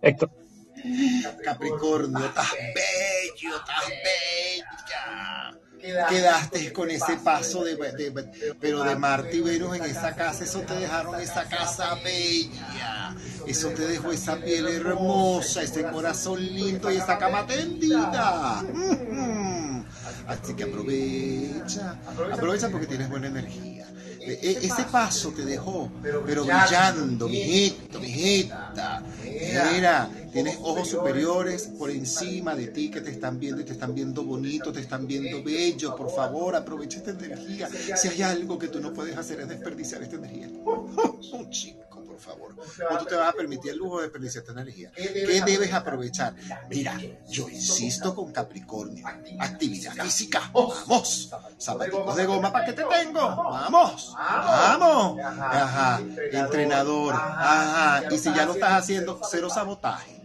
Héctor. 0.00 0.30
Capricornio, 1.44 2.24
estás 2.24 2.52
bello, 2.52 3.56
estás 3.56 3.88
bella. 3.88 4.21
Quedaste 6.08 6.72
con 6.72 6.90
ese 6.90 7.16
paso 7.16 7.64
de, 7.64 7.74
de- 7.76 8.54
pero 8.60 8.82
de 8.84 8.94
Marte 8.96 9.36
y 9.36 9.40
Venus 9.40 9.76
en 9.76 9.84
esa 9.84 10.14
casa, 10.14 10.44
eso 10.44 10.60
te 10.60 10.74
dejaron 10.74 11.20
esa 11.20 11.44
casa 11.44 11.94
bella, 12.04 13.14
eso 13.46 13.68
te 13.70 13.86
dejó 13.88 14.12
esa 14.12 14.36
piel 14.36 14.68
hermosa, 14.68 15.62
ese 15.62 15.82
corazón 15.84 16.40
lindo 16.44 16.90
y 16.90 16.96
esa 16.98 17.18
cama 17.18 17.46
tendida. 17.46 18.62
Mm. 18.62 19.84
Así 20.28 20.54
que 20.54 20.62
aprovecha, 20.64 21.96
aprovecha 22.32 22.68
porque 22.68 22.86
tienes 22.86 23.08
buena 23.10 23.26
energía. 23.26 23.86
E- 24.24 24.38
e- 24.42 24.66
ese 24.66 24.84
paso 24.90 25.30
te 25.30 25.44
dejó, 25.44 25.90
pero 26.26 26.44
brillando, 26.44 27.28
mijito, 27.28 28.00
mijita. 28.00 29.02
Mira, 29.74 30.08
tienes 30.32 30.58
ojos 30.62 30.88
superiores 30.88 31.64
por 31.78 31.90
encima 31.90 32.54
de 32.54 32.68
ti 32.68 32.90
que 32.90 33.00
te 33.00 33.10
están 33.10 33.38
viendo 33.40 33.60
y 33.60 33.64
te 33.64 33.72
están 33.72 33.94
viendo 33.94 34.22
bonito, 34.24 34.72
te 34.72 34.80
están 34.80 35.06
viendo 35.06 35.42
bello. 35.42 35.96
Por 35.96 36.14
favor, 36.14 36.54
aprovecha 36.54 36.98
esta 36.98 37.10
energía. 37.10 37.68
Si 37.96 38.08
hay 38.08 38.22
algo 38.22 38.58
que 38.58 38.68
tú 38.68 38.80
no 38.80 38.92
puedes 38.92 39.16
hacer 39.16 39.40
es 39.40 39.48
desperdiciar 39.48 40.02
esta 40.02 40.16
energía. 40.16 40.48
Un 41.32 41.50
chico, 41.50 41.91
favor. 42.22 42.54
¿Cómo 42.56 42.98
tú 42.98 43.04
te 43.06 43.14
vas 43.14 43.28
a 43.28 43.32
permitir 43.32 43.72
el 43.72 43.78
lujo 43.78 43.98
de 43.98 44.04
desperdiciar 44.04 44.42
esta 44.42 44.52
energía? 44.52 44.90
¿Qué 44.94 45.42
debes 45.44 45.72
aprovechar? 45.72 46.34
Mira, 46.68 46.98
yo 47.28 47.48
insisto 47.48 48.14
con 48.14 48.32
Capricornio. 48.32 49.06
Actividad 49.40 49.92
física. 49.92 50.50
Vamos. 50.52 51.30
Zapatitos 51.60 52.16
de 52.16 52.26
goma 52.26 52.52
para 52.52 52.66
que 52.66 52.72
te 52.72 52.84
tengo. 52.84 53.20
Vamos. 53.20 54.14
Vamos. 54.16 55.20
Ajá. 55.20 56.00
Entrenador. 56.32 57.14
Ajá. 57.14 58.02
Y 58.10 58.18
si 58.18 58.32
ya 58.32 58.46
lo 58.46 58.54
estás 58.54 58.72
haciendo, 58.72 59.20
cero 59.28 59.50
sabotaje. 59.50 60.21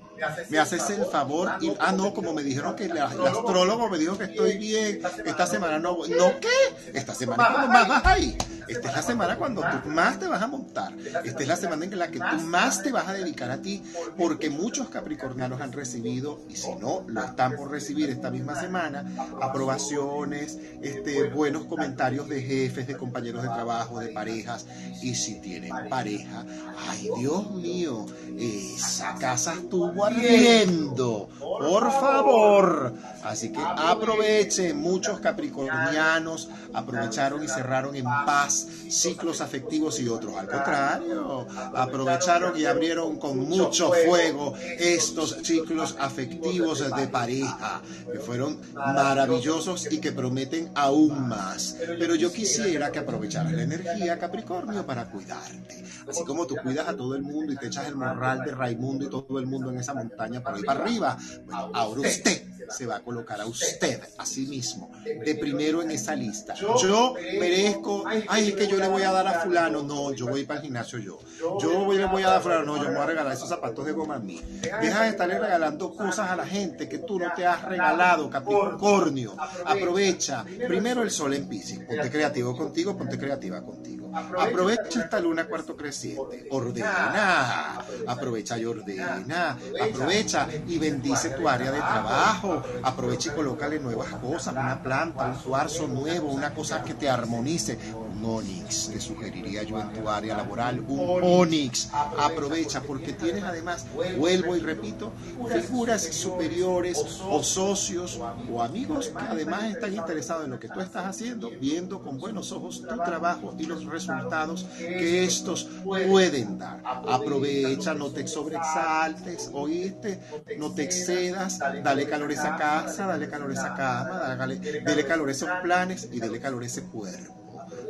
Me 0.50 0.60
haces 0.60 0.90
el 0.90 1.06
favor. 1.06 1.52
Y, 1.62 1.74
ah, 1.80 1.92
no, 1.92 2.14
como 2.14 2.34
me 2.34 2.44
dijeron 2.44 2.76
que 2.76 2.86
el 2.86 2.98
astrólogo 2.98 3.90
me 3.90 3.98
dijo 3.98 4.18
que 4.18 4.26
estoy 4.26 4.58
bien, 4.58 5.02
esta 5.26 5.48
semana 5.48 5.80
no, 5.80 5.98
no, 5.98 6.40
¿qué? 6.40 6.94
Esta 6.94 7.14
semana 7.14 7.44
es 7.44 7.50
cuando 7.50 7.68
más 7.68 7.88
vas 7.88 8.06
ahí. 8.06 8.38
Esta 8.68 8.90
es 8.90 8.96
la 8.96 9.02
semana 9.02 9.38
cuando 9.38 9.62
tú 9.62 9.90
más 9.90 10.20
te 10.20 10.28
vas 10.28 10.42
a 10.42 10.48
montar. 10.48 10.94
Esta 11.24 11.42
es 11.42 11.48
la 11.48 11.56
semana 11.56 11.86
en 11.86 11.98
la 11.98 12.10
que 12.10 12.20
tú 12.20 12.42
más 12.46 12.84
te 12.84 12.92
vas 12.92 13.08
a 13.08 13.14
dedicar 13.14 13.50
a 13.52 13.62
ti, 13.62 13.82
porque 14.18 14.50
muchos 14.50 14.90
capricornianos 14.90 15.62
han 15.62 15.72
recibido, 15.72 16.42
y 16.50 16.56
si 16.56 16.76
no, 16.76 17.04
lo 17.08 17.24
están 17.24 17.56
por 17.56 17.72
recibir 17.72 18.10
esta 18.10 18.30
misma 18.30 18.60
semana, 18.60 19.06
aprobaciones, 19.42 20.60
este, 20.82 21.30
buenos 21.30 21.66
comentarios 21.66 22.28
de 22.28 22.42
jefes, 22.42 22.88
de 22.88 22.98
compañeros 22.98 23.44
de 23.44 23.50
trabajo, 23.50 24.00
de 24.00 24.10
parejas. 24.10 24.66
Y 25.02 25.16
si 25.16 25.40
tienen 25.40 25.72
pareja, 25.90 26.46
ay 26.90 27.10
Dios 27.18 27.52
mío, 27.52 28.06
esa 28.38 29.16
casa 29.16 29.54
estuvo 29.54 29.94
ardiendo. 30.08 31.30
Por 31.40 31.92
favor. 31.92 32.94
Así 33.24 33.52
que 33.52 33.60
aprovechen, 33.60 34.78
muchos 34.78 35.20
capricornianos 35.20 36.50
aprovecharon 36.74 37.44
y 37.44 37.48
cerraron 37.48 37.96
en 37.96 38.06
paz 38.06 38.68
ciclos 38.90 39.42
afectivos 39.42 40.00
y 40.00 40.08
otros. 40.08 40.36
Al 40.38 40.48
contrario, 40.48 41.48
aprovecharon 41.76 42.58
y 42.58 42.66
abrieron 42.66 43.18
con 43.20 43.40
mucho 43.40 43.92
fuego 43.92 44.54
estos 44.78 45.38
ciclos 45.44 45.96
afectivos 46.00 46.96
de 46.96 47.08
pareja, 47.08 47.82
que 48.12 48.20
fueron 48.20 48.60
maravillosos 48.74 49.92
y 49.92 50.00
que 50.00 50.12
prometen 50.12 50.72
aún 50.76 51.28
más. 51.28 51.76
Pero 52.00 52.16
yo 52.16 52.32
quisiera 52.32 52.92
que 52.92 53.00
aprovecharas 53.00 53.52
la 53.52 53.64
energía, 53.64 54.18
Capricornio, 54.20 54.86
para 54.86 55.10
cuidarte. 55.10 55.84
Así 56.08 56.24
como 56.24 56.48
tú 56.48 56.56
cuidas 56.64 56.88
a 56.88 56.96
todo 56.96 57.16
el 57.16 57.24
mundo 57.24 57.52
y 57.52 57.58
te 57.58 57.68
echas 57.68 57.88
el 57.88 57.96
morral 57.96 58.44
de 58.46 58.52
Raimundo 58.52 59.06
y 59.06 59.10
todo 59.10 59.40
el 59.40 59.48
mundo 59.48 59.70
en 59.72 59.80
esa 59.80 59.94
montaña 59.98 60.44
por 60.44 60.56
ahí 60.56 60.64
para 60.64 60.82
arriba, 60.82 61.18
bueno, 61.46 61.72
ahora 61.74 62.02
usted 62.02 62.44
se 62.70 62.86
va 62.86 62.98
a 62.98 63.00
colocar 63.00 63.40
a 63.40 63.46
usted, 63.46 64.02
a 64.18 64.26
sí 64.26 64.46
mismo, 64.48 64.92
de 65.04 65.36
primero 65.36 65.82
en 65.82 65.92
esa 65.92 66.16
lista. 66.16 66.54
Yo 66.54 67.14
merezco, 67.40 68.04
ay, 68.28 68.50
es 68.50 68.56
que 68.56 68.68
yo 68.68 68.78
le 68.78 68.88
voy 68.88 69.04
a 69.04 69.12
dar 69.12 69.28
a 69.28 69.40
fulano, 69.42 69.84
no, 69.84 70.14
yo 70.14 70.28
voy 70.28 70.46
para 70.46 70.60
el 70.60 70.66
gimnasio 70.66 71.00
yo. 71.00 71.20
Yo 71.60 71.94
le 71.94 72.06
voy 72.06 72.24
a 72.24 72.28
dar 72.28 72.38
a 72.38 72.42
fulano, 72.42 72.66
no, 72.66 72.78
yo 72.78 72.90
me 72.90 72.96
voy 72.96 73.04
a 73.04 73.08
regalar 73.08 73.34
esos 73.34 73.50
zapatos 73.50 73.86
de 73.86 73.92
goma 73.92 74.16
a 74.16 74.20
mí. 74.20 74.42
Deja 74.62 75.04
de 75.04 75.10
estarle 75.10 75.40
regalando 75.40 75.94
cosas 75.94 76.30
a 76.30 76.36
la 76.36 76.46
gente 76.46 76.90
que 76.90 77.00
tú 77.00 77.20
no 77.20 77.32
te 77.36 77.46
has 77.46 77.64
regalado, 77.64 78.30
Capricornio. 78.30 79.36
Aprovecha 79.66 80.44
primero 80.68 81.04
el 81.04 81.12
sol 81.12 81.34
en 81.34 81.48
Pisces, 81.48 81.80
ponte 81.80 82.10
creativo 82.10 82.56
contigo, 82.56 82.98
ponte 82.98 83.18
creativa 83.18 83.62
contigo. 83.64 84.07
Aprovecha 84.18 85.02
esta 85.02 85.20
luna 85.20 85.46
cuarto 85.48 85.76
creciente, 85.76 86.48
ordena, 86.52 87.84
aprovecha. 88.08 88.58
y 88.58 88.66
ordena, 88.66 89.58
aprovecha. 89.82 90.48
y 90.68 90.78
bendice 90.80 91.30
tu 91.32 91.48
área 91.48 91.72
de 91.72 91.80
trabajo, 91.80 92.64
aprovecha 92.84 93.32
y 93.32 93.36
colócale 93.36 93.80
nuevas 93.80 94.10
cosas, 94.16 94.54
una 94.54 94.82
planta, 94.82 95.26
un 95.26 95.36
cuarzo 95.36 95.88
nuevo, 95.88 96.32
una 96.32 96.54
cosa 96.54 96.84
que 96.84 96.94
te 96.94 97.10
armonice, 97.10 97.78
un 98.18 98.26
onix, 98.26 98.90
te 98.92 99.00
sugeriría 99.00 99.64
yo 99.64 99.80
en 99.80 99.94
tu 99.94 100.10
área 100.10 100.36
laboral, 100.36 100.84
un 100.88 101.22
onix, 101.24 101.90
aprovecha 102.18 102.82
porque 102.82 103.14
tienes 103.14 103.44
además, 103.44 103.86
vuelvo 104.18 104.56
y 104.56 104.60
repito, 104.60 105.12
figuras 105.52 106.04
superiores 106.04 106.98
o 107.30 107.44
socios 107.44 108.20
o 108.52 108.62
amigos 108.62 109.10
que 109.10 109.24
además 109.24 109.66
están 109.66 109.94
interesados 109.94 110.46
en 110.46 110.52
lo 110.52 110.60
que 110.60 110.70
tú 110.70 110.80
estás 110.80 111.06
haciendo, 111.06 111.50
viendo 111.60 112.02
con 112.02 112.18
buenos 112.18 112.52
ojos 112.52 112.82
tu 112.82 112.96
trabajo 112.98 113.56
y 113.58 113.66
los 113.66 113.86
resultados 113.86 114.66
que 114.78 115.24
estos 115.24 115.66
pueden 115.84 116.58
dar. 116.58 116.82
Aprovecha, 116.86 117.94
no 117.94 118.10
te 118.10 118.28
sobresaltes, 118.28 119.50
oíste, 119.54 120.20
no 120.58 120.74
te 120.74 120.84
excedas, 120.84 121.60
dale 121.60 122.08
calor 122.08 122.32
a 122.32 122.34
esa 122.34 122.56
casa, 122.56 123.06
dale 123.06 123.30
calor 123.30 123.52
a 123.52 123.54
esa 123.54 123.76
cama, 123.76 124.36
dale, 124.36 124.82
dale 124.84 125.06
calor 125.06 125.30
a 125.30 125.32
esos 125.32 125.50
planes 125.62 126.10
y 126.12 126.20
dale 126.20 126.40
calor 126.40 126.64
a 126.64 126.66
ese 126.66 126.84
cuerpo. 126.84 127.47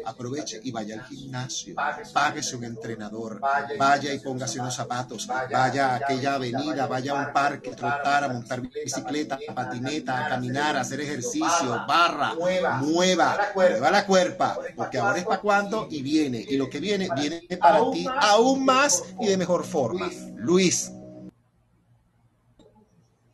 Aproveche 0.08 0.62
y 0.64 0.72
vaya 0.72 0.96
al 0.96 1.06
gimnasio, 1.06 1.76
páguese 2.14 2.56
un 2.56 2.64
entrenador, 2.64 3.42
vaya 3.78 4.14
y 4.14 4.20
póngase 4.20 4.62
unos 4.62 4.74
zapatos, 4.74 5.28
vaya 5.28 5.90
a 5.90 5.96
aquella 5.96 6.36
avenida, 6.36 6.88
vaya 6.88 7.12
a 7.12 7.28
un 7.28 7.34
parque, 7.34 7.72
trotar, 7.72 8.24
a 8.24 8.30
montar 8.30 8.62
bicicleta, 8.62 9.38
a 9.50 9.54
patineta, 9.54 10.26
a 10.26 10.30
caminar, 10.30 10.78
a 10.78 10.82
hacer 10.82 11.02
ejercicio, 11.02 11.84
barra, 11.86 12.36
mueva, 12.36 12.78
mueva. 12.78 13.38
La 13.92 14.06
cuerpa, 14.06 14.58
porque 14.76 14.98
ahora 14.98 15.18
es 15.18 15.26
para 15.26 15.42
cuando 15.42 15.88
y 15.90 16.02
viene, 16.02 16.46
y 16.48 16.56
lo 16.56 16.70
que 16.70 16.80
viene, 16.80 17.10
viene 17.14 17.42
para 17.60 17.92
ti 17.92 18.06
aún 18.22 18.64
más 18.64 19.04
y 19.20 19.28
de 19.28 19.38
mejor 19.38 19.66
forma. 19.66 20.10
Luis. 20.36 20.92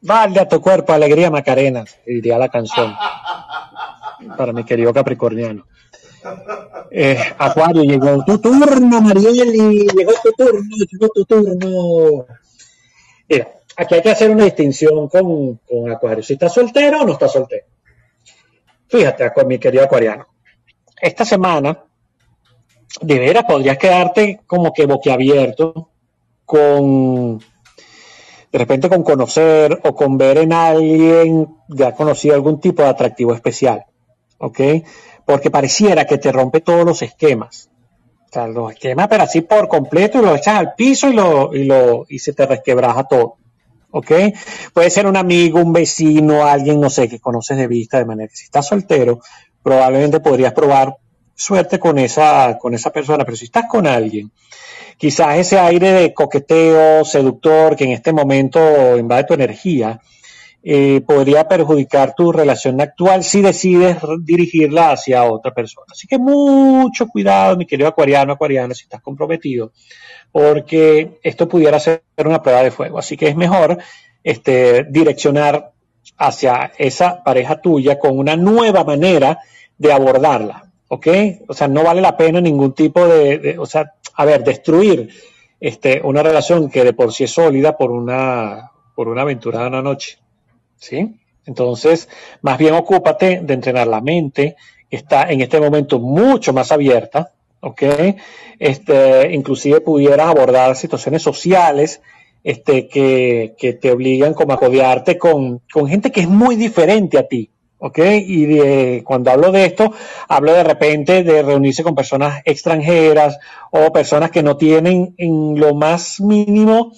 Vale 0.01 0.39
a 0.39 0.47
tu 0.47 0.59
cuerpo, 0.59 0.91
alegría 0.91 1.29
Macarena, 1.29 1.85
diría 2.05 2.37
la 2.37 2.49
canción. 2.49 2.95
Para 4.37 4.51
mi 4.53 4.63
querido 4.63 4.91
Capricorniano. 4.91 5.67
Eh, 6.91 7.17
Acuario, 7.37 7.83
llegó 7.83 8.23
tu 8.23 8.37
turno, 8.39 9.01
Marieli, 9.01 9.87
llegó 9.95 10.13
tu 10.23 10.31
turno, 10.31 10.75
llegó 10.91 11.09
tu 11.09 11.25
turno. 11.25 12.25
Mira, 13.27 13.47
aquí 13.75 13.95
hay 13.95 14.01
que 14.01 14.11
hacer 14.11 14.29
una 14.29 14.45
distinción 14.45 15.07
con, 15.07 15.57
con 15.57 15.91
Acuario. 15.91 16.23
Si 16.23 16.33
estás 16.33 16.53
soltero 16.53 17.01
o 17.01 17.05
no 17.05 17.13
estás 17.13 17.31
soltero. 17.31 17.65
Fíjate, 18.87 19.31
mi 19.47 19.57
querido 19.57 19.83
Acuariano. 19.83 20.27
Esta 21.01 21.25
semana, 21.25 21.83
de 23.01 23.19
veras, 23.19 23.43
podrías 23.45 23.77
quedarte 23.77 24.41
como 24.45 24.71
que 24.71 24.85
boquiabierto 24.85 25.89
con 26.45 27.39
de 27.39 28.59
repente 28.59 28.87
con 28.87 29.01
conocer 29.01 29.79
o 29.83 29.95
con 29.95 30.15
ver 30.15 30.37
en 30.37 30.53
alguien 30.53 31.47
ya 31.67 31.93
conocido 31.93 32.35
algún 32.35 32.59
tipo 32.59 32.83
de 32.83 32.89
atractivo 32.89 33.33
especial, 33.33 33.83
¿ok? 34.37 34.59
Porque 35.25 35.51
pareciera 35.51 36.05
que 36.05 36.17
te 36.17 36.31
rompe 36.31 36.61
todos 36.61 36.85
los 36.85 37.01
esquemas. 37.01 37.69
O 38.29 38.33
sea, 38.33 38.47
los 38.47 38.71
esquemas, 38.71 39.07
pero 39.07 39.23
así 39.23 39.41
por 39.41 39.67
completo, 39.67 40.19
y 40.19 40.23
lo 40.23 40.35
echas 40.35 40.55
al 40.55 40.73
piso 40.73 41.09
y, 41.09 41.13
lo, 41.13 41.53
y, 41.53 41.65
lo, 41.65 42.05
y 42.09 42.19
se 42.19 42.33
te 42.33 42.45
resquebraja 42.45 43.03
todo. 43.03 43.37
¿Ok? 43.91 44.11
Puede 44.73 44.89
ser 44.89 45.05
un 45.05 45.15
amigo, 45.15 45.59
un 45.59 45.71
vecino, 45.71 46.45
alguien, 46.45 46.79
no 46.79 46.89
sé, 46.89 47.07
que 47.07 47.19
conoces 47.19 47.57
de 47.57 47.67
vista, 47.67 47.99
de 47.99 48.05
manera 48.05 48.27
que 48.27 48.35
si 48.35 48.45
estás 48.45 48.67
soltero, 48.67 49.19
probablemente 49.61 50.19
podrías 50.19 50.53
probar 50.53 50.97
suerte 51.35 51.79
con 51.79 51.97
esa, 51.99 52.57
con 52.59 52.73
esa 52.73 52.91
persona, 52.91 53.23
pero 53.23 53.37
si 53.37 53.45
estás 53.45 53.65
con 53.67 53.85
alguien, 53.87 54.31
quizás 54.97 55.37
ese 55.37 55.59
aire 55.59 55.91
de 55.91 56.13
coqueteo, 56.13 57.05
seductor, 57.05 57.75
que 57.75 57.85
en 57.85 57.91
este 57.91 58.13
momento 58.13 58.97
invade 58.97 59.25
tu 59.25 59.33
energía, 59.33 59.99
eh, 60.65 61.01
podría 61.05 61.45
perjudicar 61.45 62.15
tu 62.15 62.31
relación 62.31 62.79
actual 62.79 63.25
si 63.25 63.41
decides 63.41 63.97
dirigirla 64.21 64.91
hacia 64.91 65.25
otra 65.25 65.53
persona. 65.53 65.87
Así 65.91 66.07
que 66.07 66.17
mucho 66.17 67.07
cuidado, 67.07 67.57
mi 67.57 67.65
querido 67.65 67.89
acuariano, 67.89 68.31
acuariana, 68.31 68.73
si 68.73 68.83
estás 68.83 69.01
comprometido, 69.01 69.73
porque 70.31 71.19
esto 71.21 71.49
pudiera 71.49 71.81
ser 71.81 72.03
una 72.17 72.41
prueba 72.41 72.63
de 72.63 72.71
fuego. 72.71 72.97
Así 72.97 73.17
que 73.17 73.27
es 73.27 73.35
mejor 73.35 73.77
este, 74.23 74.85
direccionar 74.85 75.73
hacia 76.17 76.71
esa 76.77 77.21
pareja 77.23 77.59
tuya 77.59 77.99
con 77.99 78.17
una 78.17 78.37
nueva 78.37 78.85
manera 78.85 79.39
de 79.77 79.91
abordarla. 79.91 80.71
¿Ok? 80.87 81.07
O 81.47 81.53
sea, 81.53 81.67
no 81.67 81.83
vale 81.83 81.99
la 81.99 82.15
pena 82.15 82.39
ningún 82.39 82.73
tipo 82.73 83.05
de, 83.05 83.57
o 83.59 83.65
sea, 83.65 83.95
a 84.15 84.25
ver, 84.25 84.43
destruir 84.43 85.09
este, 85.59 85.99
una 86.03 86.23
relación 86.23 86.69
que 86.69 86.83
de 86.83 86.93
por 86.93 87.11
sí 87.11 87.25
es 87.25 87.31
sólida 87.31 87.75
por 87.75 87.91
una, 87.91 88.71
por 88.95 89.09
una 89.09 89.23
aventura 89.23 89.61
de 89.61 89.67
una 89.67 89.81
noche. 89.81 90.22
¿Sí? 90.83 91.15
Entonces, 91.45 92.09
más 92.41 92.57
bien 92.57 92.73
ocúpate 92.73 93.39
de 93.41 93.53
entrenar 93.53 93.87
la 93.87 94.01
mente, 94.01 94.57
que 94.89 94.97
está 94.97 95.31
en 95.31 95.39
este 95.39 95.57
momento 95.61 95.97
mucho 95.97 96.51
más 96.51 96.73
abierta, 96.73 97.31
¿ok? 97.61 97.83
Este, 98.59 99.33
inclusive 99.33 99.79
pudieras 99.79 100.27
abordar 100.27 100.75
situaciones 100.75 101.21
sociales 101.21 102.01
este, 102.43 102.89
que, 102.89 103.55
que 103.57 103.71
te 103.71 103.91
obligan 103.91 104.33
como 104.33 104.51
a 104.51 104.57
codearte 104.57 105.17
con, 105.17 105.61
con 105.71 105.87
gente 105.87 106.11
que 106.11 106.19
es 106.19 106.27
muy 106.27 106.57
diferente 106.57 107.17
a 107.17 107.29
ti, 107.29 107.49
¿ok? 107.77 107.99
Y 108.17 108.45
de, 108.45 109.03
cuando 109.05 109.31
hablo 109.31 109.53
de 109.53 109.63
esto, 109.63 109.93
hablo 110.27 110.51
de 110.51 110.65
repente 110.65 111.23
de 111.23 111.43
reunirse 111.43 111.83
con 111.83 111.95
personas 111.95 112.41
extranjeras 112.43 113.39
o 113.71 113.93
personas 113.93 114.31
que 114.31 114.43
no 114.43 114.57
tienen 114.57 115.15
en 115.17 115.57
lo 115.57 115.75
más 115.75 116.19
mínimo 116.19 116.91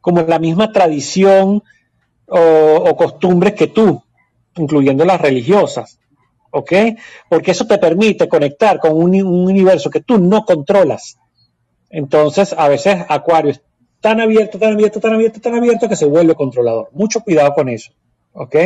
como 0.00 0.22
la 0.22 0.38
misma 0.38 0.72
tradición 0.72 1.62
o, 2.30 2.96
costumbres 2.96 3.54
que 3.54 3.68
tú, 3.68 4.02
incluyendo 4.56 5.04
las 5.04 5.20
religiosas, 5.20 5.98
¿ok? 6.50 6.72
Porque 7.28 7.50
eso 7.50 7.66
te 7.66 7.78
permite 7.78 8.28
conectar 8.28 8.78
con 8.78 8.92
un, 8.92 9.14
un 9.22 9.44
universo 9.46 9.90
que 9.90 10.00
tú 10.00 10.18
no 10.18 10.44
controlas. 10.44 11.18
Entonces, 11.90 12.54
a 12.56 12.68
veces 12.68 13.04
Acuario 13.08 13.52
es 13.52 13.60
tan 14.00 14.20
abierto, 14.20 14.58
tan 14.58 14.72
abierto, 14.74 15.00
tan 15.00 15.14
abierto, 15.14 15.40
tan 15.40 15.54
abierto 15.54 15.88
que 15.88 15.96
se 15.96 16.06
vuelve 16.06 16.34
controlador. 16.34 16.88
Mucho 16.92 17.20
cuidado 17.20 17.52
con 17.54 17.68
eso. 17.68 17.92
¿ok? 18.32 18.56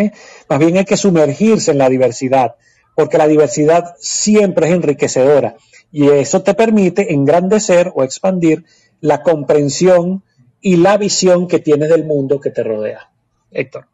Más 0.48 0.58
bien 0.58 0.76
hay 0.76 0.84
que 0.84 0.96
sumergirse 0.96 1.70
en 1.70 1.78
la 1.78 1.88
diversidad, 1.88 2.56
porque 2.94 3.18
la 3.18 3.26
diversidad 3.26 3.94
siempre 3.98 4.68
es 4.68 4.74
enriquecedora 4.74 5.56
y 5.90 6.08
eso 6.08 6.42
te 6.42 6.54
permite 6.54 7.12
engrandecer 7.12 7.92
o 7.94 8.02
expandir 8.02 8.64
la 9.00 9.22
comprensión 9.22 10.22
y 10.60 10.76
la 10.76 10.96
visión 10.96 11.46
que 11.46 11.58
tienes 11.58 11.88
del 11.88 12.04
mundo 12.04 12.40
que 12.40 12.50
te 12.50 12.62
rodea. 12.62 13.10
Héctor. 13.54 13.88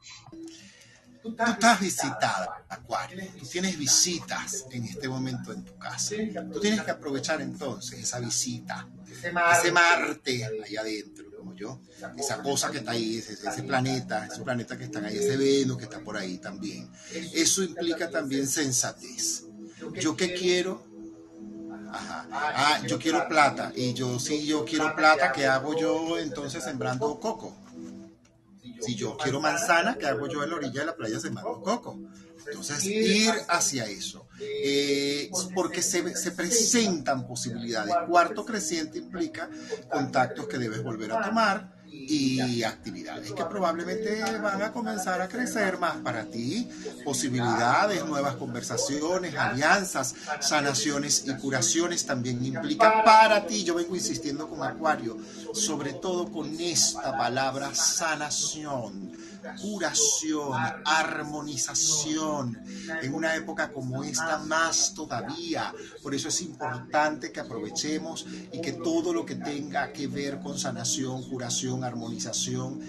Tú 1.22 1.36
estás 1.38 1.80
visitada, 1.80 2.64
Acuario. 2.68 3.22
Tú 3.38 3.46
tienes 3.46 3.76
visitas 3.78 4.64
en 4.70 4.84
este 4.84 5.06
momento 5.06 5.52
en 5.52 5.64
tu 5.64 5.76
casa. 5.76 6.14
Tú 6.50 6.60
tienes 6.60 6.80
que 6.80 6.90
aprovechar 6.90 7.42
entonces 7.42 8.00
esa 8.00 8.20
visita, 8.20 8.88
ese 9.12 9.70
Marte 9.70 10.46
ahí 10.64 10.76
adentro, 10.76 11.26
como 11.36 11.54
yo, 11.54 11.82
esa 12.16 12.42
cosa 12.42 12.70
que 12.70 12.78
está 12.78 12.92
ahí, 12.92 13.18
ese, 13.18 13.34
ese 13.34 13.62
planeta, 13.64 14.26
ese 14.26 14.40
planeta 14.40 14.78
que 14.78 14.84
está 14.84 15.00
ahí, 15.00 15.18
ese 15.18 15.36
Venus 15.36 15.76
que 15.76 15.84
está 15.84 16.00
por 16.00 16.16
ahí 16.16 16.38
también. 16.38 16.90
Eso 17.12 17.62
implica 17.62 18.08
también 18.08 18.48
sensatez. 18.48 19.44
¿Yo 20.00 20.16
qué 20.16 20.32
quiero? 20.32 20.86
Ajá. 21.92 22.28
Ah, 22.32 22.80
yo 22.86 22.98
quiero 22.98 23.28
plata. 23.28 23.72
Y 23.74 23.92
yo, 23.92 24.18
si 24.18 24.46
yo 24.46 24.64
quiero 24.64 24.94
plata, 24.96 25.32
¿qué 25.32 25.46
hago 25.46 25.78
yo 25.78 26.18
entonces 26.18 26.64
sembrando 26.64 27.20
coco? 27.20 27.59
Si 28.80 28.94
yo 28.94 29.16
quiero 29.16 29.40
manzana, 29.40 29.96
¿qué 29.96 30.06
hago 30.06 30.26
yo 30.28 30.42
en 30.42 30.50
la 30.50 30.56
orilla 30.56 30.80
de 30.80 30.86
la 30.86 30.96
playa 30.96 31.20
sembrando 31.20 31.60
coco? 31.60 31.98
Entonces, 32.46 32.84
ir 32.84 33.32
hacia 33.48 33.84
eso. 33.86 34.26
Eh, 34.40 35.30
porque 35.54 35.82
se, 35.82 36.16
se 36.16 36.32
presentan 36.32 37.26
posibilidades. 37.26 37.94
Cuarto 38.08 38.44
creciente 38.44 38.98
implica 38.98 39.48
contactos 39.90 40.46
que 40.48 40.58
debes 40.58 40.82
volver 40.82 41.12
a 41.12 41.22
tomar 41.22 41.79
y 42.08 42.62
actividades 42.62 43.32
que 43.32 43.44
probablemente 43.44 44.22
van 44.38 44.62
a 44.62 44.72
comenzar 44.72 45.20
a 45.20 45.28
crecer 45.28 45.78
más 45.78 45.96
para 45.96 46.24
ti, 46.24 46.68
posibilidades, 47.04 48.04
nuevas 48.04 48.36
conversaciones, 48.36 49.34
alianzas, 49.36 50.14
sanaciones 50.40 51.24
y 51.26 51.34
curaciones 51.34 52.06
también 52.06 52.44
implica 52.44 53.04
para 53.04 53.46
ti. 53.46 53.64
Yo 53.64 53.74
vengo 53.74 53.94
insistiendo 53.94 54.48
con 54.48 54.62
Acuario, 54.62 55.16
sobre 55.52 55.94
todo 55.94 56.30
con 56.30 56.60
esta 56.60 57.16
palabra 57.16 57.74
sanación 57.74 59.29
curación, 59.60 60.52
armonización, 60.84 62.62
en 63.02 63.14
una 63.14 63.34
época 63.36 63.72
como 63.72 64.04
esta 64.04 64.38
más 64.38 64.94
todavía. 64.94 65.72
Por 66.02 66.14
eso 66.14 66.28
es 66.28 66.40
importante 66.42 67.32
que 67.32 67.40
aprovechemos 67.40 68.26
y 68.52 68.60
que 68.60 68.72
todo 68.72 69.12
lo 69.12 69.24
que 69.24 69.36
tenga 69.36 69.92
que 69.92 70.06
ver 70.06 70.40
con 70.40 70.58
sanación, 70.58 71.28
curación, 71.28 71.84
armonización, 71.84 72.80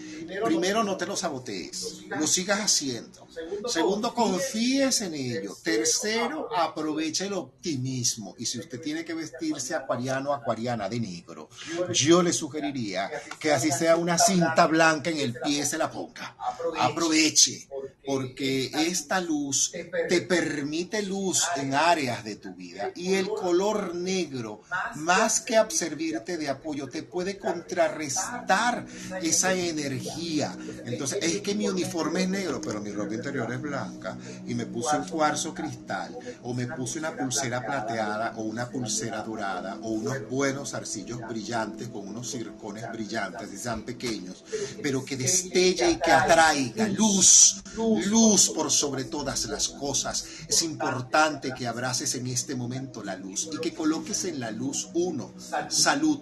primero 0.46 0.84
no 0.84 0.98
te 0.98 1.06
lo 1.06 1.16
sabotees, 1.16 2.04
lo 2.10 2.28
sigas 2.28 2.60
haciendo. 2.60 3.28
Segundo, 3.68 4.14
confíes 4.14 5.02
en 5.02 5.14
ello. 5.14 5.56
Tercero, 5.64 6.50
aprovecha 6.56 7.26
el 7.26 7.34
optimismo. 7.34 8.36
Y 8.38 8.46
si 8.46 8.60
usted 8.60 8.80
tiene 8.82 9.06
que 9.06 9.14
vestirse 9.14 9.76
acuariano, 9.76 10.34
acuariana 10.34 10.90
de 10.90 11.00
negro, 11.00 11.50
yo 11.94 12.22
le 12.22 12.34
sugeriría 12.34 13.10
que 13.40 13.52
así 13.52 13.72
sea 13.72 13.96
una 13.96 14.18
cinta 14.18 14.68
blanca 14.68 15.10
en 15.10 15.18
el 15.18 15.34
pie 15.34 15.66
se 15.66 15.78
la 15.78 15.90
ponga 15.92 16.36
aproveche, 16.80 17.68
porque 18.06 18.72
esta 18.74 19.22
luz 19.22 19.72
te 20.10 20.22
permite 20.22 21.02
luz 21.02 21.44
en 21.56 21.74
áreas 21.74 22.24
de 22.24 22.36
tu 22.36 22.54
vida 22.54 22.92
y 22.96 23.14
el 23.14 23.30
color 23.30 23.96
negro, 23.96 24.62
más 24.96 25.40
que 25.42 25.62
servirte 25.70 26.38
de 26.38 26.50
apoyo, 26.50 26.88
te 26.88 27.04
puede 27.04 27.38
contrarrestar 27.38 28.86
esa 29.22 29.54
energía. 29.54 30.56
Entonces, 30.86 31.20
es 31.22 31.42
que 31.42 31.56
mi 31.56 31.68
uniforme 31.68 32.24
es 32.24 32.30
negro, 32.30 32.60
pero 32.62 32.82
mi 32.82 32.92
ropa 32.92 33.14
es 33.30 33.62
blanca 33.62 34.18
y 34.46 34.56
me 34.56 34.66
puse 34.66 34.98
un 34.98 35.08
cuarzo 35.08 35.54
cristal 35.54 36.18
o 36.44 36.54
me 36.54 36.68
puse 36.68 37.00
una 37.00 37.16
pulsera 37.16 37.66
plateada 37.66 38.34
o 38.38 38.42
una 38.44 38.70
pulsera 38.70 39.22
dorada 39.24 39.78
o 39.82 39.90
unos 39.90 40.30
buenos 40.30 40.74
arcillos 40.74 41.20
brillantes 41.28 41.88
con 41.90 42.08
unos 42.08 42.30
circones 42.32 42.92
brillantes 42.92 43.54
y 43.54 43.58
sean 43.58 43.84
pequeños, 43.84 44.44
pero 44.82 45.04
que 45.06 45.18
destella 45.18 45.90
y 45.90 45.98
que 45.98 46.12
atraiga 46.12 46.88
luz, 46.88 47.64
luz 48.08 48.50
por 48.50 48.72
sobre 48.72 49.06
todas 49.06 49.46
las 49.46 49.70
cosas. 49.70 50.26
Es 50.48 50.62
importante 50.64 51.54
que 51.54 51.68
abraces 51.68 52.16
en 52.16 52.28
este 52.28 52.56
momento 52.56 53.04
la 53.04 53.16
luz 53.16 53.50
y 53.52 53.58
que 53.60 53.74
coloques 53.74 54.26
en 54.26 54.40
la 54.40 54.52
luz 54.52 54.90
uno, 54.94 55.34
salud. 55.70 56.22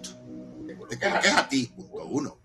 Te 0.88 0.98
coloques 0.98 1.32
a 1.32 1.48
ti, 1.48 1.66
punto 1.66 2.04
uno, 2.06 2.38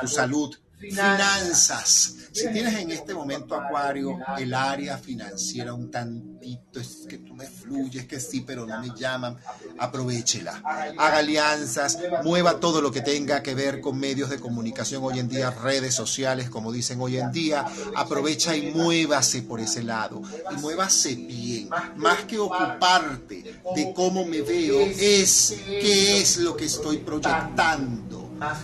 tu 0.00 0.06
salud, 0.06 0.54
finanzas. 0.80 2.16
Si 2.32 2.48
tienes 2.52 2.74
en 2.78 2.90
este 2.90 3.12
momento, 3.12 3.54
Acuario, 3.54 4.18
el 4.38 4.54
área 4.54 4.96
financiera 4.96 5.74
un 5.74 5.90
tantito, 5.90 6.80
es 6.80 7.06
que 7.08 7.18
tú 7.18 7.34
me 7.34 7.46
fluyes, 7.46 8.06
que 8.06 8.20
sí, 8.20 8.42
pero 8.46 8.66
no 8.66 8.80
me 8.80 8.90
llaman, 8.96 9.36
aprovechela. 9.78 10.62
Haga 10.64 11.18
alianzas, 11.18 11.98
mueva 12.24 12.60
todo 12.60 12.80
lo 12.80 12.90
que 12.90 13.00
tenga 13.02 13.42
que 13.42 13.54
ver 13.54 13.80
con 13.80 13.98
medios 13.98 14.30
de 14.30 14.38
comunicación 14.38 15.02
hoy 15.04 15.18
en 15.18 15.28
día, 15.28 15.50
redes 15.50 15.94
sociales, 15.94 16.48
como 16.48 16.72
dicen 16.72 17.00
hoy 17.00 17.18
en 17.18 17.30
día. 17.32 17.66
Aprovecha 17.96 18.56
y 18.56 18.70
muévase 18.72 19.42
por 19.42 19.60
ese 19.60 19.82
lado. 19.82 20.22
Y 20.50 20.54
muévase 20.60 21.16
bien. 21.16 21.68
Más 21.96 22.24
que 22.24 22.38
ocuparte 22.38 23.60
de 23.74 23.92
cómo 23.94 24.24
me 24.24 24.40
veo, 24.40 24.80
es 24.80 25.56
qué 25.66 26.20
es 26.20 26.38
lo 26.38 26.56
que 26.56 26.66
estoy 26.66 26.98
proyectando 26.98 28.09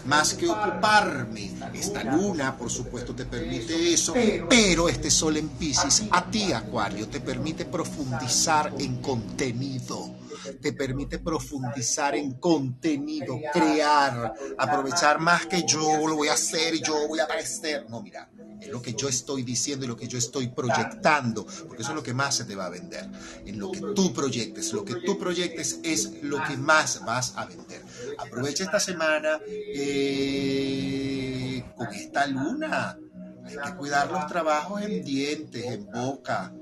más 0.05 0.35
que 0.35 0.49
ocuparme. 0.49 1.55
Esta 1.75 2.05
luna, 2.05 2.57
por 2.57 2.71
supuesto, 2.71 3.15
te 3.15 3.25
permite 3.25 3.93
eso, 3.93 4.15
pero 4.49 4.89
este 4.89 5.11
sol 5.11 5.37
en 5.37 5.49
Pisces, 5.51 6.05
a 6.11 6.31
ti, 6.31 6.53
Acuario, 6.53 7.09
te 7.09 7.21
permite 7.21 7.65
profundizar 7.65 8.73
en 8.79 9.01
contenido 9.01 10.17
te 10.61 10.73
permite 10.73 11.19
profundizar 11.19 12.15
en 12.15 12.35
contenido, 12.35 13.39
crear, 13.53 14.35
aprovechar 14.59 15.19
más 15.19 15.47
que 15.47 15.65
yo 15.67 16.07
lo 16.07 16.17
voy 16.17 16.29
a 16.29 16.35
hacer 16.35 16.75
y 16.75 16.83
yo 16.83 17.09
voy 17.09 17.19
a 17.21 17.25
aparecer. 17.25 17.89
No, 17.89 18.03
mira, 18.03 18.29
es 18.61 18.69
lo 18.69 18.81
que 18.81 18.95
yo 18.95 19.09
estoy 19.09 19.43
diciendo 19.43 19.85
y 19.85 19.89
lo 19.89 19.97
que 19.97 20.09
yo 20.09 20.19
estoy 20.19 20.49
proyectando, 20.49 21.47
porque 21.67 21.83
eso 21.83 21.91
es 21.91 21.97
lo 21.97 22.03
que 22.03 22.15
más 22.15 22.37
se 22.37 22.45
te 22.45 22.55
va 22.55 22.67
a 22.67 22.71
vender. 22.71 23.09
En 23.45 23.59
lo 23.59 23.71
que 23.71 23.81
tú 23.95 24.13
proyectes, 24.13 24.73
lo 24.73 24.85
que 24.85 24.97
tú 24.97 25.19
proyectes 25.19 25.81
es 25.83 26.23
lo 26.23 26.43
que 26.45 26.57
más 26.57 27.05
vas 27.05 27.35
a 27.37 27.47
vender. 27.47 27.83
Aprovecha 28.19 28.65
esta 28.65 28.81
semana 28.81 29.39
eh, 29.49 31.65
con 31.77 31.89
esta 31.89 32.27
luna. 32.27 32.99
Hay 33.45 33.57
que 33.57 33.75
cuidar 33.77 34.11
los 34.11 34.27
trabajos 34.27 34.83
en 34.83 35.05
dientes, 35.05 35.65
en 35.65 35.87
boca, 35.87 36.53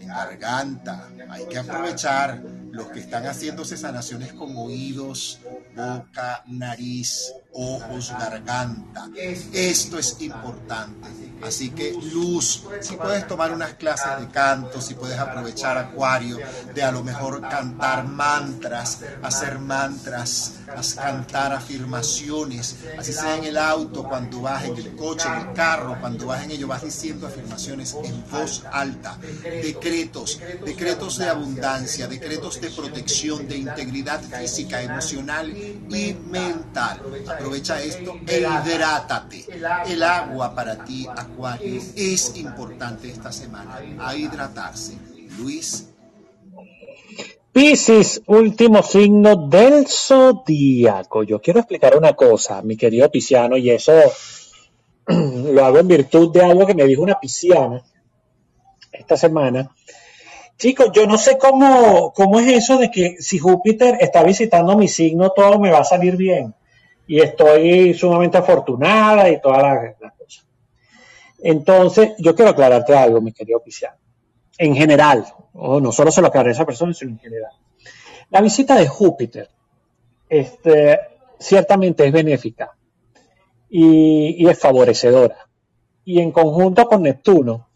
en 0.00 0.08
garganta. 0.08 1.08
Hay 1.28 1.46
que 1.46 1.58
aprovechar 1.58 2.42
los 2.72 2.86
que 2.88 3.00
están 3.00 3.26
haciéndose 3.26 3.76
sanaciones 3.76 4.32
con 4.32 4.56
oídos, 4.56 5.40
boca, 5.76 6.42
nariz, 6.46 7.32
ojos, 7.52 8.10
garganta. 8.18 9.10
Esto 9.52 9.98
es 9.98 10.16
importante. 10.20 11.08
Así 11.42 11.70
que 11.70 11.92
luz, 11.92 12.64
si 12.80 12.96
puedes 12.96 13.26
tomar 13.26 13.52
unas 13.52 13.74
clases 13.74 14.20
de 14.20 14.28
canto, 14.28 14.80
si 14.80 14.94
puedes 14.94 15.18
aprovechar 15.18 15.76
acuario, 15.76 16.38
de 16.74 16.82
a 16.82 16.92
lo 16.92 17.02
mejor 17.02 17.40
cantar 17.42 18.06
mantras, 18.06 19.00
hacer 19.22 19.58
mantras, 19.58 20.54
cantar 20.94 21.52
afirmaciones, 21.52 22.76
así 22.98 23.12
sea 23.12 23.36
en 23.36 23.44
el 23.44 23.58
auto, 23.58 24.04
cuando 24.04 24.40
vas 24.40 24.64
en 24.64 24.76
el 24.76 24.96
coche, 24.96 25.28
en 25.28 25.48
el 25.48 25.52
carro, 25.52 25.98
cuando 26.00 26.26
vas 26.26 26.44
en 26.44 26.52
ello, 26.52 26.68
vas 26.68 26.84
diciendo 26.84 27.26
afirmaciones 27.26 27.96
en 28.02 28.24
voz 28.30 28.62
alta, 28.72 29.18
decretos, 29.42 30.40
decretos 30.64 31.18
de 31.18 31.28
abundancia, 31.28 32.06
decretos 32.06 32.61
protección, 32.70 33.46
de 33.48 33.58
integridad 33.58 34.20
física, 34.20 34.82
emocional 34.82 35.50
y 35.54 36.14
mental. 36.30 37.00
Aprovecha 37.28 37.82
esto 37.82 38.18
e 38.26 38.40
hidrátate. 38.40 39.44
El 39.86 40.02
agua 40.02 40.54
para 40.54 40.84
ti, 40.84 41.06
Acuario, 41.08 41.80
es 41.96 42.36
importante 42.36 43.10
esta 43.10 43.32
semana. 43.32 43.80
A 43.98 44.16
hidratarse. 44.16 44.96
Luis. 45.38 45.88
Piscis, 47.52 48.22
último 48.26 48.82
signo 48.82 49.48
del 49.48 49.86
zodíaco. 49.86 51.22
Yo 51.22 51.40
quiero 51.40 51.60
explicar 51.60 51.96
una 51.96 52.14
cosa, 52.14 52.62
mi 52.62 52.76
querido 52.76 53.10
pisciano, 53.10 53.58
y 53.58 53.70
eso 53.70 53.92
lo 55.06 55.64
hago 55.64 55.78
en 55.78 55.88
virtud 55.88 56.32
de 56.32 56.42
algo 56.42 56.66
que 56.66 56.74
me 56.74 56.86
dijo 56.86 57.02
una 57.02 57.20
pisciana 57.20 57.82
esta 58.90 59.16
semana. 59.16 59.70
Chicos, 60.62 60.92
yo 60.92 61.08
no 61.08 61.18
sé 61.18 61.38
cómo, 61.38 62.12
cómo 62.12 62.38
es 62.38 62.46
eso 62.46 62.78
de 62.78 62.88
que 62.88 63.16
si 63.18 63.36
Júpiter 63.36 63.98
está 64.00 64.22
visitando 64.22 64.76
mi 64.76 64.86
signo, 64.86 65.30
todo 65.30 65.58
me 65.58 65.72
va 65.72 65.80
a 65.80 65.84
salir 65.84 66.16
bien. 66.16 66.54
Y 67.04 67.20
estoy 67.20 67.94
sumamente 67.94 68.38
afortunada 68.38 69.28
y 69.28 69.40
todas 69.40 69.60
las, 69.60 70.12
cosas. 70.12 70.46
Entonces, 71.40 72.12
yo 72.16 72.36
quiero 72.36 72.52
aclararte 72.52 72.94
algo, 72.94 73.20
mi 73.20 73.32
querido 73.32 73.60
Pisciano. 73.60 73.96
En 74.56 74.76
general, 74.76 75.26
o 75.52 75.80
no 75.80 75.90
solo 75.90 76.12
se 76.12 76.20
lo 76.20 76.28
aclaré 76.28 76.50
a 76.50 76.52
esa 76.52 76.64
persona, 76.64 76.94
sino 76.94 77.10
en 77.10 77.18
general. 77.18 77.54
La 78.30 78.40
visita 78.40 78.76
de 78.76 78.86
Júpiter, 78.86 79.50
este, 80.28 81.00
ciertamente 81.40 82.06
es 82.06 82.12
benéfica 82.12 82.70
y, 83.68 84.36
y 84.38 84.48
es 84.48 84.60
favorecedora. 84.60 85.48
Y 86.04 86.20
en 86.20 86.30
conjunto 86.30 86.86
con 86.86 87.02
Neptuno, 87.02 87.66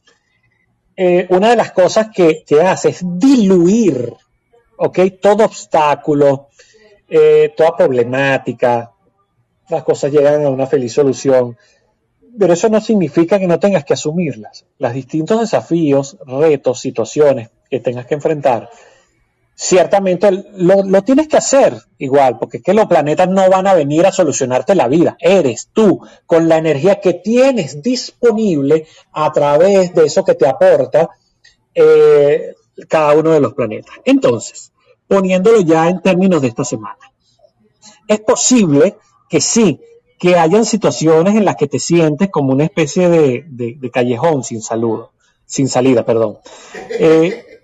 eh, 0.97 1.27
una 1.31 1.51
de 1.51 1.57
las 1.57 1.73
cosas 1.73 2.09
que, 2.15 2.43
que, 2.47 2.63
hace 2.63 2.89
es 2.89 3.01
diluir, 3.05 4.15
¿ok? 4.79 4.99
Todo 5.21 5.45
obstáculo, 5.45 6.49
eh, 7.09 7.53
toda 7.57 7.77
problemática, 7.77 8.93
las 9.69 9.83
cosas 9.83 10.13
llegan 10.13 10.45
a 10.45 10.51
una 10.51 10.67
feliz 10.67 10.93
solución. 10.93 11.57
Pero 12.39 12.53
eso 12.53 12.69
no 12.69 12.81
significa 12.81 13.39
que 13.39 13.47
no 13.47 13.59
tengas 13.59 13.85
que 13.85 13.95
asumirlas. 13.95 14.67
Los 14.79 14.93
distintos 14.93 15.41
desafíos, 15.41 16.19
retos, 16.27 16.81
situaciones 16.81 17.51
que 17.71 17.81
tengas 17.81 18.07
que 18.07 18.15
enfrentar, 18.15 18.71
ciertamente 19.57 20.31
lo, 20.57 20.83
lo, 20.85 21.03
tienes 21.03 21.29
que 21.29 21.39
hacer 21.39 21.75
igual, 21.97 22.39
porque 22.39 22.59
es 22.59 22.63
que 22.63 22.75
los 22.75 22.87
planetas 22.87 23.27
no 23.29 23.49
van 23.49 23.67
a 23.67 23.73
venir 23.75 24.07
a 24.07 24.13
solucionarte 24.13 24.75
la 24.75 24.87
vida. 24.87 25.17
Eres 25.19 25.71
tú, 25.73 26.01
con 26.27 26.47
la 26.47 26.59
energía 26.59 27.01
que 27.01 27.15
tienes 27.15 27.83
disponible 27.83 28.87
a 29.13 29.33
través 29.33 29.95
de 29.95 30.05
eso 30.05 30.25
que 30.25 30.35
te 30.35 30.47
aporta 30.47 31.09
eh, 31.75 32.55
cada 32.87 33.15
uno 33.15 33.33
de 33.33 33.41
los 33.41 33.55
planetas. 33.55 33.95
Entonces, 34.05 34.73
poniéndolo 35.09 35.61
ya 35.63 35.89
en 35.89 36.03
términos 36.03 36.43
de 36.43 36.49
esta 36.49 36.65
semana, 36.65 37.11
es 38.07 38.21
posible 38.21 38.99
que 39.31 39.41
sí, 39.41 39.81
que 40.19 40.37
hayan 40.37 40.67
situaciones 40.67 41.35
en 41.35 41.47
las 41.47 41.57
que 41.57 41.67
te 41.67 41.79
sientes 41.79 42.29
como 42.31 42.53
una 42.53 42.65
especie 42.65 43.09
de, 43.09 43.45
de, 43.49 43.91
callejón 43.91 44.45
sin 44.45 44.61
saludo, 44.61 45.13
sin 45.47 45.69
salida, 45.69 46.05
perdón. 46.05 46.39
Eh, 46.91 47.56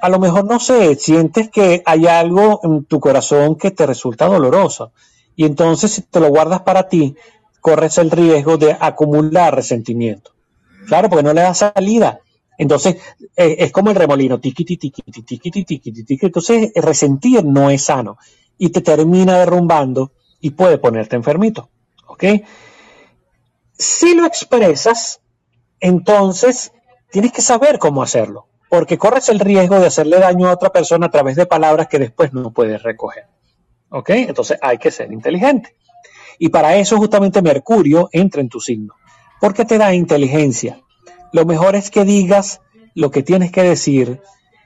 a 0.00 0.08
lo 0.08 0.18
mejor 0.18 0.44
no 0.44 0.58
sé, 0.58 0.94
sientes 0.96 1.50
que 1.50 1.82
hay 1.84 2.06
algo 2.06 2.60
en 2.62 2.84
tu 2.84 3.00
corazón 3.00 3.56
que 3.56 3.70
te 3.70 3.86
resulta 3.86 4.26
doloroso. 4.26 4.92
Y 5.36 5.44
entonces 5.44 5.92
si 5.92 6.02
te 6.02 6.20
lo 6.20 6.28
guardas 6.28 6.62
para 6.62 6.88
ti, 6.88 7.16
corres 7.60 7.98
el 7.98 8.10
riesgo 8.10 8.56
de 8.56 8.76
acumular 8.78 9.54
resentimiento. 9.54 10.32
Claro, 10.86 11.08
porque 11.08 11.22
no 11.22 11.32
le 11.32 11.42
das 11.42 11.58
salida. 11.58 12.20
Entonces 12.56 12.96
eh, 13.36 13.56
es 13.58 13.72
como 13.72 13.90
el 13.90 13.96
remolino, 13.96 14.40
tiqui, 14.40 14.64
tiqui, 14.64 14.90
tiqui, 14.90 15.22
tiqui, 15.22 15.50
tiqui, 15.50 15.92
tiqui. 15.92 16.26
Entonces 16.26 16.72
resentir 16.74 17.44
no 17.44 17.70
es 17.70 17.84
sano 17.84 18.18
y 18.58 18.70
te 18.70 18.80
termina 18.80 19.38
derrumbando 19.38 20.12
y 20.40 20.50
puede 20.50 20.78
ponerte 20.78 21.16
enfermito. 21.16 21.68
¿Ok? 22.06 22.24
Si 23.72 24.14
lo 24.14 24.26
expresas, 24.26 25.20
entonces 25.78 26.72
tienes 27.10 27.32
que 27.32 27.40
saber 27.42 27.78
cómo 27.78 28.02
hacerlo 28.02 28.49
porque 28.70 28.96
corres 28.96 29.28
el 29.28 29.40
riesgo 29.40 29.78
de 29.78 29.88
hacerle 29.88 30.18
daño 30.18 30.48
a 30.48 30.52
otra 30.52 30.70
persona 30.70 31.06
a 31.06 31.10
través 31.10 31.36
de 31.36 31.44
palabras 31.44 31.88
que 31.88 31.98
después 31.98 32.32
no 32.32 32.52
puedes 32.52 32.82
recoger. 32.82 33.26
¿Ok? 33.90 34.10
Entonces 34.10 34.58
hay 34.62 34.78
que 34.78 34.90
ser 34.90 35.12
inteligente. 35.12 35.76
Y 36.38 36.48
para 36.48 36.76
eso 36.76 36.96
justamente 36.96 37.42
Mercurio 37.42 38.08
entra 38.12 38.40
en 38.40 38.48
tu 38.48 38.60
signo, 38.60 38.94
porque 39.40 39.66
te 39.66 39.76
da 39.76 39.92
inteligencia. 39.92 40.80
Lo 41.32 41.44
mejor 41.44 41.76
es 41.76 41.90
que 41.90 42.04
digas 42.04 42.62
lo 42.94 43.10
que 43.10 43.22
tienes 43.22 43.52
que 43.52 43.62
decir 43.62 44.22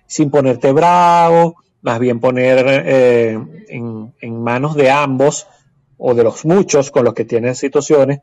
sin 0.07 0.31
ponerte 0.31 0.71
bravo, 0.71 1.57
más 1.83 1.99
bien 1.99 2.21
poner 2.21 2.65
eh, 2.69 3.39
en, 3.69 4.15
en 4.21 4.43
manos 4.43 4.77
de 4.77 4.91
ambos 4.91 5.49
o 5.97 6.15
de 6.15 6.23
los 6.23 6.45
muchos 6.45 6.91
con 6.91 7.05
los 7.05 7.15
que 7.15 7.25
tienes 7.25 7.59
situaciones 7.59 8.21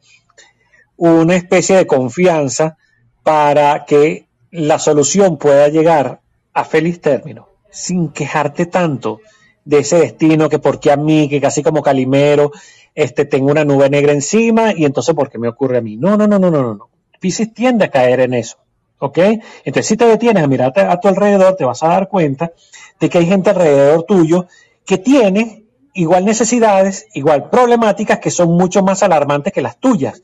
una 0.96 1.36
especie 1.36 1.76
de 1.78 1.88
confianza 1.88 2.78
para 3.24 3.86
que 3.86 4.28
la 4.52 4.80
solución 4.80 5.38
pueda 5.38 5.68
llegar 5.70 6.22
a 6.54 6.66
feliz 6.66 7.00
término 7.02 7.48
sin 7.72 8.10
quejarte 8.10 8.66
tanto 8.66 9.22
de 9.64 9.80
ese 9.80 9.98
destino 9.98 10.50
que 10.50 10.60
porque 10.60 10.92
a 10.92 10.98
mí, 10.98 11.30
que 11.30 11.40
casi 11.40 11.64
como 11.64 11.82
Calimero, 11.82 12.52
este, 12.94 13.26
tengo 13.26 13.50
una 13.50 13.64
nube 13.64 13.90
negra 13.90 14.12
encima 14.12 14.74
y 14.76 14.86
entonces 14.86 15.16
¿por 15.16 15.30
qué 15.30 15.38
me 15.38 15.48
ocurre 15.48 15.78
a 15.78 15.82
mí? 15.82 15.96
No, 15.96 16.18
no, 16.18 16.28
no, 16.28 16.38
no, 16.38 16.52
no, 16.52 16.74
no. 16.76 16.90
Pisces 17.20 17.54
tiende 17.54 17.86
a 17.86 17.92
caer 17.92 18.20
en 18.20 18.34
eso. 18.34 18.58
¿Ok? 19.00 19.18
Entonces 19.64 19.88
si 19.88 19.98
te 19.98 20.06
detienes 20.06 20.44
a 20.44 20.48
mirarte 20.48 20.82
a 20.82 21.00
tu 21.00 21.08
alrededor, 21.08 21.56
te 21.56 21.66
vas 21.66 21.82
a 21.82 21.88
dar 21.88 22.08
cuenta 22.08 22.52
de 23.00 23.10
que 23.10 23.18
hay 23.18 23.26
gente 23.26 23.50
alrededor 23.50 24.04
tuyo 24.04 24.48
que 24.86 24.98
tiene 24.98 25.64
igual 25.94 26.26
necesidades, 26.26 27.08
igual 27.14 27.50
problemáticas 27.50 28.20
que 28.20 28.30
son 28.30 28.52
mucho 28.52 28.84
más 28.84 29.02
alarmantes 29.02 29.54
que 29.54 29.62
las 29.62 29.80
tuyas 29.80 30.22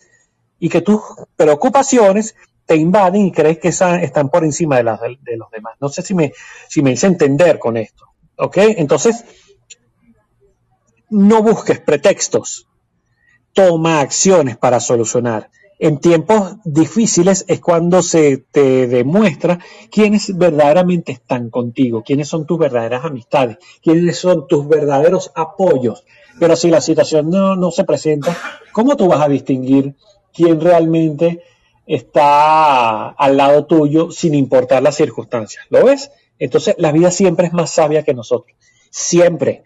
y 0.60 0.70
que 0.70 0.82
tus 0.82 1.02
preocupaciones 1.36 2.36
te 2.68 2.76
invaden 2.76 3.26
y 3.28 3.32
crees 3.32 3.60
que 3.60 3.70
están 3.70 4.30
por 4.30 4.44
encima 4.44 4.76
de, 4.76 4.84
las, 4.84 5.00
de, 5.00 5.38
los 5.38 5.50
demás. 5.50 5.76
No 5.80 5.88
sé 5.88 6.02
si 6.02 6.14
me, 6.14 6.34
si 6.68 6.84
me 6.84 6.92
hice 6.92 7.08
entender 7.08 7.58
con 7.58 7.78
esto. 7.78 8.06
¿Ok? 8.36 8.58
Entonces, 8.58 9.24
no 11.10 11.42
busques 11.42 11.80
pretextos. 11.80 12.68
Toma 13.54 14.02
acciones 14.02 14.58
para 14.58 14.82
solucionar. 14.82 15.50
En 15.80 16.00
tiempos 16.00 16.58
difíciles 16.66 17.46
es 17.48 17.62
cuando 17.62 18.02
se 18.02 18.38
te 18.38 18.88
demuestra 18.88 19.60
quiénes 19.90 20.36
verdaderamente 20.38 21.14
están 21.14 21.50
contigo, 21.50 22.04
quiénes 22.04 22.28
son 22.28 22.46
tus 22.46 22.60
verdaderas 22.60 23.06
amistades, 23.06 23.58
quiénes 23.82 24.18
son 24.18 24.48
tus 24.48 24.68
verdaderos 24.68 25.32
apoyos. 25.36 26.04
Pero 26.40 26.56
si 26.56 26.70
la 26.70 26.82
situación 26.82 27.30
no, 27.30 27.56
no 27.56 27.72
se 27.72 27.86
presenta, 27.86 28.36
¿cómo 28.74 28.98
tú 28.98 29.08
vas 29.08 29.22
a 29.22 29.30
distinguir 29.30 29.96
quién 30.34 30.60
realmente 30.60 31.44
está 31.88 33.10
al 33.10 33.38
lado 33.38 33.66
tuyo 33.66 34.12
sin 34.12 34.36
importar 34.36 34.84
las 34.84 34.96
circunstancias. 34.96 35.66
¿Lo 35.70 35.86
ves? 35.86 36.12
Entonces 36.38 36.76
la 36.78 36.92
vida 36.92 37.10
siempre 37.10 37.48
es 37.48 37.54
más 37.54 37.72
sabia 37.72 38.04
que 38.04 38.14
nosotros. 38.14 38.56
Siempre. 38.92 39.64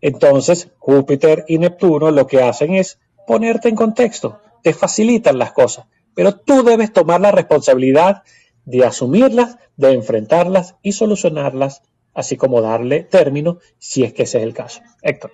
Entonces 0.00 0.68
Júpiter 0.78 1.44
y 1.48 1.58
Neptuno 1.58 2.10
lo 2.10 2.26
que 2.26 2.42
hacen 2.42 2.74
es 2.74 2.98
ponerte 3.26 3.68
en 3.68 3.74
contexto, 3.74 4.40
te 4.62 4.72
facilitan 4.72 5.38
las 5.38 5.52
cosas, 5.52 5.86
pero 6.14 6.36
tú 6.36 6.62
debes 6.62 6.92
tomar 6.92 7.20
la 7.20 7.32
responsabilidad 7.32 8.22
de 8.64 8.84
asumirlas, 8.84 9.56
de 9.76 9.92
enfrentarlas 9.92 10.76
y 10.82 10.92
solucionarlas, 10.92 11.82
así 12.12 12.36
como 12.36 12.60
darle 12.60 13.02
término 13.02 13.58
si 13.78 14.04
es 14.04 14.12
que 14.12 14.24
ese 14.24 14.38
es 14.38 14.44
el 14.44 14.54
caso. 14.54 14.80
Héctor. 15.02 15.32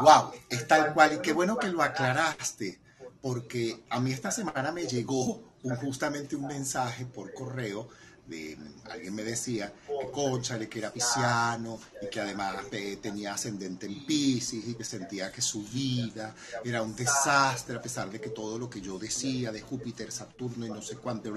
Wow, 0.00 0.30
es 0.50 0.66
tal 0.66 0.94
cual 0.94 1.14
y 1.14 1.18
qué 1.18 1.32
bueno 1.32 1.56
que 1.56 1.68
lo 1.68 1.82
aclaraste 1.82 2.78
porque 3.20 3.84
a 3.90 4.00
mí 4.00 4.12
esta 4.12 4.30
semana 4.30 4.72
me 4.72 4.86
llegó 4.86 5.40
un, 5.62 5.76
justamente 5.76 6.36
un 6.36 6.46
mensaje 6.46 7.04
por 7.06 7.32
correo 7.34 7.88
de 8.28 8.58
alguien 8.90 9.14
me 9.14 9.24
decía 9.24 9.72
que 9.86 10.10
Conchale 10.10 10.68
que 10.68 10.80
era 10.80 10.92
pisciano 10.92 11.80
y 12.02 12.08
que 12.08 12.20
además 12.20 12.56
eh, 12.72 12.98
tenía 13.00 13.34
ascendente 13.34 13.86
en 13.86 14.04
Pisces 14.04 14.68
y 14.68 14.74
que 14.74 14.84
sentía 14.84 15.32
que 15.32 15.40
su 15.40 15.62
vida 15.64 16.34
era 16.62 16.82
un 16.82 16.94
desastre 16.94 17.76
a 17.76 17.82
pesar 17.82 18.10
de 18.10 18.20
que 18.20 18.28
todo 18.30 18.58
lo 18.58 18.68
que 18.68 18.80
yo 18.80 18.98
decía 18.98 19.50
de 19.50 19.62
Júpiter, 19.62 20.12
Saturno 20.12 20.66
y 20.66 20.70
no 20.70 20.82
sé 20.82 20.96
cuánto 20.96 21.30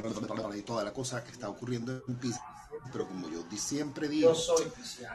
y 0.56 0.62
toda 0.64 0.84
la 0.84 0.92
cosa 0.94 1.24
que 1.24 1.32
está 1.32 1.50
ocurriendo 1.50 2.04
en 2.08 2.16
Pisces. 2.16 2.42
Pero 2.92 3.08
como 3.08 3.30
yo 3.30 3.46
siempre 3.58 4.10
digo, 4.10 4.34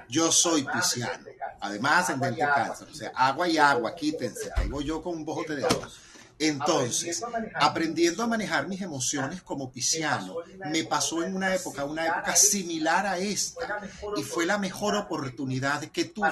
yo 0.09 0.31
soy 0.31 0.63
pisciano, 0.63 1.25
además 1.61 2.05
ascendente 2.05 2.41
cáncer, 2.41 2.89
o 2.89 2.95
sea, 2.95 3.13
agua 3.15 3.49
y 3.49 3.59
agua, 3.59 3.95
quítense, 3.95 4.51
caigo 4.55 4.81
yo 4.83 5.03
con 5.03 5.15
un 5.15 5.25
bojote 5.25 5.57
de 5.57 5.65
agua. 5.65 5.91
Entonces, 6.39 7.23
aprendiendo 7.55 8.23
a 8.23 8.27
manejar 8.27 8.69
mis 8.69 8.83
emociones 8.83 9.41
como 9.43 9.71
pisciano, 9.71 10.37
me 10.71 10.85
pasó 10.85 11.23
en 11.23 11.35
una 11.35 11.55
época, 11.55 11.85
una 11.85 12.07
época 12.07 12.37
similar 12.37 13.07
a 13.07 13.19
esta, 13.19 13.81
y 14.17 14.23
fue 14.23 14.45
la 14.45 14.59
mejor 14.59 14.97
oportunidad 14.97 15.81
que 15.87 16.05
tuve 16.05 16.27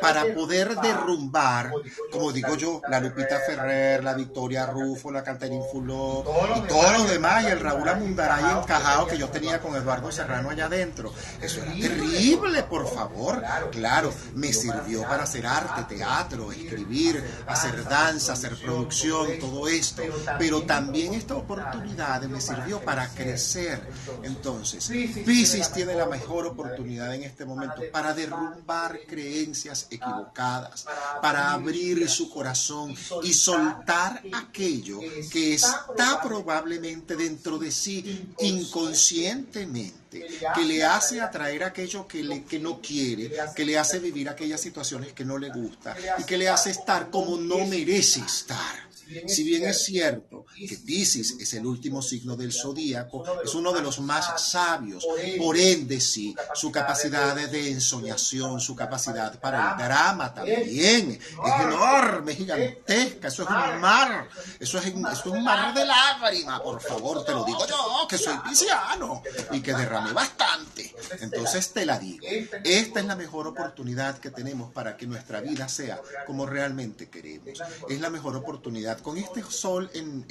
para 0.00 0.34
poder 0.34 0.76
derrumbar, 0.76 1.72
como 2.12 2.30
digo 2.32 2.54
yo, 2.54 2.80
la 2.88 3.00
Lupita 3.00 3.40
Ferrer, 3.40 4.04
la 4.04 4.14
Victoria 4.14 4.66
Rufo, 4.66 5.10
la 5.10 5.24
Cantarín 5.24 5.62
Fuló, 5.72 6.24
y 6.56 6.60
todos 6.68 6.92
los 6.98 7.10
demás, 7.10 7.44
y 7.44 7.48
el 7.48 7.58
Raúl 7.58 7.88
Amundaray 7.88 8.44
encajado 8.58 9.06
que 9.08 9.18
yo 9.18 9.28
tenía 9.30 9.60
con 9.60 9.74
Eduardo 9.74 10.12
Serrano 10.12 10.50
allá 10.50 10.66
adentro. 10.66 11.12
Eso 11.40 11.60
era 11.62 11.72
terrible, 11.72 12.62
por 12.62 12.88
favor. 12.88 13.42
Claro, 13.72 14.12
me 14.34 14.52
sirvió 14.52 15.02
para 15.02 15.24
hacer 15.24 15.46
arte, 15.46 15.96
teatro, 15.96 16.52
escribir, 16.52 17.22
hacer 17.46 17.84
danza, 17.84 18.34
hacer 18.34 18.56
producción 18.56 19.39
todo 19.40 19.68
esto, 19.68 20.02
pero 20.38 20.62
también 20.62 21.14
esta 21.14 21.34
oportunidad 21.34 22.22
me 22.22 22.40
sirvió 22.40 22.80
para 22.80 23.08
crecer. 23.08 23.80
Entonces, 24.22 24.88
Pisces 25.24 25.72
tiene 25.72 25.94
la 25.94 26.06
mejor 26.06 26.46
oportunidad 26.46 27.14
en 27.14 27.24
este 27.24 27.44
momento 27.44 27.82
para 27.92 28.14
derrumbar 28.14 29.00
creencias 29.06 29.86
equivocadas, 29.90 30.86
para 31.20 31.52
abrir 31.52 32.08
su 32.08 32.30
corazón 32.30 32.94
y 33.22 33.32
soltar 33.32 34.22
aquello 34.32 35.00
que 35.30 35.54
está 35.54 36.20
probablemente 36.22 37.16
dentro 37.16 37.58
de 37.58 37.70
sí 37.70 38.34
inconscientemente 38.38 40.00
que 40.10 40.64
le 40.64 40.84
hace 40.84 41.20
atraer 41.20 41.64
aquello 41.64 42.06
que, 42.06 42.22
le, 42.22 42.44
que 42.44 42.58
no 42.58 42.80
quiere, 42.80 43.30
que 43.54 43.64
le 43.64 43.78
hace 43.78 43.98
vivir 43.98 44.28
aquellas 44.28 44.60
situaciones 44.60 45.12
que 45.12 45.24
no 45.24 45.38
le 45.38 45.50
gusta 45.50 45.96
y 46.18 46.24
que 46.24 46.36
le 46.36 46.48
hace 46.48 46.70
estar 46.70 47.10
como 47.10 47.36
no 47.36 47.66
merece 47.66 48.20
estar. 48.20 48.89
Si 49.26 49.44
bien 49.44 49.64
es 49.64 49.84
cierto 49.84 50.46
que 50.56 50.76
Pisces 50.76 51.36
es 51.38 51.54
el 51.54 51.66
último 51.66 52.02
signo 52.02 52.36
del 52.36 52.52
zodíaco, 52.52 53.24
es 53.44 53.54
uno 53.54 53.72
de 53.72 53.82
los 53.82 54.00
más 54.00 54.42
sabios, 54.42 55.06
por 55.38 55.56
ende 55.56 56.00
sí, 56.00 56.34
su 56.54 56.72
capacidad 56.72 57.34
de 57.34 57.70
ensoñación, 57.70 58.60
su 58.60 58.74
capacidad 58.74 59.38
para 59.38 59.72
el 59.72 59.84
drama 59.84 60.34
también 60.34 61.10
es 61.20 61.60
enorme, 61.60 62.34
gigantesca, 62.34 63.28
eso 63.28 63.42
es 63.42 63.48
un 63.48 63.80
mar, 63.80 64.28
eso 64.58 64.78
es, 64.78 64.86
eso 64.86 65.10
es 65.10 65.26
un 65.26 65.44
mar 65.44 65.74
de 65.74 65.84
lágrimas, 65.84 66.60
por 66.60 66.80
favor, 66.80 67.24
te 67.24 67.32
lo 67.32 67.44
digo 67.44 67.66
yo, 67.66 68.06
que 68.08 68.18
soy 68.18 68.36
pisciano 68.48 69.22
y 69.52 69.60
que 69.60 69.72
derramo 69.72 69.90
reclamé 69.90 70.12
bastante. 70.12 70.94
Entonces 71.20 71.72
te 71.72 71.84
la 71.84 71.98
digo. 71.98 72.24
Esta 72.64 73.00
es 73.00 73.06
la 73.06 73.16
mejor 73.16 73.46
oportunidad 73.46 74.18
que 74.18 74.30
tenemos 74.30 74.72
para 74.72 74.96
que 74.96 75.06
nuestra 75.06 75.40
vida 75.40 75.68
sea 75.68 76.00
como 76.26 76.46
realmente 76.46 77.08
queremos. 77.08 77.60
Es 77.88 78.00
la 78.00 78.10
mejor 78.10 78.36
oportunidad. 78.36 78.99
Con 79.02 79.16
este 79.18 79.42
sol 79.42 79.90
en, 79.94 80.24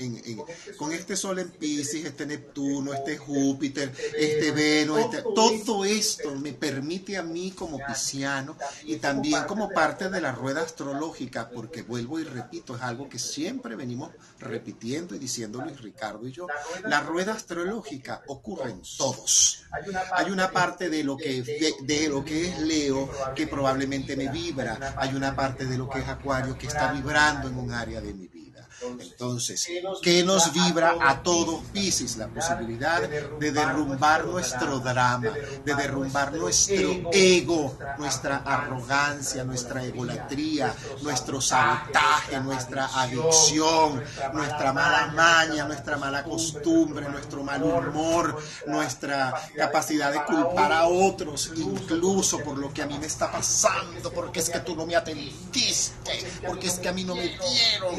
con 0.77 0.91
este 0.91 1.15
sol 1.15 1.39
en 1.39 1.49
Pisces, 1.49 2.05
este 2.05 2.25
Neptuno, 2.25 2.93
este 2.93 3.17
Júpiter, 3.17 3.93
este 4.17 4.51
Venus, 4.51 4.99
este- 4.99 5.21
todo 5.35 5.85
esto 5.85 6.35
me 6.35 6.53
permite 6.53 7.17
a 7.17 7.23
mí 7.23 7.51
como 7.51 7.77
pisciano 7.85 8.57
y 8.83 8.97
también 8.97 9.43
como 9.47 9.69
parte 9.69 10.09
de 10.09 10.21
la 10.21 10.31
rueda 10.31 10.61
astrológica, 10.61 11.49
porque 11.49 11.81
vuelvo 11.81 12.19
y 12.19 12.23
repito, 12.23 12.75
es 12.75 12.81
algo 12.81 13.09
que 13.09 13.19
siempre 13.19 13.75
venimos 13.75 14.11
repitiendo 14.39 15.15
y 15.15 15.19
diciendo 15.19 15.61
Luis 15.61 15.79
Ricardo 15.81 16.27
y 16.27 16.31
yo. 16.31 16.47
La 16.85 17.01
rueda 17.01 17.33
astrológica 17.33 18.23
ocurre 18.27 18.71
en 18.71 18.81
todos. 18.97 19.63
Hay 20.13 20.31
una 20.31 20.51
parte 20.51 20.89
de 20.89 21.03
lo 21.03 21.15
que 21.17 21.41
de, 21.43 21.73
de 21.81 22.07
lo 22.09 22.23
que 22.25 22.47
es 22.47 22.59
Leo 22.61 23.09
que 23.35 23.47
probablemente 23.47 24.15
me 24.15 24.27
vibra, 24.29 24.95
hay 24.97 25.13
una 25.15 25.35
parte 25.35 25.65
de 25.65 25.77
lo 25.77 25.89
que 25.89 25.99
es 25.99 26.07
Acuario 26.07 26.57
que 26.57 26.67
está 26.67 26.91
vibrando 26.93 27.47
en 27.49 27.57
un 27.57 27.71
área 27.73 28.01
de 28.01 28.13
mi 28.13 28.27
vida. 28.27 28.38
Entonces, 28.81 29.67
¿qué 30.01 30.23
nos 30.23 30.53
vibra 30.53 30.95
a 31.01 31.21
todos 31.21 31.61
Pisces? 31.73 32.17
La 32.17 32.27
posibilidad 32.27 33.01
de 33.01 33.51
derrumbar 33.51 34.25
nuestro 34.25 34.79
drama, 34.79 35.33
de 35.65 35.75
derrumbar 35.75 36.33
nuestro 36.33 37.09
ego, 37.11 37.77
nuestra 37.97 38.37
arrogancia, 38.37 39.43
nuestra 39.43 39.83
egolatría, 39.83 40.73
nuestro 41.01 41.41
sabotaje, 41.41 42.39
nuestra 42.41 42.85
adicción, 43.01 44.03
nuestra 44.33 44.73
mala 44.73 45.07
maña, 45.07 45.65
nuestra 45.65 45.97
mala 45.97 46.23
costumbre, 46.23 47.09
nuestro 47.09 47.43
mal 47.43 47.63
humor, 47.63 48.41
nuestra 48.67 49.33
capacidad 49.55 50.11
de 50.11 50.23
culpar 50.23 50.71
a 50.71 50.87
otros, 50.87 51.51
incluso 51.55 52.39
por 52.39 52.57
lo 52.57 52.73
que 52.73 52.81
a 52.81 52.85
mí 52.85 52.97
me 52.97 53.07
está 53.07 53.31
pasando, 53.31 54.11
porque 54.13 54.39
es 54.39 54.49
que 54.49 54.59
tú 54.59 54.75
no 54.75 54.85
me 54.85 54.95
atendiste, 54.95 56.11
porque 56.45 56.67
es 56.67 56.79
que 56.79 56.89
a 56.89 56.93
mí 56.93 57.03
no 57.03 57.15
me 57.15 57.27
dieron. 57.27 57.95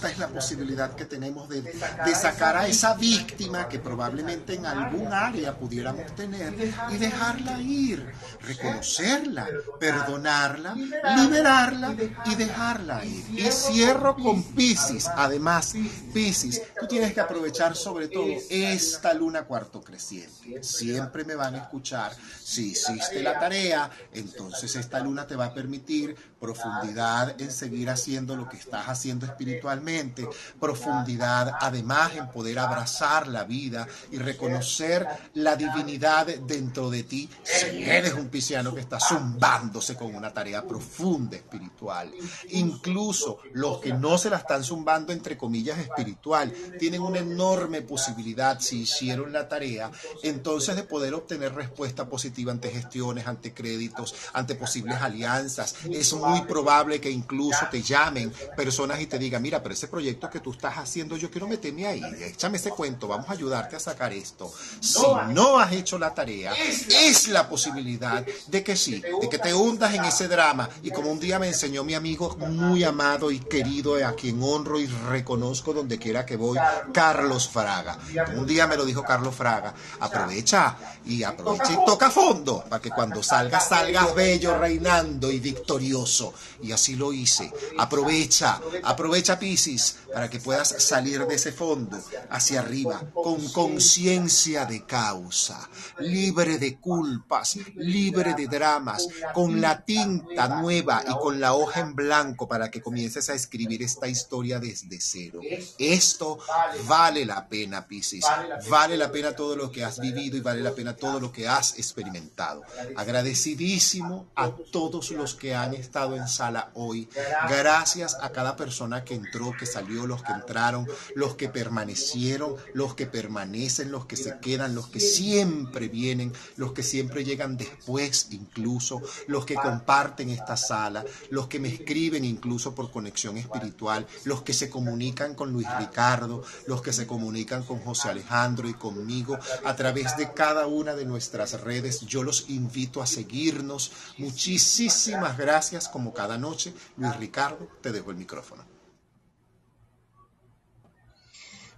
Esta 0.00 0.12
es 0.12 0.18
la 0.18 0.28
posibilidad 0.28 0.94
que 0.94 1.04
tenemos 1.04 1.46
de, 1.50 1.60
de 1.60 2.14
sacar 2.14 2.56
a 2.56 2.66
esa 2.66 2.94
víctima 2.94 3.68
que 3.68 3.78
probablemente 3.78 4.54
en 4.54 4.64
algún 4.64 5.12
área 5.12 5.54
pudiéramos 5.54 6.16
tener 6.16 6.54
y 6.90 6.96
dejarla 6.96 7.60
ir, 7.60 8.10
reconocerla, 8.40 9.46
perdonarla, 9.78 10.74
liberarla 10.74 11.94
y 12.24 12.34
dejarla 12.34 13.04
ir. 13.04 13.40
Y 13.40 13.52
cierro 13.52 14.16
con 14.16 14.42
Pisces. 14.42 15.06
Además, 15.06 15.74
Pisces, 16.14 16.62
tú 16.80 16.86
tienes 16.86 17.12
que 17.12 17.20
aprovechar 17.20 17.76
sobre 17.76 18.08
todo 18.08 18.24
esta 18.48 19.12
luna 19.12 19.42
cuarto 19.42 19.82
creciente. 19.82 20.62
Siempre 20.62 21.26
me 21.26 21.34
van 21.34 21.56
a 21.56 21.58
escuchar. 21.58 22.10
Si 22.42 22.70
hiciste 22.70 23.22
la 23.22 23.38
tarea, 23.38 23.90
entonces 24.14 24.74
esta 24.76 25.00
luna 25.00 25.26
te 25.26 25.36
va 25.36 25.44
a 25.44 25.52
permitir 25.52 26.16
profundidad 26.40 27.40
en 27.40 27.52
seguir 27.52 27.90
haciendo 27.90 28.34
lo 28.34 28.48
que 28.48 28.56
estás 28.56 28.88
haciendo 28.88 29.26
espiritualmente, 29.26 30.26
profundidad 30.58 31.52
además 31.60 32.16
en 32.16 32.28
poder 32.28 32.58
abrazar 32.58 33.28
la 33.28 33.44
vida 33.44 33.86
y 34.10 34.16
reconocer 34.16 35.06
la 35.34 35.54
divinidad 35.56 36.26
dentro 36.26 36.90
de 36.90 37.02
ti 37.02 37.28
si 37.44 37.84
eres 37.84 38.14
un 38.14 38.28
pisciano 38.28 38.74
que 38.74 38.80
está 38.80 38.98
zumbándose 38.98 39.96
con 39.96 40.14
una 40.14 40.32
tarea 40.32 40.66
profunda 40.66 41.36
espiritual. 41.36 42.10
Incluso 42.50 43.38
los 43.52 43.78
que 43.78 43.92
no 43.92 44.16
se 44.16 44.30
la 44.30 44.38
están 44.38 44.64
zumbando 44.64 45.12
entre 45.12 45.36
comillas 45.36 45.78
espiritual 45.78 46.52
tienen 46.78 47.02
una 47.02 47.18
enorme 47.18 47.82
posibilidad 47.82 48.58
si 48.60 48.82
hicieron 48.82 49.32
la 49.32 49.48
tarea 49.48 49.90
entonces 50.22 50.76
de 50.76 50.82
poder 50.84 51.14
obtener 51.14 51.54
respuesta 51.54 52.08
positiva 52.08 52.52
ante 52.52 52.70
gestiones, 52.70 53.26
ante 53.26 53.52
créditos, 53.52 54.14
ante 54.32 54.54
posibles 54.54 55.00
alianzas. 55.00 55.74
Es 55.90 56.12
probable 56.42 57.00
que 57.00 57.10
incluso 57.10 57.66
te 57.70 57.82
llamen 57.82 58.32
personas 58.56 59.00
y 59.00 59.06
te 59.06 59.18
digan, 59.18 59.42
mira, 59.42 59.62
pero 59.62 59.74
ese 59.74 59.88
proyecto 59.88 60.30
que 60.30 60.40
tú 60.40 60.52
estás 60.52 60.78
haciendo, 60.78 61.16
yo 61.16 61.30
quiero 61.30 61.46
meterme 61.46 61.86
ahí, 61.86 62.02
échame 62.20 62.56
ese 62.56 62.70
cuento, 62.70 63.08
vamos 63.08 63.28
a 63.28 63.32
ayudarte 63.32 63.76
a 63.76 63.80
sacar 63.80 64.12
esto. 64.12 64.52
Si 64.80 65.02
no 65.30 65.58
has 65.58 65.72
hecho 65.72 65.98
la 65.98 66.14
tarea, 66.14 66.52
es 66.52 67.28
la 67.28 67.48
posibilidad 67.48 68.24
de 68.46 68.64
que 68.64 68.76
sí, 68.76 69.00
de 69.20 69.28
que 69.28 69.38
te 69.38 69.54
hundas 69.54 69.94
en 69.94 70.04
ese 70.04 70.28
drama. 70.28 70.68
Y 70.82 70.90
como 70.90 71.10
un 71.10 71.20
día 71.20 71.38
me 71.38 71.48
enseñó 71.48 71.84
mi 71.84 71.94
amigo 71.94 72.36
muy 72.38 72.84
amado 72.84 73.30
y 73.30 73.40
querido, 73.40 73.90
a 74.06 74.12
quien 74.12 74.42
honro 74.42 74.78
y 74.78 74.86
reconozco 74.86 75.72
donde 75.72 75.98
quiera 75.98 76.26
que 76.26 76.36
voy, 76.36 76.58
Carlos 76.92 77.48
Fraga. 77.48 77.98
Un 78.36 78.46
día 78.46 78.66
me 78.66 78.76
lo 78.76 78.84
dijo 78.84 79.02
Carlos 79.02 79.34
Fraga, 79.34 79.74
aprovecha 80.00 80.76
y 81.06 81.22
aprovecha 81.22 81.72
y 81.72 81.84
toca 81.84 82.10
fondo 82.10 82.64
para 82.68 82.82
que 82.82 82.90
cuando 82.90 83.22
salgas, 83.22 83.68
salgas 83.68 84.14
bello, 84.14 84.58
reinando 84.58 85.30
y 85.30 85.40
victorioso. 85.40 86.19
Y 86.62 86.72
así 86.72 86.96
lo 86.96 87.12
hice. 87.12 87.52
Aprovecha, 87.78 88.60
aprovecha 88.82 89.38
Piscis 89.38 89.96
para 90.12 90.28
que 90.28 90.40
puedas 90.40 90.68
salir 90.78 91.26
de 91.26 91.34
ese 91.34 91.52
fondo 91.52 91.98
hacia 92.30 92.60
arriba 92.60 93.02
con 93.12 93.48
conciencia 93.50 94.64
de 94.64 94.84
causa, 94.84 95.68
libre 95.98 96.58
de 96.58 96.78
culpas, 96.78 97.56
libre 97.76 98.34
de 98.34 98.46
dramas, 98.46 99.08
con 99.32 99.60
la 99.60 99.84
tinta 99.84 100.48
nueva 100.60 101.02
y 101.06 101.12
con 101.18 101.40
la 101.40 101.54
hoja 101.54 101.80
en 101.80 101.94
blanco 101.94 102.48
para 102.48 102.70
que 102.70 102.82
comiences 102.82 103.28
a 103.30 103.34
escribir 103.34 103.82
esta 103.82 104.08
historia 104.08 104.58
desde 104.58 105.00
cero. 105.00 105.40
Esto 105.78 106.38
vale 106.86 107.24
la 107.24 107.48
pena, 107.48 107.86
Piscis. 107.86 108.24
Vale 108.68 108.96
la 108.96 109.10
pena 109.10 109.32
todo 109.32 109.56
lo 109.56 109.70
que 109.70 109.84
has 109.84 110.00
vivido 110.00 110.36
y 110.36 110.40
vale 110.40 110.62
la 110.62 110.74
pena 110.74 110.96
todo 110.96 111.20
lo 111.20 111.32
que 111.32 111.48
has 111.48 111.78
experimentado. 111.78 112.62
Agradecidísimo 112.96 114.30
a 114.34 114.50
todos 114.50 115.10
los 115.10 115.34
que 115.34 115.54
han 115.54 115.74
estado 115.74 116.09
en 116.16 116.28
sala 116.28 116.70
hoy. 116.74 117.08
Gracias 117.48 118.16
a 118.20 118.30
cada 118.30 118.56
persona 118.56 119.04
que 119.04 119.14
entró, 119.14 119.52
que 119.58 119.66
salió, 119.66 120.06
los 120.06 120.22
que 120.22 120.32
entraron, 120.32 120.86
los 121.14 121.34
que 121.36 121.48
permanecieron, 121.48 122.56
los 122.74 122.94
que 122.94 123.06
permanecen, 123.06 123.90
los 123.90 124.06
que 124.06 124.16
se 124.16 124.38
quedan, 124.40 124.74
los 124.74 124.88
que 124.88 125.00
siempre 125.00 125.88
vienen, 125.88 126.32
los 126.56 126.72
que 126.72 126.82
siempre 126.82 127.24
llegan 127.24 127.56
después 127.56 128.28
incluso, 128.30 129.02
los 129.26 129.44
que 129.44 129.54
comparten 129.54 130.30
esta 130.30 130.56
sala, 130.56 131.04
los 131.30 131.48
que 131.48 131.58
me 131.58 131.68
escriben 131.68 132.24
incluso 132.24 132.74
por 132.74 132.90
conexión 132.90 133.36
espiritual, 133.36 134.06
los 134.24 134.42
que 134.42 134.52
se 134.52 134.70
comunican 134.70 135.34
con 135.34 135.52
Luis 135.52 135.68
Ricardo, 135.78 136.42
los 136.66 136.82
que 136.82 136.92
se 136.92 137.06
comunican 137.06 137.62
con 137.62 137.80
José 137.80 138.08
Alejandro 138.08 138.68
y 138.68 138.74
conmigo 138.74 139.38
a 139.64 139.76
través 139.76 140.16
de 140.16 140.32
cada 140.32 140.66
una 140.66 140.94
de 140.94 141.04
nuestras 141.04 141.60
redes. 141.60 142.00
Yo 142.02 142.22
los 142.22 142.48
invito 142.48 143.02
a 143.02 143.06
seguirnos. 143.06 143.92
Muchísimas 144.18 145.36
gracias 145.36 145.88
como 146.00 146.14
cada 146.14 146.38
noche. 146.38 146.72
Luis 146.96 147.14
Ricardo, 147.18 147.68
te 147.82 147.92
dejo 147.92 148.10
el 148.10 148.16
micrófono. 148.16 148.64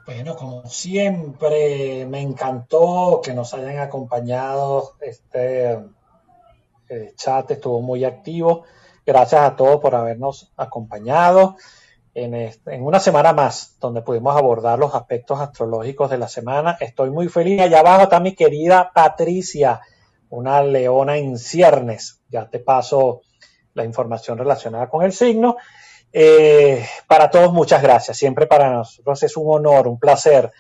Bueno, 0.07 0.37
como 0.37 0.65
siempre, 0.69 2.07
me 2.07 2.21
encantó 2.21 3.21
que 3.21 3.35
nos 3.35 3.53
hayan 3.53 3.81
acompañado. 3.81 4.93
Este 5.01 5.73
eh, 6.89 7.13
chat 7.17 7.51
estuvo 7.51 7.81
muy 7.81 8.05
activo. 8.05 8.63
Gracias 9.05 9.41
a 9.41 9.57
todos 9.57 9.81
por 9.81 9.97
habernos 9.97 10.53
acompañado 10.57 11.57
en, 12.15 12.35
este, 12.35 12.77
en, 12.77 12.85
una 12.85 13.01
semana 13.01 13.33
más, 13.33 13.77
donde 13.81 14.03
pudimos 14.03 14.37
abordar 14.37 14.79
los 14.79 14.95
aspectos 14.95 15.41
astrológicos 15.41 16.11
de 16.11 16.19
la 16.19 16.29
semana. 16.29 16.77
Estoy 16.79 17.11
muy 17.11 17.29
feliz. 17.29 17.61
Allá 17.61 17.81
abajo 17.81 18.05
está 18.05 18.21
mi 18.21 18.37
querida 18.37 18.93
Patricia, 18.95 19.81
una 20.31 20.63
leona 20.63 21.17
en 21.17 21.39
ciernes. 21.39 22.21
Ya 22.29 22.49
te 22.49 22.61
paso 22.61 23.23
la 23.75 23.85
información 23.85 24.39
relacionada 24.39 24.89
con 24.89 25.05
el 25.05 25.13
signo. 25.13 25.57
Eh, 26.13 26.85
para 27.07 27.31
todos, 27.31 27.53
muchas 27.53 27.83
gracias. 27.83 28.17
Siempre 28.17 28.47
para 28.47 28.71
nosotros 28.71 29.23
es 29.23 29.37
un 29.37 29.47
honor, 29.49 29.89
un 29.89 29.99
placer 29.99 30.53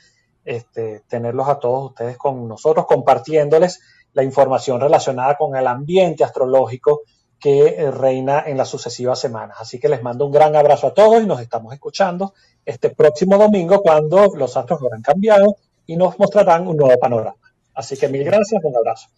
este, 0.44 1.02
tenerlos 1.08 1.48
a 1.48 1.58
todos 1.58 1.90
ustedes 1.90 2.16
con 2.16 2.48
nosotros, 2.48 2.86
compartiéndoles 2.86 3.80
la 4.14 4.22
información 4.22 4.80
relacionada 4.80 5.36
con 5.36 5.56
el 5.56 5.66
ambiente 5.66 6.24
astrológico 6.24 7.02
que 7.38 7.66
eh, 7.66 7.90
reina 7.90 8.44
en 8.46 8.56
las 8.56 8.68
sucesivas 8.68 9.18
semanas. 9.18 9.56
Así 9.60 9.78
que 9.78 9.88
les 9.88 10.02
mando 10.02 10.26
un 10.26 10.32
gran 10.32 10.54
abrazo 10.54 10.88
a 10.88 10.94
todos 10.94 11.22
y 11.22 11.26
nos 11.26 11.40
estamos 11.40 11.72
escuchando 11.72 12.34
este 12.64 12.90
próximo 12.90 13.36
domingo 13.36 13.82
cuando 13.82 14.32
los 14.36 14.56
astros 14.56 14.80
habrán 14.80 15.02
cambiado 15.02 15.56
y 15.86 15.96
nos 15.96 16.18
mostrarán 16.18 16.66
un 16.68 16.76
nuevo 16.76 16.98
panorama. 16.98 17.36
Así 17.74 17.96
que 17.96 18.08
mil 18.08 18.22
gracias, 18.24 18.62
un 18.62 18.76
abrazo. 18.76 19.08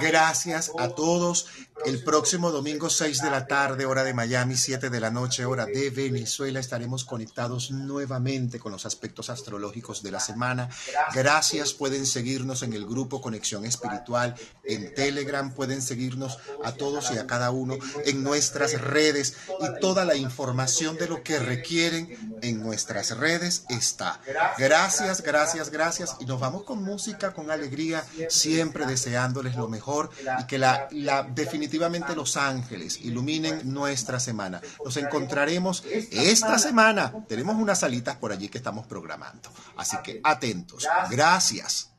Gracias 0.00 0.70
a 0.78 0.88
todos. 0.88 1.46
El 1.84 2.02
próximo 2.02 2.50
domingo 2.50 2.88
6 2.88 3.20
de 3.20 3.30
la 3.30 3.46
tarde, 3.46 3.84
hora 3.84 4.04
de 4.04 4.14
Miami, 4.14 4.56
7 4.56 4.88
de 4.90 5.00
la 5.00 5.10
noche, 5.10 5.44
hora 5.44 5.66
de 5.66 5.90
Venezuela, 5.90 6.60
estaremos 6.60 7.04
conectados 7.04 7.72
nuevamente 7.72 8.58
con 8.58 8.72
los 8.72 8.86
aspectos 8.86 9.28
astrológicos 9.28 10.02
de 10.02 10.12
la 10.12 10.20
semana. 10.20 10.70
Gracias, 11.12 11.74
pueden 11.74 12.06
seguirnos 12.06 12.62
en 12.62 12.72
el 12.72 12.86
grupo 12.86 13.20
Conexión 13.20 13.64
Espiritual, 13.66 14.34
en 14.62 14.94
Telegram, 14.94 15.52
pueden 15.52 15.82
seguirnos 15.82 16.38
a 16.62 16.72
todos 16.72 17.10
y 17.10 17.18
a 17.18 17.26
cada 17.26 17.50
uno 17.50 17.76
en 18.06 18.22
nuestras 18.22 18.80
redes 18.80 19.36
y 19.60 19.80
toda 19.80 20.04
la 20.04 20.14
información 20.14 20.96
de 20.96 21.08
lo 21.08 21.22
que 21.22 21.38
requieren 21.38 22.38
en 22.40 22.62
nuestras 22.62 23.18
redes 23.18 23.64
está. 23.68 24.20
Gracias, 24.56 25.22
gracias, 25.22 25.70
gracias 25.70 26.16
y 26.20 26.24
nos 26.24 26.40
vamos 26.40 26.62
con 26.62 26.82
música, 26.82 27.34
con 27.34 27.50
alegría, 27.50 28.04
siempre 28.28 28.86
deseándoles 28.86 29.56
lo 29.56 29.63
mejor 29.68 30.10
y 30.40 30.44
que 30.44 30.58
la, 30.58 30.88
la 30.90 31.22
definitivamente 31.22 32.14
los 32.14 32.36
ángeles 32.36 33.00
iluminen 33.00 33.72
nuestra 33.72 34.20
semana. 34.20 34.60
Nos 34.84 34.96
encontraremos 34.96 35.84
esta 36.10 36.58
semana. 36.58 37.12
Tenemos 37.28 37.56
unas 37.56 37.80
salitas 37.80 38.16
por 38.16 38.32
allí 38.32 38.48
que 38.48 38.58
estamos 38.58 38.86
programando. 38.86 39.50
Así 39.76 39.96
que 40.02 40.20
atentos. 40.22 40.86
Gracias. 41.10 41.90